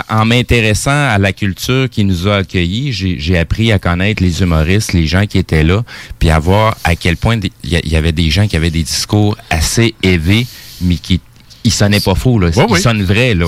en 0.09 0.26
m'intéressant 0.26 0.91
à 0.91 1.18
la 1.18 1.34
culture 1.34 1.89
qui 1.89 2.03
nous 2.03 2.27
a 2.27 2.38
accueillis, 2.38 2.91
j'ai 2.93 3.38
appris 3.38 3.72
à 3.72 3.80
connaître 3.80 4.23
les 4.23 4.41
humoristes, 4.41 4.93
les 4.93 5.07
gens 5.07 5.26
qui 5.26 5.38
étaient 5.38 5.63
là, 5.63 5.84
puis 6.19 6.30
à 6.30 6.39
voir 6.39 6.77
à 6.84 6.95
quel 6.95 7.18
point 7.18 7.39
il 7.63 7.91
y, 7.91 7.95
avait 7.95 8.11
des 8.11 8.30
gens 8.30 8.47
qui 8.47 8.55
avaient 8.55 8.69
des 8.69 8.84
discours 8.84 9.38
assez 9.49 9.95
élevés, 10.03 10.47
mais 10.81 10.95
qui 10.95 11.19
ils 11.63 11.72
sonnaient 11.72 11.99
pas 11.99 12.15
faux, 12.15 12.39
là. 12.39 12.49
Oui, 12.55 12.63
ils 12.68 12.73
oui. 12.73 12.81
sonnent 12.81 13.03
vrais, 13.03 13.35
là. 13.35 13.45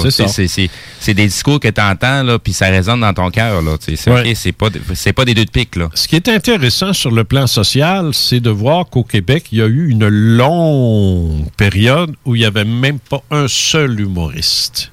C'est 0.99 1.13
des 1.13 1.25
discours 1.25 1.59
que 1.59 1.67
tu 1.67 1.81
entends, 1.81 2.23
là, 2.23 2.37
puis 2.37 2.53
ça 2.53 2.67
résonne 2.67 3.01
dans 3.01 3.13
ton 3.13 3.31
cœur, 3.31 3.61
là. 3.61 3.75
Pas, 4.05 4.69
c'est 4.93 5.13
pas 5.13 5.25
des 5.25 5.33
deux 5.33 5.45
de 5.45 5.49
pique, 5.49 5.75
là. 5.75 5.89
Ce 5.95 6.07
qui 6.07 6.15
est 6.15 6.27
intéressant 6.29 6.93
sur 6.93 7.09
le 7.09 7.23
plan 7.23 7.47
social, 7.47 8.13
c'est 8.13 8.39
de 8.39 8.51
voir 8.51 8.85
qu'au 8.87 9.03
Québec, 9.03 9.45
il 9.51 9.57
y 9.57 9.61
a 9.61 9.65
eu 9.65 9.89
une 9.89 10.07
longue 10.07 11.45
période 11.57 12.13
où 12.25 12.35
il 12.35 12.39
n'y 12.39 12.45
avait 12.45 12.65
même 12.65 12.99
pas 12.99 13.23
un 13.31 13.47
seul 13.47 13.99
humoriste. 13.99 14.92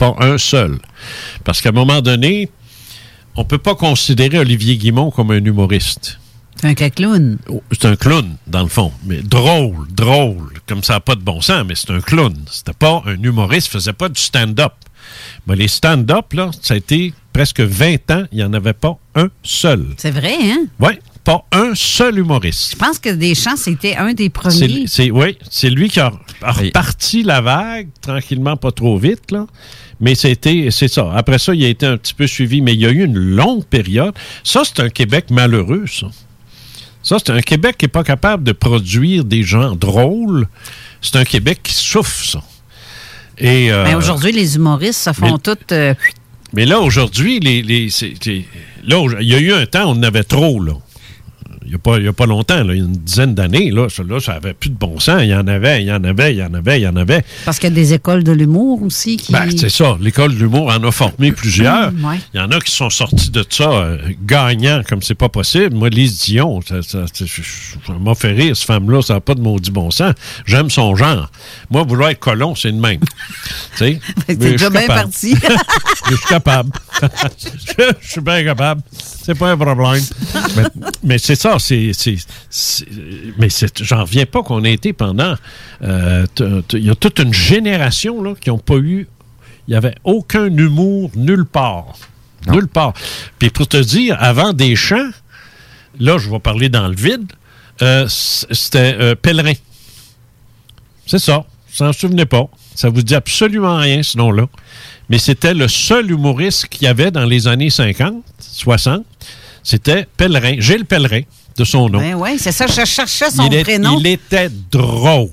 Pas 0.00 0.16
un 0.18 0.38
seul. 0.38 0.78
Parce 1.44 1.60
qu'à 1.60 1.68
un 1.68 1.72
moment 1.72 2.00
donné, 2.00 2.48
on 3.36 3.42
ne 3.42 3.46
peut 3.46 3.58
pas 3.58 3.74
considérer 3.74 4.38
Olivier 4.38 4.78
Guimont 4.78 5.10
comme 5.10 5.30
un 5.30 5.44
humoriste. 5.44 6.18
C'est 6.56 6.68
un 6.68 6.74
cacloun. 6.74 7.36
C'est 7.70 7.84
un 7.84 7.96
clown, 7.96 8.36
dans 8.46 8.62
le 8.62 8.68
fond. 8.68 8.92
Mais 9.04 9.20
drôle, 9.20 9.86
drôle. 9.92 10.54
Comme 10.66 10.82
ça 10.82 10.94
n'a 10.94 11.00
pas 11.00 11.16
de 11.16 11.20
bon 11.20 11.42
sens, 11.42 11.66
mais 11.68 11.74
c'est 11.74 11.90
un 11.90 12.00
clown. 12.00 12.34
C'était 12.50 12.72
pas 12.72 13.02
un 13.04 13.22
humoriste, 13.22 13.66
il 13.66 13.72
faisait 13.72 13.92
pas 13.92 14.08
du 14.08 14.18
stand-up. 14.18 14.72
Mais 15.46 15.54
les 15.54 15.68
stand-up, 15.68 16.32
là, 16.32 16.50
ça 16.62 16.72
a 16.72 16.76
été 16.78 17.12
presque 17.34 17.60
20 17.60 18.10
ans, 18.10 18.24
il 18.32 18.38
n'y 18.38 18.44
en 18.44 18.54
avait 18.54 18.72
pas 18.72 18.96
un 19.14 19.28
seul. 19.42 19.84
C'est 19.98 20.12
vrai, 20.12 20.34
hein? 20.40 20.64
Oui, 20.78 20.92
pas 21.24 21.44
un 21.52 21.74
seul 21.74 22.18
humoriste. 22.18 22.70
Je 22.72 22.76
pense 22.76 22.98
que 22.98 23.10
Deschamps, 23.10 23.56
c'était 23.56 23.96
un 23.96 24.12
des 24.14 24.30
premiers. 24.30 24.86
c'est- 24.86 25.10
oui, 25.10 25.36
c'est 25.50 25.70
lui 25.70 25.88
qui 25.88 26.00
a, 26.00 26.12
a 26.42 26.52
reparti 26.52 27.22
la 27.22 27.40
vague, 27.40 27.88
tranquillement, 28.00 28.56
pas 28.56 28.72
trop 28.72 28.96
vite, 28.98 29.30
là. 29.30 29.46
Mais 30.00 30.14
c'était, 30.14 30.68
c'est 30.70 30.88
ça. 30.88 31.10
Après 31.14 31.38
ça, 31.38 31.54
il 31.54 31.62
a 31.64 31.68
été 31.68 31.84
un 31.84 31.98
petit 31.98 32.14
peu 32.14 32.26
suivi, 32.26 32.62
mais 32.62 32.72
il 32.72 32.80
y 32.80 32.86
a 32.86 32.90
eu 32.90 33.04
une 33.04 33.18
longue 33.18 33.64
période. 33.66 34.14
Ça, 34.44 34.62
c'est 34.64 34.80
un 34.80 34.88
Québec 34.88 35.26
malheureux, 35.30 35.84
ça. 35.86 36.06
Ça, 37.02 37.16
c'est 37.18 37.32
un 37.32 37.40
Québec 37.42 37.76
qui 37.78 37.84
n'est 37.84 37.90
pas 37.90 38.04
capable 38.04 38.42
de 38.44 38.52
produire 38.52 39.24
des 39.24 39.42
gens 39.42 39.76
drôles. 39.76 40.48
C'est 41.02 41.16
un 41.16 41.24
Québec 41.24 41.60
qui 41.62 41.74
souffre, 41.74 42.24
ça. 42.24 42.42
Et, 43.38 43.70
euh, 43.72 43.84
Mais 43.84 43.94
aujourd'hui, 43.94 44.32
les 44.32 44.56
humoristes 44.56 45.00
se 45.02 45.12
font 45.12 45.38
toutes. 45.38 45.72
euh, 45.72 45.94
mais 46.52 46.66
là, 46.66 46.80
aujourd'hui, 46.80 47.40
les, 47.40 47.62
les- 47.62 47.88
c'est- 47.90 48.14
c'est- 48.22 48.44
là, 48.84 49.02
il 49.20 49.28
y 49.28 49.34
a 49.34 49.38
eu 49.38 49.52
un 49.52 49.64
temps 49.66 49.84
où 49.84 49.88
on 49.94 49.98
en 49.98 50.02
avait 50.02 50.24
trop, 50.24 50.60
là. 50.62 50.72
Il 51.70 51.74
n'y 51.74 51.76
a, 51.76 51.78
pas- 51.78 52.00
y 52.00 52.08
a 52.08 52.12
pas 52.12 52.26
longtemps, 52.26 52.64
là, 52.64 52.74
il 52.74 52.78
y 52.78 52.82
a 52.82 52.84
une 52.84 52.90
dizaine 52.96 53.32
d'années, 53.32 53.70
là, 53.70 53.88
ça, 53.88 54.02
là, 54.02 54.18
ça 54.18 54.32
avait 54.32 54.54
plus 54.54 54.70
de 54.70 54.74
bon 54.74 54.98
sens. 54.98 55.20
Il 55.22 55.28
y 55.28 55.34
en 55.36 55.46
avait, 55.46 55.80
il 55.82 55.86
y 55.86 55.92
en 55.92 56.02
avait, 56.02 56.32
il 56.34 56.38
y 56.38 56.42
en 56.42 56.52
avait, 56.52 56.80
il 56.80 56.82
y 56.82 56.88
en 56.88 56.96
avait. 56.96 57.22
parce 57.44 57.60
qu'il 57.60 57.68
y 57.68 57.72
a 57.72 57.74
des 57.76 57.94
écoles 57.94 58.24
de 58.24 58.32
l'humour 58.32 58.82
aussi 58.82 59.16
qui. 59.16 59.30
Ben, 59.30 59.48
c'est 59.56 59.68
ça. 59.68 59.96
L'école 60.00 60.34
de 60.34 60.38
l'humour 60.40 60.66
en 60.68 60.82
a 60.82 60.90
formé 60.90 61.30
plusieurs. 61.30 61.92
Ouais. 62.02 62.18
Il 62.34 62.40
y 62.40 62.42
en 62.42 62.50
a 62.50 62.58
qui 62.58 62.72
sont 62.72 62.90
sortis 62.90 63.30
de 63.30 63.44
ça 63.48 63.70
euh, 63.70 63.98
gagnants 64.26 64.82
comme 64.88 65.00
c'est 65.00 65.14
pas 65.14 65.28
possible. 65.28 65.76
Moi, 65.76 65.90
Lise 65.90 66.18
Dion, 66.18 66.60
ça, 66.60 66.82
ça, 66.82 67.04
ça- 67.12 67.24
ça 67.86 67.92
m'a 68.00 68.16
fait 68.16 68.32
rire, 68.32 68.56
cette 68.56 68.66
femme-là, 68.66 69.00
ça 69.02 69.14
n'a 69.14 69.20
pas 69.20 69.34
de 69.36 69.40
maudit 69.40 69.70
bon 69.70 69.92
sens. 69.92 70.14
J'aime 70.46 70.70
son 70.70 70.96
genre. 70.96 71.30
Moi, 71.70 71.84
vouloir 71.84 72.10
être 72.10 72.18
colon, 72.18 72.56
c'est 72.56 72.72
de 72.72 72.80
même. 72.80 72.98
tu 73.00 73.06
sais? 73.78 74.00
Je 74.28 74.34
déjà 74.34 74.70
bien 74.70 74.86
parti. 74.88 75.36
je 76.10 76.16
suis 76.16 76.26
capable. 76.28 76.70
je, 77.00 77.84
je 78.00 78.08
suis 78.10 78.20
bien 78.20 78.42
capable. 78.42 78.82
C'est 79.22 79.36
pas 79.38 79.50
un 79.52 79.56
problème. 79.56 80.02
mais 80.56 80.62
mais 81.04 81.18
c'est 81.18 81.36
ça, 81.36 81.58
c'est. 81.60 81.92
mais 83.38 83.48
j'en 83.80 84.02
reviens 84.02 84.26
pas 84.26 84.42
qu'on 84.42 84.64
ait 84.64 84.72
été 84.72 84.92
pendant. 84.92 85.34
euh, 85.82 86.26
Il 86.72 86.84
y 86.84 86.90
a 86.90 86.94
toute 86.94 87.18
une 87.20 87.32
génération 87.32 88.22
là, 88.22 88.34
qui 88.40 88.48
n'ont 88.50 88.58
pas 88.58 88.76
eu. 88.76 89.06
Il 89.68 89.72
n'y 89.72 89.76
avait 89.76 89.94
aucun 90.04 90.46
humour 90.46 91.10
nulle 91.14 91.44
part. 91.46 91.94
Nulle 92.48 92.66
part. 92.68 92.94
Puis 93.38 93.50
pour 93.50 93.68
te 93.68 93.76
dire, 93.76 94.16
avant 94.18 94.52
Deschamps, 94.52 95.10
là, 96.00 96.18
je 96.18 96.28
vais 96.30 96.38
parler 96.40 96.68
dans 96.68 96.88
le 96.88 96.96
vide, 96.96 97.30
euh, 97.82 98.06
c'était 98.08 98.96
euh, 98.98 99.14
Pèlerin. 99.14 99.52
C'est 101.06 101.18
ça. 101.18 101.44
Vous 101.68 101.76
s'en 101.76 101.92
souvenez 101.92 102.26
pas. 102.26 102.46
Ça 102.74 102.88
vous 102.88 103.02
dit 103.02 103.14
absolument 103.14 103.76
rien, 103.76 104.02
ce 104.02 104.16
nom-là. 104.18 104.46
Mais 105.08 105.18
c'était 105.18 105.54
le 105.54 105.68
seul 105.68 106.10
humoriste 106.10 106.66
qu'il 106.68 106.84
y 106.84 106.86
avait 106.86 107.10
dans 107.10 107.24
les 107.26 107.46
années 107.46 107.70
50, 107.70 108.24
60. 108.38 109.04
C'était 109.62 110.06
Pellerin, 110.16 110.56
Gilles 110.58 110.84
Pellerin, 110.86 111.22
de 111.56 111.64
son 111.64 111.88
nom. 111.88 111.98
Ben 111.98 112.14
oui, 112.14 112.38
c'est 112.38 112.52
ça, 112.52 112.66
je 112.66 112.84
cherchais 112.84 113.30
son 113.30 113.46
il, 113.46 113.54
est- 113.54 113.62
prénom. 113.62 113.98
il 113.98 114.06
était 114.06 114.50
drôle. 114.70 115.30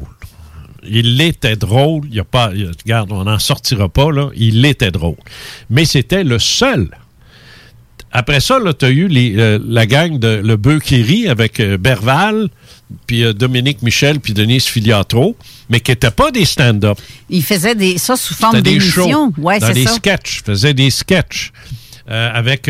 Il 0.89 1.19
était 1.21 1.55
drôle. 1.55 2.03
Il 2.11 2.19
a 2.19 2.23
pas, 2.23 2.51
il 2.55 2.67
regarde, 2.83 3.11
on 3.11 3.23
n'en 3.25 3.39
sortira 3.39 3.89
pas, 3.89 4.11
là. 4.11 4.29
Il 4.35 4.65
était 4.65 4.91
drôle. 4.91 5.15
Mais 5.69 5.85
c'était 5.85 6.23
le 6.23 6.39
seul. 6.39 6.89
Après 8.11 8.39
ça, 8.39 8.57
tu 8.77 8.85
as 8.85 8.89
eu 8.89 9.07
les, 9.07 9.35
euh, 9.37 9.59
la 9.67 9.85
gang 9.85 10.17
de 10.17 10.41
Le 10.43 10.55
Bœuf 10.55 10.81
qui 10.83 11.01
rit 11.01 11.27
avec 11.27 11.59
euh, 11.59 11.77
Berval, 11.77 12.47
puis 13.05 13.23
euh, 13.23 13.33
Dominique 13.33 13.81
Michel, 13.81 14.21
puis 14.21 14.33
Denise 14.33 14.63
Filiatro, 14.65 15.35
mais 15.69 15.81
qui 15.81 15.91
n'étaient 15.91 16.09
pas 16.11 16.31
des 16.31 16.45
stand-up. 16.45 16.97
Il 17.29 17.43
faisait 17.43 17.75
des, 17.75 17.97
ça 17.97 18.15
sous 18.15 18.33
forme 18.33 18.61
d'émission. 18.61 19.33
Ouais, 19.37 19.59
dans 19.59 19.71
des 19.73 19.83
ça. 19.83 19.93
sketchs. 19.95 20.37
Je 20.39 20.43
faisais 20.43 20.73
des 20.73 20.89
sketchs 20.89 21.51
avec 22.07 22.69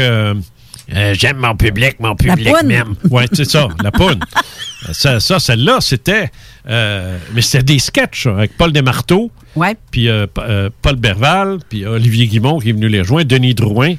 euh, 0.95 1.13
J'aime 1.17 1.37
mon 1.37 1.55
public, 1.55 1.97
mon 1.99 2.15
public 2.15 2.47
m'aime. 2.67 2.95
Oui, 3.09 3.23
c'est 3.33 3.45
ça, 3.49 3.67
la 3.83 3.91
poune. 3.91 4.19
Ça, 4.91 5.19
ça 5.19 5.39
celle-là, 5.39 5.79
c'était. 5.81 6.29
euh, 6.69 7.17
mais 7.33 7.41
c'était 7.41 7.63
des 7.63 7.79
sketchs 7.79 8.23
ça, 8.23 8.31
avec 8.31 8.55
Paul 8.57 8.71
Desmarteaux. 8.71 9.31
Puis 9.91 10.07
euh, 10.07 10.27
euh, 10.37 10.69
Paul 10.81 10.95
Berval, 10.97 11.57
puis 11.67 11.85
Olivier 11.85 12.27
Guimont 12.27 12.59
qui 12.59 12.69
est 12.69 12.73
venu 12.73 12.87
les 12.87 12.99
rejoindre, 13.01 13.27
Denis 13.27 13.55
Drouin. 13.55 13.95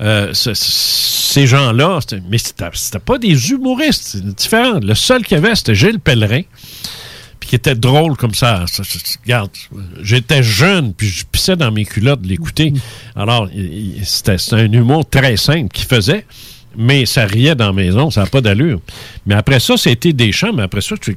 Euh, 0.00 0.30
ce- 0.32 0.54
ce- 0.54 1.10
ces 1.30 1.46
gens-là, 1.46 2.00
mais 2.28 2.38
c'était 2.38 2.98
pas 2.98 3.18
des 3.18 3.50
humoristes, 3.50 4.02
c'est 4.12 4.24
différent. 4.34 4.80
Le 4.82 4.94
seul 4.94 5.24
qu'il 5.24 5.36
y 5.36 5.38
avait, 5.44 5.54
c'était 5.54 5.74
Gilles 5.76 6.00
Pellerin 6.00 6.42
qui 7.50 7.56
était 7.56 7.74
drôle 7.74 8.16
comme 8.16 8.32
ça. 8.32 8.64
Regarde, 9.24 9.50
j'étais 10.02 10.40
jeune, 10.40 10.94
puis 10.94 11.08
je 11.08 11.24
pissais 11.26 11.56
dans 11.56 11.72
mes 11.72 11.84
culottes 11.84 12.22
de 12.22 12.28
l'écouter. 12.28 12.72
Alors, 13.16 13.48
c'était 14.04 14.36
un 14.52 14.70
humour 14.70 15.04
très 15.10 15.36
simple 15.36 15.68
qu'il 15.72 15.86
faisait, 15.88 16.24
mais 16.78 17.06
ça 17.06 17.24
riait 17.26 17.56
dans 17.56 17.66
la 17.66 17.72
maison, 17.72 18.08
ça 18.08 18.20
n'a 18.20 18.28
pas 18.28 18.40
d'allure. 18.40 18.80
Mais 19.26 19.34
après 19.34 19.58
ça, 19.58 19.76
c'était 19.76 20.12
Deschamps, 20.12 20.52
mais 20.52 20.62
après 20.62 20.80
ça, 20.80 20.94
tu- 20.96 21.16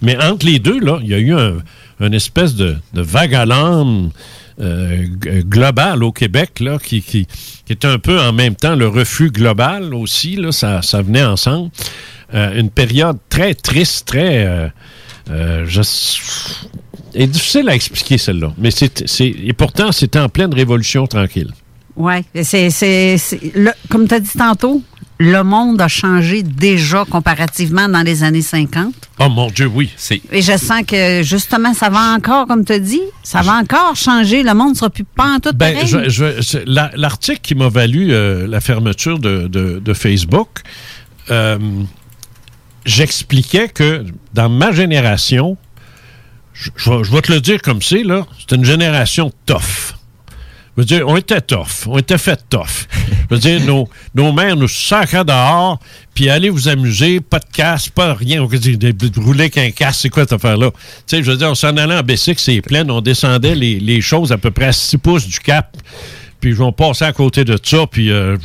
mais 0.00 0.16
entre 0.24 0.46
les 0.46 0.58
deux, 0.58 0.80
là, 0.80 1.00
il 1.02 1.08
y 1.10 1.12
a 1.12 1.18
eu 1.18 1.34
un, 1.34 1.56
une 2.00 2.14
espèce 2.14 2.54
de, 2.54 2.78
de 2.94 3.02
vague 3.02 3.34
à 3.34 3.44
euh, 3.44 5.04
g- 5.22 5.42
global 5.44 6.02
au 6.02 6.12
Québec, 6.12 6.60
là, 6.60 6.78
qui, 6.82 7.02
qui, 7.02 7.26
qui 7.66 7.72
était 7.74 7.88
un 7.88 7.98
peu 7.98 8.18
en 8.18 8.32
même 8.32 8.54
temps 8.54 8.74
le 8.74 8.88
refus 8.88 9.30
global 9.30 9.92
aussi, 9.92 10.36
là, 10.36 10.50
ça, 10.50 10.80
ça 10.80 11.02
venait 11.02 11.24
ensemble. 11.24 11.70
Euh, 12.32 12.58
une 12.58 12.70
période 12.70 13.18
très 13.28 13.52
triste, 13.52 14.06
très... 14.06 14.46
euh, 14.46 14.68
euh, 15.30 15.64
je... 15.66 15.80
est 17.14 17.26
difficile 17.26 17.68
à 17.68 17.74
expliquer 17.74 18.18
celle-là. 18.18 18.52
Mais 18.58 18.70
c'est, 18.70 19.08
c'est- 19.08 19.26
et 19.44 19.52
pourtant, 19.52 19.92
c'était 19.92 20.18
en 20.18 20.28
pleine 20.28 20.52
révolution 20.54 21.06
tranquille. 21.06 21.52
Oui, 21.96 22.14
c'est, 22.42 22.70
c'est, 22.70 23.16
c'est- 23.18 23.40
le- 23.54 23.72
comme 23.88 24.08
tu 24.08 24.14
as 24.14 24.20
dit 24.20 24.30
tantôt, 24.36 24.82
le 25.18 25.42
monde 25.44 25.80
a 25.80 25.86
changé 25.86 26.42
déjà 26.42 27.04
comparativement 27.08 27.88
dans 27.88 28.02
les 28.02 28.24
années 28.24 28.42
50. 28.42 28.92
Oh 29.20 29.28
mon 29.28 29.46
Dieu, 29.46 29.66
oui. 29.72 29.88
Et 30.32 30.42
je 30.42 30.56
sens 30.58 30.82
que 30.84 31.22
justement, 31.22 31.72
ça 31.72 31.88
va 31.88 32.14
encore, 32.16 32.48
comme 32.48 32.64
tu 32.64 32.72
as 32.72 32.80
dit, 32.80 33.00
ça 33.22 33.40
va 33.42 33.52
encore 33.58 33.94
changer. 33.94 34.42
Le 34.42 34.54
monde 34.54 34.70
ne 34.70 34.74
sera 34.74 34.90
plus 34.90 35.04
pas 35.04 35.36
en 35.36 35.38
tout 35.38 35.52
Ben, 35.54 35.72
pareil. 35.74 35.86
je- 35.86 36.08
je- 36.10 36.42
c'est 36.42 36.64
la- 36.66 36.90
l'article 36.96 37.38
qui 37.42 37.54
m'a 37.54 37.68
valu 37.68 38.08
euh, 38.10 38.48
la 38.48 38.60
fermeture 38.60 39.20
de, 39.20 39.46
de- 39.46 39.78
de 39.78 39.94
Facebook, 39.94 40.62
euh, 41.30 41.58
j'expliquais 42.84 43.68
que 43.68 44.04
dans 44.32 44.48
ma 44.48 44.72
génération, 44.72 45.56
je, 46.52 46.70
je 46.76 47.10
vais- 47.10 47.20
te 47.22 47.32
le 47.32 47.40
dire 47.40 47.60
comme 47.62 47.82
c'est, 47.82 48.02
là, 48.02 48.26
c'est 48.38 48.54
une 48.56 48.64
génération 48.64 49.32
tough. 49.46 49.94
Je 50.76 50.82
veux 50.82 50.86
dire, 50.86 51.04
on 51.08 51.16
était 51.16 51.40
tough, 51.40 51.86
on 51.86 51.98
était 51.98 52.18
fait 52.18 52.40
tough. 52.50 52.86
Je 53.30 53.34
veux 53.34 53.40
dire, 53.40 53.60
nos, 53.60 53.88
nos 54.14 54.32
mères 54.32 54.56
nous 54.56 54.66
sacraient 54.68 55.24
dehors, 55.24 55.78
puis 56.14 56.28
allez 56.28 56.50
vous 56.50 56.66
amuser, 56.68 57.20
pas 57.20 57.38
de 57.38 57.44
casse, 57.52 57.88
pas 57.88 58.12
rien. 58.14 58.42
On 58.42 58.46
dit, 58.46 58.76
rouler 59.16 59.50
qu'un 59.50 59.70
casse, 59.70 60.00
c'est 60.00 60.10
quoi 60.10 60.24
cette 60.24 60.32
affaire-là? 60.32 60.70
Tu 60.72 60.78
sais, 61.06 61.22
je 61.22 61.30
veux 61.30 61.36
dire, 61.36 61.48
on 61.50 61.54
s'en 61.54 61.76
allait 61.76 61.94
en 61.96 62.02
Bessic, 62.02 62.40
c'est 62.40 62.60
plein, 62.60 62.88
on 62.88 63.00
descendait 63.00 63.54
les, 63.54 63.78
les 63.78 64.00
choses 64.00 64.32
à 64.32 64.36
peu 64.38 64.50
près 64.50 64.66
à 64.66 64.72
6 64.72 64.98
pouces 64.98 65.28
du 65.28 65.38
cap, 65.38 65.76
puis 66.40 66.50
ils 66.50 66.56
vont 66.56 66.72
passer 66.72 67.04
à 67.04 67.12
côté 67.12 67.44
de 67.44 67.58
ça, 67.62 67.86
puis 67.86 68.10
euh, 68.10 68.36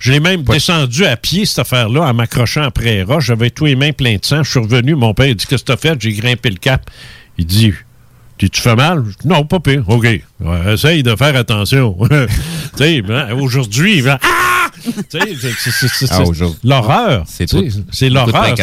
je 0.00 0.12
l'ai 0.12 0.20
même 0.20 0.42
descendu 0.42 1.04
à 1.06 1.16
pied, 1.16 1.46
cette 1.46 1.60
affaire-là, 1.60 2.02
en 2.02 2.14
m'accrochant 2.14 2.62
après 2.62 2.84
les 2.84 3.02
roches. 3.02 3.26
J'avais 3.26 3.50
tous 3.50 3.66
les 3.66 3.76
mains 3.76 3.92
pleines 3.92 4.18
de 4.18 4.24
sang. 4.24 4.42
Je 4.42 4.50
suis 4.50 4.60
revenu, 4.60 4.94
mon 4.94 5.14
père 5.14 5.26
il 5.26 5.36
dit, 5.36 5.46
qu'est-ce 5.46 5.64
que 5.64 5.72
t'as 5.72 5.76
fait? 5.76 6.00
J'ai 6.00 6.12
grimpé 6.12 6.50
le 6.50 6.56
cap. 6.56 6.90
Il 7.38 7.46
dit, 7.46 7.72
tu 8.38 8.60
fais 8.60 8.76
mal? 8.76 9.04
Non, 9.24 9.44
pas 9.44 9.60
pire. 9.60 9.84
OK. 9.88 10.06
Ouais, 10.44 10.74
essaye 10.74 11.02
de 11.02 11.16
faire 11.16 11.34
attention. 11.36 11.96
tu 12.10 12.16
sais, 12.76 13.02
ben, 13.02 13.32
aujourd'hui, 13.32 14.00
va. 14.00 14.18
Ah! 14.22 14.54
Ah, 16.10 16.18
l'horreur. 16.62 17.24
C'est 17.26 18.08
l'horreur. 18.08 18.54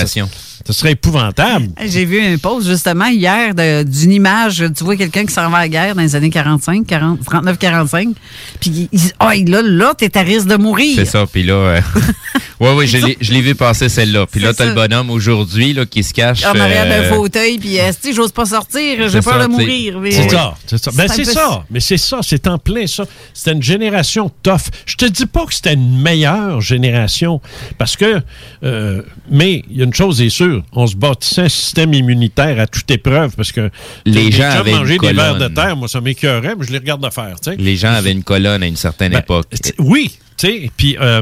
Ça 0.66 0.74
serait 0.74 0.92
épouvantable. 0.92 1.70
J'ai 1.84 2.06
vu 2.06 2.22
un 2.22 2.38
post 2.38 2.68
justement 2.68 3.08
hier 3.08 3.56
d'une 3.56 4.12
image. 4.12 4.64
Tu 4.78 4.84
vois 4.84 4.96
quelqu'un 4.96 5.26
qui 5.26 5.34
s'en 5.34 5.50
va 5.50 5.58
à 5.58 5.62
la 5.62 5.70
guerre 5.70 5.96
dans 5.96 6.04
les 6.04 6.16
années 6.16 6.30
45, 6.30 6.86
40, 6.86 7.20
39-45. 7.22 8.14
Puis 8.60 8.88
il 8.92 9.00
dit 9.00 9.12
Ah, 9.18 9.34
là, 9.36 9.62
là, 9.64 9.94
t'es 9.98 10.16
à 10.18 10.22
risque 10.22 10.46
de 10.48 10.58
mourir. 10.58 10.94
C'est 10.96 11.06
ça, 11.06 11.26
puis 11.26 11.44
là... 11.44 11.54
euh, 11.54 11.82
ouais, 12.60 12.74
ouais, 12.76 12.86
je 12.86 12.98
l'ai- 12.98 13.42
vu 13.42 13.56
passer 13.56 13.90
celle-là. 13.90 14.28
Puis 14.32 14.40
là, 14.40 14.54
t'as 14.54 14.66
le 14.66 14.74
bonhomme 14.76 15.10
aujourd'hui 15.10 15.74
là, 15.74 15.88
qui 15.88 16.04
se 16.04 16.14
cache... 16.14 16.46
En 16.46 16.60
arrière 16.60 16.86
d'un 16.86 17.06
euh, 17.06 17.10
fauteuil, 17.10 17.58
puis 17.58 17.80
euh, 17.80 17.92
si 18.00 18.14
j'ose 18.14 18.32
pas 18.32 18.46
sortir, 18.46 19.10
j'ai 19.10 19.22
peur 19.22 19.34
ça, 19.34 19.48
de 19.48 19.52
mourir. 19.52 19.96
C'est 20.12 20.30
ça, 20.30 20.54
c'est 20.68 20.78
ça. 20.78 20.92
Ben, 20.94 21.08
c'est 21.08 21.26
ça. 21.26 21.64
Mais 21.72 21.80
c'est 21.80 21.98
ça, 21.98 22.20
c'est 22.22 22.48
en 22.48 22.58
plein 22.58 22.86
ça. 22.88 23.06
C'était 23.34 23.54
une 23.54 23.64
génération 23.64 24.32
tough. 24.44 24.70
Je 24.86 24.96
te 24.96 25.06
dis 25.06 25.26
pas 25.26 25.46
que 25.46 25.54
c'était 25.54 25.74
une 25.74 26.02
meilleure 26.02 26.62
génération, 26.62 27.42
parce 27.78 27.96
que, 27.96 28.22
euh, 28.64 29.02
mais 29.30 29.64
il 29.70 29.78
y 29.78 29.82
a 29.82 29.86
une 29.86 29.94
chose 29.94 30.22
est 30.22 30.30
sûre, 30.30 30.64
on 30.74 30.86
se 30.88 30.96
bâtissait 30.96 31.44
un 31.44 31.50
système 31.50 31.94
immunitaire 31.94 32.60
à 32.60 32.68
toute 32.68 32.90
épreuve, 32.92 33.36
parce 33.36 33.52
que 33.52 33.70
Les 34.06 34.32
gens 34.32 34.50
avaient 34.50 34.74
mangé 34.74 34.98
des 34.98 35.14
vers 35.14 35.38
de 35.38 35.48
terre, 35.48 35.76
moi 35.76 35.88
ça 35.88 36.02
m'écœurait, 36.02 36.56
mais 36.58 36.66
je 36.66 36.72
les 36.72 36.80
regarde 36.80 37.04
de 37.04 37.10
faire. 37.10 37.36
Les 37.58 37.76
gens 37.78 37.92
avaient 37.94 38.12
une 38.12 38.24
colonne 38.24 38.64
à 38.64 38.68
une 38.68 38.76
certaine 38.76 39.14
Ben, 39.14 39.20
époque. 39.20 39.48
Oui, 39.80 40.18
tu 40.38 40.48
sais, 40.48 40.72
puis 40.76 40.98
euh, 41.00 41.22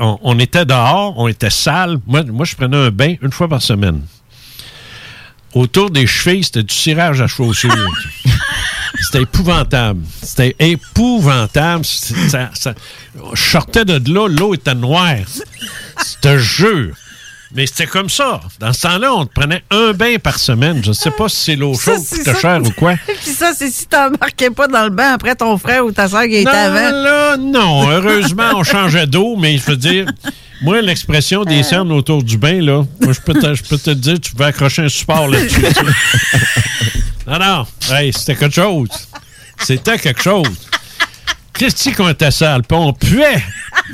on, 0.00 0.18
on 0.22 0.38
était 0.38 0.64
dehors, 0.64 1.14
on 1.16 1.28
était 1.28 1.50
sale. 1.50 1.98
Moi, 2.06 2.22
moi, 2.24 2.44
je 2.44 2.54
prenais 2.54 2.76
un 2.76 2.90
bain 2.90 3.14
une 3.22 3.32
fois 3.32 3.48
par 3.48 3.62
semaine. 3.62 4.02
Autour 5.54 5.90
des 5.90 6.06
chevilles, 6.06 6.44
c'était 6.44 6.62
du 6.62 6.74
cirage 6.74 7.20
à 7.22 7.26
chaussures. 7.26 7.70
c'était 9.02 9.22
épouvantable. 9.22 10.00
C'était 10.22 10.54
épouvantable. 10.58 11.84
Ça- 11.84 12.50
ça- 12.54 12.74
je 13.34 13.40
sortais 13.42 13.84
de 13.84 14.12
là, 14.12 14.28
l'eau 14.28 14.54
était 14.54 14.74
noire. 14.74 15.16
Je 15.98 16.20
te 16.20 16.38
jure. 16.38 16.94
Mais 17.54 17.66
c'était 17.66 17.86
comme 17.86 18.10
ça. 18.10 18.40
Dans 18.58 18.72
ce 18.72 18.82
temps-là, 18.82 19.14
on 19.14 19.24
te 19.24 19.32
prenait 19.32 19.62
un 19.70 19.92
bain 19.92 20.16
par 20.22 20.38
semaine. 20.38 20.82
Je 20.82 20.88
ne 20.88 20.94
sais 20.94 21.12
pas 21.12 21.28
si 21.28 21.36
c'est 21.36 21.56
l'eau 21.56 21.74
chaude 21.74 22.00
qui 22.00 22.22
ça. 22.22 22.34
cher 22.34 22.60
ou 22.62 22.70
quoi. 22.72 22.96
Puis 23.22 23.30
ça, 23.32 23.52
c'est 23.56 23.70
si 23.70 23.86
t'embarquais 23.86 24.50
pas 24.50 24.66
dans 24.66 24.82
le 24.84 24.90
bain 24.90 25.12
après 25.12 25.36
ton 25.36 25.56
frère 25.56 25.86
ou 25.86 25.92
ta 25.92 26.08
soeur 26.08 26.24
qui 26.24 26.34
était 26.36 26.44
Non, 26.44 26.50
avant. 26.50 26.90
là, 26.90 27.36
non. 27.38 27.88
Heureusement, 27.90 28.50
on 28.56 28.64
changeait 28.64 29.06
d'eau, 29.06 29.36
mais 29.36 29.56
je 29.58 29.64
veux 29.70 29.76
dire, 29.76 30.06
moi, 30.60 30.82
l'expression 30.82 31.44
des 31.44 31.62
cernes 31.62 31.92
autour 31.92 32.22
du 32.24 32.36
bain, 32.36 32.60
là, 32.60 32.84
moi, 33.00 33.12
je 33.12 33.20
peux 33.20 33.32
te, 33.34 33.54
je 33.54 33.62
peux 33.62 33.78
te 33.78 33.90
dire, 33.90 34.20
tu 34.20 34.34
peux 34.34 34.44
accrocher 34.44 34.82
un 34.82 34.88
support 34.88 35.28
là-dessus. 35.28 35.62
non, 37.26 37.38
non. 37.38 37.66
Hey, 37.90 38.12
c'était 38.12 38.36
quelque 38.36 38.54
chose. 38.54 38.88
C'était 39.58 39.98
quelque 39.98 40.22
chose. 40.22 40.48
Christy 41.52 41.92
qu'on 41.92 42.08
était 42.10 42.30
sale, 42.30 42.62
puis 42.62 42.76
on 42.76 42.92
puait. 42.92 43.42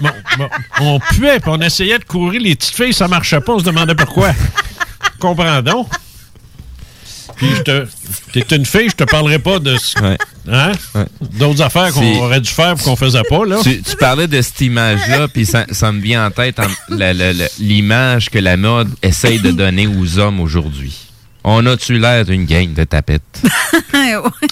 Bon, 0.01 0.11
bon, 0.37 0.49
on 0.81 0.99
puait, 0.99 1.39
puis 1.39 1.51
on 1.53 1.61
essayait 1.61 1.99
de 1.99 2.05
courir. 2.05 2.41
Les 2.41 2.57
petites 2.57 2.75
filles, 2.75 2.93
ça 2.93 3.07
marchait 3.07 3.41
pas. 3.41 3.53
On 3.53 3.59
se 3.61 3.65
demandait 3.65 3.95
pourquoi. 3.95 4.33
Comprends 5.21 5.63
donc. 5.63 5.89
Puis 7.37 7.49
je 7.57 7.63
te. 7.63 7.87
T'es 8.33 8.57
une 8.57 8.67
fille, 8.67 8.89
je 8.89 8.97
te 8.97 9.05
parlerai 9.05 9.39
pas 9.39 9.59
de. 9.59 9.77
Hein? 10.51 10.73
D'autres 11.21 11.63
affaires 11.63 11.93
qu'on 11.93 12.19
aurait 12.21 12.41
dû 12.41 12.51
faire 12.51 12.73
et 12.73 12.83
qu'on 12.83 12.97
faisait 12.97 13.23
pas, 13.29 13.45
là. 13.45 13.59
Tu, 13.63 13.83
tu 13.83 13.97
parlais 13.97 14.27
de 14.27 14.41
cette 14.43 14.61
image-là, 14.61 15.29
puis 15.29 15.47
ça, 15.47 15.67
ça 15.71 15.93
me 15.93 16.01
vient 16.01 16.27
en 16.27 16.31
tête 16.31 16.61
l'image 17.59 18.31
que 18.31 18.39
la 18.39 18.57
mode 18.57 18.91
essaye 19.03 19.39
de 19.39 19.51
donner 19.53 19.87
aux 19.87 20.19
hommes 20.19 20.41
aujourd'hui. 20.41 21.12
On 21.45 21.65
a-tu 21.67 21.99
l'air 21.99 22.25
d'une 22.25 22.45
gang 22.45 22.73
de 22.73 22.85
tapettes? 22.85 23.43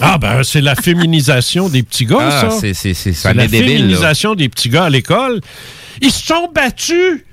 Ah, 0.01 0.19
ben, 0.19 0.43
c'est 0.43 0.61
la 0.61 0.75
féminisation 0.75 1.69
des 1.69 1.83
petits 1.83 2.07
gars, 2.07 2.19
Ah, 2.21 2.41
ça. 2.43 2.51
c'est- 2.51 2.75
c'est- 2.75 2.95
c'est- 2.95 3.13
ça 3.13 3.31
C'est 3.31 3.35
la 3.37 3.43
là. 3.45 3.49
féminisation 3.49 4.35
des 4.35 4.49
petits 4.49 4.69
gars 4.69 4.85
à 4.85 4.91
l'école. 4.91 5.41
Ils 6.01 6.11
se 6.11 6.25
sont 6.27 6.49
battus. 6.55 7.25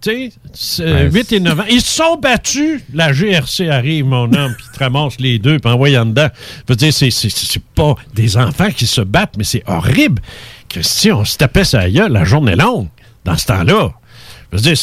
Tu 0.00 0.10
sais, 0.10 0.32
c'est, 0.52 0.84
Ouais, 0.84 1.10
8 1.10 1.32
et 1.32 1.40
9 1.40 1.58
ans. 1.58 1.64
Ils 1.68 1.80
se 1.80 1.90
sont 1.96 2.16
battus. 2.16 2.80
La 2.94 3.12
GRC 3.12 3.68
arrive, 3.68 4.04
mon 4.04 4.32
homme, 4.32 4.54
puis 4.56 4.66
te 4.72 4.78
ramasse 4.78 5.18
les 5.18 5.38
deux, 5.40 5.58
puis 5.58 5.70
envoie 5.72 5.88
en 5.98 6.06
dedans. 6.06 6.28
Je 6.68 6.72
veux 6.72 6.76
dire, 6.76 6.92
c'est, 6.92 7.10
c'est, 7.10 7.30
c'est 7.30 7.62
pas 7.74 7.94
des 8.14 8.36
enfants 8.36 8.70
qui 8.70 8.86
se 8.86 9.00
battent, 9.00 9.34
mais 9.36 9.44
c'est 9.44 9.64
horrible. 9.66 10.22
Christy, 10.68 11.10
on 11.10 11.24
se 11.24 11.36
tapait 11.36 11.64
sa 11.64 11.88
gueule, 11.90 12.12
la 12.12 12.24
journée 12.24 12.54
longue, 12.54 12.88
dans 13.24 13.36
ce 13.36 13.46
temps-là. 13.46 13.90
Je 14.52 14.56
veux 14.58 14.62
dire, 14.62 14.76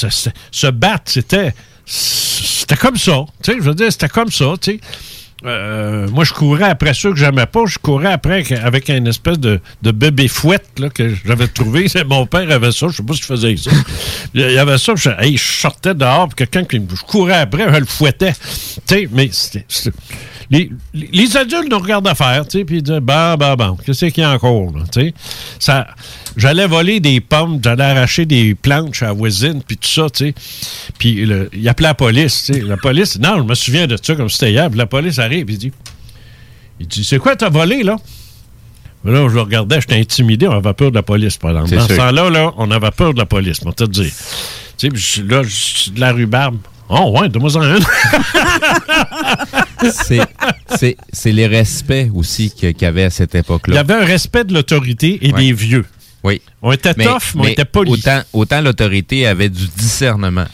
se 0.51 0.67
battre, 0.67 1.03
c'était, 1.11 1.53
c'était 1.85 2.75
comme 2.77 2.97
ça. 2.97 3.25
Tu 3.43 3.51
sais, 3.51 3.57
je 3.57 3.63
veux 3.63 3.75
dire, 3.75 3.91
c'était 3.91 4.09
comme 4.09 4.31
ça, 4.31 4.53
tu 4.61 4.71
sais. 4.73 4.79
euh, 5.45 6.07
moi, 6.09 6.23
je 6.23 6.33
courais 6.33 6.63
après 6.69 6.93
ceux 6.93 7.11
que 7.11 7.17
j'aimais 7.19 7.45
pas. 7.45 7.65
Je 7.67 7.77
courais 7.77 8.11
après 8.11 8.43
avec- 8.63 8.89
une 8.89 9.07
espèce 9.07 9.37
de, 9.39 9.59
de 9.83 9.91
bébé 9.91 10.27
fouette 10.27 10.67
là, 10.79 10.89
que 10.89 11.13
j'avais 11.25 11.47
trouvé. 11.47 11.87
Mon 12.07 12.25
père 12.25 12.49
avait 12.51 12.71
ça. 12.71 12.87
Je 12.87 12.97
sais 12.97 13.03
pas 13.03 13.13
si 13.13 13.21
je 13.21 13.25
faisais 13.27 13.55
ça. 13.57 13.71
Il 14.33 14.41
y 14.41 14.57
avait 14.57 14.77
ça. 14.77 14.93
Je, 14.95 15.09
hey, 15.19 15.37
je 15.37 15.43
sortais 15.61 15.93
dehors. 15.93 16.29
Quelqu'un 16.33 16.63
qui 16.63 16.77
je 16.77 17.01
courais 17.03 17.33
après, 17.37 17.71
je 17.73 17.79
le 17.79 17.85
fouettais. 17.85 18.33
Tu 18.33 18.81
sais, 18.85 19.09
mais 19.11 19.29
c'était- 19.31 19.65
les, 20.49 20.69
les- 20.93 21.37
adultes 21.37 21.69
nous 21.69 21.79
regardent 21.79 22.13
faire, 22.15 22.47
tu 22.47 22.59
sais, 22.59 22.65
puis 22.65 22.77
ils 22.77 22.83
disent, 22.83 22.99
bah, 23.01 23.35
bah, 23.35 23.55
bah, 23.55 23.75
qu'est-ce 23.83 24.05
qu'il 24.05 24.21
y 24.21 24.25
a 24.25 24.31
encore, 24.31 24.71
là, 24.77 24.83
tu 24.91 25.01
sais? 25.01 25.13
Ça, 25.59 25.87
j'allais 26.37 26.67
voler 26.67 26.99
des 26.99 27.21
pommes, 27.21 27.59
j'allais 27.63 27.83
arracher 27.83 28.25
des 28.25 28.55
plantes 28.55 28.93
chez 28.93 29.05
la 29.05 29.13
voisine, 29.13 29.61
puis 29.65 29.77
tout 29.77 29.87
ça, 29.89 30.09
tu 30.09 30.27
sais. 30.27 30.35
Puis 30.97 31.27
il 31.53 31.69
appelait 31.69 31.87
la 31.87 31.93
police, 31.93 32.43
tu 32.45 32.53
sais. 32.53 32.61
La 32.61 32.77
police, 32.77 33.19
non, 33.19 33.37
je 33.37 33.43
me 33.43 33.55
souviens 33.55 33.87
de 33.87 33.97
ça 34.01 34.15
comme 34.15 34.29
c'était 34.29 34.51
hier, 34.51 34.69
puis 34.69 34.77
la 34.77 34.85
police 34.85 35.19
arrive, 35.19 35.49
il 35.49 35.57
dit, 35.57 35.71
il 36.79 36.87
dit, 36.87 37.03
c'est 37.03 37.17
quoi 37.19 37.35
t'as 37.35 37.49
volé, 37.49 37.83
là? 37.83 37.97
Là, 39.03 39.27
je 39.29 39.35
le 39.35 39.41
regardais, 39.41 39.79
j'étais 39.81 39.99
intimidé, 39.99 40.47
on 40.47 40.51
avait 40.53 40.73
peur 40.73 40.89
de 40.89 40.95
la 40.95 41.03
police, 41.03 41.37
par 41.37 41.51
exemple. 41.51 41.75
Dans 41.75 41.87
ce 41.87 41.93
temps-là, 41.95 42.29
là, 42.31 42.51
on 42.57 42.71
avait 42.71 42.89
peur 42.91 43.13
de 43.13 43.19
la 43.19 43.27
police, 43.27 43.59
on 43.63 43.69
va 43.69 43.73
te 43.73 43.83
dire. 43.83 44.11
Tu 44.77 44.89
sais, 44.97 45.21
là, 45.21 45.43
je 45.43 45.49
suis 45.49 45.91
de 45.91 45.99
la 45.99 46.11
rhubarbe. 46.11 46.57
Oh, 46.89 47.15
ouais, 47.19 47.29
donne-moi 47.29 47.55
en 47.57 47.75
une. 47.77 47.83
C'est- 49.91 50.19
c'est 50.77 50.97
c'est 51.13 51.31
les 51.31 51.47
respects 51.47 52.09
aussi 52.13 52.51
qu'il 52.51 52.75
y 52.79 52.85
avait 52.85 53.03
à 53.03 53.09
cette 53.09 53.33
Il 53.33 53.37
y 53.37 53.39
époque-là. 53.41 53.79
avait 53.79 53.93
un 53.93 54.05
respect 54.05 54.43
de 54.43 54.53
l'autorité 54.53 55.19
et 55.21 55.31
Ouais. 55.31 55.39
des 55.41 55.53
vieux. 55.53 55.85
Oui. 56.25 56.41
On 56.61 56.71
était 56.71 56.93
tough, 56.93 57.35
mais 57.35 57.41
on 57.41 57.45
était 57.45 57.65
polis. 57.65 57.91
Autant, 57.93 58.21
autant 58.33 58.61
l'autorité 58.61 59.27
avait 59.27 59.49
du 59.49 59.67
discernement. 59.77 60.45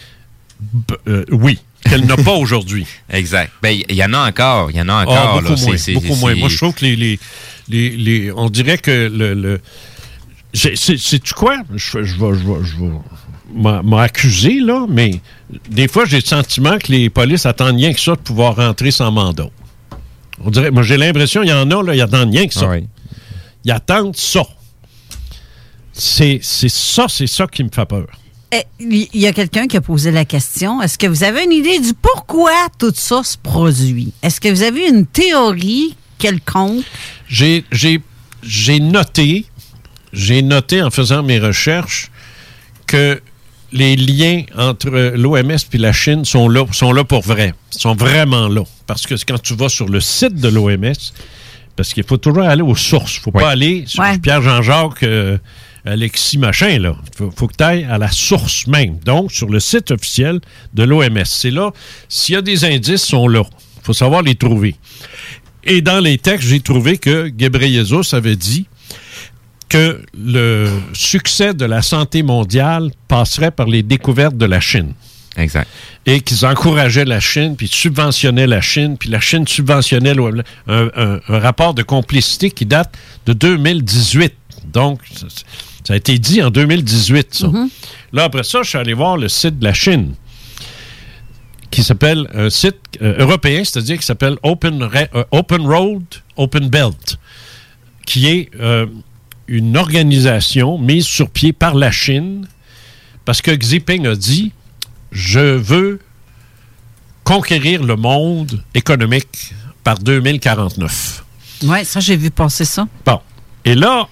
euh, 1.08 1.24
oui, 1.32 1.58
qu'elle 1.90 2.06
n'a 2.06 2.18
pas 2.18 2.34
aujourd'hui. 2.34 2.86
Exact. 3.10 3.52
Ben, 3.64 3.76
il 3.90 3.96
y 3.96 4.04
en 4.04 4.14
a 4.14 4.28
encore. 4.30 4.70
Il 4.72 4.78
y 4.78 4.82
en 4.82 4.90
a 4.90 4.94
Ah, 4.94 5.02
encore. 5.04 5.42
beaucoup 5.42 5.54
là. 5.56 5.66
moins. 5.66 5.94
Beaucoup 5.96 6.16
moins. 6.16 6.36
Moi, 6.36 6.50
je 6.50 6.58
trouve 6.58 6.74
que 6.74 6.86
les, 6.86 6.96
les, 6.96 7.20
les, 7.70 7.90
les- 7.98 8.32
on 8.32 8.50
dirait 8.50 8.78
que 8.78 9.10
le, 9.12 9.34
le 9.34 9.62
sais-tu 10.54 11.34
quoi? 11.34 11.58
Je, 11.74 12.04
je 12.04 12.16
vais, 12.20 12.34
je 12.38 12.46
vais, 12.48 12.64
je 12.66 12.78
vais 12.78 12.92
m'a- 13.56 13.82
m'a 13.82 14.04
accusé, 14.04 14.60
là, 14.60 14.86
mais 14.90 15.22
des 15.70 15.88
fois, 15.88 16.06
j'ai 16.06 16.18
le 16.18 16.26
sentiment 16.26 16.78
que 16.78 16.92
les 16.92 17.10
polices 17.10 17.46
attendent 17.46 17.78
rien 17.78 17.94
que 17.94 18.00
ça 18.00 18.12
de 18.16 18.20
pouvoir 18.22 18.58
rentrer 18.58 18.92
sans 18.92 19.12
mandat. 19.12 19.48
On 20.44 20.50
dirait, 20.50 20.72
moi, 20.72 20.84
j'ai 20.84 20.98
l'impression, 20.98 21.44
il 21.44 21.50
y 21.50 21.54
en 21.54 21.70
a, 21.72 21.84
là, 21.84 21.96
ils 21.96 22.02
attendent 22.02 22.32
rien 22.32 22.48
que 22.48 22.54
ça. 22.54 22.66
Ah 22.66 22.72
oui. 22.76 22.88
Ils 23.64 23.72
attendent 23.72 24.16
ça. 24.18 24.44
C'est 26.04 26.40
c'est 26.42 26.68
ça, 26.70 27.06
c'est 27.08 27.28
ça 27.28 27.46
qui 27.46 27.64
me 27.64 27.70
fait 27.74 27.86
peur. 27.86 28.08
Eh, 28.52 28.64
Il 28.80 29.08
y 29.14 29.28
a 29.28 29.34
quelqu'un 29.34 29.68
qui 29.68 29.78
a 29.78 29.82
posé 29.82 30.10
la 30.10 30.26
question. 30.26 30.82
Est-ce 30.82 30.98
que 30.98 31.06
vous 31.06 31.24
avez 31.24 31.44
une 31.44 31.52
idée 31.52 31.80
du 31.80 31.94
pourquoi 31.94 32.52
tout 32.80 32.92
ça 32.96 33.22
se 33.24 33.38
produit? 33.38 34.12
Est-ce 34.24 34.42
que 34.42 34.50
vous 34.50 34.64
avez 34.64 34.88
une 34.90 35.06
théorie 35.06 35.96
quelconque? 36.18 36.84
J'ai, 37.30 37.64
j'ai, 37.72 38.02
j'ai 38.42 38.80
noté, 38.80 39.46
j'ai 40.12 40.42
noté 40.42 40.82
en 40.82 40.90
faisant 40.90 41.22
mes 41.22 41.38
recherches 41.38 42.10
que 42.88 43.22
les 43.72 43.96
liens 43.96 44.42
entre 44.58 44.90
l'OMS 44.90 45.52
et 45.74 45.78
la 45.78 45.94
Chine 45.94 46.26
sont 46.26 46.50
là, 46.50 46.66
sont 46.72 46.94
là 46.94 47.04
pour 47.04 47.22
vrai. 47.22 47.54
Ils 47.76 47.80
sont 47.80 47.94
vraiment 47.96 48.48
là. 48.50 48.64
Parce 48.88 49.06
que 49.06 49.14
quand 49.24 49.40
tu 49.42 49.54
vas 49.56 49.70
sur 49.70 49.88
le 49.88 50.02
site 50.02 50.34
de 50.36 50.48
l'OMS, 50.50 50.94
parce 51.76 51.94
qu'il 51.94 52.04
faut 52.04 52.18
toujours 52.18 52.44
aller 52.44 52.64
aux 52.64 52.76
sources. 52.76 53.18
Il 53.18 53.20
ne 53.20 53.24
faut 53.26 53.32
pas 53.32 53.50
aller 53.52 53.84
sur 53.86 54.02
Ouais. 54.04 54.18
Pierre-Jean-Jacques, 54.18 55.04
euh, 55.04 55.38
Alexis 55.86 56.38
Machin. 56.38 56.70
Il 56.70 56.92
faut, 57.18 57.32
faut 57.32 57.48
que 57.48 57.56
tu 57.58 57.64
ailles 57.64 57.86
à 57.86 57.98
la 57.98 58.12
source 58.12 58.68
même. 58.68 59.00
Donc, 59.00 59.32
sur 59.32 59.50
le 59.50 59.60
site 59.60 59.92
officiel 59.92 60.40
de 60.74 60.84
l'OMS. 60.84 61.24
C'est 61.26 61.52
là, 61.52 61.72
s'il 62.10 62.36
y 62.36 62.38
a 62.38 62.42
des 62.42 62.66
indices, 62.66 63.04
ils 63.06 63.10
sont 63.10 63.28
là. 63.28 63.44
Il 63.78 63.84
faut 63.86 63.94
savoir 63.94 64.22
les 64.22 64.36
trouver. 64.36 64.76
Et 65.64 65.82
dans 65.82 66.00
les 66.00 66.18
textes, 66.18 66.48
j'ai 66.48 66.60
trouvé 66.60 66.98
que 66.98 67.28
Ghebreyesus 67.30 68.14
avait 68.16 68.36
dit 68.36 68.66
que 69.70 70.02
le 70.18 70.70
succès 70.94 71.54
de 71.54 71.66
la 71.66 71.82
santé 71.82 72.24
mondiale 72.24 72.92
passerait 73.08 73.52
par 73.52 73.68
les 73.68 73.84
découvertes 73.84 74.38
de 74.38 74.46
la 74.46 74.60
Chine. 74.60 74.94
Exact. 75.38 75.68
Et 76.06 76.20
qu'ils 76.20 76.46
encourageaient 76.46 77.06
la 77.06 77.22
Chine, 77.22 77.56
puis 77.56 77.70
subventionnaient 77.70 78.48
la 78.48 78.60
Chine, 78.60 78.98
puis 78.98 79.10
la 79.10 79.22
Chine 79.22 79.48
subventionnait 79.48 80.14
l'OMS. 80.14 80.42
un, 80.68 80.90
un- 80.96 81.20
un 81.30 81.40
rapport 81.40 81.74
de 81.74 81.84
complicité 81.84 82.52
qui 82.52 82.66
date 82.66 82.94
de 83.26 83.32
2018. 83.34 84.34
Donc, 84.74 85.00
ça, 85.84 85.94
a 85.94 85.98
été 85.98 86.18
dit 86.18 86.42
en 86.42 86.50
2018, 86.50 87.34
ça. 87.34 87.52
Là, 88.14 88.24
après 88.24 88.44
ça, 88.44 88.64
je 88.64 88.70
suis 88.70 88.78
allé 88.78 88.94
voir 88.94 89.18
le 89.18 89.30
site 89.30 89.60
de 89.60 89.64
la 89.64 89.74
Chine 89.74 90.14
qui 91.72 91.84
s'appelle 91.84 92.28
un 92.34 92.50
site 92.50 92.76
euh, 93.02 93.16
européen, 93.20 93.64
c'est-à-dire 93.64 93.98
qui 93.98 94.06
s'appelle 94.06 94.38
Open, 94.44 94.84
euh, 94.84 95.24
Open 95.32 95.66
Road, 95.66 96.04
Open 96.36 96.70
Belt, 96.70 97.18
qui 98.06 98.28
est 98.28 98.50
euh, 98.60 98.86
une 99.48 99.78
organisation 99.78 100.78
mise 100.78 101.06
sur 101.06 101.30
pied 101.30 101.54
par 101.54 101.74
la 101.74 101.90
Chine 101.92 102.46
parce 103.24 103.42
que 103.42 103.52
Xi 103.52 103.76
Jinping 103.76 104.06
a 104.08 104.16
dit 104.16 104.52
je 105.12 105.40
veux 105.40 106.00
conquérir 107.24 107.84
le 107.84 107.96
monde 107.96 108.64
économique 108.74 109.54
par 109.84 109.98
2049. 110.00 111.24
Oui, 111.64 111.86
ça, 111.86 112.00
j'ai 112.00 112.18
vu 112.18 112.32
passer 112.32 112.66
ça. 112.66 112.88
Bon. 113.06 113.20
Et 113.64 113.76
là, 113.76 114.08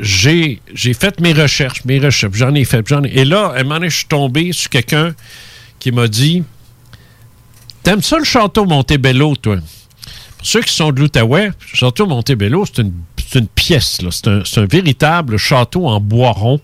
j'ai 0.00 0.60
fait 0.94 1.20
mes 1.20 1.32
recherches, 1.32 1.84
mes 1.84 1.98
recherches, 1.98 2.36
j'en 2.36 2.54
ai 2.54 2.64
fait, 2.64 2.86
j'en 2.86 3.04
ai. 3.04 3.08
Et 3.18 3.24
là, 3.24 3.52
un 3.56 3.62
moment 3.62 3.76
donné, 3.76 3.90
je 3.90 3.98
suis 3.98 4.06
tombé 4.06 4.52
sur 4.52 4.70
quelqu'un 4.70 5.14
qui 5.78 5.92
m'a 5.92 6.08
dit 6.08 6.42
T'aimes 7.82 8.02
ça 8.02 8.18
le 8.18 8.24
château 8.24 8.64
Montebello, 8.64 9.36
toi? 9.36 9.56
Pour 9.56 10.46
ceux 10.46 10.62
qui 10.62 10.72
sont 10.72 10.90
de 10.90 11.00
l'Outaouais, 11.00 11.46
le 11.48 11.52
château 11.60 12.06
Montebello, 12.06 12.64
c'est 12.64 12.82
une, 12.82 13.46
pièce. 13.48 14.00
C'est 14.10 14.28
un, 14.28 14.42
c'est 14.44 14.60
un 14.60 14.66
véritable 14.66 15.36
château 15.36 15.86
en 15.86 16.00
bois 16.00 16.30
rond. 16.30 16.60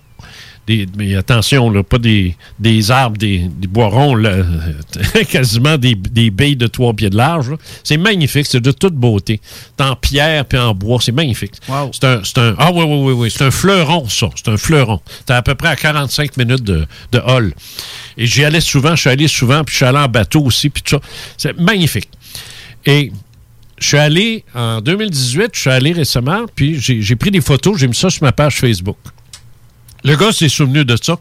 Des- 0.70 0.86
mais 0.96 1.16
attention, 1.16 1.68
là, 1.68 1.82
pas 1.82 1.98
des, 1.98 2.36
des 2.60 2.92
arbres, 2.92 3.16
des, 3.16 3.38
des 3.38 3.66
bois 3.66 3.88
ronds, 3.88 4.14
là, 4.14 4.36
quasiment 5.28 5.76
des, 5.76 5.96
des 5.96 6.30
baies 6.30 6.54
de 6.54 6.68
trois 6.68 6.92
pieds 6.94 7.10
de 7.10 7.16
large. 7.16 7.50
C'est 7.82 7.96
magnifique, 7.96 8.46
c'est 8.46 8.60
de 8.60 8.70
toute 8.70 8.94
beauté. 8.94 9.40
C'est 9.76 9.84
en 9.84 9.96
pierre 9.96 10.44
puis 10.44 10.58
en 10.58 10.72
bois, 10.72 10.98
c'est 11.00 11.10
magnifique. 11.10 11.54
C'est 11.92 12.04
un, 12.04 12.20
c'est 12.22 12.38
un, 12.38 12.54
ah 12.56 12.70
oui, 12.72 12.84
oui, 12.86 12.98
oui, 13.06 13.12
oui, 13.14 13.30
c'est 13.34 13.42
un 13.42 13.50
fleuron, 13.50 14.08
ça. 14.08 14.28
C'est 14.36 14.48
un 14.48 14.56
fleuron. 14.56 15.00
C'est 15.26 15.34
à 15.34 15.42
peu 15.42 15.56
près 15.56 15.68
à 15.70 15.76
45 15.76 16.36
minutes 16.36 16.62
de, 16.62 16.86
de 17.10 17.18
hall. 17.18 17.52
Et 18.16 18.26
j'y 18.26 18.44
allais 18.44 18.60
souvent, 18.60 18.94
je 18.94 19.00
suis 19.00 19.10
allé 19.10 19.26
souvent, 19.26 19.64
puis 19.64 19.72
je 19.72 19.76
suis 19.78 19.86
allé 19.86 19.98
en 19.98 20.06
bateau 20.08 20.42
aussi, 20.42 20.70
puis 20.70 20.82
tout 20.84 20.96
ça. 20.96 21.00
C'est 21.36 21.58
magnifique. 21.58 22.08
Et 22.86 23.10
je 23.78 23.86
suis 23.88 23.96
allé 23.98 24.44
en 24.54 24.80
2018, 24.80 25.50
je 25.52 25.60
suis 25.60 25.70
allé 25.70 25.92
récemment, 25.92 26.44
puis 26.54 26.78
j'ai 26.78 27.16
pris 27.16 27.32
des 27.32 27.40
photos, 27.40 27.76
j'ai 27.78 27.88
mis 27.88 27.94
ça 27.94 28.08
sur 28.08 28.22
ma 28.22 28.30
page 28.30 28.56
Facebook. 28.60 28.96
Le 30.04 30.16
gars 30.16 30.32
s'est 30.32 30.48
souvenu 30.48 30.84
de 30.84 30.96
ça. 31.00 31.16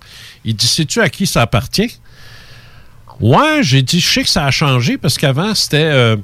Il 0.46 0.56
dit 0.56 0.68
Sais-tu 0.68 1.02
à 1.02 1.10
qui 1.10 1.26
ça 1.28 1.42
appartient? 1.42 1.92
Ouais, 3.20 3.60
j'ai 3.64 3.82
dit, 3.82 4.00
je 4.00 4.08
sais 4.08 4.24
que 4.24 4.30
ça 4.30 4.46
a 4.46 4.52
changé 4.52 4.98
parce 4.98 5.18
qu'avant, 5.18 5.54
c'était, 5.54 5.76
euh, 5.84 6.16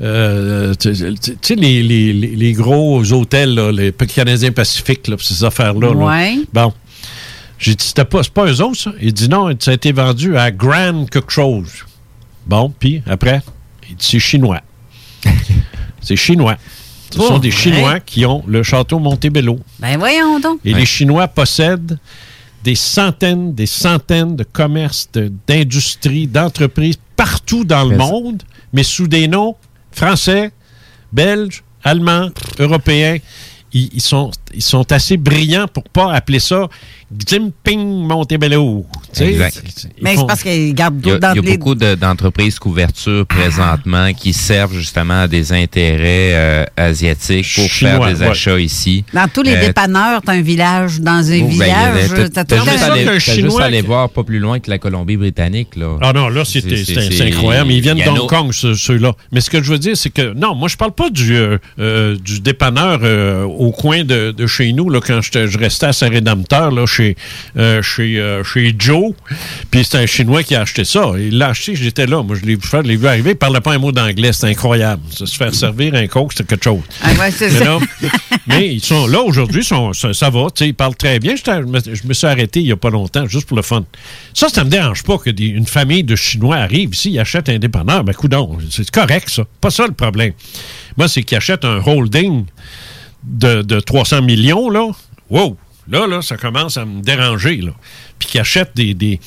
euh, 0.00 0.72
tu 0.80 0.94
sais, 0.94 1.54
les, 1.56 1.82
les- 1.82 2.14
les- 2.14 2.36
les 2.36 2.52
gros 2.54 3.12
hôtels, 3.12 3.52
là, 3.54 3.70
les 3.70 3.92
Canadiens 3.92 4.50
Pacifiques, 4.52 5.08
là, 5.08 5.16
ces 5.20 5.44
affaires-là. 5.44 5.88
là. 5.90 5.94
Ouais. 5.94 6.38
Bon. 6.54 6.72
J'ai 7.58 7.74
dit, 7.74 7.84
c'était 7.84 8.06
pas, 8.06 8.22
c'est 8.22 8.32
pas 8.32 8.46
eux 8.50 8.62
autres, 8.62 8.80
ça. 8.80 8.92
Il 8.98 9.12
dit, 9.12 9.28
non, 9.28 9.54
ça 9.60 9.72
a 9.72 9.74
été 9.74 9.92
vendu 9.92 10.38
à 10.38 10.50
Grand 10.50 11.04
quelque 11.10 11.30
chose. 11.30 11.68
Bon, 12.46 12.72
puis 12.78 13.02
après, 13.06 13.42
il 13.90 13.96
dit, 13.96 14.06
c'est 14.08 14.18
chinois. 14.18 14.62
c'est 16.00 16.16
chinois. 16.16 16.56
Ce 17.12 17.18
sont 17.20 17.38
des. 17.38 17.50
Chinois 17.50 18.00
qui 18.00 18.24
ont 18.26 18.42
le 18.46 18.62
château 18.62 18.98
Montebello. 18.98 19.58
Ben 19.78 19.98
voyons 19.98 20.38
donc. 20.40 20.60
Et 20.64 20.74
les 20.74 20.86
Chinois 20.86 21.28
possèdent 21.28 21.98
des 22.64 22.74
centaines, 22.74 23.54
des 23.54 23.66
centaines 23.66 24.36
de 24.36 24.44
commerces, 24.44 25.08
de- 25.12 25.32
d'industries, 25.46 26.26
d'entreprises 26.26 26.96
partout 27.16 27.64
dans 27.64 27.84
le 27.84 27.96
Mais- 27.96 28.04
monde, 28.10 28.42
mais 28.72 28.82
sous 28.82 29.06
des 29.06 29.26
noms 29.28 29.54
français, 29.92 30.52
belges, 31.12 31.62
allemands, 31.84 32.28
européens. 32.58 33.18
Ils, 33.72 33.90
ils 33.94 34.00
sont, 34.02 34.30
ils 34.54 34.62
sont 34.62 34.90
assez 34.92 35.16
brillants 35.16 35.66
pour 35.72 35.84
pas 35.84 36.12
appeler 36.12 36.38
ça 36.38 36.68
Jinping 37.26 38.06
Montebello. 38.06 38.86
Tu 39.12 39.18
sais, 39.18 39.32
Exact. 39.32 39.62
ils 39.98 40.02
Mais 40.04 40.14
font- 40.14 40.20
c'est 40.20 40.26
parce 40.26 40.42
qu'ils 40.42 40.74
gardent 40.74 41.00
Il 41.02 41.08
y 41.08 41.12
a, 41.12 41.18
dans 41.18 41.32
il 41.32 41.36
y 41.36 41.38
a 41.38 41.42
les- 41.42 41.56
beaucoup 41.56 41.74
de- 41.74 41.94
d'entreprises 41.94 42.58
couverture 42.58 43.26
présentement 43.26 44.12
qui 44.12 44.32
servent 44.32 44.74
justement 44.74 45.22
à 45.22 45.28
des 45.28 45.52
intérêts 45.52 46.32
euh, 46.34 46.64
asiatiques 46.76 47.46
pour 47.54 47.64
Chinois, 47.68 48.06
faire 48.06 48.14
des 48.14 48.20
ouais. 48.20 48.28
achats 48.28 48.58
ici. 48.60 49.04
Dans 49.14 49.26
tous 49.28 49.42
les 49.42 49.54
Euh, 49.54 49.60
dépanneurs, 49.66 50.20
t'as 50.24 50.32
un 50.34 50.42
village 50.42 51.00
dans 51.00 51.12
un 51.30 51.38
oh, 51.40 51.44
ben, 51.44 51.48
village. 51.48 52.12
avait- 52.12 52.28
t'as 52.28 52.44
temps- 52.44 52.56
aller- 52.56 53.04
qu'un 53.04 53.12
t'as 53.18 53.18
juste 53.18 53.60
aller 53.60 53.82
voir 53.82 54.10
pas 54.10 54.22
plus 54.24 54.38
loin 54.38 54.60
que 54.60 54.70
la 54.70 54.78
Colombie-Britannique. 54.78 55.76
là. 55.76 55.96
Ah 56.02 56.12
non, 56.12 56.28
là, 56.28 56.44
C'est- 56.44 56.60
c'est 56.60 56.76
c'est- 56.84 57.10
c'est 57.10 57.22
incroyable. 57.24 57.72
Ils 57.72 57.80
viennent 57.80 57.98
d'Hong 58.04 58.26
Kong, 58.28 58.52
ceux- 58.52 58.74
ceux-là. 58.74 59.12
Mais 59.32 59.40
ce 59.40 59.48
que 59.50 59.62
je 59.62 59.72
veux 59.72 59.78
dire, 59.78 59.96
c'est 59.96 60.10
que, 60.10 60.34
non, 60.34 60.54
moi, 60.54 60.68
je 60.68 60.76
parle 60.76 60.92
pas 60.92 61.08
du, 61.10 61.34
euh, 61.36 61.58
euh, 61.78 62.16
du 62.16 62.40
dépanneur 62.40 63.00
euh, 63.02 63.44
au 63.58 63.70
coin 63.72 64.04
de, 64.04 64.30
de 64.30 64.46
chez 64.46 64.72
nous, 64.72 64.88
là, 64.88 65.00
quand 65.00 65.20
je 65.22 65.58
restais 65.58 65.86
à 65.86 65.92
Saint-Rédempteur, 65.92 66.70
là, 66.70 66.86
chez, 66.86 67.16
euh, 67.56 67.82
chez, 67.82 68.18
euh, 68.18 68.42
chez 68.44 68.74
Joe. 68.78 69.12
Puis 69.70 69.84
c'est 69.84 69.98
un 69.98 70.06
Chinois 70.06 70.42
qui 70.42 70.54
a 70.54 70.62
acheté 70.62 70.84
ça. 70.84 71.12
Il 71.18 71.38
l'a 71.38 71.48
acheté, 71.48 71.74
j'étais 71.74 72.06
là. 72.06 72.22
Moi, 72.22 72.36
je 72.40 72.46
l'ai 72.46 72.54
vu 72.54 72.62
faire, 72.62 72.82
je 72.82 72.88
l'ai 72.88 72.96
vu 72.96 73.06
arriver. 73.06 73.30
Il 73.30 73.36
parlait 73.36 73.60
pas 73.60 73.72
un 73.74 73.78
mot 73.78 73.92
d'anglais. 73.92 74.32
C'était 74.32 74.48
incroyable. 74.48 75.02
Ça, 75.10 75.26
se 75.26 75.36
faire 75.36 75.54
servir 75.54 75.94
un 75.94 76.06
coke, 76.06 76.32
c'était 76.32 76.44
quelque 76.48 76.64
chose. 76.64 76.82
Ah 77.02 77.12
ouais, 77.18 77.30
c'est 77.30 77.50
Mais 77.50 77.58
ça. 77.58 77.64
là, 77.64 77.78
mais 78.46 78.74
ils 78.74 78.80
sont 78.84 79.06
là 79.06 79.20
aujourd'hui, 79.22 79.62
sont- 79.64 79.92
ça, 79.92 80.14
ça 80.14 80.30
va. 80.30 80.46
Ils 80.60 80.74
parlent 80.74 80.96
très 80.96 81.18
bien. 81.18 81.34
Je 81.36 81.50
me, 81.62 81.78
je 81.80 82.06
me 82.06 82.14
suis 82.14 82.26
arrêté 82.26 82.60
il 82.60 82.66
n'y 82.66 82.72
a 82.72 82.76
pas 82.76 82.90
longtemps, 82.90 83.26
juste 83.26 83.46
pour 83.46 83.56
le 83.56 83.62
fun. 83.62 83.84
Ça, 84.34 84.48
ça 84.48 84.64
me 84.64 84.70
dérange 84.70 85.02
pas 85.02 85.18
que 85.18 85.30
des- 85.30 85.46
une 85.46 85.66
famille 85.66 86.04
de 86.04 86.16
Chinois 86.16 86.56
arrive 86.56 86.90
ici, 86.94 87.10
ils 87.12 87.18
achètent 87.18 87.48
un 87.48 87.58
dépanneur. 87.58 88.04
Ben, 88.04 88.14
c'est 88.70 88.90
correct, 88.90 89.28
ça. 89.30 89.44
Pas 89.60 89.70
ça 89.70 89.86
le 89.86 89.92
problème. 89.94 90.32
Moi, 90.96 91.08
c'est 91.08 91.22
qu'ils 91.22 91.36
achètent 91.38 91.64
un 91.64 91.80
holding 91.84 92.44
de, 93.24 93.62
de 93.62 93.80
300 93.80 94.22
millions, 94.22 94.70
là. 94.70 94.88
Wow! 95.30 95.56
Là, 95.90 96.06
là, 96.06 96.20
ça 96.20 96.36
commence 96.36 96.76
à 96.76 96.84
me 96.84 97.00
déranger, 97.00 97.56
là. 97.56 97.72
Puis 98.18 98.28
qu'ils 98.28 98.40
achètent 98.40 98.76
des... 98.76 98.94
des 98.94 99.20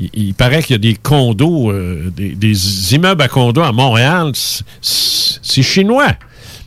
il, 0.00 0.10
il 0.14 0.34
paraît 0.34 0.62
qu'il 0.62 0.74
y 0.74 0.74
a 0.74 0.78
des 0.78 0.94
condos, 0.94 1.70
euh, 1.70 2.10
des, 2.14 2.30
des 2.34 2.94
immeubles 2.94 3.22
à 3.22 3.28
condos 3.28 3.62
à 3.62 3.72
Montréal. 3.72 4.32
C'est- 4.80 5.62
chinois. 5.62 6.12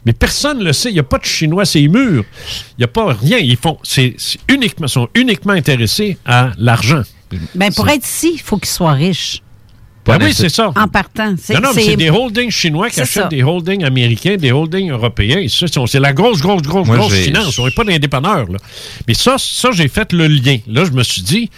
Mais 0.05 0.13
personne 0.13 0.59
ne 0.59 0.63
le 0.63 0.73
sait. 0.73 0.89
Il 0.89 0.93
n'y 0.93 0.99
a 0.99 1.03
pas 1.03 1.17
de 1.19 1.25
Chinois, 1.25 1.63
c'est 1.65 1.87
murs. 1.87 2.25
Il 2.71 2.79
n'y 2.79 2.83
a 2.85 2.87
pas 2.87 3.13
rien. 3.13 3.37
Ils 3.37 3.55
font, 3.55 3.77
c'est 3.83 4.15
uniquement, 4.49 4.87
sont 4.87 5.07
uniquement 5.15 5.53
intéressés 5.53 6.17
à 6.25 6.51
l'argent. 6.57 7.03
Ben, 7.55 7.71
pour 7.73 7.87
être 7.87 8.05
ici, 8.05 8.31
il 8.33 8.41
faut 8.41 8.57
qu'il 8.57 8.67
soit 8.67 8.93
Ben 10.05 10.17
oui, 10.21 10.33
c'est 10.33 10.49
ça. 10.49 10.71
En 10.75 10.87
partant. 10.87 11.35
C'est- 11.37 11.53
Non, 11.53 11.61
non, 11.61 11.69
mais 11.75 11.83
c'est- 11.83 11.95
des 11.95 12.09
holdings 12.09 12.49
chinois 12.49 12.89
qui 12.89 12.99
achètent 13.01 13.23
ça. 13.23 13.27
des 13.29 13.43
holdings 13.43 13.83
américains, 13.83 14.35
des 14.35 14.51
holdings 14.51 14.89
européens. 14.89 15.37
Et 15.39 15.47
ça, 15.47 15.67
C'est 15.67 15.99
la 15.99 16.11
grosse, 16.13 16.41
grosse, 16.41 16.63
grosse, 16.63 16.87
Moi, 16.87 16.97
grosse 16.97 17.13
finance. 17.13 17.57
On 17.59 17.65
n'est 17.65 17.71
pas 17.71 17.83
d'indépendeurs. 17.83 18.47
là. 18.51 18.57
Mais 19.07 19.13
ça, 19.13 19.35
ça 19.37 19.69
j'ai 19.71 19.87
fait 19.87 20.11
le 20.13 20.27
lien. 20.27 20.57
Là, 20.67 20.85
je 20.85 20.91
me 20.91 21.03
suis 21.03 21.21
dit, 21.21 21.49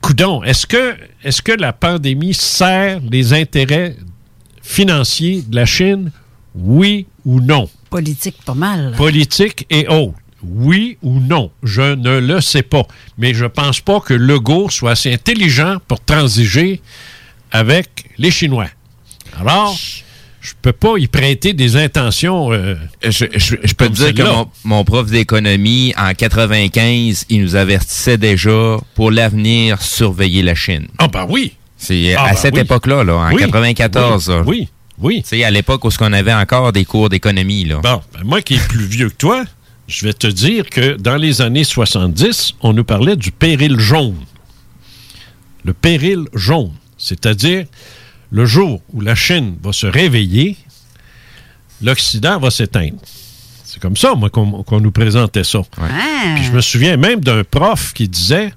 coudon, 0.00 0.42
est-ce 0.44 0.66
que, 0.66 0.94
est 1.24 1.40
que 1.42 1.52
la 1.52 1.72
pandémie 1.72 2.34
sert 2.34 3.00
les 3.10 3.32
intérêts 3.32 3.96
financiers 4.62 5.42
de 5.46 5.56
la 5.56 5.66
Chine? 5.66 6.10
Oui 6.54 7.06
ou 7.24 7.40
non? 7.40 7.68
Politique, 7.90 8.36
pas 8.44 8.54
mal. 8.54 8.94
Politique 8.96 9.66
et 9.70 9.86
autres. 9.88 10.14
Oui 10.42 10.98
ou 11.02 11.18
non? 11.20 11.50
Je 11.62 11.94
ne 11.94 12.18
le 12.18 12.40
sais 12.40 12.62
pas. 12.62 12.82
Mais 13.18 13.34
je 13.34 13.44
pense 13.44 13.80
pas 13.80 14.00
que 14.00 14.14
Legault 14.14 14.70
soit 14.70 14.92
assez 14.92 15.12
intelligent 15.12 15.78
pour 15.88 16.00
transiger 16.04 16.80
avec 17.50 18.04
les 18.18 18.30
Chinois. 18.30 18.68
Alors, 19.40 19.76
je 20.40 20.52
peux 20.62 20.72
pas 20.72 20.94
y 20.98 21.06
prêter 21.08 21.52
des 21.52 21.76
intentions. 21.76 22.52
euh, 22.52 22.76
Je, 23.02 23.24
je- 23.34 23.56
je 23.62 23.74
peux 23.74 23.88
te 23.88 23.94
dire 23.94 24.14
que 24.14 24.22
mon, 24.22 24.48
mon 24.64 24.84
prof 24.84 25.10
d'économie, 25.10 25.92
en 25.96 26.14
95, 26.14 27.26
il 27.28 27.42
nous 27.42 27.56
avertissait 27.56 28.18
déjà 28.18 28.76
pour 28.94 29.10
l'avenir 29.10 29.82
surveiller 29.82 30.42
la 30.42 30.54
Chine. 30.54 30.86
Ah, 30.98 31.08
ben 31.08 31.26
oui. 31.28 31.52
C'est 31.76 32.14
Ah, 32.14 32.24
à 32.24 32.28
ben 32.30 32.36
cette 32.36 32.54
oui. 32.54 32.60
époque-là, 32.60 33.04
là, 33.04 33.14
en 33.16 33.32
Oui. 33.32 33.40
94. 33.42 34.28
Oui. 34.28 34.34
là. 34.36 34.42
Oui. 34.46 34.68
Oui. 35.00 35.22
C'est 35.24 35.44
à 35.44 35.50
l'époque 35.50 35.84
où 35.84 35.90
qu'on 35.90 36.12
avait 36.12 36.34
encore 36.34 36.72
des 36.72 36.84
cours 36.84 37.08
d'économie. 37.08 37.64
Là. 37.64 37.76
Bon, 37.82 38.00
ben, 38.12 38.24
moi 38.24 38.42
qui 38.42 38.54
est 38.54 38.68
plus 38.68 38.84
vieux 38.84 39.08
que 39.10 39.14
toi, 39.14 39.44
je 39.88 40.04
vais 40.06 40.12
te 40.12 40.26
dire 40.28 40.68
que 40.70 40.96
dans 40.96 41.16
les 41.16 41.40
années 41.42 41.64
70, 41.64 42.54
on 42.60 42.72
nous 42.72 42.84
parlait 42.84 43.16
du 43.16 43.32
péril 43.32 43.78
jaune. 43.80 44.16
Le 45.64 45.72
péril 45.72 46.26
jaune, 46.34 46.72
c'est-à-dire 46.96 47.66
le 48.30 48.44
jour 48.46 48.80
où 48.92 49.00
la 49.00 49.14
Chine 49.14 49.56
va 49.62 49.72
se 49.72 49.86
réveiller, 49.86 50.56
l'Occident 51.82 52.38
va 52.38 52.50
s'éteindre. 52.50 52.98
C'est 53.64 53.80
comme 53.80 53.96
ça, 53.96 54.14
moi, 54.14 54.30
qu'on 54.30 54.80
nous 54.80 54.90
présentait 54.92 55.44
ça. 55.44 55.60
Ah. 55.80 55.88
Puis 56.36 56.44
je 56.44 56.52
me 56.52 56.60
souviens 56.60 56.96
même 56.96 57.20
d'un 57.20 57.44
prof 57.44 57.92
qui 57.92 58.08
disait 58.08 58.52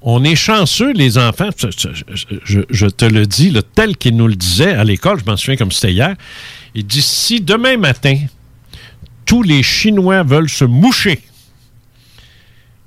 on 0.00 0.22
est 0.22 0.36
chanceux, 0.36 0.92
les 0.92 1.18
enfants. 1.18 1.48
Je, 1.56 1.68
je- 2.14 2.36
je- 2.44 2.60
je 2.70 2.86
te 2.86 3.04
le 3.04 3.26
dis, 3.26 3.50
là, 3.50 3.62
tel 3.62 3.96
qu'il 3.96 4.16
nous 4.16 4.28
le 4.28 4.36
disait 4.36 4.72
à 4.74 4.84
l'école, 4.84 5.18
je 5.18 5.24
m'en 5.24 5.36
souviens 5.36 5.56
comme 5.56 5.72
c'était 5.72 5.92
hier. 5.92 6.14
Il 6.76 6.86
dit 6.86 7.02
si 7.02 7.40
demain 7.40 7.76
matin, 7.76 8.16
tous 9.28 9.42
les 9.42 9.62
Chinois 9.62 10.22
veulent 10.22 10.48
se 10.48 10.64
moucher, 10.64 11.22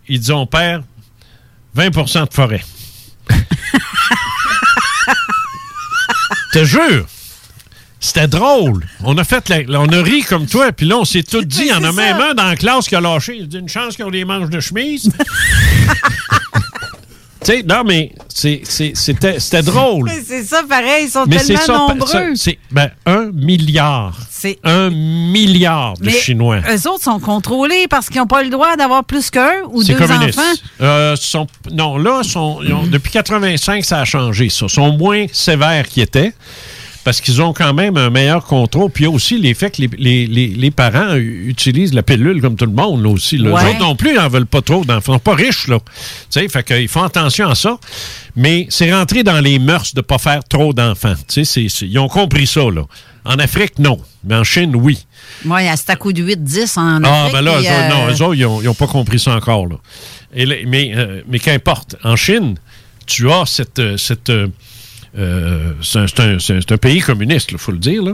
ils 0.08 0.20
dit 0.20 0.32
on 0.32 0.48
perd 0.48 0.84
20% 1.78 2.28
de 2.28 2.34
forêt. 2.34 2.64
te 6.52 6.66
jure. 6.66 7.06
C'était 8.00 8.28
drôle. 8.28 8.88
On 9.02 9.16
a 9.20 9.24
fait 9.24 9.48
la- 9.48 9.80
on 9.80 9.88
a 9.88 10.02
ri 10.02 10.24
comme 10.24 10.48
toi, 10.48 10.72
puis 10.72 10.88
là, 10.88 10.98
on 10.98 11.06
s'est 11.06 11.22
tout 11.24 11.46
dit. 11.46 11.62
Il 11.62 11.68
y 11.68 11.74
en 11.74 11.84
a 11.84 11.92
même 11.92 12.20
un 12.20 12.34
dans 12.34 12.48
la 12.48 12.56
classe 12.56 12.88
qui 12.88 12.96
a 12.96 13.02
lâché. 13.02 13.38
Il 13.38 13.44
a 13.44 13.46
dit 13.46 13.58
une 13.60 13.70
chance 13.70 13.96
qu'ils 13.96 14.06
ont 14.06 14.10
des 14.12 14.26
manches 14.26 14.50
de 14.50 14.60
chemise. 14.60 15.12
tu 17.44 17.52
sais, 17.52 17.64
non, 17.64 17.84
mais 17.86 18.12
c'était 18.30 19.62
drôle. 19.64 20.10
C'est 20.26 20.44
ça, 20.44 20.62
pareil, 20.68 21.06
ils 21.06 21.10
sont 21.10 21.26
Mais 21.28 21.38
tellement 21.38 21.62
ça, 21.62 21.74
nombreux. 21.78 22.36
c'est 22.36 22.58
ben, 22.72 22.90
un 23.06 23.32
milliard. 23.34 24.18
C'est- 24.30 24.60
un 24.64 24.90
milliard 24.90 25.94
de 25.98 26.06
Mais 26.06 26.12
Chinois. 26.12 26.60
Eux 26.70 26.88
autres 26.90 27.04
sont 27.04 27.20
contrôlés 27.20 27.88
parce 27.90 28.08
qu'ils 28.10 28.18
n'ont 28.22 28.28
pas 28.28 28.42
le 28.44 28.50
droit 28.50 28.76
d'avoir 28.76 29.04
plus 29.04 29.30
qu'un 29.30 29.52
ou 29.70 29.84
deux 29.84 29.94
communiste. 29.96 30.40
enfants. 30.40 30.62
Euh, 30.82 31.16
sont- 31.16 31.48
non, 31.72 31.98
là, 31.98 32.24
sont, 32.24 32.60
ils 32.64 32.74
ont- 32.74 32.88
depuis 32.88 33.12
85, 33.12 33.86
ça 33.86 34.00
a 34.02 34.06
changé. 34.06 34.50
Ça. 34.50 34.66
Ils 34.66 34.70
sont 34.70 34.98
moins 34.98 35.26
sévères 35.32 35.88
qu'ils 35.88 36.04
étaient 36.04 36.34
parce 37.04 37.20
qu'ils 37.22 37.42
ont 37.42 37.54
quand 37.54 37.74
même 37.74 37.98
un 37.98 38.10
meilleur 38.10 38.46
contrôle. 38.46 38.90
Puis 38.92 39.04
il 39.04 39.08
y 39.08 39.12
a 39.12 39.14
aussi 39.14 39.38
l'effet 39.40 39.72
que 39.72 39.82
les, 39.82 39.90
les- 39.98 40.28
les- 40.28 40.48
les 40.48 40.72
parents 40.72 41.16
utilisent 41.16 41.94
la 41.94 42.04
pilule 42.04 42.42
comme 42.42 42.56
tout 42.56 42.66
le 42.66 42.72
monde, 42.72 43.04
là 43.04 43.10
aussi. 43.10 43.38
là. 43.38 43.52
Ouais. 43.52 43.64
Les 43.64 43.70
autres 43.72 43.80
non 43.80 43.96
plus, 43.96 44.12
ils 44.12 44.16
n'en 44.18 44.28
veulent 44.30 44.46
pas 44.46 44.62
trop 44.62 44.84
d'enfants. 44.86 45.14
Ils 45.14 45.16
sont 45.16 45.20
pas 45.20 45.36
riches, 45.36 45.68
là. 45.68 45.80
Tu 45.80 46.40
sais, 46.42 46.48
fait 46.48 46.64
qu'ils 46.64 46.88
font 46.88 47.04
attention 47.04 47.50
à 47.50 47.56
ça. 47.56 47.78
Mais 48.36 48.68
c'est 48.70 48.94
rentré 48.94 49.24
dans 49.24 49.40
les 49.40 49.60
mœurs 49.60 49.94
de 49.94 50.00
ne 50.00 50.04
pas 50.04 50.18
faire 50.18 50.44
trop 50.44 50.74
d'enfants. 50.74 51.16
Tu 51.28 51.44
sais, 51.44 51.46
c'est- 51.46 51.70
c'est- 51.70 51.88
ils 51.88 52.00
ont 52.00 52.08
compris 52.08 52.48
ça, 52.48 52.62
là. 52.62 52.84
En 53.26 53.36
Afrique, 53.40 53.78
non. 53.78 54.00
Mais 54.24 54.36
en 54.36 54.44
Chine, 54.44 54.76
oui. 54.76 55.06
Moi, 55.46 55.62
il 55.62 55.66
y 55.66 55.70
a 55.70 55.76
cet 55.76 55.90
à 55.92 55.96
coup 55.96 56.12
de 56.14 56.22
8-10 56.24 56.78
en 56.78 57.04
Ah, 57.04 57.26
Afrique. 57.26 57.34
ben 57.34 57.42
là, 57.42 57.52
eux 57.52 57.60
autres, 57.60 57.70
euh, 57.72 57.90
non, 57.90 58.08
eux 58.10 58.22
autres, 58.24 58.36
ils 58.62 58.66
n'ont 58.66 58.74
pas 58.74 58.88
compris 58.88 59.20
ça 59.20 59.36
encore. 59.36 59.68
Là. 59.68 59.76
Et 60.34 60.46
là, 60.46 60.56
mais 60.68 60.92
euh, 60.96 61.22
mais 61.28 61.38
qu'importe. 61.40 61.96
En 62.04 62.16
Chine, 62.16 62.56
tu 63.06 63.30
as 63.32 63.46
cette. 63.46 63.80
euh, 63.80 63.98
cette 63.98 64.30
euh, 65.18 65.22
euh, 65.22 65.74
c'est 65.82 66.20
un, 66.20 66.38
un- 66.74 66.78
pays 66.78 67.00
communiste, 67.02 67.52
il 67.52 67.58
faut 67.58 67.72
le 67.72 67.78
dire. 67.78 68.02
là. 68.04 68.14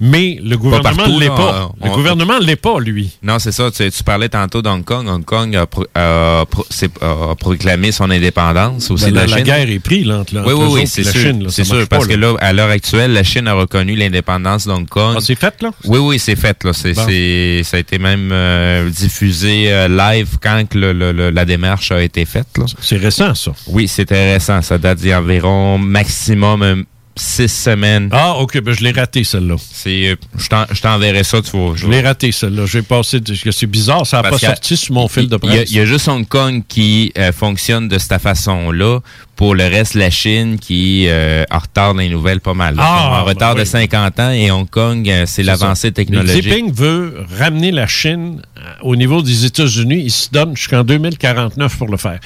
Mais 0.00 0.38
le 0.42 0.56
gouvernement 0.56 1.08
ne 1.08 1.18
l'est 1.20 1.26
pas. 1.28 1.70
on- 1.80 1.86
le 1.86 1.92
gouvernement 1.92 2.38
ne 2.40 2.44
l'est 2.44 2.56
pas, 2.56 2.78
lui. 2.80 3.10
Non, 3.22 3.38
c'est 3.38 3.52
ça. 3.52 3.70
Tu, 3.70 3.90
tu 3.90 4.02
parlais 4.04 4.28
tantôt 4.28 4.62
d'Hong 4.62 4.84
Kong. 4.84 5.06
Hong 5.08 5.24
Kong 5.24 5.54
a, 5.56 5.66
pro- 5.66 5.86
a 5.94 6.44
pro- 6.48 6.66
c'est- 6.70 7.02
a 7.02 7.34
proclamé 7.34 7.90
son 7.92 8.10
indépendance 8.10 8.90
aussi 8.90 9.06
Ben, 9.06 9.10
de 9.10 9.16
la, 9.16 9.20
la, 9.22 9.26
la 9.30 9.36
Chine. 9.36 9.44
guerre 9.44 9.70
est 9.70 9.78
prise 9.80 10.06
là, 10.06 10.18
entre, 10.20 10.34
Oui, 10.46 10.52
oui, 10.54 10.66
oui, 10.80 10.86
c'est 10.86 11.02
la 11.02 11.10
sûr. 11.12 11.20
Chine. 11.20 11.46
C'est 11.50 11.64
sûr, 11.64 11.80
pas, 11.88 11.96
parce 11.96 12.06
que 12.06 12.14
là. 12.14 12.34
à 12.40 12.52
l'heure 12.52 12.70
actuelle, 12.70 13.12
la 13.12 13.24
Chine 13.24 13.48
a 13.48 13.54
reconnu 13.54 13.96
l'indépendance 13.96 14.66
d'Hong 14.66 14.88
Kong. 14.88 15.14
Ah, 15.18 15.20
c'est 15.20 15.34
fait, 15.34 15.54
là? 15.62 15.70
Oui, 15.84 15.98
oui, 15.98 16.18
c'est 16.18 16.36
fait, 16.36 16.62
là. 16.64 16.72
C'est, 16.72 16.92
Bon. 16.92 17.04
c'est- 17.08 17.62
ça 17.64 17.76
a 17.76 17.80
été 17.80 17.98
même 17.98 18.30
euh, 18.32 18.88
diffusé 18.88 19.72
euh, 19.72 19.88
live 19.88 20.36
quand 20.40 20.64
que 20.68 20.78
le- 20.78 20.92
le- 20.92 21.12
le- 21.12 21.30
la 21.30 21.44
démarche 21.44 21.90
a 21.90 22.02
été 22.02 22.24
faite. 22.24 22.46
C'est 22.80 22.96
récent, 22.98 23.34
ça? 23.34 23.52
Oui, 23.66 23.88
c'était 23.88 24.34
récent. 24.34 24.62
Ça 24.62 24.78
date 24.78 24.98
d'il 24.98 25.08
y 25.08 25.12
a 25.12 25.20
environ 25.20 25.78
maximum 25.78 26.35
euh, 26.44 26.82
six 27.18 27.48
semaines. 27.48 28.08
Ah, 28.12 28.34
OK, 28.38 28.60
ben 28.60 28.74
je 28.74 28.82
l'ai 28.84 28.90
raté, 28.92 29.24
celle-là. 29.24 29.56
C'est, 29.58 30.08
euh, 30.08 30.16
je, 30.36 30.48
t'en- 30.48 30.66
je 30.70 30.80
t'enverrai 30.82 31.24
ça, 31.24 31.40
tu 31.40 31.50
vois. 31.56 31.72
Je 31.74 31.86
l'ai 31.88 32.02
raté, 32.02 32.30
celle-là. 32.30 32.66
J'ai 32.66 32.82
passé. 32.82 33.20
C'est 33.52 33.66
bizarre, 33.66 34.06
ça 34.06 34.18
n'a 34.20 34.30
pas 34.30 34.38
sorti 34.38 34.76
sur 34.76 34.94
mon 34.94 35.08
fil 35.08 35.26
de 35.28 35.38
Il 35.42 35.48
y, 35.48 35.52
a, 35.52 35.56
presse. 35.56 35.70
il 35.70 35.76
y 35.76 35.80
a 35.80 35.84
juste 35.86 36.08
Hong 36.08 36.26
Kong 36.28 36.62
qui 36.68 37.12
euh, 37.16 37.32
fonctionne 37.32 37.88
de 37.88 37.96
cette 37.98 38.20
façon-là. 38.20 39.00
Pour 39.36 39.54
le 39.54 39.64
reste, 39.64 39.94
la 39.94 40.08
Chine 40.08 40.58
qui 40.58 41.04
est 41.04 41.10
euh, 41.10 41.44
en 41.50 41.58
retard 41.58 41.92
dans 41.92 42.00
les 42.00 42.08
nouvelles 42.08 42.40
pas 42.40 42.54
mal. 42.54 42.74
Ah, 42.78 43.20
en 43.20 43.24
retard 43.24 43.54
ben 43.54 43.60
de 43.62 43.66
oui. 43.66 43.70
50 43.70 44.20
ans 44.20 44.30
et 44.30 44.50
Hong 44.50 44.68
Kong, 44.68 45.06
euh, 45.08 45.24
c'est 45.26 45.42
l'avancée 45.42 45.92
technologique. 45.92 46.42
Xi 46.42 46.50
Jinping 46.50 46.72
veut 46.72 47.22
ramener 47.38 47.70
la 47.70 47.86
Chine 47.86 48.40
euh, 48.56 48.60
au 48.80 48.96
niveau 48.96 49.20
des 49.20 49.44
États-Unis. 49.44 50.00
Il 50.04 50.10
se 50.10 50.30
donne 50.30 50.56
jusqu'en 50.56 50.84
2049 50.84 51.76
pour 51.76 51.88
le 51.88 51.98
faire. 51.98 52.18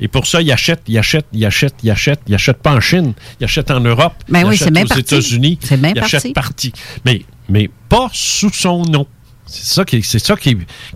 Et 0.00 0.08
pour 0.08 0.26
ça, 0.26 0.42
il 0.42 0.50
achète, 0.50 0.82
il 0.88 0.98
achète, 0.98 1.26
il 1.32 1.46
achète, 1.46 1.74
il 1.84 1.90
achète. 1.90 2.20
Il 2.26 2.34
achète 2.34 2.58
pas 2.58 2.74
en 2.74 2.80
Chine, 2.80 3.12
il 3.40 3.44
achète 3.44 3.70
en 3.70 3.80
Europe. 3.80 4.14
Ben 4.28 4.40
il 4.40 4.46
oui, 4.46 4.54
achète 4.54 4.92
aux. 4.92 4.98
États-Unis. 4.98 5.60
C'est 5.62 5.76
il 5.76 5.94
parti. 5.94 6.16
achète 6.16 6.34
parti. 6.34 6.72
Mais, 7.04 7.22
mais 7.48 7.70
pas 7.88 8.10
sous 8.12 8.52
son 8.52 8.82
nom. 8.82 9.06
C'est 9.46 9.74
ça 9.74 9.84
qui, 9.84 10.02
ça 10.02 10.34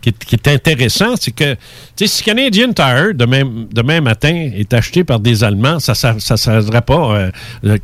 est, 0.02 0.48
intéressant, 0.48 1.14
c'est 1.18 1.31
que 1.31 1.56
si 1.97 2.22
Canadian 2.22 2.72
Tire 2.72 3.14
demain, 3.14 4.01
matin 4.01 4.51
est 4.55 4.74
acheté 4.74 5.05
par 5.05 5.20
des 5.20 5.44
Allemands, 5.44 5.78
ça 5.78 5.93
ne 5.93 6.18
ça, 6.18 6.36
ça, 6.36 6.62
serait 6.62 6.82
pas 6.82 7.31
euh, 7.64 7.78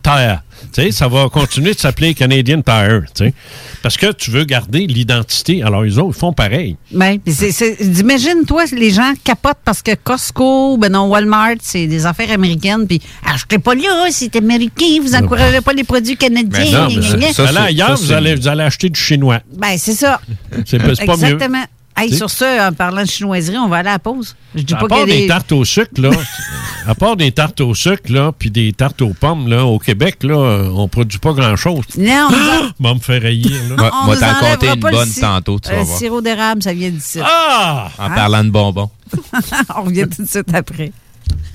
Tire. 0.00 0.42
Tu 0.72 0.82
sais, 0.82 0.90
ça 0.90 1.08
va 1.08 1.28
continuer 1.28 1.74
de 1.74 1.78
s'appeler 1.78 2.14
Canadian 2.14 2.60
Tire, 2.62 3.02
tu 3.14 3.24
sais. 3.26 3.34
Parce 3.82 3.96
que 3.96 4.12
tu 4.12 4.30
veux 4.30 4.44
garder 4.44 4.86
l'identité. 4.86 5.62
Alors, 5.62 5.84
ils 5.86 5.98
autres, 5.98 6.16
ils 6.16 6.20
font 6.20 6.32
pareil. 6.32 6.76
Ben, 6.92 7.18
puis 7.18 7.32
c'est- 7.34 7.52
c'est- 7.52 7.76
Imagine, 8.00 8.44
toi, 8.46 8.64
les 8.72 8.90
gens 8.90 9.12
capotent 9.24 9.58
parce 9.64 9.82
que 9.82 9.94
Costco, 9.94 10.76
ben 10.76 10.90
non, 10.92 11.08
Walmart, 11.08 11.54
c'est 11.62 11.86
des 11.86 12.04
affaires 12.06 12.30
américaines. 12.30 12.86
Puis 12.86 13.00
achetez 13.24 13.58
pas 13.58 13.74
là, 13.74 14.06
c'est 14.10 14.34
américain, 14.36 14.86
vous 15.02 15.14
encouragez 15.14 15.60
pas 15.60 15.72
les 15.72 15.84
produits 15.84 16.16
canadiens. 16.16 16.64
gna, 16.88 16.88
gna. 16.88 17.48
Allez 17.48 17.58
ailleurs, 17.58 17.96
vous, 17.96 18.12
allez, 18.12 18.34
vous 18.34 18.48
allez 18.48 18.62
acheter 18.64 18.88
du 18.90 19.00
chinois. 19.00 19.40
Ben, 19.56 19.76
c'est 19.78 19.92
ça. 19.94 20.20
C'est 20.64 20.78
pas, 20.78 20.94
c'est 20.94 21.04
pas 21.06 21.16
mieux. 21.16 21.24
Exactement. 21.24 21.64
Hey, 21.96 22.12
sur 22.14 22.28
ça, 22.28 22.68
en 22.68 22.72
parlant 22.72 23.02
de 23.02 23.08
chinoiserie, 23.08 23.56
on 23.58 23.68
va 23.68 23.78
aller 23.78 23.88
à 23.88 23.92
la 23.92 23.98
pause. 23.98 24.36
Je 24.54 24.62
dis 24.62 24.74
À 24.74 24.76
pas 24.76 24.86
part 24.88 24.98
qu'il 24.98 25.08
y 25.08 25.12
a 25.12 25.14
des 25.16 25.22
des... 25.22 25.28
tartes 25.28 25.52
au 25.52 25.64
sucre, 25.64 25.98
là, 26.00 26.10
à 26.86 26.94
part 26.94 27.16
des 27.16 27.32
tartes 27.32 27.60
au 27.62 27.74
sucre, 27.74 28.12
là, 28.12 28.32
puis 28.38 28.50
des 28.50 28.72
tartes 28.74 29.00
aux 29.00 29.14
pommes, 29.14 29.48
là, 29.48 29.64
au 29.64 29.78
Québec, 29.78 30.18
là, 30.22 30.34
euh, 30.34 30.68
on 30.74 30.88
produit 30.88 31.18
pas 31.18 31.32
grand-chose. 31.32 31.84
Non, 31.96 32.28
on 32.30 32.34
en- 32.34 32.88
Va 32.88 32.94
me 32.94 33.00
faire 33.00 33.24
haïr, 33.24 33.50
là. 33.76 33.90
On 34.04 34.08
nous 34.12 34.20
t'en 34.20 34.34
compter 34.34 34.68
une 34.68 34.80
pas 34.80 34.90
le 34.90 34.96
bonne 34.98 35.08
si- 35.08 35.20
tantôt, 35.20 35.58
tu 35.58 35.70
euh, 35.70 35.72
vas 35.72 35.78
Le 35.80 35.84
voir. 35.86 35.98
sirop 35.98 36.20
d'érable, 36.20 36.62
ça 36.62 36.74
vient 36.74 36.90
d'ici. 36.90 37.18
Ah! 37.22 37.88
En 37.98 38.10
parlant 38.10 38.44
de 38.44 38.50
bonbons. 38.50 38.90
on 39.76 39.82
revient 39.84 40.06
tout 40.14 40.22
de 40.22 40.28
suite 40.28 40.54
après. 40.54 40.92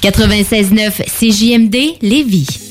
96.9 0.02 1.04
CJMD 1.20 1.76
Lévis. 2.02 2.71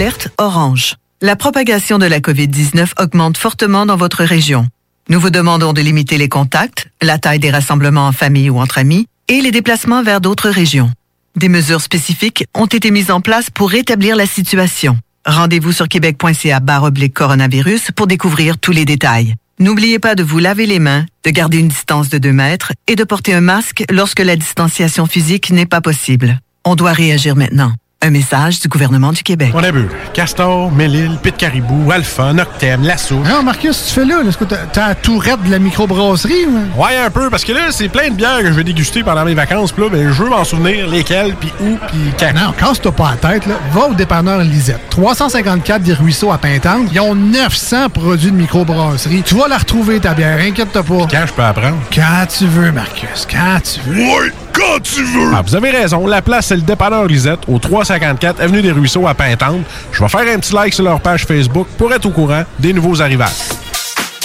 Alerte 0.00 0.30
orange. 0.38 0.94
La 1.20 1.36
propagation 1.36 1.98
de 1.98 2.06
la 2.06 2.20
COVID-19 2.20 2.92
augmente 2.98 3.36
fortement 3.36 3.84
dans 3.84 3.98
votre 3.98 4.24
région. 4.24 4.66
Nous 5.10 5.20
vous 5.20 5.28
demandons 5.28 5.74
de 5.74 5.82
limiter 5.82 6.16
les 6.16 6.30
contacts, 6.30 6.88
la 7.02 7.18
taille 7.18 7.38
des 7.38 7.50
rassemblements 7.50 8.06
en 8.06 8.12
famille 8.12 8.48
ou 8.48 8.58
entre 8.58 8.78
amis 8.78 9.08
et 9.28 9.42
les 9.42 9.50
déplacements 9.50 10.02
vers 10.02 10.22
d'autres 10.22 10.48
régions. 10.48 10.90
Des 11.36 11.50
mesures 11.50 11.82
spécifiques 11.82 12.46
ont 12.54 12.64
été 12.64 12.90
mises 12.90 13.10
en 13.10 13.20
place 13.20 13.50
pour 13.50 13.68
rétablir 13.68 14.16
la 14.16 14.24
situation. 14.24 14.96
Rendez-vous 15.26 15.72
sur 15.72 15.86
québec.ca 15.86 16.62
coronavirus 17.14 17.90
pour 17.94 18.06
découvrir 18.06 18.56
tous 18.56 18.72
les 18.72 18.86
détails. 18.86 19.34
N'oubliez 19.58 19.98
pas 19.98 20.14
de 20.14 20.22
vous 20.22 20.38
laver 20.38 20.64
les 20.64 20.78
mains, 20.78 21.04
de 21.26 21.30
garder 21.30 21.58
une 21.58 21.68
distance 21.68 22.08
de 22.08 22.16
2 22.16 22.32
mètres 22.32 22.72
et 22.86 22.96
de 22.96 23.04
porter 23.04 23.34
un 23.34 23.42
masque 23.42 23.84
lorsque 23.90 24.20
la 24.20 24.36
distanciation 24.36 25.04
physique 25.04 25.50
n'est 25.50 25.66
pas 25.66 25.82
possible. 25.82 26.40
On 26.64 26.74
doit 26.74 26.94
réagir 26.94 27.36
maintenant. 27.36 27.74
Un 28.02 28.08
message 28.08 28.60
du 28.60 28.66
gouvernement 28.68 29.12
du 29.12 29.22
Québec. 29.22 29.50
On 29.52 29.62
a 29.62 29.70
vu. 29.70 29.86
Castor, 30.14 30.72
Mélile, 30.72 31.18
Pit 31.22 31.36
Caribou, 31.36 31.92
Alpha, 31.92 32.32
Noctem, 32.32 32.82
Lasso. 32.82 33.16
Non, 33.16 33.42
Marcus, 33.42 33.88
tu 33.88 33.92
fais 33.92 34.06
là? 34.06 34.22
Est-ce 34.26 34.38
que 34.38 34.44
t'as 34.44 34.88
la 34.88 34.94
tourette 34.94 35.42
de 35.42 35.50
la 35.50 35.58
microbrasserie? 35.58 36.46
ou? 36.46 36.82
Ouais, 36.82 36.96
un 36.96 37.10
peu, 37.10 37.28
parce 37.28 37.44
que 37.44 37.52
là, 37.52 37.70
c'est 37.70 37.90
plein 37.90 38.08
de 38.08 38.14
bières 38.14 38.38
que 38.38 38.46
je 38.46 38.52
vais 38.52 38.64
déguster 38.64 39.02
pendant 39.02 39.26
mes 39.26 39.34
vacances. 39.34 39.72
Puis 39.72 39.82
là, 39.82 39.90
ben, 39.90 40.10
je 40.10 40.22
veux 40.22 40.30
m'en 40.30 40.44
souvenir 40.44 40.88
lesquelles, 40.88 41.34
puis 41.38 41.52
où, 41.60 41.76
puis 41.88 41.98
quand. 42.18 42.32
Non, 42.34 42.52
casse-toi 42.52 42.92
pas 42.92 43.10
la 43.22 43.32
tête, 43.32 43.44
là. 43.44 43.56
Va 43.74 43.88
au 43.88 43.92
dépanneur 43.92 44.38
Lisette. 44.38 44.80
354 44.88 45.82
des 45.82 45.92
Ruisseaux 45.92 46.32
à 46.32 46.38
Pintante. 46.38 46.88
Ils 46.94 47.00
ont 47.00 47.14
900 47.14 47.90
produits 47.90 48.30
de 48.30 48.36
microbrasserie. 48.36 49.22
Tu 49.26 49.34
vas 49.34 49.46
la 49.46 49.58
retrouver, 49.58 50.00
ta 50.00 50.14
bière. 50.14 50.38
Inquiète-toi 50.40 50.84
pas. 50.84 51.06
Quand 51.10 51.26
je 51.26 51.32
peux 51.34 51.42
apprendre? 51.42 51.76
Quand 51.94 52.26
tu 52.34 52.46
veux, 52.46 52.72
Marcus. 52.72 53.26
Quand 53.30 53.60
tu 53.62 53.80
veux. 53.90 54.04
Ouais, 54.04 54.32
quand 54.54 54.80
tu 54.82 55.04
veux! 55.04 55.32
Ah, 55.34 55.42
vous 55.46 55.54
avez 55.54 55.70
raison. 55.70 56.06
La 56.06 56.22
place, 56.22 56.46
c'est 56.46 56.56
le 56.56 56.62
dépanneur 56.62 57.04
Lisette, 57.06 57.40
au 57.46 57.58
354 57.90 58.40
Avenue 58.40 58.62
des 58.62 58.70
Ruisseaux 58.70 59.08
à 59.08 59.14
Pintante. 59.14 59.62
Je 59.90 60.00
vais 60.00 60.08
faire 60.08 60.20
un 60.20 60.38
petit 60.38 60.54
like 60.54 60.72
sur 60.72 60.84
leur 60.84 61.00
page 61.00 61.24
Facebook 61.24 61.66
pour 61.76 61.92
être 61.92 62.06
au 62.06 62.10
courant 62.10 62.44
des 62.58 62.72
nouveaux 62.72 63.02
arrivages. 63.02 63.69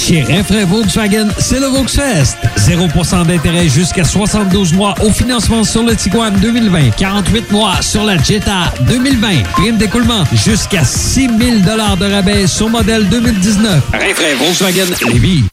Chez 0.00 0.22
Renfrais 0.22 0.64
Volkswagen, 0.64 1.28
c'est 1.38 1.60
le 1.60 1.66
Volksfest. 1.66 2.36
0% 2.56 3.26
d'intérêt 3.26 3.68
jusqu'à 3.68 4.02
72 4.02 4.72
mois 4.72 4.94
au 5.02 5.10
financement 5.10 5.62
sur 5.62 5.82
le 5.82 5.94
Tiguan 5.94 6.32
2020. 6.40 6.90
48 6.96 7.52
mois 7.52 7.82
sur 7.82 8.04
la 8.04 8.16
Jetta 8.16 8.72
2020. 8.88 9.42
Prime 9.52 9.76
d'écoulement 9.76 10.24
jusqu'à 10.32 10.84
6 10.84 11.28
000 11.28 11.58
de 11.58 12.12
rabais 12.12 12.46
sur 12.46 12.70
modèle 12.70 13.08
2019. 13.08 13.82
Renfrais 13.92 14.34
Volkswagen 14.36 14.86
Lévis. 15.12 15.44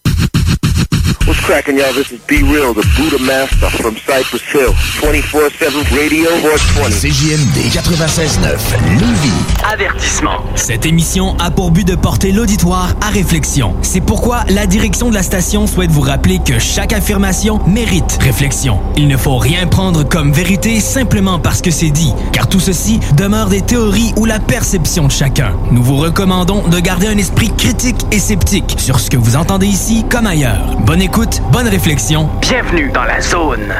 What's 1.28 1.41
cracking, 1.41 1.78
y'all? 1.78 1.91
This 1.94 2.10
is 2.14 2.22
Be 2.26 2.41
Real, 2.41 2.74
the 2.74 2.88
Buddha 2.95 3.22
Master 3.22 3.70
from 3.82 3.98
Cypress 3.98 4.44
Hill. 4.44 4.72
24-7 5.02 5.94
Radio 5.94 6.30
420. 6.40 7.02
CJMD 7.02 7.70
96.9 7.70 8.56
Lévis. 8.98 9.34
Avertissement. 9.70 10.38
Cette 10.56 10.86
émission 10.86 11.36
a 11.40 11.52
pour 11.52 11.72
but 11.72 11.86
de 11.86 11.95
porter 11.95 12.32
l'auditoire 12.32 12.95
à 13.02 13.10
réflexion. 13.10 13.76
C'est 13.82 13.99
pourquoi 13.99 14.45
la 14.48 14.68
direction 14.68 15.10
de 15.10 15.16
la 15.16 15.22
station 15.22 15.68
souhaite 15.68 15.91
vous 15.91 15.99
rappeler 15.99 16.40
que 16.40 16.60
chaque 16.60 16.94
affirmation 16.94 17.60
mérite 17.68 18.20
réflexion. 18.22 18.80
Il 18.95 19.10
ne 19.10 19.18
faut 19.18 19.38
rien 19.38 19.68
prendre 19.68 20.04
comme 20.04 20.32
vérité 20.32 20.80
simplement 20.80 21.40
parce 21.40 21.62
que 21.62 21.72
c'est 21.72 21.90
dit, 21.90 22.14
car 22.32 22.48
tout 22.48 22.62
ceci 22.62 23.02
demeure 23.18 23.49
des 23.49 23.64
théories 23.64 24.14
ou 24.16 24.24
la 24.24 24.40
perception 24.40 25.08
de 25.08 25.12
chacun. 25.12 25.58
Nous 25.72 25.84
vous 25.84 25.98
recommandons 25.98 26.66
de 26.70 26.80
garder 26.80 27.08
un 27.08 27.18
esprit 27.18 27.52
critique 27.58 27.99
et 28.14 28.20
sceptique 28.20 28.76
sur 28.78 29.02
ce 29.02 29.10
que 29.10 29.18
vous 29.18 29.36
entendez 29.36 29.68
ici 29.68 30.06
comme 30.10 30.26
ailleurs. 30.26 30.78
Bonne 30.86 31.02
écoute, 31.02 31.16
bonne 31.52 31.68
réflexion. 31.68 32.30
Bienvenue 32.41 32.91
dans 32.91 33.03
la 33.03 33.19
zone. 33.22 33.73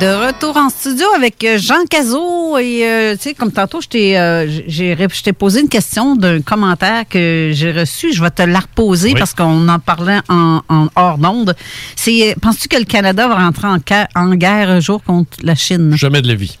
De 0.00 0.26
retour 0.26 0.58
en 0.58 0.68
studio 0.68 1.06
avec 1.16 1.42
euh, 1.42 1.56
Jean 1.58 1.86
Cazot 1.88 2.58
et 2.58 2.84
euh, 2.86 3.14
tu 3.16 3.22
sais 3.22 3.34
comme 3.34 3.50
tantôt 3.50 3.80
je 3.80 3.88
t'ai 3.88 4.18
euh, 4.18 4.46
j'ai 4.66 4.94
je 4.94 5.22
t'ai 5.22 5.32
posé 5.32 5.60
une 5.62 5.70
question 5.70 6.16
d'un 6.16 6.42
commentaire 6.42 7.08
que 7.08 7.52
j'ai 7.54 7.72
reçu, 7.72 8.12
je 8.12 8.20
vais 8.22 8.30
te 8.30 8.42
la 8.42 8.60
reposer 8.60 9.12
Oui. 9.12 9.18
parce 9.18 9.32
qu'on 9.32 9.66
en 9.70 9.78
parlait 9.78 10.18
en, 10.28 10.60
en 10.68 10.88
hors 10.96 11.16
d'onde. 11.16 11.56
C'est 11.96 12.36
penses-tu 12.42 12.68
que 12.68 12.76
le 12.76 12.84
Canada 12.84 13.26
va 13.26 13.36
rentrer 13.36 13.68
en, 13.68 13.78
en 14.14 14.34
guerre 14.34 14.68
un 14.68 14.80
jour 14.80 15.02
contre 15.02 15.30
la 15.42 15.54
Chine? 15.54 15.96
Jamais 15.96 16.20
de 16.20 16.28
la 16.28 16.34
vie. 16.34 16.58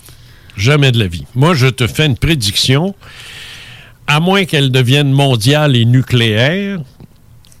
Jamais 0.56 0.90
de 0.90 0.98
la 0.98 1.06
vie. 1.06 1.26
Moi, 1.34 1.52
je 1.52 1.66
te 1.66 1.86
fais 1.86 2.06
une 2.06 2.16
prédiction. 2.16 2.94
À 4.06 4.18
moins 4.18 4.46
qu'elle 4.46 4.70
devienne 4.70 5.12
mondiale 5.12 5.76
et 5.76 5.84
nucléaire, 5.84 6.78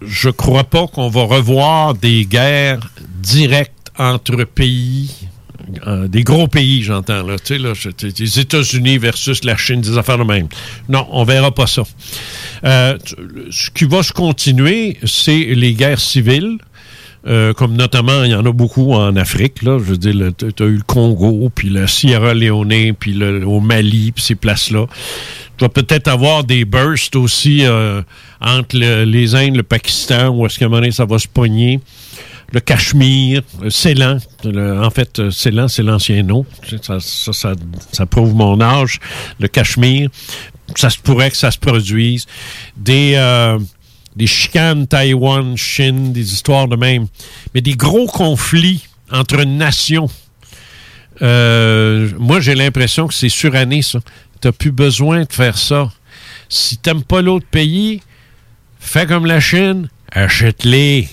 je 0.00 0.30
crois 0.30 0.64
pas 0.64 0.86
qu'on 0.86 1.10
va 1.10 1.24
revoir 1.24 1.92
des 1.92 2.24
guerres 2.24 2.88
directes 3.20 3.90
entre 3.98 4.44
pays 4.44 5.10
euh, 5.86 6.08
des 6.08 6.22
gros 6.22 6.48
pays, 6.48 6.82
j'entends. 6.82 7.22
Là, 7.22 7.36
tu 7.38 7.54
sais, 7.54 7.58
là, 7.58 7.72
les 8.18 8.38
États-Unis 8.40 8.98
versus 8.98 9.44
la 9.44 9.56
Chine, 9.56 9.80
des 9.80 9.98
affaires 9.98 10.18
de 10.18 10.24
même. 10.24 10.48
Non, 10.88 11.06
on 11.10 11.24
verra 11.24 11.52
pas 11.52 11.66
ça. 11.66 11.82
Euh, 12.64 12.96
ce 13.50 13.70
qui 13.70 13.84
va 13.84 14.02
se 14.02 14.12
continuer, 14.12 14.96
c'est 15.04 15.38
les 15.54 15.74
guerres 15.74 16.00
civiles. 16.00 16.58
Euh, 17.26 17.52
comme 17.52 17.74
notamment, 17.74 18.22
il 18.22 18.30
y 18.30 18.34
en 18.36 18.46
a 18.46 18.52
beaucoup 18.52 18.92
en 18.92 19.16
Afrique. 19.16 19.62
Là. 19.62 19.78
Je 19.78 19.84
veux 19.84 19.96
dire, 19.96 20.14
tu 20.38 20.62
as 20.62 20.66
eu 20.66 20.76
le 20.76 20.82
Congo, 20.86 21.50
puis 21.52 21.68
le 21.70 21.88
Sierra 21.88 22.34
Leone, 22.34 22.94
puis 22.98 23.14
le, 23.14 23.44
au 23.44 23.58
Mali, 23.58 24.12
puis 24.12 24.22
ces 24.22 24.36
places-là. 24.36 24.86
Tu 25.58 25.64
vas 25.64 25.68
peut-être 25.68 26.06
avoir 26.06 26.44
des 26.44 26.64
bursts 26.64 27.16
aussi 27.16 27.64
entre 28.40 28.76
le- 28.78 29.04
les 29.04 29.34
Indes, 29.34 29.56
le 29.56 29.64
Pakistan, 29.64 30.28
où 30.28 30.46
est-ce 30.46 30.56
qu'à 30.58 30.66
un 30.66 30.68
moment 30.68 30.80
donné, 30.82 30.92
ça 30.92 31.04
va 31.04 31.18
se 31.18 31.26
pogner. 31.26 31.80
Le 32.52 32.60
Cachemire, 32.60 33.42
euh, 33.62 33.70
Ceylan. 33.70 34.18
Le- 34.44 34.82
en 34.82 34.90
fait, 34.90 35.18
euh, 35.18 35.30
Ceylan, 35.30 35.68
c'est 35.68 35.82
l'ancien 35.82 36.22
nom. 36.22 36.46
Ça, 37.92 38.06
prouve 38.06 38.34
mon 38.34 38.60
âge. 38.60 39.00
Le 39.40 39.48
Cachemire. 39.48 40.10
Ça 40.76 40.90
se 40.90 40.98
pourrait 40.98 41.30
que 41.30 41.36
ça 41.36 41.50
se 41.50 41.58
produise. 41.58 42.26
Des... 42.76 43.14
euh, 43.16 43.58
des 44.14 44.26
chicanes 44.26 44.86
Taïwan, 44.86 45.56
Chine, 45.58 46.12
des 46.12 46.32
histoires 46.32 46.68
de 46.68 46.76
même. 46.76 47.06
Mais 47.54 47.60
des 47.60 47.74
gros 47.74 48.06
conflits 48.06 48.86
entre 49.10 49.42
nations. 49.44 50.08
Moi, 51.20 52.40
j'ai 52.40 52.54
l'impression 52.54 53.06
que 53.08 53.14
c'est 53.14 53.28
suranné, 53.28 53.82
ça. 53.82 53.98
Tu 54.40 54.52
plus 54.52 54.72
besoin 54.72 55.24
de 55.24 55.32
faire 55.32 55.58
ça. 55.58 55.90
Si 56.48 56.76
t'aimes 56.78 57.02
pas 57.02 57.20
l'autre 57.22 57.46
pays, 57.50 58.00
fais 58.78 59.06
comme 59.06 59.26
la 59.26 59.40
Chine, 59.40 59.88
achète-les. 60.12 61.08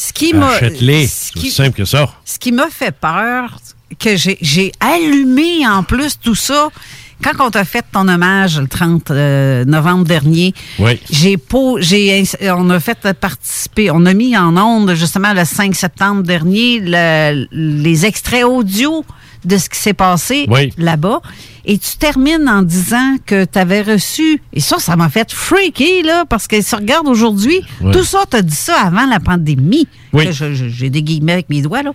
Ce 0.00 0.12
qui 0.12 0.32
m'a. 0.32 0.50
Achète-les. 0.50 1.06
ce 1.08 1.12
C'est 1.26 1.32
qui- 1.32 1.38
aussi 1.48 1.50
simple 1.50 1.76
que 1.76 1.84
ça. 1.84 2.08
Ce 2.24 2.38
qui 2.38 2.52
m'a 2.52 2.68
fait 2.70 2.92
peur, 2.92 3.58
que 3.98 4.10
j'ai 4.16 4.70
allumé 4.78 5.66
en 5.66 5.82
plus 5.82 6.18
tout 6.22 6.36
ça, 6.36 6.68
quand 7.20 7.32
on 7.44 7.50
t'a 7.50 7.64
fait 7.64 7.84
ton 7.92 8.06
hommage 8.06 8.60
le 8.60 8.68
30 8.68 9.10
euh, 9.10 9.64
novembre 9.64 10.04
dernier, 10.04 10.54
Oui. 10.78 11.00
j'ai 11.10 11.36
j'ai 11.80 12.22
on 12.52 12.70
a 12.70 12.78
fait 12.78 13.12
participer, 13.20 13.90
on 13.90 14.06
a 14.06 14.14
mis 14.14 14.36
en 14.36 14.56
onde 14.56 14.94
justement 14.94 15.32
le 15.32 15.44
5 15.44 15.74
septembre 15.74 16.22
dernier 16.22 16.78
le- 16.80 17.48
les 17.50 18.06
extraits 18.06 18.44
audio 18.44 19.04
de 19.48 19.56
ce 19.58 19.68
qui 19.68 19.78
s'est 19.78 19.94
passé 19.94 20.46
Oui. 20.48 20.72
là-bas. 20.78 21.20
Et 21.64 21.76
tu 21.78 21.96
termines 21.98 22.48
en 22.48 22.62
disant 22.62 23.16
que 23.26 23.44
tu 23.44 23.58
avais 23.58 23.82
reçu, 23.82 24.40
et 24.52 24.60
ça, 24.60 24.78
ça 24.78 24.96
m'a 24.96 25.08
fait 25.08 25.30
freaky, 25.32 26.02
là, 26.02 26.24
parce 26.26 26.46
que 26.46 26.60
si 26.62 26.74
on 26.74 26.78
regarde 26.78 27.08
aujourd'hui, 27.08 27.60
tout 27.92 28.04
ça, 28.04 28.20
tu 28.30 28.36
as 28.36 28.42
dit 28.42 28.54
ça 28.54 28.80
avant 28.82 29.06
la 29.06 29.20
pandémie. 29.20 29.86
Oui. 30.12 30.28
J'ai 30.32 30.90
des 30.90 31.02
guillemets 31.02 31.32
avec 31.34 31.50
mes 31.50 31.60
doigts, 31.62 31.82
là. 31.82 31.92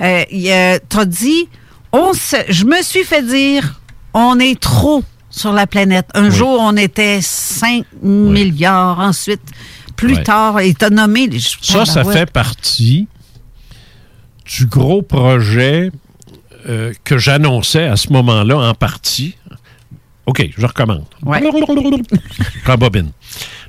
Euh, 0.00 0.24
euh, 0.32 0.78
t'as 0.88 1.04
dit, 1.04 1.48
on 1.92 2.12
se- 2.14 2.36
je 2.48 2.64
me 2.64 2.82
suis 2.82 3.04
fait 3.04 3.22
dire, 3.22 3.80
on 4.12 4.38
est 4.40 4.58
trop 4.58 5.04
sur 5.30 5.52
la 5.52 5.66
planète. 5.66 6.06
Un 6.14 6.30
jour, 6.30 6.58
on 6.60 6.76
était 6.76 7.20
5 7.22 7.84
milliards. 8.02 8.98
Ensuite, 9.00 9.40
plus 9.94 10.22
tard, 10.22 10.60
et 10.60 10.74
t'as 10.74 10.90
nommé... 10.90 11.26
les- 11.28 11.38
Ça, 11.40 11.84
ça 11.84 12.02
fait 12.04 12.30
partie 12.30 13.06
du 14.44 14.66
gros 14.66 15.02
projet 15.02 15.90
euh, 16.68 16.92
que 17.04 17.18
j'annonçais 17.18 17.84
à 17.84 17.96
ce 17.96 18.12
moment-là 18.12 18.58
en 18.58 18.74
partie. 18.74 19.36
OK, 20.26 20.48
je 20.56 20.66
recommande. 20.66 21.04
Ouais. 21.22 21.40
Rembobine. 22.66 23.10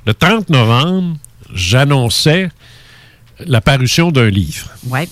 Le 0.06 0.14
30 0.14 0.50
novembre, 0.50 1.16
j'annonçais 1.54 2.48
la 3.46 3.60
parution 3.60 4.10
d'un 4.10 4.28
livre. 4.28 4.70
Ouais. 4.88 5.08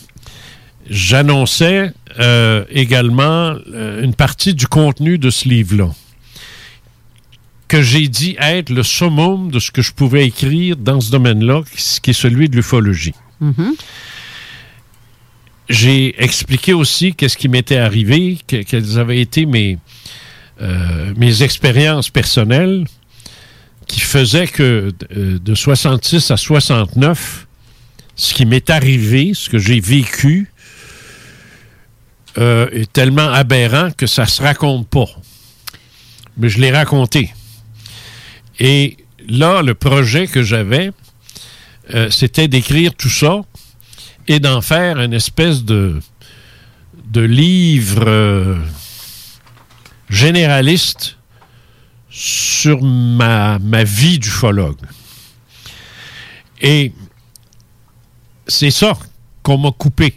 J'annonçais 0.89 1.93
euh, 2.19 2.65
également 2.71 3.55
euh, 3.73 4.03
une 4.03 4.15
partie 4.15 4.55
du 4.55 4.67
contenu 4.67 5.19
de 5.19 5.31
ce 5.31 5.49
livre-là 5.49 5.91
que 7.69 7.83
j'ai 7.83 8.09
dit 8.09 8.37
être 8.39 8.71
le 8.71 8.83
summum 8.83 9.51
de 9.51 9.59
ce 9.59 9.71
que 9.71 9.83
je 9.83 9.93
pouvais 9.93 10.27
écrire 10.27 10.77
dans 10.77 11.01
ce 11.01 11.11
domaine-là, 11.11 11.63
qui 12.03 12.11
est 12.11 12.15
celui 12.15 12.49
de 12.49 12.57
l'ufologie. 12.57 13.15
Mhm. 13.41 13.75
J'ai 15.69 16.15
expliqué 16.23 16.73
aussi 16.73 17.15
qu'est-ce 17.15 17.37
qui 17.37 17.49
m'était 17.49 17.79
arrivé, 17.79 18.39
que- 18.47 18.63
quelles 18.63 18.99
avaient 18.99 19.21
été 19.21 19.47
mes, 19.47 19.79
euh, 20.61 21.13
mes 21.17 21.43
expériences 21.43 22.09
personnelles 22.11 22.87
qui 23.89 24.01
faisaient 24.01 24.47
que 24.47 24.93
euh, 25.17 25.39
de 25.39 25.55
66 25.55 26.31
à 26.31 26.37
69, 26.37 27.47
ce 28.15 28.33
qui 28.35 28.47
m'est 28.47 28.71
arrivé, 28.71 29.33
ce 29.35 29.49
que 29.51 29.59
j'ai 29.59 29.81
vécu, 29.81 30.51
euh, 32.39 32.69
est 32.73 32.93
tellement 32.93 33.33
aberrant 33.33 33.91
que 33.91 34.07
ça 34.07 34.27
se 34.27 34.43
raconte 34.43 34.89
pas. 34.89 35.07
Mais 36.37 36.49
je 36.49 36.61
l'ai 36.61 36.71
raconté. 36.71 37.33
Et 38.61 38.99
là, 39.29 39.63
le 39.63 39.75
projet 39.75 40.27
que 40.27 40.43
j'avais, 40.43 40.91
euh, 41.95 42.11
c'était 42.11 42.47
d'écrire 42.49 42.95
tout 42.95 43.09
ça 43.09 43.41
et 44.29 44.41
d'en 44.41 44.61
faire 44.61 45.01
une 45.01 45.13
espèce 45.13 45.65
de, 45.65 46.01
livre 47.15 48.05
euh, 48.07 48.59
généraliste 50.11 51.17
sur 52.11 52.83
ma, 52.83 53.59
ma 53.59 53.85
vie 53.85 54.19
d'ufologue. 54.19 54.77
Et 56.61 56.93
c'est 58.47 58.71
ça 58.71 58.99
qu'on 59.43 59.59
m'a 59.59 59.73
coupé. 59.73 60.15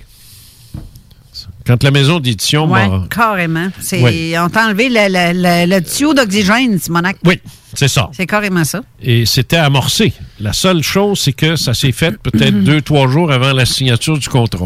Quand 1.69 1.83
la 1.83 1.91
maison 1.91 2.19
d'édition 2.19 2.65
Ouais, 2.67 2.87
m'a... 2.89 3.05
carrément. 3.11 3.67
C'est, 3.79 4.01
Ouais. 4.01 4.33
On 4.39 4.49
t'a 4.49 4.65
enlevé 4.65 4.89
le, 4.89 4.95
le- 5.07 5.33
le- 5.67 5.75
le 5.75 5.81
tuyau 5.83 6.15
d'oxygène, 6.15 6.79
Simonac. 6.79 7.17
Oui, 7.23 7.39
c'est 7.75 7.87
ça. 7.87 8.09
C'est 8.11 8.25
carrément 8.25 8.63
ça. 8.63 8.81
Et 9.03 9.27
c'était 9.27 9.57
amorcé. 9.57 10.11
La 10.39 10.51
seule 10.51 10.81
chose, 10.81 11.19
c'est 11.19 11.33
que 11.33 11.55
ça 11.55 11.75
s'est 11.75 11.91
fait 11.91 12.17
peut-être 12.17 12.63
deux, 12.63 12.81
trois 12.81 13.07
jours 13.07 13.31
avant 13.31 13.53
la 13.53 13.67
signature 13.67 14.17
du 14.17 14.27
contrat. 14.27 14.65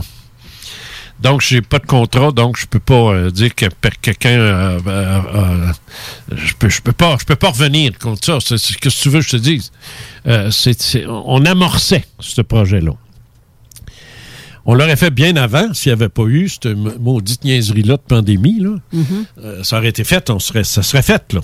Donc, 1.19 1.41
j'ai 1.41 1.61
pas 1.61 1.79
de 1.79 1.85
contrat, 1.85 2.31
donc 2.31 2.57
je 2.57 2.65
peux 2.67 2.79
pas 2.79 3.11
euh, 3.13 3.31
dire 3.31 3.53
que 3.53 3.65
quelqu'un. 4.01 4.29
euh, 4.39 4.79
euh, 4.87 5.71
je 6.33 6.53
peux, 6.53 6.69
je 6.69 6.81
peux 6.81 6.93
pas, 6.93 7.17
je 7.19 7.25
peux 7.25 7.35
pas 7.35 7.49
revenir 7.49 7.97
contre 7.99 8.23
ça. 8.25 8.37
C'est 8.39 8.57
ce 8.57 8.77
que 8.77 8.87
tu 8.87 9.09
veux 9.09 9.19
que 9.19 9.25
je 9.25 9.31
te 9.31 9.35
dise. 9.35 9.73
C'est- 10.51 10.81
c'est- 10.81 11.05
on 11.05 11.43
amorçait 11.45 12.05
ce 12.19 12.41
projet-là. 12.41 12.91
On 14.65 14.73
l'aurait 14.75 14.95
fait 14.95 15.09
bien 15.11 15.35
avant 15.35 15.73
s'il 15.73 15.89
n'y 15.91 15.93
avait 16.01 16.09
pas 16.09 16.23
eu 16.23 16.47
cette 16.47 16.67
maudite 16.67 17.43
niaiserie-là 17.43 17.97
de 17.97 18.01
pandémie. 18.07 18.59
Là. 18.61 18.75
Mhm. 18.93 19.25
Euh, 19.43 19.63
ça 19.63 19.77
aurait 19.77 19.89
été 19.89 20.03
fait, 20.05 20.29
on 20.29 20.39
serait, 20.39 20.63
ça 20.63 20.81
serait 20.83 21.01
fait, 21.01 21.33
là. 21.33 21.41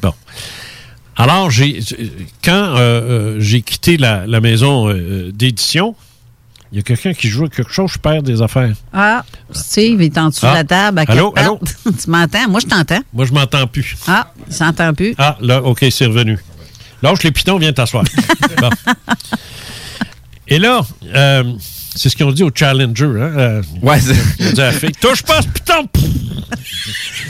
Bon. 0.00 0.12
Alors, 1.16 1.50
j'ai, 1.50 1.78
quand 2.42 2.52
euh, 2.76 2.78
euh, 2.78 3.36
j'ai 3.40 3.60
quitté 3.62 3.96
la, 3.98 4.26
la 4.26 4.40
maison 4.40 4.88
euh, 4.88 5.30
d'édition, 5.32 5.94
il 6.72 6.76
y 6.76 6.80
a 6.80 6.82
quelqu'un 6.82 7.12
qui 7.12 7.28
joue 7.28 7.44
à 7.44 7.48
quelque 7.48 7.70
chose, 7.70 7.92
je 7.92 7.98
perds 7.98 8.22
des 8.24 8.42
affaires. 8.42 8.74
Ah, 8.92 9.24
Steve, 9.52 10.02
il 10.02 10.06
est 10.06 10.18
en 10.18 10.30
dessous 10.30 10.46
Ah. 10.46 10.50
de 10.50 10.54
la 10.56 10.64
table. 10.64 10.98
À 11.00 11.04
Allô, 11.06 11.32
allô? 11.36 11.60
tu 11.84 12.10
m'entends? 12.10 12.48
Moi, 12.48 12.58
je 12.60 12.66
t'entends. 12.66 13.00
Moi, 13.12 13.26
je 13.26 13.32
m'entends 13.32 13.66
plus. 13.68 13.94
Ah, 14.08 14.32
il 14.48 14.52
s'entend 14.54 14.92
plus. 14.92 15.14
Ah, 15.18 15.36
là, 15.40 15.62
OK, 15.62 15.84
c'est 15.90 16.06
revenu. 16.06 16.38
Lâche 17.02 17.22
les 17.22 17.30
pitons, 17.30 17.58
viens 17.58 17.72
t'asseoir. 17.72 18.04
Bon. 18.60 18.70
Et 20.48 20.58
là, 20.58 20.80
euh, 21.14 21.44
c'est 21.94 22.08
ce 22.08 22.16
qu'ils 22.16 22.26
ont 22.26 22.32
dit 22.32 22.42
au 22.42 22.50
Challenger. 22.54 23.04
Hein? 23.04 23.32
euh, 23.36 23.62
Ouais, 23.82 23.98
ils 24.38 24.48
ont 24.48 24.52
dit 24.52 24.60
à 24.60 24.66
la 24.66 24.72
fille, 24.72 24.92
touche 25.00 25.22
pas 25.22 25.40
ce 25.42 25.48
piton! 25.48 25.88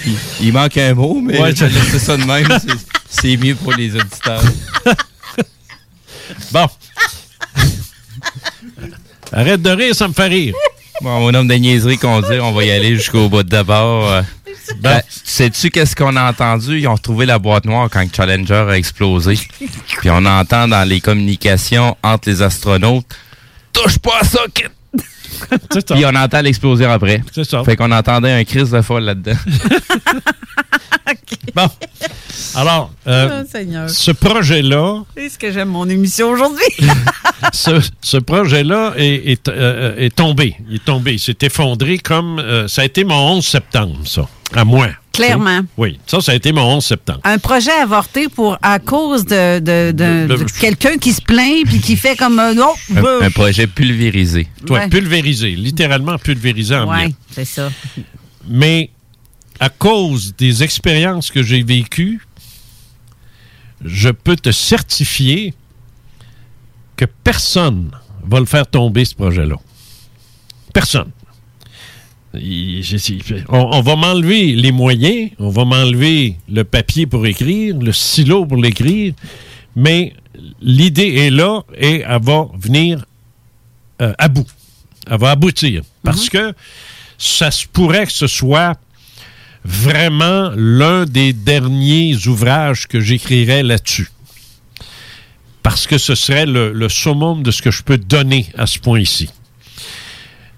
Il, 0.06 0.16
il 0.42 0.52
manque 0.52 0.76
un 0.76 0.94
mot, 0.94 1.20
mais 1.22 1.38
Ouais, 1.40 1.52
je 1.56 1.64
vais 1.64 1.98
ça- 1.98 2.16
de 2.16 2.24
même. 2.24 2.46
c'est- 2.60 2.74
C'est 3.08 3.36
mieux 3.36 3.54
pour 3.54 3.72
les 3.72 3.94
auditeurs. 3.94 4.42
Bon. 6.52 6.66
Arrête 9.32 9.62
de 9.62 9.70
rire, 9.70 9.94
ça 9.94 10.08
me 10.08 10.12
fait 10.12 10.26
rire. 10.28 10.54
Bon, 11.02 11.20
mon 11.20 11.34
homme 11.34 11.48
de 11.48 11.54
niaiserie 11.54 11.98
qu'on 11.98 12.20
dit, 12.20 12.38
on 12.40 12.52
va 12.52 12.64
y 12.64 12.70
aller 12.70 12.94
jusqu'au 12.96 13.28
bout 13.28 13.42
d'abord. 13.42 14.10
Euh, 14.10 14.22
ben, 14.80 15.02
Sais-tu 15.24 15.70
qu'est-ce 15.70 15.94
qu'on 15.96 16.16
a 16.16 16.30
entendu? 16.30 16.78
Ils 16.80 16.86
ont 16.88 16.94
retrouvé 16.94 17.26
la 17.26 17.38
boîte 17.38 17.64
noire 17.66 17.88
quand 17.92 18.06
Challenger 18.14 18.66
a 18.70 18.76
explosé. 18.78 19.38
Puis 19.98 20.10
on 20.10 20.24
entend 20.24 20.68
dans 20.68 20.88
les 20.88 21.00
communications 21.00 21.96
entre 22.02 22.28
les 22.30 22.42
astronautes 22.42 23.06
Touche 23.74 23.98
pas 23.98 24.18
à 24.20 24.24
ça, 24.24 24.40
kid! 24.54 24.70
Puis 25.94 26.04
on 26.06 26.14
entend 26.14 26.40
l'explosion 26.40 26.90
après. 26.90 27.22
C'est 27.34 27.44
ça. 27.44 27.62
Fait 27.64 27.76
qu'on 27.76 27.90
entendait 27.90 28.32
un 28.32 28.44
crise 28.44 28.70
de 28.70 28.80
folle 28.80 29.02
là-dedans. 29.04 29.36
Bon. 31.54 31.68
Alors, 32.56 32.90
euh, 33.06 33.44
Oh, 33.44 33.88
ce 33.88 34.10
projet-là, 34.10 35.02
C'est 35.16 35.28
ce 35.28 35.38
que 35.38 35.52
j'aime 35.52 35.68
mon 35.68 35.88
émission 35.88 36.30
aujourd'hui. 36.30 36.64
ce, 37.52 37.80
ce 38.00 38.16
projet-là 38.16 38.94
est, 38.96 39.30
est, 39.32 39.48
euh, 39.48 39.94
est 39.96 40.14
tombé. 40.16 40.56
Il 40.68 40.76
est 40.76 40.84
tombé. 40.84 41.12
Il 41.12 41.20
s'est 41.20 41.36
effondré 41.42 41.98
comme. 41.98 42.40
euh, 42.40 42.66
ça 42.66 42.82
a 42.82 42.84
été 42.86 43.04
mon 43.04 43.36
11 43.36 43.46
septembre, 43.46 43.98
ça. 44.04 44.26
À 44.54 44.64
moi. 44.64 44.88
Clairement. 45.14 45.60
Oui, 45.76 45.98
ça, 46.06 46.20
ça 46.20 46.32
a 46.32 46.34
été 46.34 46.52
mon 46.52 46.62
11 46.76 46.84
septembre. 46.84 47.20
Un 47.24 47.38
projet 47.38 47.70
avorté 47.72 48.28
pour 48.28 48.58
à 48.62 48.78
cause 48.78 49.24
de, 49.24 49.58
de- 49.60 49.92
de- 49.92 50.44
quelqu'un 50.60 50.98
qui 50.98 51.12
se 51.12 51.22
plaint 51.22 51.64
puis 51.66 51.80
qui 51.80 51.96
fait 51.96 52.16
comme 52.16 52.38
euh, 52.38 52.52
non. 52.54 52.72
Un, 52.96 53.26
un 53.26 53.30
projet 53.30 53.66
pulvérisé. 53.66 54.48
Ouais, 54.68 54.78
Ouais. 54.80 54.88
pulvérisé, 54.88 55.50
littéralement 55.52 56.18
pulvérisé 56.18 56.74
en 56.76 56.92
miettes. 56.94 57.14
c'est 57.30 57.44
ça. 57.44 57.70
Mais 58.48 58.90
à 59.60 59.68
cause 59.68 60.34
des 60.36 60.62
expériences 60.62 61.30
que 61.30 61.42
j'ai 61.42 61.62
vécues, 61.62 62.20
je 63.84 64.08
peux 64.08 64.36
te 64.36 64.50
certifier 64.50 65.54
que 66.96 67.04
personne 67.04 67.90
va 68.26 68.40
le 68.40 68.46
faire 68.46 68.66
tomber, 68.66 69.04
ce 69.04 69.14
projet-là. 69.14 69.56
Personne. 70.72 71.10
Il- 72.40 73.44
On, 73.48 73.68
on 73.72 73.80
va 73.82 73.96
m'enlever 73.96 74.54
les 74.54 74.72
moyens, 74.72 75.30
on 75.38 75.48
va 75.50 75.64
m'enlever 75.64 76.36
le 76.50 76.64
papier 76.64 77.06
pour 77.06 77.26
écrire, 77.26 77.76
le 77.78 77.92
stylo 77.92 78.46
pour 78.46 78.58
l'écrire, 78.58 79.14
mais 79.76 80.14
l'idée 80.60 81.14
est 81.16 81.30
là 81.30 81.62
et 81.78 82.02
elle 82.06 82.22
va 82.22 82.48
venir 82.58 83.04
euh, 84.02 84.12
à 84.18 84.28
bout. 84.28 84.46
Elle 85.10 85.18
va 85.18 85.30
aboutir. 85.32 85.82
Parce 86.02 86.28
que 86.28 86.54
ça 87.18 87.50
se 87.50 87.66
pourrait 87.66 88.06
que 88.06 88.12
ce 88.12 88.26
soit 88.26 88.74
vraiment 89.64 90.50
l'un 90.56 91.04
des 91.06 91.32
derniers 91.32 92.16
ouvrages 92.26 92.86
que 92.86 93.00
j'écrirais 93.00 93.62
là-dessus. 93.62 94.08
Parce 95.62 95.86
que 95.86 95.96
ce 95.96 96.14
serait 96.14 96.44
le, 96.46 96.72
le 96.72 96.88
summum 96.88 97.42
de 97.42 97.50
ce 97.50 97.62
que 97.62 97.70
je 97.70 97.82
peux 97.82 97.96
donner 97.98 98.46
à 98.58 98.66
ce 98.66 98.78
point-ci. 98.78 99.30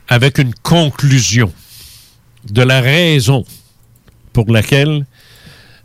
Avec 0.09 0.39
une 0.39 0.55
conclusion 0.55 1.53
de 2.51 2.63
la 2.63 2.81
raison 2.81 3.45
pour 4.33 4.51
laquelle 4.51 5.07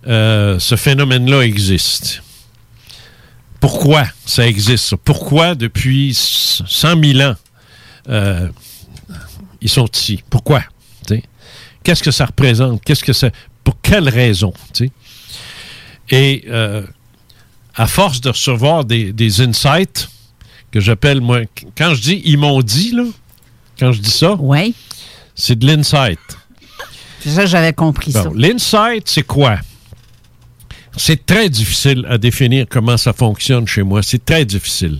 euh, 0.07 0.59
ce 0.59 0.75
phénomène-là 0.75 1.41
existe. 1.41 2.23
Pourquoi 3.59 4.05
ça 4.25 4.47
existe? 4.47 4.95
Pourquoi 4.95 5.55
depuis 5.55 6.13
100 6.13 7.03
000 7.03 7.19
ans 7.21 7.35
euh, 8.09 8.47
ils 9.61 9.69
sont 9.69 9.87
ici? 9.87 10.23
Pourquoi? 10.29 10.63
Qu'est-ce 11.83 12.03
que 12.03 12.11
ça 12.11 12.25
représente? 12.25 12.83
Qu'est-ce 12.83 13.03
que 13.03 13.13
ça. 13.13 13.29
Pour 13.63 13.79
quelle 13.81 14.07
raison? 14.07 14.53
Et 16.09 16.43
euh, 16.47 16.85
à 17.75 17.87
force 17.87 18.21
de 18.21 18.29
recevoir 18.29 18.85
des, 18.85 19.13
des 19.13 19.41
insights 19.41 20.09
que 20.71 20.79
j'appelle, 20.79 21.21
moi, 21.21 21.41
quand 21.75 21.93
je 21.93 22.01
dis 22.01 22.21
ils 22.25 22.37
m'ont 22.37 22.61
dit, 22.61 22.91
là, 22.91 23.05
quand 23.79 23.91
je 23.91 23.99
dis 23.99 24.11
ça, 24.11 24.37
c'est 25.35 25.57
de 25.57 25.65
l'insight. 25.65 26.19
Ça, 27.29 27.45
j'avais 27.45 27.73
compris 27.73 28.11
ça. 28.11 28.25
L'insight, 28.35 29.03
c'est 29.07 29.23
quoi? 29.25 29.57
C'est 30.97 31.25
très 31.25 31.49
difficile 31.49 32.05
à 32.09 32.17
définir 32.17 32.65
comment 32.69 32.97
ça 32.97 33.13
fonctionne 33.13 33.65
chez 33.67 33.83
moi. 33.83 34.03
C'est 34.03 34.23
très 34.25 34.43
difficile. 34.45 34.99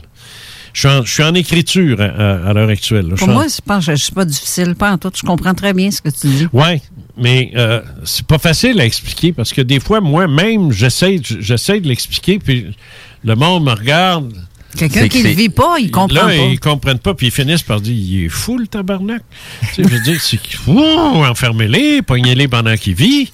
Je 0.74 0.80
suis 0.80 0.88
en, 0.88 1.04
je 1.04 1.12
suis 1.12 1.24
en 1.24 1.34
écriture 1.34 2.00
à, 2.00 2.06
à- 2.06 2.50
à 2.50 2.54
l'heure 2.54 2.70
actuelle. 2.70 3.08
là. 3.08 3.16
Je 3.16 3.16
Pour 3.16 3.20
suis 3.28 3.30
en- 3.30 3.34
moi, 3.34 3.46
je 3.48 3.60
pense 3.66 3.86
que 3.88 3.96
c'est 3.98 4.14
pas 4.14 4.24
difficile, 4.24 4.74
pas 4.76 4.94
en 4.94 4.98
tout. 4.98 5.12
Je 5.14 5.22
comprends 5.24 5.54
très 5.54 5.74
bien 5.74 5.92
ce 5.92 6.02
que 6.02 6.08
tu 6.10 6.28
dis. 6.28 6.48
Oui, 6.54 6.82
mais 7.18 7.52
euh, 7.58 7.82
c'est 8.06 8.26
pas 8.26 8.38
facile 8.38 8.80
à 8.80 8.86
expliquer 8.86 9.34
parce 9.34 9.52
que 9.52 9.62
des 9.62 9.82
fois, 9.82 10.00
moi-même, 10.00 10.72
j'essaie 10.72 11.20
j'essaie 11.22 11.82
de 11.82 11.90
l'expliquer, 11.90 12.40
puis 12.40 12.74
le 13.26 13.36
monde 13.36 13.66
me 13.66 13.72
regarde. 13.72 14.34
Quelqu'un 14.78 15.08
qui 15.08 15.24
ne 15.24 15.30
vit 15.30 15.50
pas, 15.50 15.78
il 15.80 15.92
comprend 15.92 16.16
Là, 16.16 16.26
pas. 16.28 16.34
ils 16.36 16.60
comprennent 16.60 17.00
pas, 17.00 17.14
puis 17.14 17.28
ils 17.28 17.32
finissent 17.32 17.62
par 17.64 17.82
dire 17.82 17.94
il 17.94 18.26
est 18.26 18.30
fou 18.30 18.58
le 18.58 18.68
tabarnak. 18.68 19.22
tu 19.62 19.76
sais, 19.76 19.84
je 19.84 19.88
veux 19.90 20.00
dire, 20.02 20.20
c'est 20.22 20.38
qu'il 20.38 20.56
faut 20.58 20.80
enfermer-les, 20.80 22.02
pognez-les 22.02 22.48
pendant 22.48 22.76
qu'il 22.78 22.96
vit, 22.96 23.32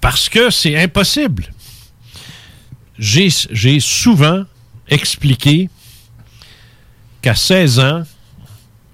parce 0.00 0.28
que 0.28 0.50
c'est 0.50 0.76
impossible. 0.80 1.46
J'ai 2.98 3.28
j'ai 3.50 3.80
souvent 3.80 4.44
expliqué 4.88 5.68
qu'à 7.22 7.34
16 7.34 7.80
ans, 7.80 8.02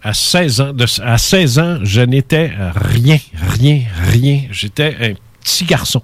à 0.02 0.14
16 0.14 0.60
ans, 0.62 0.72
de- 0.72 0.86
à 1.02 1.18
16 1.18 1.59
ans, 1.59 1.78
je 1.82 2.01
n'étais 2.01 2.52
rien, 2.74 3.18
rien, 3.59 3.82
rien. 4.12 4.43
J'étais 4.51 4.97
un 5.01 5.12
petit 5.43 5.64
garçon 5.64 6.02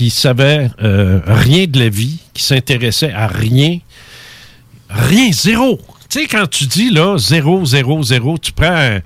qui 0.00 0.08
savait 0.08 0.70
euh, 0.82 1.20
rien 1.26 1.66
de 1.66 1.78
la 1.78 1.90
vie, 1.90 2.16
qui 2.32 2.42
s'intéressait 2.42 3.12
à 3.12 3.26
rien. 3.26 3.80
Rien, 4.88 5.30
zéro. 5.30 5.78
Tu 6.08 6.20
sais, 6.20 6.26
quand 6.26 6.48
tu 6.48 6.64
dis 6.64 6.88
là, 6.88 7.18
zéro, 7.18 7.66
zéro, 7.66 8.02
zéro, 8.02 8.38
tu 8.38 8.50
prends. 8.50 8.98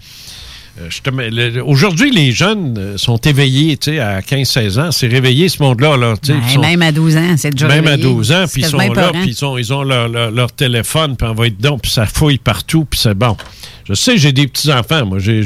Euh, 0.80 0.88
le- 1.30 1.62
Aujourd'hui, 1.64 2.10
les 2.10 2.32
jeunes 2.32 2.76
euh, 2.78 2.96
sont 2.98 3.16
éveillés, 3.18 3.76
tu 3.76 3.92
sais, 3.92 4.00
à 4.00 4.20
15-16 4.20 4.78
ans. 4.80 4.90
C'est 4.90 5.06
réveillé, 5.06 5.48
ce 5.48 5.62
monde-là. 5.62 5.96
Là, 5.96 6.14
Ben, 6.26 6.40
sont- 6.48 6.60
même 6.60 6.82
à 6.82 6.90
12 6.92 7.16
ans, 7.16 7.34
c'est 7.36 7.50
déjà 7.50 7.68
même 7.68 7.86
à 7.86 7.90
réveillé. 7.90 8.08
12 8.08 8.32
ans, 8.32 8.44
puis 8.52 8.62
ils 8.62 8.66
sont 8.68 8.78
là, 8.78 9.10
puis 9.12 9.30
ils, 9.38 9.44
ont, 9.44 9.58
ils 9.58 9.72
ont 9.72 9.82
leur, 9.84 10.08
leur- 10.08 10.30
leur 10.30 10.50
téléphone, 10.52 11.16
puis 11.16 11.28
on 11.28 11.34
va 11.34 11.46
être 11.46 11.56
dedans, 11.56 11.78
puis 11.78 11.90
ça 11.90 12.06
fouille 12.06 12.38
partout, 12.38 12.84
puis 12.84 12.98
c'est 13.00 13.14
bon. 13.14 13.36
Je 13.88 13.94
sais, 13.94 14.16
j'ai 14.16 14.32
des 14.32 14.46
petits-enfants, 14.48 15.04
moi. 15.06 15.18
J'ai 15.18 15.40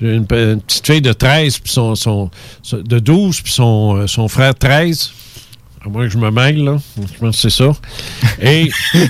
une, 0.00 0.26
pe- 0.26 0.52
une 0.54 0.60
petite 0.60 0.86
fille 0.86 1.00
de 1.02 1.12
13, 1.12 1.58
puis 1.60 1.72
son, 1.72 1.94
son, 1.94 2.30
son- 2.62 2.78
de 2.82 2.98
12, 2.98 3.40
puis 3.40 3.52
son, 3.52 3.96
euh, 3.96 4.06
son 4.06 4.28
frère 4.28 4.54
13. 4.54 5.12
À 5.84 5.88
moins 5.88 6.06
que 6.06 6.12
je 6.12 6.18
me 6.18 6.30
mêle, 6.30 6.64
là. 6.64 6.76
Je 6.98 7.18
pense 7.18 7.36
que 7.40 7.48
c'est 7.50 7.56
ça. 7.64 7.70
Et... 8.42 8.70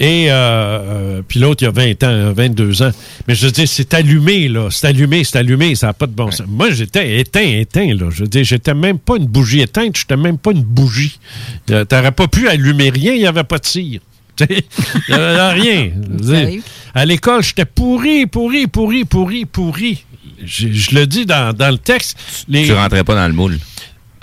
Et 0.00 0.30
euh, 0.30 0.34
euh, 0.34 1.22
puis 1.26 1.38
l'autre, 1.38 1.62
il 1.62 1.66
y 1.66 1.68
a 1.68 1.70
20 1.70 2.02
ans, 2.04 2.32
22 2.32 2.82
ans. 2.82 2.90
Mais 3.28 3.34
je 3.34 3.46
veux 3.46 3.52
dire, 3.52 3.68
c'est 3.68 3.92
allumé, 3.94 4.48
là. 4.48 4.68
C'est 4.70 4.86
allumé, 4.86 5.22
c'est 5.22 5.38
allumé, 5.38 5.74
ça 5.74 5.88
n'a 5.88 5.92
pas 5.92 6.06
de 6.06 6.12
bon 6.12 6.30
sens. 6.30 6.46
Moi, 6.48 6.70
j'étais 6.70 7.20
éteint, 7.20 7.40
éteint, 7.40 7.94
là. 7.94 8.08
Je 8.10 8.22
veux 8.22 8.28
dire, 8.28 8.44
j'étais 8.44 8.74
même 8.74 8.98
pas 8.98 9.16
une 9.16 9.26
bougie 9.26 9.60
éteinte, 9.60 9.96
j'étais 9.96 10.16
même 10.16 10.38
pas 10.38 10.52
une 10.52 10.62
bougie. 10.62 11.18
Euh, 11.70 11.84
T'aurais 11.84 12.12
pas 12.12 12.26
pu 12.26 12.48
allumer 12.48 12.90
rien, 12.90 13.12
il 13.12 13.20
n'y 13.20 13.26
avait 13.26 13.44
pas 13.44 13.58
de 13.58 13.66
cire. 13.66 14.00
Il 14.48 14.62
n'y 15.08 15.14
avait 15.14 15.50
rien. 15.50 15.90
Dire, 15.94 16.62
à 16.94 17.04
l'école, 17.04 17.42
j'étais 17.44 17.66
pourri, 17.66 18.26
pourri, 18.26 18.66
pourri, 18.66 19.04
pourri, 19.04 19.44
pourri. 19.44 20.04
Je, 20.42 20.72
je 20.72 20.94
le 20.96 21.06
dis 21.06 21.26
dans, 21.26 21.54
dans 21.54 21.70
le 21.70 21.78
texte. 21.78 22.16
Les... 22.48 22.64
Tu 22.64 22.72
rentrais 22.72 23.04
pas 23.04 23.14
dans 23.14 23.28
le 23.28 23.34
moule. 23.34 23.58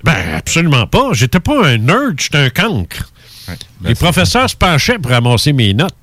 Ben, 0.03 0.35
absolument 0.35 0.87
pas. 0.87 1.11
J'étais 1.13 1.39
pas 1.39 1.67
un 1.67 1.77
nerd, 1.77 2.19
j'étais 2.19 2.37
un 2.39 2.49
cancre. 2.49 3.09
Les 3.83 3.95
professeurs 3.95 4.49
se 4.49 4.55
penchaient 4.55 4.99
pour 4.99 5.11
ramasser 5.11 5.53
mes 5.53 5.73
notes. 5.73 5.93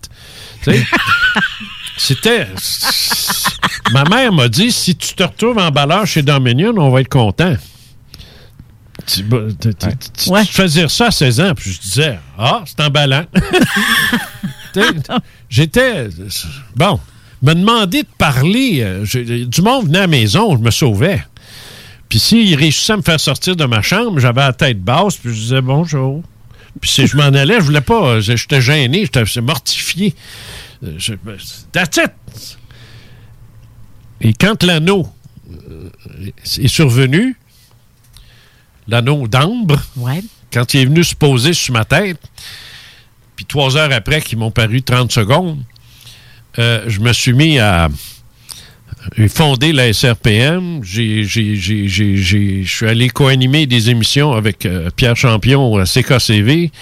Tu 0.62 0.72
sais? 0.72 0.86
C'était. 1.98 2.46
Ma 3.92 4.04
mère 4.04 4.32
m'a 4.32 4.48
dit 4.48 4.70
si 4.72 4.96
tu 4.96 5.14
te 5.14 5.22
retrouves 5.22 5.58
en 5.58 5.70
balleur 5.70 6.06
chez 6.06 6.22
Dominion, 6.22 6.74
on 6.76 6.90
va 6.90 7.00
être 7.00 7.08
content. 7.08 7.56
Tu, 9.06 9.22
bah, 9.22 9.38
tu- 9.60 9.74
tu- 9.74 9.86
tu- 10.24 10.30
tu 10.46 10.52
fais 10.52 10.66
dire 10.68 10.90
ça 10.90 11.06
à 11.06 11.10
16 11.10 11.40
ans, 11.40 11.52
puis 11.54 11.72
je 11.72 11.80
disais 11.80 12.18
Ah, 12.38 12.62
c'est 12.66 12.80
emballant. 12.80 13.24
Tu 14.74 14.82
sais, 14.82 14.92
J'étais. 15.48 16.08
Bon, 16.74 17.00
me 17.42 17.54
demander 17.54 18.02
de 18.02 18.08
parler. 18.18 18.80
euh, 18.82 19.04
je- 19.04 19.44
du 19.44 19.62
monde 19.62 19.86
venait 19.86 19.98
à 19.98 20.02
la 20.02 20.06
maison, 20.06 20.54
je 20.56 20.60
me 20.62 20.70
sauvais. 20.70 21.24
Puis 22.10 22.18
s'il 22.18 22.54
réussissait 22.56 22.92
à 22.92 22.96
me 22.98 23.02
faire 23.02 23.18
sortir 23.20 23.56
de 23.56 23.64
ma 23.64 23.80
chambre, 23.80 24.18
j'avais 24.18 24.42
la 24.42 24.52
tête 24.52 24.80
basse, 24.82 25.16
puis 25.16 25.30
je 25.34 25.40
disais 25.40 25.60
bonjour. 25.62 26.22
Puis 26.80 26.90
si 26.90 27.06
je 27.06 27.16
m'en 27.16 27.24
allais, 27.24 27.56
je 27.56 27.64
voulais 27.64 27.80
pas. 27.80 28.20
je- 28.20 28.36
J'étais 28.36 28.60
gêné, 28.60 29.04
j'étais 29.12 29.40
mortifié. 29.40 30.14
Euh, 30.84 30.94
Je, 30.98 31.14
that's 31.72 31.96
it. 31.96 32.12
Et 34.20 34.32
quand 34.34 34.62
l'anneau 34.62 35.08
euh, 35.50 35.90
est 36.58 36.68
survenu, 36.68 37.36
l'anneau 38.88 39.26
d'ambre, 39.28 39.80
quand 40.52 40.74
il 40.74 40.80
est 40.80 40.84
venu 40.86 41.04
se 41.04 41.14
poser 41.14 41.52
sur 41.52 41.74
ma 41.74 41.84
tête, 41.84 42.20
puis 43.36 43.44
trois 43.44 43.76
heures 43.76 43.92
après, 43.92 44.20
qu'ils 44.22 44.38
m'ont 44.38 44.50
paru 44.50 44.82
30 44.82 45.12
secondes, 45.12 45.62
euh, 46.58 46.84
je 46.86 47.00
me 47.00 47.12
suis 47.12 47.32
mis 47.34 47.58
à 47.58 47.88
j'ai 49.14 49.28
fondé 49.28 49.72
la 49.72 49.92
SRPM. 49.92 50.80
Je 50.82 51.22
suis 52.66 52.86
allé 52.86 53.08
co-animer 53.08 53.66
des 53.66 53.90
émissions 53.90 54.32
avec 54.32 54.66
euh, 54.66 54.90
Pierre 54.94 55.16
Champion 55.16 55.76
à 55.76 55.84
CKCV. 55.84 56.72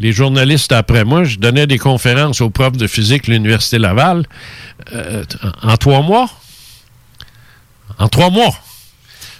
Les 0.00 0.12
journalistes 0.12 0.72
après 0.72 1.04
moi, 1.04 1.24
je 1.24 1.38
donnais 1.38 1.66
des 1.66 1.78
conférences 1.78 2.40
aux 2.40 2.50
profs 2.50 2.76
de 2.76 2.86
physique 2.86 3.26
de 3.26 3.32
l'Université 3.32 3.78
Laval 3.78 4.24
euh, 4.92 5.24
en, 5.62 5.76
trois 5.76 6.02
mois. 6.02 6.30
En 7.98 8.08
trois 8.08 8.30
mois. 8.30 8.54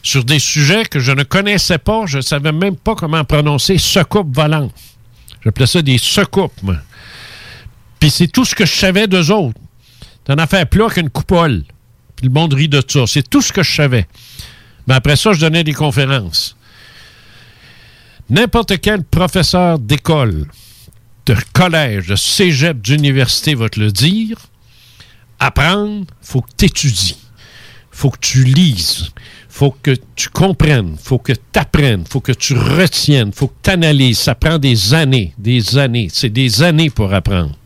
Sur 0.02 0.24
des 0.24 0.38
sujets 0.38 0.84
que 0.84 1.00
je 1.00 1.12
ne 1.12 1.22
connaissais 1.22 1.78
pas. 1.78 2.06
Je 2.06 2.18
ne 2.18 2.22
savais 2.22 2.52
même 2.52 2.76
pas 2.76 2.94
comment 2.94 3.24
prononcer 3.24 3.78
secoupe 3.78 4.34
volante. 4.34 4.72
J'appelais 5.44 5.66
ça 5.66 5.82
des 5.82 5.98
secoupes, 5.98 6.62
moi. 6.62 6.76
Puis 8.00 8.10
c'est 8.10 8.28
tout 8.28 8.44
ce 8.44 8.54
que 8.54 8.66
je 8.66 8.74
savais 8.74 9.06
d'eux 9.06 9.30
autres. 9.30 9.58
C'est 10.26 10.32
une 10.32 10.40
affaire 10.40 10.66
plat 10.66 10.88
qu'une 10.88 11.10
coupole. 11.10 11.64
Le 12.24 12.30
monde 12.30 12.54
de 12.54 12.82
ça. 12.88 13.06
C'est 13.06 13.28
tout 13.28 13.42
ce 13.42 13.52
que 13.52 13.62
je 13.62 13.74
savais. 13.74 14.06
Mais 14.86 14.94
après 14.94 15.16
ça, 15.16 15.34
je 15.34 15.40
donnais 15.40 15.62
des 15.62 15.74
conférences. 15.74 16.56
N'importe 18.30 18.80
quel 18.80 19.04
professeur 19.04 19.78
d'école, 19.78 20.46
de 21.26 21.36
collège, 21.52 22.06
de 22.06 22.16
cégep, 22.16 22.80
d'université 22.80 23.54
va 23.54 23.68
te 23.68 23.78
le 23.78 23.92
dire. 23.92 24.38
Apprendre, 25.38 26.06
faut 26.22 26.40
que 26.40 26.50
tu 26.56 26.64
étudies. 26.64 27.18
faut 27.90 28.10
que 28.10 28.18
tu 28.18 28.42
lises, 28.42 29.12
faut 29.48 29.70
que 29.70 29.94
tu 30.16 30.28
comprennes, 30.28 30.96
faut 31.00 31.18
que 31.18 31.32
tu 31.32 31.58
apprennes, 31.58 32.04
faut 32.10 32.20
que 32.20 32.32
tu 32.32 32.54
retiennes, 32.54 33.32
faut 33.32 33.46
que 33.46 33.54
tu 33.62 33.70
analyses. 33.70 34.18
Ça 34.18 34.34
prend 34.34 34.58
des 34.58 34.94
années, 34.94 35.32
des 35.38 35.78
années. 35.78 36.08
C'est 36.12 36.30
des 36.30 36.62
années 36.62 36.90
pour 36.90 37.12
apprendre. 37.14 37.56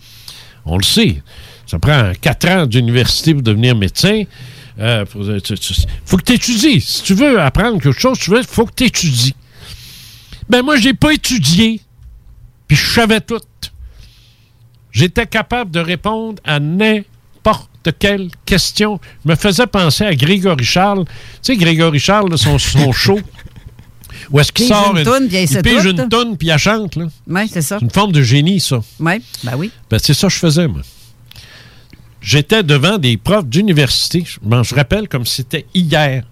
On 0.66 0.76
le 0.76 0.84
sait. 0.84 1.22
Ça 1.70 1.78
prend 1.78 2.12
quatre 2.20 2.48
ans 2.48 2.66
d'université 2.66 3.34
pour 3.34 3.42
devenir 3.42 3.76
médecin. 3.76 4.24
Euh, 4.80 5.04
faut, 5.06 5.22
tu- 5.40 5.58
tu- 5.58 5.74
faut 6.04 6.16
que 6.16 6.22
tu 6.22 6.32
étudies. 6.32 6.80
Si 6.80 7.02
tu 7.02 7.14
veux 7.14 7.40
apprendre 7.40 7.80
quelque 7.80 7.98
chose, 8.00 8.18
il 8.26 8.42
faut 8.44 8.64
que 8.66 8.72
tu 8.74 8.84
étudies. 8.84 9.34
Ben 10.48 10.62
moi, 10.62 10.76
j'ai 10.78 10.94
pas 10.94 11.12
étudié. 11.12 11.80
Puis 12.66 12.76
je 12.76 12.90
savais 12.94 13.20
tout. 13.20 13.40
J'étais 14.92 15.26
capable 15.26 15.70
de 15.70 15.80
répondre 15.80 16.40
à 16.44 16.58
n'importe 16.60 17.68
quelle 17.98 18.30
question. 18.46 18.98
Je 19.24 19.30
me 19.30 19.36
faisais 19.36 19.66
penser 19.66 20.04
à 20.04 20.14
Grégory 20.14 20.64
Charles. 20.64 21.04
Tu 21.04 21.12
sais, 21.42 21.56
Grégory 21.56 21.98
Charles, 21.98 22.30
là, 22.30 22.36
son, 22.36 22.58
son 22.58 22.92
show, 22.92 23.20
où 24.30 24.40
est-ce 24.40 24.52
qu'il 24.52 24.66
sort 24.66 24.96
une 24.96 25.04
toune, 25.04 25.28
puis 25.28 25.46
sait 25.46 25.62
pige 25.62 25.84
une 25.84 26.08
toune, 26.08 26.36
puis 26.38 26.48
elle 26.48 26.58
chante. 26.58 26.96
là. 26.96 27.06
Oui, 27.26 27.42
c'est 27.52 27.62
ça. 27.62 27.76
C'est 27.78 27.84
une 27.84 27.90
forme 27.90 28.12
de 28.12 28.22
génie, 28.22 28.60
ça. 28.60 28.80
Oui, 29.00 29.22
ben 29.44 29.52
oui. 29.56 29.70
Ben, 29.90 29.98
c'est 30.02 30.14
ça 30.14 30.28
que 30.28 30.32
je 30.32 30.38
faisais, 30.38 30.66
moi. 30.66 30.80
J'étais 32.20 32.62
devant 32.62 32.98
des 32.98 33.16
profs 33.16 33.46
d'université. 33.46 34.24
Je 34.26 34.38
m'en 34.42 34.62
je 34.62 34.74
rappelle 34.74 35.08
comme 35.08 35.24
c'était 35.24 35.66
hier. 35.74 36.24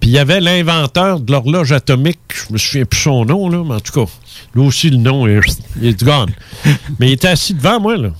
Puis 0.00 0.10
il 0.10 0.12
y 0.12 0.18
avait 0.18 0.40
l'inventeur 0.40 1.20
de 1.20 1.32
l'horloge 1.32 1.72
atomique. 1.72 2.20
Je 2.34 2.52
me 2.52 2.58
souviens 2.58 2.84
plus 2.84 3.00
son 3.00 3.24
nom, 3.24 3.48
là, 3.48 3.62
mais 3.66 3.74
en 3.76 3.80
tout 3.80 3.92
cas, 3.92 4.10
lui 4.54 4.62
aussi, 4.62 4.90
le 4.90 4.98
nom 4.98 5.26
est, 5.26 5.40
il 5.80 5.86
est 5.86 6.04
gone. 6.04 6.30
mais 6.98 7.08
il 7.08 7.12
était 7.12 7.28
assis 7.28 7.54
devant 7.54 7.80
moi, 7.80 7.96
là. 7.96 8.10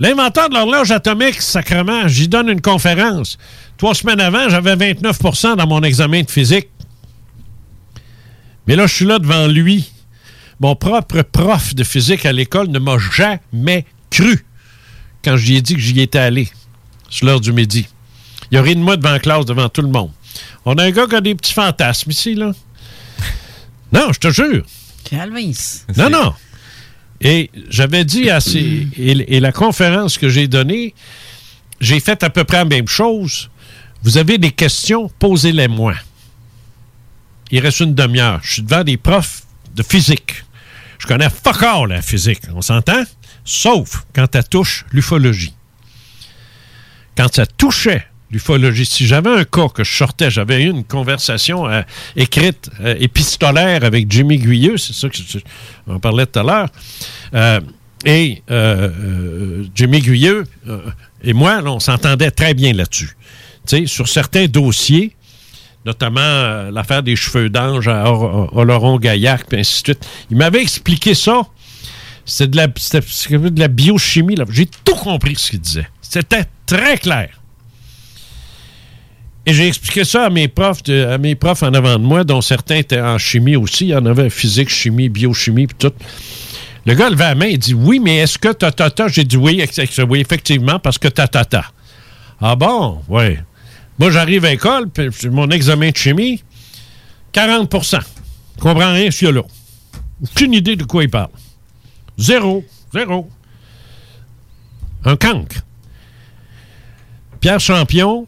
L'inventeur 0.00 0.48
de 0.48 0.54
l'horloge 0.54 0.92
atomique, 0.92 1.42
sacrement, 1.42 2.06
j'y 2.06 2.28
donne 2.28 2.48
une 2.48 2.60
conférence. 2.60 3.36
Trois 3.78 3.94
semaines 3.94 4.20
avant, 4.20 4.48
j'avais 4.48 4.76
29% 4.76 5.56
dans 5.56 5.66
mon 5.66 5.82
examen 5.82 6.22
de 6.22 6.30
physique. 6.30 6.68
Mais 8.66 8.76
là, 8.76 8.86
je 8.86 8.94
suis 8.94 9.04
là 9.04 9.18
devant 9.18 9.48
lui. 9.48 9.90
Mon 10.60 10.76
propre 10.76 11.22
prof 11.22 11.74
de 11.74 11.82
physique 11.84 12.26
à 12.26 12.32
l'école 12.32 12.68
ne 12.68 12.78
m'a 12.78 12.96
jamais 12.98 13.84
cru 14.10 14.44
quand 15.28 15.36
lui 15.36 15.56
ai 15.56 15.62
dit 15.62 15.74
que 15.74 15.80
j'y 15.80 16.00
étais 16.00 16.18
allé. 16.18 16.48
C'est 17.10 17.24
l'heure 17.24 17.40
du 17.40 17.52
midi. 17.52 17.86
Il 18.50 18.58
a 18.58 18.62
ri 18.62 18.74
de 18.74 18.80
moi 18.80 18.96
devant 18.96 19.12
la 19.12 19.18
classe, 19.18 19.44
devant 19.44 19.68
tout 19.68 19.82
le 19.82 19.88
monde. 19.88 20.10
On 20.64 20.74
a 20.76 20.84
un 20.84 20.90
gars 20.90 21.06
qui 21.06 21.14
a 21.16 21.20
des 21.20 21.34
petits 21.34 21.52
fantasmes 21.52 22.10
ici, 22.10 22.34
là. 22.34 22.52
Non, 23.92 24.12
je 24.12 24.18
te 24.18 24.30
jure. 24.30 24.64
Calvin. 25.04 25.52
Non, 25.96 26.10
non. 26.10 26.34
Et 27.20 27.50
j'avais 27.68 28.04
dit 28.04 28.30
à 28.30 28.40
ces. 28.40 28.86
Et, 28.96 29.36
et 29.36 29.40
la 29.40 29.52
conférence 29.52 30.18
que 30.18 30.28
j'ai 30.28 30.48
donnée, 30.48 30.94
j'ai 31.80 32.00
fait 32.00 32.22
à 32.22 32.30
peu 32.30 32.44
près 32.44 32.58
la 32.58 32.64
même 32.64 32.88
chose. 32.88 33.50
Vous 34.02 34.16
avez 34.16 34.38
des 34.38 34.52
questions, 34.52 35.10
posez-les 35.18 35.68
moi. 35.68 35.94
Il 37.50 37.60
reste 37.60 37.80
une 37.80 37.94
demi-heure. 37.94 38.40
Je 38.42 38.52
suis 38.54 38.62
devant 38.62 38.84
des 38.84 38.96
profs 38.96 39.42
de 39.74 39.82
physique. 39.82 40.44
Je 40.98 41.06
connais 41.06 41.28
fuck 41.30 41.62
all 41.62 41.88
la 41.88 42.02
physique, 42.02 42.42
on 42.54 42.60
s'entend? 42.62 43.02
Sauf 43.50 44.04
quand 44.14 44.36
elle 44.36 44.46
touche 44.46 44.84
l'ufologie. 44.92 45.54
Quand 47.16 47.34
ça 47.34 47.46
touchait 47.46 48.06
l'ufologie, 48.30 48.84
si 48.84 49.06
j'avais 49.06 49.30
un 49.30 49.44
cas 49.44 49.68
que 49.70 49.84
je 49.84 49.96
sortais, 49.96 50.30
j'avais 50.30 50.62
eu 50.64 50.68
une 50.68 50.84
conversation 50.84 51.66
euh, 51.66 51.80
écrite, 52.14 52.68
euh, 52.80 52.94
épistolaire 53.00 53.84
avec 53.84 54.12
Jimmy 54.12 54.36
Guyeux, 54.36 54.76
c'est 54.76 54.92
ça 54.92 55.08
que 55.08 55.16
je, 55.16 55.38
on 55.86 55.98
parlait 55.98 56.26
tout 56.26 56.40
à 56.40 56.42
l'heure, 56.42 56.68
euh, 57.34 57.60
et 58.04 58.42
Jimmy 59.74 60.00
Guyeux 60.00 60.44
et 61.24 61.32
moi, 61.32 61.60
on 61.64 61.80
s'entendait 61.80 62.30
très 62.30 62.52
bien 62.54 62.72
là-dessus. 62.74 63.16
Sur 63.86 64.08
certains 64.08 64.46
dossiers, 64.46 65.16
notamment 65.84 66.70
l'affaire 66.70 67.02
des 67.02 67.16
cheveux 67.16 67.48
d'ange 67.48 67.88
à 67.88 68.04
Or- 68.04 68.56
Oloron-Gaillac, 68.56 69.46
puis 69.48 69.58
ainsi 69.58 69.82
de 69.82 69.86
suite. 69.86 70.06
Il 70.30 70.36
m'avait 70.36 70.62
expliqué 70.62 71.14
ça. 71.14 71.42
C'était 72.28 72.48
de 72.48 72.56
la, 72.58 72.66
de 72.66 73.58
la 73.58 73.68
biochimie. 73.68 74.36
J'ai 74.50 74.66
tout 74.84 74.94
compris 74.94 75.34
ce 75.36 75.50
qu'il 75.50 75.60
disait. 75.60 75.88
C'était 76.02 76.44
très 76.66 76.98
clair. 76.98 77.30
Et 79.46 79.54
j'ai 79.54 79.66
expliqué 79.66 80.04
ça 80.04 80.26
à 80.26 80.30
mes 80.30 80.46
profs, 80.46 80.86
à 80.90 81.16
mes 81.16 81.34
profs 81.34 81.62
en 81.62 81.72
avant 81.72 81.94
de 81.98 82.04
moi, 82.04 82.24
dont 82.24 82.42
certains 82.42 82.76
étaient 82.76 83.00
en 83.00 83.16
chimie 83.16 83.56
aussi. 83.56 83.86
Il 83.86 83.90
y 83.90 83.94
en 83.94 84.04
avait 84.04 84.28
physique, 84.28 84.68
chimie, 84.68 85.08
biochimie, 85.08 85.66
puis 85.66 85.76
tout. 85.78 85.94
Le 86.84 86.94
gars 86.94 87.08
levait 87.08 87.24
la 87.24 87.34
main, 87.34 87.46
il 87.46 87.58
dit 87.58 87.72
Oui, 87.72 87.98
mais 87.98 88.18
est-ce 88.18 88.38
que 88.38 88.52
ta 88.52 88.72
tata 88.72 89.08
J'ai 89.08 89.24
dit 89.24 89.38
oui, 89.38 89.64
oui, 90.08 90.20
effectivement, 90.20 90.78
parce 90.78 90.98
que 90.98 91.08
ta 91.08 91.26
tata. 91.28 91.64
Ah 92.42 92.56
bon, 92.56 93.00
oui. 93.08 93.38
Moi, 93.98 94.10
j'arrive 94.10 94.44
à 94.44 94.50
l'école, 94.50 94.90
puis 94.90 95.08
c'est 95.12 95.30
mon 95.30 95.48
examen 95.48 95.90
de 95.90 95.96
chimie, 95.96 96.42
40 97.32 97.74
Je 97.90 98.60
comprends 98.60 98.92
rien, 98.92 99.10
ce 99.10 99.26
là 99.26 99.42
Aucune 100.22 100.52
idée 100.52 100.76
de 100.76 100.84
quoi 100.84 101.04
il 101.04 101.10
parle. 101.10 101.30
Zéro. 102.18 102.64
Zéro. 102.92 103.28
Un 105.04 105.16
cancre. 105.16 105.62
Pierre 107.40 107.60
Champion, 107.60 108.26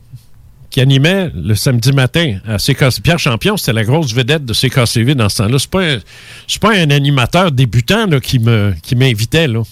qui 0.71 0.81
animait 0.81 1.31
le 1.35 1.55
samedi 1.57 1.93
matin 1.93 2.39
à 2.47 2.59
CKC. 2.59 3.01
Pierre 3.03 3.19
Champion, 3.19 3.57
c'était 3.57 3.73
la 3.73 3.85
grosse 3.85 4.15
vedette 4.15 4.45
de 4.45 4.55
CKCV 4.55 5.17
dans 5.17 5.29
ce 5.29 5.39
temps-là. 5.39 5.59
C'est 5.59 5.71
pas, 5.71 6.69
pas 6.69 6.77
un 6.77 6.91
animateur 6.91 7.51
débutant 7.51 8.09
qui, 8.21 8.41
qui 8.83 8.97
m'invitait. 8.97 9.49
Là. 9.49 9.63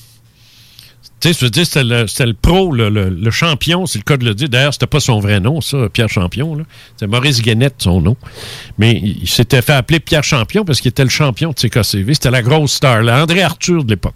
Tu 1.20 1.32
sais, 1.32 1.38
je 1.40 1.44
veux 1.46 1.50
dire, 1.50 1.66
c'était 1.66 1.82
le, 1.82 2.06
le 2.26 2.32
pro, 2.34 2.70
le, 2.72 2.90
le- 2.90 3.30
champion, 3.32 3.86
c'est 3.86 3.98
le 3.98 4.04
cas 4.04 4.16
de 4.16 4.24
le 4.24 4.34
dire. 4.36 4.48
D'ailleurs, 4.48 4.72
c'était 4.72 4.86
pas 4.86 5.00
son 5.00 5.18
vrai 5.18 5.40
nom, 5.40 5.60
ça, 5.60 5.88
Pierre 5.92 6.08
Champion. 6.08 6.64
C'était 6.92 7.08
Maurice 7.08 7.42
Guénette, 7.42 7.74
son 7.78 8.00
nom. 8.00 8.16
Mais 8.78 8.92
il, 9.02 9.28
s'était 9.28 9.60
fait 9.62 9.72
appeler 9.72 9.98
Pierre 9.98 10.22
Champion 10.22 10.64
parce 10.64 10.80
qu'il 10.80 10.90
était 10.90 11.02
le 11.02 11.10
champion 11.10 11.50
de 11.50 11.54
CKCV. 11.56 12.14
C'était 12.14 12.30
la 12.30 12.42
grosse 12.42 12.74
star, 12.74 13.02
là, 13.02 13.20
André 13.22 13.42
Arthur 13.42 13.82
de 13.82 13.90
l'époque. 13.90 14.14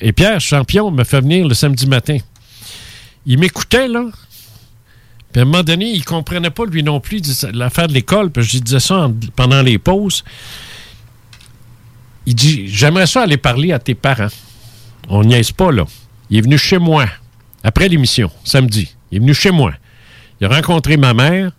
Et 0.00 0.12
Pierre 0.12 0.40
Champion 0.40 0.90
me 0.90 1.04
fait 1.04 1.20
venir 1.22 1.48
le 1.48 1.54
samedi 1.54 1.86
matin. 1.86 2.18
Il 3.24 3.38
m'écoutait, 3.38 3.88
là. 3.88 4.04
Puis 5.32 5.40
à 5.40 5.42
un 5.42 5.46
moment 5.46 5.62
donné, 5.62 5.90
il 5.90 6.04
comprenait 6.04 6.50
pas, 6.50 6.66
lui 6.66 6.82
non 6.82 7.00
plus, 7.00 7.22
l'affaire 7.54 7.88
de 7.88 7.94
l'école. 7.94 8.30
Puis 8.30 8.42
je 8.42 8.58
disais 8.58 8.80
ça 8.80 9.06
en- 9.06 9.14
pendant 9.36 9.62
les 9.62 9.78
pauses. 9.78 10.22
Il 12.26 12.34
dit 12.34 12.68
J'aimerais 12.68 13.06
ça 13.06 13.22
aller 13.22 13.36
parler 13.38 13.72
à 13.72 13.78
tes 13.78 13.94
parents. 13.94 14.28
On 15.08 15.24
niaise 15.24 15.52
pas, 15.52 15.72
là. 15.72 15.84
Il 16.30 16.38
est 16.38 16.42
venu 16.42 16.56
chez 16.56 16.78
moi, 16.78 17.06
après 17.64 17.88
l'émission, 17.88 18.30
samedi. 18.44 18.94
Il 19.10 19.16
est 19.16 19.20
venu 19.20 19.34
chez 19.34 19.50
moi. 19.50 19.72
Il 20.40 20.46
a 20.46 20.48
rencontré 20.48 20.96
ma 20.96 21.12
mère, 21.12 21.52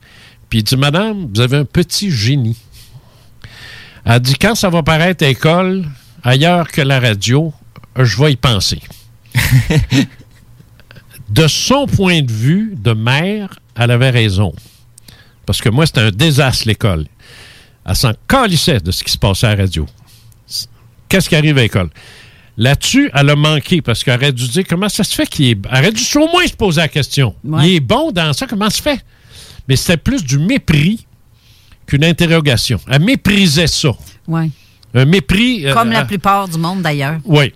puis 0.49 0.59
il 0.59 0.63
dit 0.63 0.77
Madame, 0.77 1.29
vous 1.33 1.41
avez 1.41 1.57
un 1.57 1.65
petit 1.65 2.09
génie. 2.09 2.57
Elle 4.05 4.19
dit 4.21 4.35
Quand 4.35 4.55
ça 4.55 4.69
va 4.69 4.81
paraître 4.81 5.23
à 5.23 5.27
l'école, 5.27 5.85
ailleurs 6.23 6.69
que 6.69 6.81
la 6.81 6.99
radio, 6.99 7.53
je 7.97 8.21
vais 8.21 8.31
y 8.31 8.35
penser. 8.37 8.81
de 11.29 11.47
son 11.47 11.85
point 11.85 12.21
de 12.21 12.31
vue 12.31 12.73
de 12.75 12.93
mère, 12.93 13.59
elle 13.75 13.91
avait 13.91 14.09
raison. 14.09 14.53
Parce 15.45 15.61
que 15.61 15.69
moi, 15.69 15.85
c'était 15.85 16.01
un 16.01 16.11
désastre, 16.11 16.67
l'école. 16.67 17.05
Elle 17.85 17.95
s'en 17.95 18.13
calissait 18.27 18.79
de 18.79 18.91
ce 18.91 19.03
qui 19.03 19.11
se 19.11 19.17
passait 19.17 19.47
à 19.47 19.55
la 19.55 19.63
radio. 19.63 19.85
Qu'est-ce 21.09 21.27
qui 21.27 21.35
arrive 21.35 21.57
à 21.57 21.61
l'école? 21.61 21.89
Là-dessus, 22.61 23.09
elle 23.15 23.27
a 23.31 23.35
manqué 23.35 23.81
parce 23.81 24.03
qu'elle 24.03 24.17
aurait 24.19 24.31
dû 24.31 24.47
dire 24.47 24.63
comment 24.69 24.87
ça 24.87 25.03
se 25.03 25.15
fait 25.15 25.25
qu'il 25.25 25.45
est. 25.47 25.57
Elle 25.71 25.79
aurait 25.79 25.91
dû 25.91 26.03
au 26.17 26.27
moins 26.27 26.45
se 26.45 26.53
poser 26.53 26.81
la 26.81 26.87
question. 26.89 27.33
Il 27.43 27.71
est 27.75 27.79
bon 27.79 28.11
dans 28.11 28.33
ça, 28.33 28.45
comment 28.45 28.69
ça 28.69 28.77
se 28.77 28.81
fait? 28.83 29.03
Mais 29.67 29.75
c'était 29.75 29.97
plus 29.97 30.23
du 30.23 30.37
mépris 30.37 31.07
qu'une 31.87 32.03
interrogation. 32.03 32.79
Elle 32.87 33.01
méprisait 33.01 33.65
ça. 33.65 33.89
Oui. 34.27 34.51
Un 34.93 35.05
mépris. 35.05 35.65
euh, 35.65 35.73
Comme 35.73 35.89
la 35.89 36.01
euh, 36.01 36.05
plupart 36.05 36.47
du 36.47 36.59
monde, 36.59 36.83
d'ailleurs. 36.83 37.17
oui. 37.25 37.51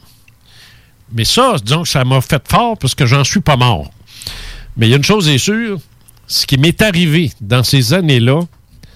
Mais 1.13 1.23
ça, 1.23 1.57
disons 1.63 1.83
que 1.83 1.87
ça 1.89 2.03
m'a 2.03 2.19
fait 2.19 2.41
fort 2.49 2.75
parce 2.79 2.95
que 2.95 3.05
j'en 3.05 3.23
suis 3.23 3.39
pas 3.41 3.55
mort. 3.57 3.91
Mais 4.75 4.87
il 4.87 4.89
y 4.89 4.93
a 4.93 4.97
une 4.97 5.03
chose 5.03 5.29
est 5.29 5.37
sûre, 5.37 5.77
ce 6.25 6.47
qui 6.47 6.57
m'est 6.57 6.81
arrivé 6.81 7.31
dans 7.39 7.63
ces 7.63 7.93
années-là, 7.93 8.39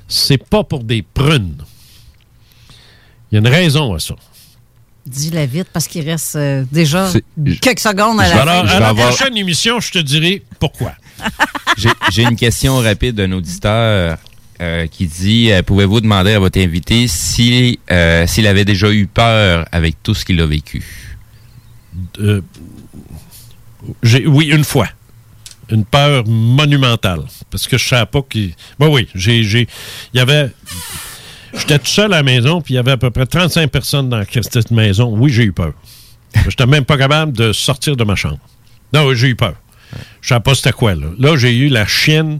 c'est 0.08 0.44
pas 0.44 0.64
pour 0.64 0.84
des 0.84 1.04
prunes. 1.04 1.58
Il 3.32 3.36
y 3.36 3.38
a 3.38 3.40
une 3.42 3.48
raison 3.48 3.94
à 3.94 4.00
ça. 4.00 4.16
Dis-la 5.06 5.46
vite 5.46 5.68
parce 5.74 5.88
qu'il 5.88 6.08
reste 6.08 6.36
euh, 6.36 6.64
déjà 6.72 7.12
quelques 7.62 7.80
secondes 7.80 8.20
à 8.20 8.28
la 8.28 8.42
Alors, 8.42 8.68
fin. 8.68 8.76
à 8.76 8.80
la 8.80 8.88
avoir- 8.90 9.08
prochaine 9.10 9.36
émission, 9.38 9.80
je 9.80 9.92
te 9.92 9.98
dirai 10.00 10.44
pourquoi. 10.60 10.94
J'ai- 12.12 12.24
une 12.24 12.36
question 12.36 12.78
rapide 12.80 13.16
d'un 13.16 13.32
auditeur 13.32 14.18
euh, 14.62 14.88
qui 14.88 15.08
dit 15.08 15.52
euh, 15.52 15.64
Pouvez-vous 15.64 16.02
demander 16.02 16.34
à 16.34 16.40
votre 16.40 16.60
invité 16.60 17.08
si, 17.08 17.80
euh, 17.92 18.28
s'il 18.28 18.46
avait 18.46 18.66
déjà 18.66 18.92
eu 18.92 19.08
peur 19.08 19.66
avec 19.72 20.02
tout 20.04 20.14
ce 20.14 20.24
qu'il 20.26 20.40
a 20.42 20.46
vécu? 20.46 20.84
Euh, 22.20 22.42
j'ai- 24.04 24.28
oui, 24.28 24.48
une 24.48 24.64
fois. 24.64 24.88
Une 25.72 25.86
peur 25.86 26.26
monumentale. 26.28 27.22
Parce 27.52 27.68
que 27.68 27.78
je 27.78 27.88
savais 27.88 28.06
pas 28.06 28.22
qu'il. 28.30 28.54
Oui, 28.80 28.88
oui. 28.92 29.08
J'ai, 29.16 29.44
j'ai, 29.44 29.68
il 30.14 30.18
y 30.18 30.20
avait. 30.20 30.50
J'étais 31.54 31.80
tout 31.80 31.86
seul 31.88 32.14
à 32.14 32.18
la 32.18 32.24
maison, 32.24 32.62
puis 32.62 32.74
il 32.74 32.78
y 32.78 32.80
avait 32.80 32.92
à 32.92 32.98
peu 32.98 33.10
près 33.10 33.26
35 33.26 33.70
personnes 33.70 34.10
dans 34.10 34.24
cette 34.32 34.72
maison. 34.72 35.16
Oui, 35.18 35.32
j'ai 35.32 35.44
eu 35.44 35.52
peur. 35.52 35.74
J'étais 36.48 36.66
même 36.66 36.86
pas 36.86 36.98
capable 36.98 37.34
de 37.34 37.54
sortir 37.54 37.96
de 37.96 38.04
ma 38.04 38.16
chambre. 38.16 38.40
Non, 38.94 39.14
j'ai 39.14 39.30
eu 39.30 39.36
peur. 39.36 39.56
Je 40.22 40.28
savais 40.28 40.42
pas 40.42 40.56
c'était 40.56 40.72
quoi, 40.72 40.96
là. 40.96 41.08
Là, 41.18 41.38
j'ai 41.38 41.56
eu 41.56 41.70
la 41.70 41.88
chienne. 41.88 42.40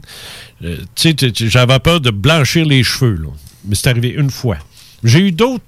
Euh, 0.64 0.76
tu 0.94 1.14
sais, 1.18 1.32
j'avais 1.34 1.78
peur 1.80 2.00
de 2.00 2.10
blanchir 2.10 2.64
les 2.64 2.82
cheveux, 2.82 3.14
là. 3.14 3.28
Mais 3.64 3.74
c'est 3.74 3.88
arrivé 3.88 4.08
une 4.08 4.30
fois. 4.30 4.58
J'ai 5.02 5.20
eu 5.20 5.32
d'autres. 5.32 5.64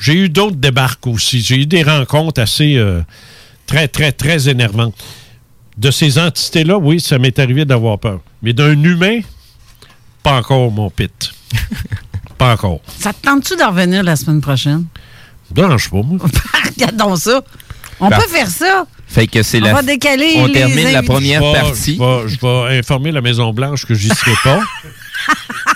J'ai 0.00 0.14
eu 0.14 0.28
d'autres 0.28 0.56
débarques 0.56 1.06
aussi. 1.06 1.40
J'ai 1.40 1.56
eu 1.56 1.66
des 1.66 1.82
rencontres 1.82 2.40
assez 2.40 2.76
euh, 2.76 3.02
très, 3.66 3.88
très, 3.88 4.12
très 4.12 4.48
énervantes. 4.48 4.94
De 5.76 5.90
ces 5.90 6.18
entités-là, 6.18 6.78
oui, 6.78 7.00
ça 7.00 7.18
m'est 7.18 7.38
arrivé 7.38 7.64
d'avoir 7.64 7.98
peur. 7.98 8.20
Mais 8.42 8.52
d'un 8.52 8.82
humain, 8.82 9.20
pas 10.22 10.38
encore, 10.38 10.70
mon 10.70 10.90
pit. 10.90 11.32
pas 12.36 12.52
encore. 12.52 12.80
Ça 12.98 13.12
te 13.12 13.20
tente-tu 13.22 13.56
de 13.56 13.62
revenir 13.62 14.02
la 14.02 14.16
semaine 14.16 14.40
prochaine? 14.40 14.84
Blanche 15.50 15.90
pas, 15.90 16.02
moi. 16.02 16.18
Regardons 16.76 17.16
ça. 17.16 17.40
On 18.00 18.08
Bah. 18.10 18.18
peut 18.18 18.28
faire 18.28 18.48
ça. 18.48 18.86
Fait 19.08 19.26
que 19.26 19.42
c'est 19.42 19.58
On 19.62 19.64
la. 19.66 19.74
va 19.74 19.82
décaler 19.82 20.34
On 20.38 20.46
les 20.46 20.52
termine 20.52 20.92
la 20.92 21.02
première 21.02 21.40
Je 21.42 21.46
vais- 21.46 21.60
partie. 21.60 21.96
Je 21.96 22.02
vais, 22.02 22.28
je 22.28 22.40
vais 22.40 22.78
informer 22.78 23.12
la 23.12 23.20
Maison-Blanche 23.20 23.86
que 23.86 23.94
j'y 23.94 24.08
serai 24.08 24.32
pas. 24.42 24.60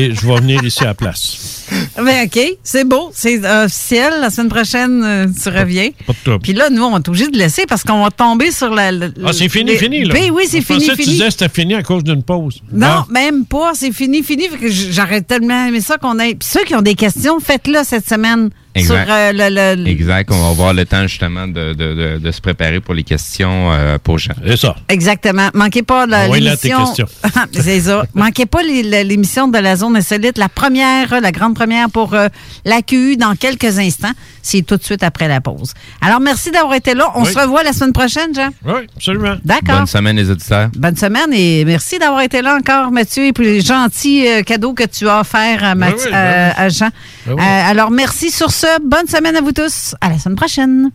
Et 0.00 0.14
je 0.14 0.26
vais 0.26 0.36
venir 0.36 0.62
ici 0.64 0.82
à 0.82 0.88
la 0.88 0.94
place. 0.94 1.64
Ben, 1.96 2.26
OK, 2.26 2.38
c'est 2.62 2.84
beau, 2.84 3.10
c'est 3.14 3.40
officiel. 3.64 4.14
La 4.20 4.30
semaine 4.30 4.48
prochaine, 4.48 5.02
euh, 5.04 5.26
tu 5.42 5.48
reviens. 5.48 5.88
Pas 6.06 6.12
de 6.12 6.18
trouble. 6.24 6.42
Puis 6.42 6.52
là, 6.52 6.70
nous, 6.70 6.82
on 6.82 6.96
est 6.98 7.08
obligé 7.08 7.28
de 7.28 7.36
laisser 7.38 7.66
parce 7.66 7.82
qu'on 7.84 8.02
va 8.02 8.10
tomber 8.10 8.50
sur 8.52 8.70
la. 8.74 8.92
la- 8.92 9.08
Ah, 9.24 9.32
c'est 9.32 9.48
fini, 9.48 9.72
les- 9.72 9.78
fini, 9.78 10.04
là. 10.04 10.14
Ben 10.14 10.30
oui, 10.30 10.44
c'est 10.48 10.60
fini, 10.60 10.86
que 10.86 10.90
tu 10.92 11.02
fini. 11.02 11.12
disais 11.14 11.24
que 11.26 11.30
c'était 11.32 11.48
fini 11.48 11.74
à 11.74 11.82
cause 11.82 12.04
d'une 12.04 12.22
pause. 12.22 12.60
Non, 12.72 13.04
même 13.10 13.44
pas. 13.46 13.72
C'est 13.74 13.92
fini, 13.92 14.22
fini. 14.22 14.44
J'aurais 14.90 15.22
tellement 15.22 15.66
aimé 15.66 15.80
ça 15.80 15.98
qu'on 15.98 16.18
ait. 16.18 16.34
Puis 16.34 16.48
ceux 16.48 16.64
qui 16.64 16.74
ont 16.74 16.82
des 16.82 16.94
questions, 16.94 17.40
faites-le 17.40 17.80
cette 17.84 18.08
semaine. 18.08 18.50
Exact. 18.76 19.06
Sur 19.06 19.14
euh, 19.14 19.32
le, 19.32 19.82
le- 19.82 19.88
Exact. 19.88 20.30
On 20.32 20.42
va 20.42 20.48
avoir 20.50 20.74
le 20.74 20.84
temps 20.84 21.02
justement 21.06 21.46
de, 21.48 21.72
de- 21.74 21.94
de- 21.94 22.18
de 22.18 22.30
se 22.30 22.40
préparer 22.40 22.80
pour 22.80 22.94
les 22.94 23.02
questions 23.02 23.72
euh, 23.72 23.98
pour 24.02 24.18
Jean. 24.18 24.34
C'est 24.46 24.56
ça. 24.56 24.76
Exactement. 24.88 25.48
Manquez 25.54 25.82
pas 25.82 26.06
la- 26.06 26.22
Ah 26.24 26.28
oui, 26.30 26.40
l'émission. 26.40 26.84
questions. 26.84 27.06
C'est 27.52 27.80
ça. 27.80 28.04
Manquez 28.14 28.46
pas 28.46 28.62
la- 28.62 29.02
l'émission 29.02 29.48
de 29.48 29.58
la 29.58 29.76
zone 29.76 29.96
insolite, 29.96 30.38
la 30.38 30.48
première, 30.48 31.20
la 31.20 31.32
grande 31.32 31.54
première 31.54 31.90
pour 31.90 32.14
euh, 32.14 32.28
l'AQU 32.64 33.16
dans 33.16 33.34
quelques 33.34 33.78
instants. 33.78 34.12
C'est 34.42 34.62
tout 34.62 34.76
de 34.76 34.84
suite 34.84 35.02
après 35.02 35.26
la 35.26 35.40
pause. 35.40 35.72
Alors, 36.00 36.20
merci 36.20 36.50
d'avoir 36.52 36.74
été 36.74 36.94
là. 36.94 37.10
On 37.16 37.24
Oui. 37.24 37.32
se 37.32 37.38
revoit 37.38 37.64
la 37.64 37.72
semaine 37.72 37.92
prochaine, 37.92 38.32
Jean. 38.34 38.50
Oui, 38.64 38.82
absolument. 38.96 39.34
D'accord. 39.44 39.78
Bonne 39.78 39.86
semaine, 39.86 40.16
les 40.16 40.30
auditeurs. 40.30 40.68
Bonne 40.76 40.96
semaine 40.96 41.32
et 41.32 41.64
merci 41.64 41.98
d'avoir 41.98 42.20
été 42.20 42.42
là 42.42 42.56
encore, 42.56 42.92
Mathieu, 42.92 43.24
et 43.26 43.32
pour 43.32 43.44
les 43.44 43.60
gentils 43.60 44.26
euh, 44.28 44.42
cadeaux 44.42 44.72
que 44.72 44.84
tu 44.84 45.08
as 45.08 45.20
offerts 45.20 45.64
à, 45.64 45.74
oui, 45.74 46.70
Jean. 46.70 46.90
Oui. 47.28 47.34
Alors, 47.42 47.90
merci 47.90 48.30
sur 48.30 48.50
ce. 48.52 48.65
Bonne 48.82 49.06
semaine 49.06 49.36
à 49.36 49.40
vous 49.40 49.52
tous. 49.52 49.94
À 50.00 50.08
la 50.08 50.18
semaine 50.18 50.36
prochaine. 50.36 50.90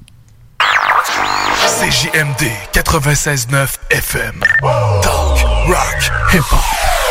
CJMD 1.80 2.49
96.9 2.73 3.68
FM. 3.89 4.43
Talk, 5.02 5.39
rock, 5.68 6.11
hip-hop. 6.34 7.10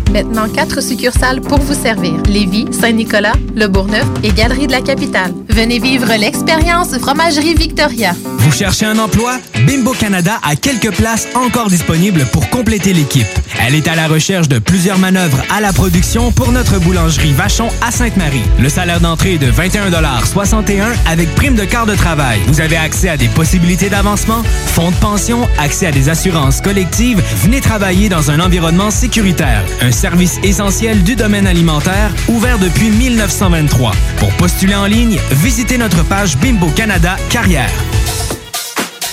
Maintenant, 0.11 0.49
quatre 0.49 0.81
succursales 0.81 1.39
pour 1.39 1.59
vous 1.59 1.73
servir. 1.73 2.13
Lévis, 2.27 2.67
Saint-Nicolas, 2.71 3.33
Le 3.55 3.67
Bourgneuf 3.67 4.05
et 4.23 4.31
Galerie 4.31 4.67
de 4.67 4.73
la 4.73 4.81
Capitale. 4.81 5.33
Venez 5.47 5.79
vivre 5.79 6.07
l'expérience 6.19 6.97
Fromagerie 6.97 7.55
Victoria. 7.55 8.13
Vous 8.39 8.51
cherchez 8.51 8.85
un 8.85 8.99
emploi? 8.99 9.37
Bimbo 9.65 9.93
Canada 9.93 10.39
a 10.43 10.55
quelques 10.55 10.91
places 10.91 11.27
encore 11.35 11.69
disponibles 11.69 12.25
pour 12.33 12.49
compléter 12.49 12.93
l'équipe. 12.93 13.27
Elle 13.65 13.75
est 13.75 13.87
à 13.87 13.95
la 13.95 14.07
recherche 14.07 14.49
de 14.49 14.59
plusieurs 14.59 14.97
manœuvres 14.97 15.41
à 15.49 15.61
la 15.61 15.71
production 15.71 16.31
pour 16.31 16.51
notre 16.51 16.79
boulangerie 16.79 17.33
Vachon 17.33 17.69
à 17.81 17.91
Sainte-Marie. 17.91 18.41
Le 18.59 18.69
salaire 18.69 18.99
d'entrée 18.99 19.35
est 19.35 19.37
de 19.37 19.51
21,61 19.51 20.87
avec 21.07 21.33
prime 21.35 21.55
de 21.55 21.63
quart 21.63 21.85
de 21.85 21.95
travail. 21.95 22.39
Vous 22.47 22.59
avez 22.59 22.77
accès 22.77 23.09
à 23.09 23.17
des 23.17 23.27
possibilités 23.27 23.89
d'avancement, 23.89 24.41
fonds 24.65 24.91
de 24.91 24.95
pension, 24.95 25.47
accès 25.59 25.85
à 25.85 25.91
des 25.91 26.09
assurances 26.09 26.59
collectives. 26.59 27.21
Venez 27.43 27.61
travailler 27.61 28.09
dans 28.09 28.31
un 28.31 28.39
environnement 28.39 28.91
sécuritaire. 28.91 29.63
Service 30.01 30.39
essentiel 30.41 31.03
du 31.03 31.15
domaine 31.15 31.45
alimentaire 31.45 32.11
ouvert 32.27 32.57
depuis 32.57 32.89
1923. 32.89 33.91
Pour 34.17 34.31
postuler 34.31 34.73
en 34.73 34.87
ligne, 34.87 35.19
visitez 35.29 35.77
notre 35.77 36.03
page 36.03 36.37
Bimbo 36.37 36.71
Canada 36.75 37.17
Carrière. 37.29 37.69